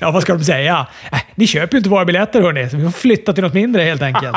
Ja, 0.00 0.10
vad 0.10 0.22
ska 0.22 0.34
de 0.34 0.44
säga? 0.44 0.86
Äh, 1.12 1.18
ni 1.34 1.46
köper 1.46 1.74
ju 1.74 1.78
inte 1.78 1.90
våra 1.90 2.04
biljetter 2.04 2.42
hörni, 2.42 2.70
så 2.70 2.76
vi 2.76 2.84
får 2.84 2.90
flytta 2.90 3.32
till 3.32 3.44
något 3.44 3.54
mindre 3.54 3.82
helt 3.82 4.02
enkelt. 4.02 4.36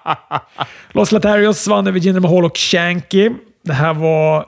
Los 0.90 1.12
Latarios 1.12 1.66
vann 1.66 1.86
över 1.86 1.98
Jinder 1.98 2.20
Mahal 2.20 2.44
och 2.44 2.58
Shanky. 2.58 3.30
Det 3.64 3.72
här 3.72 3.94
var 3.94 4.46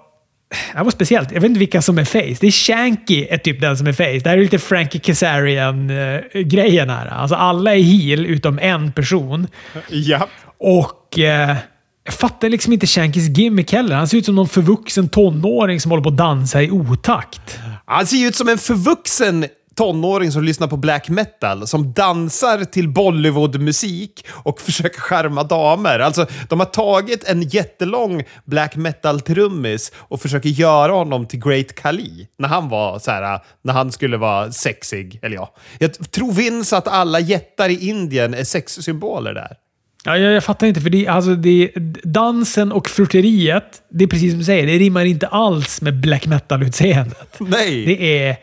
det 0.75 0.83
var 0.83 0.91
speciellt. 0.91 1.33
Jag 1.33 1.41
vet 1.41 1.49
inte 1.49 1.59
vilka 1.59 1.83
som 1.83 1.99
är 1.99 2.05
face. 2.05 2.37
Det 2.41 2.47
är 2.47 2.51
Shanky 2.51 3.27
är 3.31 3.39
typ 3.39 3.61
den 3.61 3.77
som 3.77 3.87
är 3.87 3.93
face. 3.93 4.21
Det 4.25 4.27
här 4.27 4.39
är 4.39 4.43
lite 4.43 4.59
Frankie 4.59 5.01
Kazarian-grejen 5.01 6.91
här. 6.91 7.07
Alltså 7.07 7.37
alla 7.37 7.75
är 7.75 7.83
heel 7.83 8.27
utom 8.27 8.59
en 8.59 8.93
person. 8.93 9.47
Ja. 9.89 10.29
Och 10.59 11.19
eh, 11.19 11.57
jag 12.05 12.15
fattar 12.15 12.49
liksom 12.49 12.73
inte 12.73 12.87
Shankys 12.87 13.39
gimmick 13.39 13.73
heller. 13.73 13.97
Han 13.97 14.09
ser 14.09 14.19
ut 14.19 14.25
som 14.25 14.35
någon 14.35 14.49
förvuxen 14.49 15.09
tonåring 15.09 15.81
som 15.81 15.91
håller 15.91 16.03
på 16.03 16.09
att 16.09 16.17
dansa 16.17 16.63
i 16.63 16.71
otakt. 16.71 17.59
Han 17.87 18.07
ser 18.07 18.29
ut 18.29 18.37
som 18.37 18.49
en 18.49 18.59
förvuxen 18.59 19.47
tonåring 19.81 20.33
som 20.33 20.45
lyssnar 20.45 20.69
på 20.69 20.77
black 20.77 21.09
metal, 21.09 21.67
som 21.67 21.93
dansar 21.93 22.65
till 22.65 22.89
Bollywood-musik 22.89 24.27
och 24.31 24.61
försöker 24.61 25.01
skärma 25.01 25.43
damer. 25.43 25.99
Alltså, 25.99 26.27
de 26.49 26.61
har 26.61 26.67
tagit 26.67 27.25
en 27.25 27.43
jättelång 27.43 28.25
black 28.45 28.77
metal-trummis 28.77 29.93
och 29.97 30.23
försöker 30.23 30.49
göra 30.49 30.93
honom 30.93 31.27
till 31.27 31.41
Great 31.41 31.75
Kali 31.75 32.27
när 32.39 32.49
han 32.49 32.69
var 32.69 32.99
så 32.99 33.11
här, 33.11 33.41
när 33.63 33.73
han 33.73 33.93
skulle 33.93 34.17
vara 34.17 34.53
sexig. 34.53 35.19
Eller 35.23 35.37
ja, 35.37 35.55
jag 35.79 36.11
tror 36.11 36.33
Vince 36.33 36.77
att 36.77 36.89
alla 36.89 37.21
jättar 37.21 37.69
i 37.69 37.89
Indien 37.89 38.35
är 38.35 38.45
sexsymboler 38.45 39.35
där. 39.35 39.57
Ja, 40.05 40.17
jag, 40.19 40.33
jag, 40.33 40.45
fattar 40.45 40.67
inte, 40.67 40.81
för 40.81 40.91
det, 40.91 41.07
alltså 41.07 41.35
det, 41.35 41.71
dansen 42.03 42.73
och 42.73 42.89
flörteriet, 42.89 43.83
det 43.91 44.05
är 44.05 44.09
precis 44.09 44.33
som 44.33 44.39
du 44.39 44.45
säger, 44.45 44.67
det 44.67 44.79
rimmar 44.79 45.05
inte 45.05 45.27
alls 45.27 45.83
med 45.83 46.01
black 46.01 46.27
metal-utseendet. 46.27 47.37
Nej! 47.39 47.85
Det 47.87 48.27
är 48.29 48.37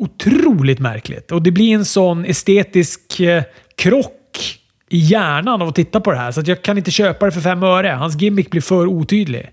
otroligt 0.00 0.78
märkligt. 0.78 1.32
Och 1.32 1.42
det 1.42 1.50
blir 1.50 1.74
en 1.74 1.84
sån 1.84 2.24
estetisk 2.24 3.20
eh, 3.20 3.42
krock 3.76 4.60
i 4.88 4.98
hjärnan 4.98 5.62
av 5.62 5.68
att 5.68 5.74
titta 5.74 6.00
på 6.00 6.10
det 6.10 6.16
här, 6.16 6.32
så 6.32 6.42
jag 6.44 6.62
kan 6.62 6.78
inte 6.78 6.90
köpa 6.90 7.26
det 7.26 7.32
för 7.32 7.40
fem 7.40 7.62
öre. 7.62 7.88
Hans 7.88 8.20
gimmick 8.20 8.50
blir 8.50 8.60
för 8.60 8.86
otydlig. 8.86 9.50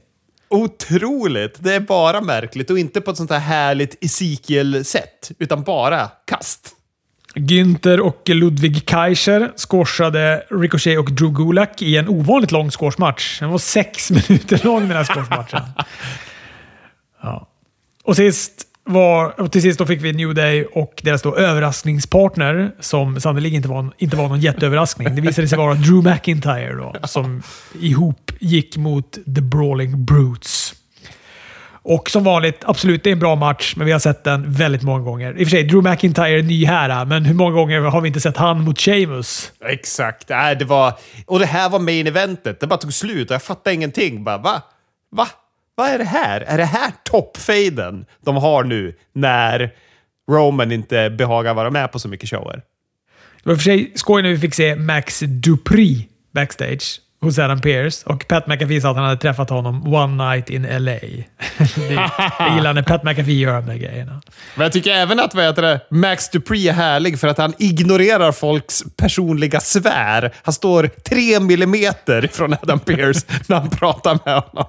Otroligt! 0.50 1.56
Det 1.60 1.74
är 1.76 1.80
bara 1.80 2.22
märkligt 2.22 2.70
och 2.70 2.80
inte 2.80 3.02
på 3.02 3.12
ett 3.12 3.18
sånt 3.18 3.32
här 3.32 3.40
härligt 3.40 4.04
Ezekiel-sätt, 4.04 5.32
utan 5.40 5.64
bara 5.64 6.08
kast. 6.26 6.74
Günther 7.36 8.00
och 8.00 8.30
Ludwig 8.30 8.86
Kaiser 8.86 9.52
squashade 9.56 10.44
Ricochet 10.50 11.00
och 11.00 11.12
Drew 11.12 11.34
Gulak 11.34 11.82
i 11.82 11.98
en 11.98 12.10
ovanligt 12.10 12.52
lång 12.52 12.72
squashmatch. 12.72 13.40
Den 13.40 13.50
var 13.50 13.58
sex 13.58 14.12
minuter 14.30 14.62
lång 14.64 14.88
den 14.88 14.98
här 14.98 15.04
squashmatchen. 15.04 15.62
ja. 17.22 17.48
Och 18.04 18.16
sist 18.16 18.67
var, 18.88 19.42
och 19.42 19.52
till 19.52 19.62
sist 19.62 19.80
då 19.80 19.86
fick 19.86 20.02
vi 20.02 20.14
New 20.14 20.34
Day 20.34 20.66
och 20.66 21.02
deras 21.04 21.22
då 21.22 21.36
överraskningspartner, 21.36 22.72
som 22.80 23.22
sannolikt 23.22 23.56
inte 23.56 23.70
var, 23.70 23.92
inte 23.98 24.18
var 24.18 24.28
någon 24.28 24.40
jätteöverraskning. 24.40 25.16
Det 25.16 25.22
visade 25.22 25.48
sig 25.48 25.58
vara 25.58 25.74
Drew 25.74 26.04
McIntyre 26.04 26.74
då, 26.76 26.96
som 27.08 27.44
ihop 27.80 28.32
gick 28.40 28.78
mot 28.78 29.12
The 29.12 29.42
Brawling 29.42 30.06
Brutes. 30.06 30.74
Och 31.90 32.10
som 32.10 32.24
vanligt, 32.24 32.64
absolut, 32.66 33.04
det 33.04 33.10
är 33.10 33.12
en 33.12 33.20
bra 33.20 33.36
match, 33.36 33.74
men 33.78 33.86
vi 33.86 33.92
har 33.92 34.00
sett 34.00 34.24
den 34.24 34.52
väldigt 34.54 34.84
många 34.84 35.04
gånger. 35.04 35.32
I 35.32 35.44
och 35.44 35.48
för 35.48 35.50
sig, 35.50 35.64
Drew 35.64 35.84
McIntyre 35.84 36.40
är 36.40 36.44
ny 36.44 36.66
här, 36.66 37.06
men 37.06 37.26
hur 37.26 37.34
många 37.34 37.52
gånger 37.52 37.82
har 37.82 38.02
vi 38.02 38.08
inte 38.08 38.20
sett 38.20 38.38
han 38.38 38.64
mot 38.64 38.80
Sheamus? 38.80 39.52
Exakt. 39.66 40.32
Äh, 40.32 40.38
det 40.60 40.66
var... 40.66 40.94
Och 41.26 41.40
det 41.40 41.46
här 41.46 41.70
var 41.70 41.80
main 41.80 42.08
eventet. 42.08 42.60
Det 42.60 42.68
bara 42.68 42.80
tog 42.80 42.94
slut 42.94 43.30
och 43.30 43.34
jag 43.34 43.44
fattade 43.44 43.74
ingenting. 43.74 44.24
Bara, 44.24 44.38
va? 44.38 44.62
Va? 45.12 45.28
Vad 45.78 45.90
är 45.90 45.98
det 45.98 46.04
här? 46.04 46.42
Är 46.42 46.58
det 46.58 46.66
här 46.66 46.92
toppfaden 47.04 48.06
de 48.26 48.36
har 48.36 48.64
nu 48.64 48.96
när 49.14 49.72
Roman 50.32 50.72
inte 50.72 51.10
behagar 51.10 51.54
vara 51.54 51.70
med 51.70 51.92
på 51.92 52.00
så 52.00 52.08
mycket 52.08 52.30
shower? 52.30 52.62
Det 53.44 53.50
var 53.50 53.56
för 53.56 53.64
sig 53.64 53.92
skoj 53.96 54.22
när 54.22 54.30
vi 54.30 54.38
fick 54.38 54.56
se 54.56 54.76
Max 54.76 55.20
Dupri 55.20 56.08
backstage 56.34 57.02
hos 57.22 57.40
Adam 57.40 57.62
Pearce 57.62 58.10
och 58.10 58.28
Pat 58.28 58.48
McAfee 58.48 58.82
sa 58.82 58.90
att 58.90 58.96
han 58.96 59.06
hade 59.06 59.22
träffat 59.22 59.50
honom 59.50 59.94
one 59.94 60.30
night 60.30 60.50
in 60.50 60.62
LA. 60.64 60.92
det, 61.76 62.10
jag 62.40 62.56
gillar 62.56 62.74
när 62.74 62.84
Pat 62.84 63.04
McAfee 63.04 63.40
gör 63.40 63.54
de 63.54 63.66
där 63.66 63.76
grejerna. 63.76 64.22
Men 64.56 64.64
jag 64.64 64.72
tycker 64.72 64.92
även 64.92 65.20
att 65.20 65.36
vad 65.36 65.46
heter 65.46 65.62
det, 65.62 65.82
Max 65.90 66.30
Dupree 66.30 66.70
är 66.70 66.74
härlig 66.74 67.20
för 67.20 67.28
att 67.28 67.38
han 67.38 67.54
ignorerar 67.60 68.32
folks 68.32 68.84
personliga 68.96 69.60
svär. 69.60 70.34
Han 70.44 70.54
står 70.54 70.88
tre 70.88 71.40
millimeter 71.40 72.30
från 72.32 72.54
Adam 72.54 72.80
Pearce 72.80 73.28
när 73.48 73.60
han 73.60 73.70
pratar 73.70 74.20
med 74.26 74.42
honom. 74.42 74.68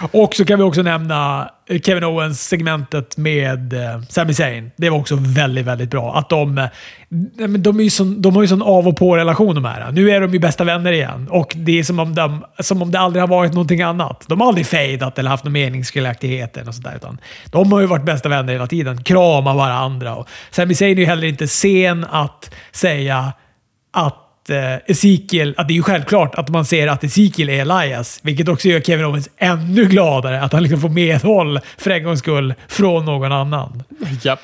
Och 0.00 0.34
så 0.34 0.44
kan 0.44 0.58
vi 0.58 0.64
också 0.64 0.82
nämna 0.82 1.50
eh, 1.68 1.80
Kevin 1.80 2.04
Owens-segmentet 2.04 3.16
med 3.16 3.72
eh, 3.72 4.02
Sami 4.08 4.34
Zayn. 4.34 4.70
Det 4.76 4.90
var 4.90 4.98
också 4.98 5.16
väldigt, 5.20 5.66
väldigt 5.66 5.90
bra. 5.90 6.14
Att 6.14 6.28
de, 6.28 6.58
eh, 6.58 6.68
de, 7.48 7.80
är 7.80 7.90
sån, 7.90 8.22
de 8.22 8.34
har 8.34 8.42
ju 8.42 8.48
sån 8.48 8.62
av 8.62 8.88
och 8.88 8.96
på-relation 8.96 9.54
de 9.54 9.64
här. 9.64 9.92
Nu 9.92 10.10
är 10.10 10.20
de 10.20 10.32
ju 10.32 10.38
bästa 10.38 10.64
vänner 10.64 10.92
igen 10.92 11.28
och 11.30 11.52
det 11.56 11.78
är 11.78 11.82
som 11.82 11.98
om, 11.98 12.14
de, 12.14 12.44
som 12.58 12.82
om 12.82 12.90
det 12.90 12.98
aldrig 12.98 13.22
har 13.22 13.28
varit 13.28 13.52
någonting 13.52 13.82
annat. 13.82 14.24
De 14.28 14.40
har 14.40 14.48
aldrig 14.48 14.66
fejdat 14.66 15.18
eller 15.18 15.30
haft 15.30 15.44
någon 15.44 15.52
meningsskiljaktighet 15.52 16.56
eller 16.56 16.72
sådär. 16.72 16.96
utan 16.96 17.18
de 17.50 17.72
har 17.72 17.80
ju 17.80 17.86
varit 17.86 18.04
bästa 18.04 18.28
vänner 18.28 18.52
hela 18.52 18.66
tiden. 18.66 19.02
Kramar 19.02 19.54
varandra. 19.54 20.16
Och 20.16 20.28
Sami 20.50 20.74
Zayn 20.74 20.98
är 20.98 21.02
ju 21.02 21.06
heller 21.06 21.26
inte 21.26 21.48
sen 21.48 22.06
att 22.10 22.54
säga 22.72 23.32
att 23.92 24.27
Ezekiel, 24.86 25.54
att 25.56 25.68
det 25.68 25.72
är 25.72 25.76
ju 25.76 25.82
självklart 25.82 26.34
att 26.34 26.48
man 26.48 26.64
ser 26.64 26.86
att 26.86 27.04
Ezekiel 27.04 27.48
är 27.48 27.60
Elias, 27.60 28.20
vilket 28.22 28.48
också 28.48 28.68
gör 28.68 28.80
Kevin 28.80 29.04
Owens 29.04 29.28
ännu 29.36 29.84
gladare 29.84 30.42
att 30.42 30.52
han 30.52 30.62
liksom 30.62 30.80
får 30.80 30.88
medhåll 30.88 31.60
för 31.78 31.90
en 31.90 32.04
gångs 32.04 32.18
skull 32.18 32.54
från 32.68 33.04
någon 33.04 33.32
annan. 33.32 33.82
Japp. 34.22 34.40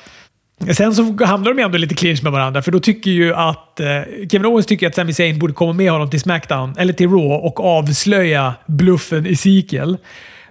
Sen 0.71 0.95
så 0.95 1.25
hamnar 1.25 1.53
de 1.53 1.63
ändå 1.63 1.77
lite 1.77 1.95
clinch 1.95 2.23
med 2.23 2.31
varandra, 2.31 2.61
för 2.61 2.71
då 2.71 2.79
tycker 2.79 3.11
ju 3.11 3.33
att 3.33 3.79
eh, 3.79 3.87
Kevin 4.31 4.45
Owens 4.45 4.65
tycker 4.65 4.87
att 4.87 4.95
Sami 4.95 5.13
Zayn 5.13 5.39
borde 5.39 5.53
komma 5.53 5.73
med 5.73 5.91
honom 5.91 6.09
till 6.09 6.19
Smackdown, 6.19 6.75
eller 6.77 6.93
till 6.93 7.09
Raw, 7.09 7.35
och 7.35 7.59
avslöja 7.59 8.53
bluffen 8.65 9.25
Ezekiel. 9.25 9.97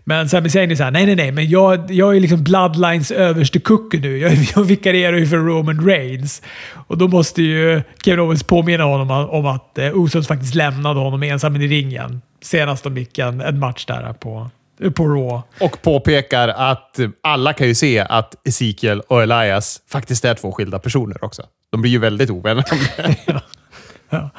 Men 0.05 0.29
Sami 0.29 0.51
Zayn 0.51 0.71
är 0.71 0.75
såhär, 0.75 0.91
nej 0.91 1.07
nej 1.07 1.17
nej, 1.17 1.33
men 1.33 1.49
jag, 1.51 1.91
jag 1.91 2.17
är 2.17 2.21
liksom 2.21 2.45
Bloodlines 2.45 3.11
överste 3.11 3.61
kucke 3.61 3.99
nu. 3.99 4.19
Jag, 4.19 4.33
jag 4.57 4.63
vikarierar 4.63 5.17
ju 5.17 5.27
för 5.27 5.37
Roman 5.37 5.87
Reigns. 5.87 6.43
Och 6.87 6.99
då 6.99 7.09
måste 7.09 7.43
ju 7.43 7.83
Kevin 8.05 8.21
Owens 8.21 8.43
påminna 8.43 8.85
honom 8.85 9.11
om 9.31 9.47
att 9.47 9.79
eh, 9.79 10.05
Usos 10.05 10.29
faktiskt 10.29 10.55
lämnade 10.55 11.01
honom 11.01 11.23
ensam 11.23 11.57
i 11.57 11.69
ringen. 11.69 12.23
Senast 12.43 12.85
de 12.85 12.97
gick 12.97 13.19
en, 13.19 13.41
en 13.41 13.59
match 13.59 13.85
där 13.87 14.13
på, 14.13 14.51
på 14.95 15.09
Raw. 15.09 15.43
Och 15.61 15.83
påpekar 15.83 16.49
att 16.49 16.99
alla 17.23 17.53
kan 17.53 17.67
ju 17.67 17.75
se 17.75 18.01
att 18.01 18.49
Ezekiel 18.49 19.01
och 19.01 19.23
Elias 19.23 19.81
faktiskt 19.91 20.25
är 20.25 20.35
två 20.35 20.53
skilda 20.53 20.79
personer 20.79 21.25
också. 21.25 21.43
De 21.71 21.81
blir 21.81 21.91
ju 21.91 21.99
väldigt 21.99 22.31
ovänner 22.31 22.65
om 22.73 22.79
det. 22.97 23.17
ja. 23.27 23.41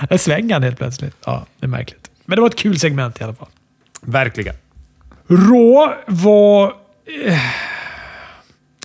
Ja. 0.09 0.17
Svänger 0.17 0.53
han 0.53 0.63
helt 0.63 0.77
plötsligt. 0.77 1.15
Ja, 1.25 1.45
det 1.59 1.65
är 1.65 1.69
märkligt. 1.69 2.11
Men 2.25 2.35
det 2.35 2.41
var 2.41 2.49
ett 2.49 2.55
kul 2.55 2.79
segment 2.79 3.21
i 3.21 3.23
alla 3.23 3.33
fall. 3.33 3.47
Verkligen. 4.01 4.55
Raw 5.27 5.95
var... 6.07 6.73
Eh, 7.25 7.39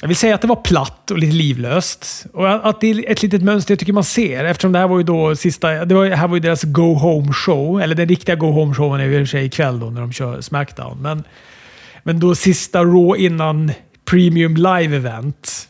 jag 0.00 0.08
vill 0.08 0.16
säga 0.16 0.34
att 0.34 0.40
det 0.40 0.46
var 0.46 0.56
platt 0.56 1.10
och 1.10 1.18
lite 1.18 1.36
livlöst. 1.36 2.26
Och 2.32 2.68
att 2.68 2.80
det 2.80 2.90
är 2.90 3.10
ett 3.10 3.22
litet 3.22 3.42
mönster 3.42 3.72
jag 3.72 3.78
tycker 3.78 3.92
man 3.92 4.04
ser. 4.04 4.44
Eftersom 4.44 4.72
det 4.72 4.78
här 4.78 4.88
var 4.88 4.98
ju 4.98 5.04
då 5.04 5.36
sista... 5.36 5.84
Det 5.84 5.94
var, 5.94 6.06
här 6.06 6.28
var 6.28 6.36
ju 6.36 6.40
deras 6.40 6.62
Go 6.62 6.94
Home 6.94 7.32
Show. 7.32 7.80
Eller 7.80 7.94
den 7.94 8.08
riktiga 8.08 8.34
Go 8.34 8.46
Home 8.46 8.74
Showen 8.74 9.00
är 9.00 9.04
ju 9.04 9.12
i 9.12 9.16
och 9.16 9.20
för 9.20 9.30
sig 9.30 9.44
ikväll 9.44 9.80
då 9.80 9.90
när 9.90 10.00
de 10.00 10.12
kör 10.12 10.40
Smackdown. 10.40 11.02
Men, 11.02 11.24
men 12.02 12.20
då 12.20 12.34
sista 12.34 12.84
Raw 12.84 13.24
innan 13.24 13.72
Premium 14.04 14.56
Live 14.56 14.96
Event. 14.96 15.68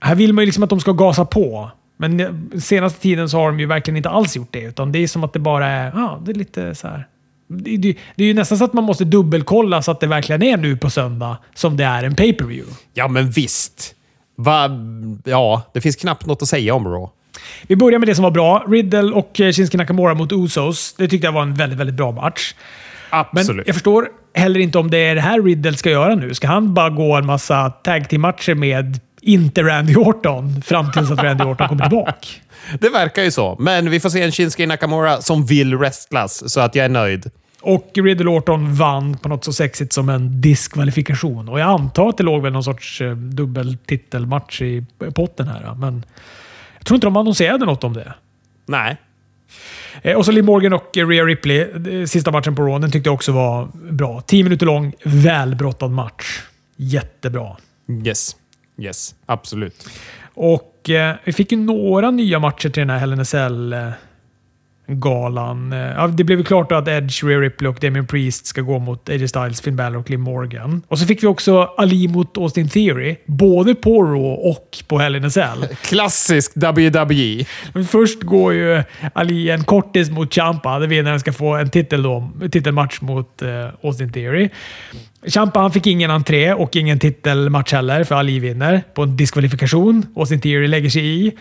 Här 0.00 0.14
vill 0.14 0.32
man 0.32 0.42
ju 0.42 0.46
liksom 0.46 0.62
att 0.62 0.70
de 0.70 0.80
ska 0.80 0.92
gasa 0.92 1.24
på. 1.24 1.70
Men 1.96 2.50
senaste 2.60 3.00
tiden 3.00 3.28
så 3.28 3.38
har 3.38 3.46
de 3.46 3.60
ju 3.60 3.66
verkligen 3.66 3.96
inte 3.96 4.10
alls 4.10 4.36
gjort 4.36 4.52
det. 4.52 4.62
Utan 4.62 4.92
det 4.92 4.98
är 4.98 5.06
som 5.06 5.24
att 5.24 5.32
det 5.32 5.38
bara 5.38 5.66
är... 5.66 5.92
Ja, 5.94 6.22
det 6.24 6.32
är 6.32 6.34
lite 6.34 6.74
så 6.74 6.88
här 6.88 7.06
det, 7.50 7.76
det, 7.76 7.96
det, 8.16 8.24
är 8.24 8.28
ju 8.28 8.34
nästan 8.34 8.58
så 8.58 8.64
att 8.64 8.72
man 8.72 8.84
måste 8.84 9.04
dubbelkolla 9.04 9.82
så 9.82 9.90
att 9.90 10.00
det 10.00 10.06
verkligen 10.06 10.42
är 10.42 10.56
nu 10.56 10.76
på 10.76 10.90
söndag 10.90 11.36
som 11.54 11.76
det 11.76 11.84
är 11.84 12.04
en 12.04 12.14
pay-per-view. 12.14 12.76
Ja, 12.94 13.08
men 13.08 13.30
visst. 13.30 13.94
Va, 14.36 14.70
ja, 15.24 15.62
det 15.74 15.80
finns 15.80 15.96
knappt 15.96 16.26
något 16.26 16.42
att 16.42 16.48
säga 16.48 16.74
om 16.74 16.88
Raw. 16.88 17.08
Vi 17.66 17.76
börjar 17.76 17.98
med 17.98 18.08
det 18.08 18.14
som 18.14 18.22
var 18.22 18.30
bra. 18.30 18.64
Riddle 18.68 19.12
och 19.12 19.40
eh, 19.40 19.52
Shinsuke 19.52 19.76
Nakamura 19.76 20.14
mot 20.14 20.32
Usos. 20.32 20.94
Det 20.98 21.08
tyckte 21.08 21.26
jag 21.26 21.32
var 21.32 21.42
en 21.42 21.54
väldigt, 21.54 21.78
väldigt 21.78 21.96
bra 21.96 22.12
match. 22.12 22.54
Absolut. 23.10 23.56
Men 23.56 23.64
jag 23.66 23.74
förstår 23.74 24.08
heller 24.34 24.60
inte 24.60 24.78
om 24.78 24.90
det 24.90 24.98
är 24.98 25.14
det 25.14 25.20
här 25.20 25.42
Riddle 25.42 25.76
ska 25.76 25.90
göra 25.90 26.14
nu. 26.14 26.34
Ska 26.34 26.48
han 26.48 26.74
bara 26.74 26.90
gå 26.90 27.16
en 27.16 27.26
massa 27.26 27.70
tag 27.70 28.08
team-matcher 28.08 28.54
med 28.54 29.00
inte 29.22 29.62
Randy 29.62 29.94
Orton 29.94 30.62
fram 30.62 30.92
tills 30.92 31.10
att 31.10 31.22
Randy 31.22 31.44
Orton 31.44 31.68
kommer 31.68 31.88
tillbaka? 31.88 32.26
Det 32.80 32.88
verkar 32.88 33.22
ju 33.22 33.30
så, 33.30 33.56
men 33.58 33.90
vi 33.90 34.00
får 34.00 34.10
se 34.10 34.22
en 34.22 34.32
Shinsuke 34.32 34.66
Nakamura 34.66 35.20
som 35.22 35.46
vill 35.46 35.76
wrestlas, 35.76 36.52
så 36.52 36.60
att 36.60 36.74
jag 36.74 36.84
är 36.84 36.88
nöjd. 36.88 37.30
Och 37.62 37.90
Riddle 37.94 38.30
Orton 38.30 38.74
vann 38.74 39.16
på 39.16 39.28
något 39.28 39.44
så 39.44 39.52
sexigt 39.52 39.92
som 39.92 40.08
en 40.08 40.40
diskvalifikation. 40.40 41.48
Och 41.48 41.60
jag 41.60 41.68
antar 41.68 42.08
att 42.08 42.16
det 42.16 42.22
låg 42.22 42.42
väl 42.42 42.52
någon 42.52 42.64
sorts 42.64 43.00
eh, 43.00 43.16
dubbeltitelmatch 43.16 44.62
i 44.62 44.86
potten 45.14 45.48
här. 45.48 45.74
Men 45.74 46.04
jag 46.78 46.86
tror 46.86 46.94
inte 46.94 47.06
de 47.06 47.16
annonserade 47.16 47.66
något 47.66 47.84
om 47.84 47.92
det. 47.92 48.14
Nej. 48.66 48.96
Eh, 50.02 50.16
och 50.16 50.24
så 50.24 50.32
Lee 50.32 50.42
Morgan 50.42 50.72
och 50.72 50.90
Rhea 50.96 51.24
Ripley. 51.24 51.60
Eh, 51.60 52.06
sista 52.06 52.30
matchen 52.30 52.56
på 52.56 52.62
Raw. 52.62 52.80
Den 52.80 52.90
tyckte 52.90 53.08
jag 53.08 53.14
också 53.14 53.32
var 53.32 53.68
bra. 53.74 54.20
Tio 54.20 54.44
minuter 54.44 54.66
lång, 54.66 54.92
välbrottad 55.04 55.90
match. 55.90 56.42
Jättebra. 56.76 57.56
Yes. 58.04 58.36
Yes, 58.78 59.14
absolut. 59.26 59.88
Och 60.34 60.90
eh, 60.90 61.16
vi 61.24 61.32
fick 61.32 61.52
ju 61.52 61.58
några 61.58 62.10
nya 62.10 62.38
matcher 62.38 62.68
till 62.68 62.80
den 62.80 62.90
här 62.90 62.98
Hell 62.98 63.92
galan. 64.90 65.72
Ja, 65.72 66.06
det 66.06 66.24
blev 66.24 66.38
ju 66.38 66.44
klart 66.44 66.72
att 66.72 66.88
Edge, 66.88 67.24
Rhea 67.24 67.38
Ripley 67.38 67.70
och 67.70 67.76
Damien 67.80 68.06
Priest 68.06 68.46
ska 68.46 68.60
gå 68.60 68.78
mot 68.78 69.08
AJ 69.08 69.28
Styles, 69.28 69.60
Finn 69.60 69.76
Balor 69.76 70.00
och 70.00 70.10
Liv 70.10 70.18
Morgan. 70.18 70.82
Och 70.88 70.98
så 70.98 71.06
fick 71.06 71.22
vi 71.22 71.26
också 71.26 71.62
Ali 71.76 72.08
mot 72.08 72.38
Austin 72.38 72.68
Theory, 72.68 73.16
både 73.26 73.74
på 73.74 74.02
Raw 74.02 74.50
och 74.50 74.78
på 74.88 74.98
Hell 74.98 75.16
in 75.16 75.24
a 75.24 75.30
Cell. 75.30 75.68
Klassisk 75.82 76.52
WWE. 76.54 77.44
Men 77.72 77.84
först 77.84 78.22
går 78.22 78.52
ju 78.52 78.82
Ali 79.12 79.50
en 79.50 79.64
kortis 79.64 80.10
mot 80.10 80.34
Champa, 80.34 80.78
där 80.78 80.86
vinnaren 80.86 81.20
ska 81.20 81.32
få 81.32 81.54
en 81.54 81.70
titel 81.70 82.02
då, 82.02 82.30
titelmatch 82.52 83.00
mot 83.00 83.42
uh, 83.42 83.48
Austin 83.82 84.12
Theory. 84.12 84.48
Champa 85.26 85.60
han 85.60 85.72
fick 85.72 85.86
ingen 85.86 86.10
entré 86.10 86.52
och 86.52 86.76
ingen 86.76 86.98
titelmatch 86.98 87.72
heller, 87.72 88.04
för 88.04 88.14
Ali 88.14 88.38
vinner 88.38 88.82
på 88.94 89.02
en 89.02 89.16
diskvalifikation. 89.16 90.06
Austin 90.16 90.40
Theory 90.40 90.66
lägger 90.66 90.90
sig 90.90 91.26
i. 91.26 91.32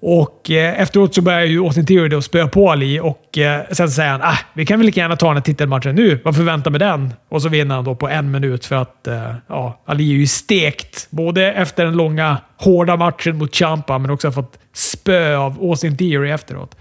Och 0.00 0.50
eh, 0.50 0.80
efteråt 0.80 1.14
så 1.14 1.22
börjar 1.22 1.44
ju 1.44 1.60
Austin 1.64 1.86
Theory 1.86 2.08
då 2.08 2.22
spöa 2.22 2.48
på 2.48 2.70
Ali 2.70 3.00
och 3.00 3.38
eh, 3.38 3.62
sen 3.70 3.90
säger 3.90 4.10
han 4.10 4.22
ah, 4.22 4.38
vi 4.54 4.66
kan 4.66 4.78
väl 4.78 4.86
lika 4.86 5.00
gärna 5.00 5.16
ta 5.16 5.26
den 5.26 5.36
här 5.36 5.42
titelmatchen 5.42 5.94
nu. 5.94 6.20
Varför 6.24 6.42
vänta 6.42 6.70
med 6.70 6.80
den? 6.80 7.14
Och 7.28 7.42
så 7.42 7.48
vinner 7.48 7.74
han 7.74 7.84
då 7.84 7.94
på 7.94 8.08
en 8.08 8.30
minut 8.30 8.66
för 8.66 8.76
att 8.76 9.06
eh, 9.06 9.34
ja, 9.48 9.82
Ali 9.86 10.10
är 10.10 10.16
ju 10.16 10.26
stekt. 10.26 11.06
Både 11.10 11.52
efter 11.52 11.84
den 11.84 11.96
långa, 11.96 12.36
hårda 12.56 12.96
matchen 12.96 13.38
mot 13.38 13.56
Champa, 13.56 13.98
men 13.98 14.10
också 14.10 14.32
fått 14.32 14.58
spö 14.72 15.36
av 15.36 15.58
Austin 15.60 15.96
Theory 15.96 16.30
efteråt. 16.30 16.76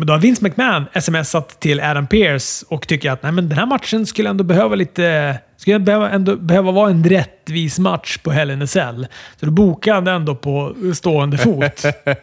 Men 0.00 0.06
då 0.06 0.12
har 0.12 0.20
Vince 0.20 0.44
McMahon 0.44 0.86
smsat 1.00 1.60
till 1.60 1.80
Adam 1.80 2.06
Pearce 2.06 2.66
och 2.68 2.88
tycker 2.88 3.10
att 3.10 3.22
Nej, 3.22 3.32
men 3.32 3.48
den 3.48 3.58
här 3.58 3.66
matchen 3.66 4.06
skulle 4.06 4.30
ändå 4.30 4.44
behöva 4.44 4.74
lite... 4.74 5.38
Skulle 5.56 5.78
behöva, 5.78 6.10
ändå 6.10 6.36
behöva 6.36 6.72
vara 6.72 6.90
en 6.90 7.04
rättvis 7.04 7.78
match 7.78 8.18
på 8.18 8.30
Hell 8.30 8.50
in 8.50 8.62
a 8.62 8.66
Cell. 8.66 9.06
Så 9.40 9.46
då 9.46 9.52
bokade 9.52 9.94
han 9.94 10.04
den 10.04 10.14
ändå 10.14 10.34
på 10.34 10.74
stående 10.94 11.38
fot. 11.38 11.82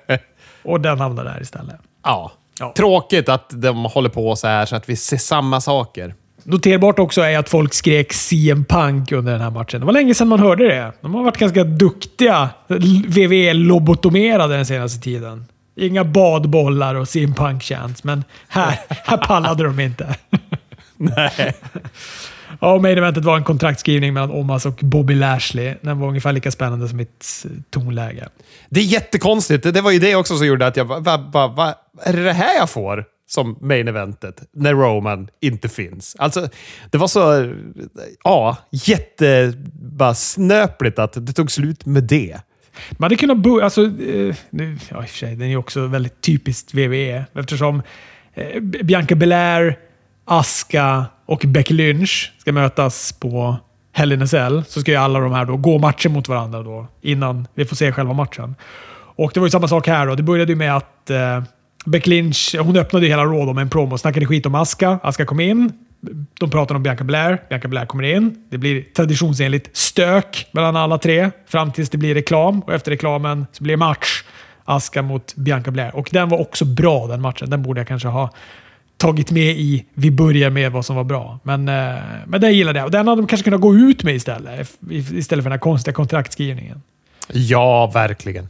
och 0.64 0.82
den 0.82 1.00
hamnade 1.00 1.30
där 1.30 1.42
istället. 1.42 1.76
Ja, 2.04 2.32
Ja. 2.60 2.74
Tråkigt 2.78 3.30
att 3.30 3.62
de 3.62 3.86
håller 3.86 4.10
på 4.10 4.36
så 4.36 4.48
här 4.48 4.66
så 4.66 4.76
att 4.76 4.90
vi 4.90 4.96
ser 4.96 5.18
samma 5.18 5.62
saker. 5.62 6.16
Noterbart 6.44 7.00
också 7.00 7.22
är 7.22 7.38
att 7.38 7.50
folk 7.50 7.74
skrek 7.74 8.14
CM 8.14 8.66
Punk 8.66 9.12
under 9.12 9.32
den 9.32 9.42
här 9.42 9.50
matchen. 9.50 9.80
Det 9.80 9.86
var 9.86 9.94
länge 9.94 10.14
sedan 10.14 10.28
man 10.28 10.40
hörde 10.40 10.68
det. 10.68 10.92
De 11.02 11.16
har 11.16 11.24
varit 11.24 11.38
ganska 11.38 11.64
duktiga. 11.64 12.50
WWE 12.68 13.54
lobotomerade 13.54 14.56
den 14.56 14.66
senaste 14.66 15.04
tiden. 15.04 15.46
Inga 15.78 16.04
badbollar 16.04 16.96
och 16.96 17.10
CM 17.10 17.34
Punk-chants, 17.34 18.04
men 18.04 18.24
här, 18.48 18.80
här 18.90 19.18
pallade 19.18 19.64
de 19.64 19.80
inte. 19.80 20.16
Nej. 20.98 21.56
Ja, 22.62 22.78
main 22.78 22.98
eventet 22.98 23.26
var 23.26 23.38
en 23.38 23.44
kontraktskrivning 23.44 24.14
mellan 24.14 24.32
Omas 24.32 24.66
och 24.66 24.80
Bobby 24.82 25.16
Lashley. 25.16 25.76
Den 25.82 26.00
var 26.00 26.08
ungefär 26.08 26.34
lika 26.34 26.52
spännande 26.52 26.88
som 26.88 26.98
mitt 26.98 27.46
eh, 27.46 27.52
tonläge. 27.70 28.28
Det 28.70 28.80
är 28.80 28.84
jättekonstigt. 28.84 29.74
Det 29.74 29.82
var 29.82 29.92
ju 29.92 30.00
det 30.00 30.16
också 30.16 30.38
som 30.38 30.48
gjorde 30.48 30.68
att 30.68 30.78
jag 30.78 30.86
va, 30.86 31.00
va, 31.00 31.18
va, 31.18 31.48
va, 31.48 31.76
Är 32.02 32.14
det 32.14 32.24
det 32.24 32.34
här 32.34 32.58
jag 32.58 32.70
får 32.70 33.06
som 33.30 33.58
main 33.62 33.88
eventet 33.88 34.44
när 34.54 34.74
Roman 34.74 35.28
inte 35.42 35.70
finns? 35.70 36.16
Alltså, 36.20 36.50
det 36.90 36.98
var 36.98 37.08
så... 37.08 37.54
Ja, 38.24 38.58
jättesnöpligt 38.72 41.00
att 41.00 41.28
det 41.28 41.34
tog 41.34 41.52
slut 41.52 41.86
med 41.86 42.04
det. 42.04 42.38
Man 42.92 43.06
hade 43.06 43.16
kunnat 43.16 43.38
börja... 43.38 43.64
alltså, 43.64 43.82
eh, 43.82 44.36
nu, 44.50 44.78
ja, 44.90 45.04
i 45.04 45.06
och 45.06 45.10
för 45.10 45.18
sig, 45.18 45.36
den 45.36 45.42
är 45.42 45.50
ju 45.50 45.58
också 45.58 45.88
väldigt 45.88 46.22
typiskt 46.22 46.74
WWE 46.74 47.26
eftersom 47.34 47.82
eh, 48.34 48.60
Bianca 48.62 49.16
Belair, 49.16 49.78
Aska 50.26 51.06
och 51.26 51.44
Becky 51.46 51.74
Lynch 51.74 52.32
ska 52.38 52.52
mötas 52.52 53.12
på 53.12 53.58
Hell 53.94 54.12
in 54.12 54.22
a 54.22 54.28
Cell. 54.28 54.64
Så 54.68 54.82
ska 54.82 54.92
ju 54.92 54.98
alla 54.98 55.20
de 55.20 55.32
här 55.32 55.46
då 55.46 55.58
gå 55.58 55.78
matcher 55.78 56.10
mot 56.10 56.28
varandra 56.28 56.64
då 56.64 56.88
innan 57.02 57.48
vi 57.54 57.66
får 57.66 57.76
se 57.76 57.92
själva 57.92 58.14
matchen. 58.14 58.56
Och 59.16 59.32
det 59.34 59.40
var 59.40 59.48
ju 59.48 59.52
samma 59.52 59.68
sak 59.68 59.88
här 59.88 60.08
då. 60.08 60.16
Det 60.16 60.24
började 60.24 60.52
ju 60.52 60.56
med 60.56 60.76
att 60.76 61.10
eh, 61.10 61.44
Becky 61.86 62.10
Lynch, 62.10 62.56
hon 62.60 62.78
öppnade 62.78 63.06
ju 63.06 63.12
hela 63.12 63.26
Raw 63.26 63.54
med 63.54 63.62
en 63.62 63.70
promo. 63.70 63.98
Snackade 63.98 64.26
skit 64.26 64.46
om 64.46 64.56
Aska. 64.56 65.00
Aska 65.04 65.26
kom 65.26 65.40
in. 65.40 65.87
De 66.40 66.50
pratar 66.50 66.76
om 66.76 66.84
Bianca 66.84 67.04
Blair. 67.04 67.42
Bianca 67.50 67.68
Blair 67.68 67.86
kommer 67.86 68.04
in. 68.04 68.36
Det 68.50 68.58
blir 68.58 68.82
traditionsenligt 68.96 69.78
stök 69.78 70.48
mellan 70.52 70.76
alla 70.76 70.98
tre 70.98 71.32
fram 71.48 71.72
tills 71.72 71.90
det 71.90 71.98
blir 71.98 72.14
reklam. 72.14 72.60
Och 72.60 72.74
efter 72.74 72.92
reklamen 72.92 73.46
så 73.52 73.64
blir 73.64 73.74
det 73.74 73.78
match. 73.78 74.24
Aska 74.66 75.02
mot 75.02 75.36
Bianca 75.36 75.72
Blair. 75.72 75.96
Och 75.96 76.10
den 76.12 76.30
var 76.30 76.38
också 76.42 76.66
bra 76.66 77.08
den 77.08 77.22
matchen. 77.22 77.50
Den 77.50 77.64
borde 77.64 77.80
jag 77.80 77.88
kanske 77.88 78.08
ha 78.08 78.30
tagit 78.98 79.32
med 79.32 79.58
i 79.58 79.86
Vi 79.94 80.12
börjar 80.12 80.50
med 80.50 80.72
vad 80.72 80.86
som 80.86 80.96
var 80.96 81.04
bra. 81.04 81.40
Men, 81.44 81.68
eh, 81.68 81.96
men 82.28 82.42
det 82.42 82.52
gillade 82.52 82.80
jag. 82.80 82.86
Och 82.86 82.92
den 82.92 83.08
hade 83.08 83.22
de 83.22 83.28
kanske 83.28 83.44
kunnat 83.44 83.62
gå 83.62 83.76
ut 83.76 84.04
med 84.04 84.16
istället. 84.16 84.78
Istället 84.92 85.44
för 85.44 85.50
den 85.50 85.52
här 85.52 85.60
konstiga 85.60 85.94
kontraktskrivningen. 85.94 86.82
Ja, 87.28 87.92
verkligen. 87.94 88.50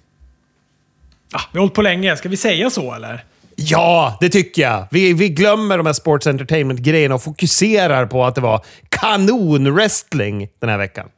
Ah, 1.31 1.41
vi 1.51 1.57
har 1.57 1.63
hållit 1.63 1.73
på 1.73 1.81
länge. 1.81 2.17
Ska 2.17 2.29
vi 2.29 2.37
säga 2.37 2.69
så 2.69 2.93
eller? 2.93 3.23
Ja, 3.59 4.17
det 4.21 4.29
tycker 4.29 4.61
jag. 4.61 4.87
Vi, 4.91 5.13
vi 5.13 5.29
glömmer 5.29 5.77
de 5.77 5.85
här 5.85 5.93
sports 5.93 6.27
entertainment-grejerna 6.27 7.15
och 7.15 7.23
fokuserar 7.23 8.05
på 8.05 8.25
att 8.25 8.35
det 8.35 8.41
var 8.41 8.65
kanon-wrestling 8.89 10.47
den 10.59 10.69
här 10.69 10.77
veckan. 10.77 11.09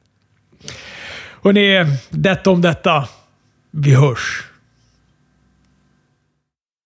Hörrni, 1.44 1.86
detta 2.10 2.50
om 2.50 2.62
detta. 2.62 3.08
Vi 3.72 3.96
hörs. 3.96 4.44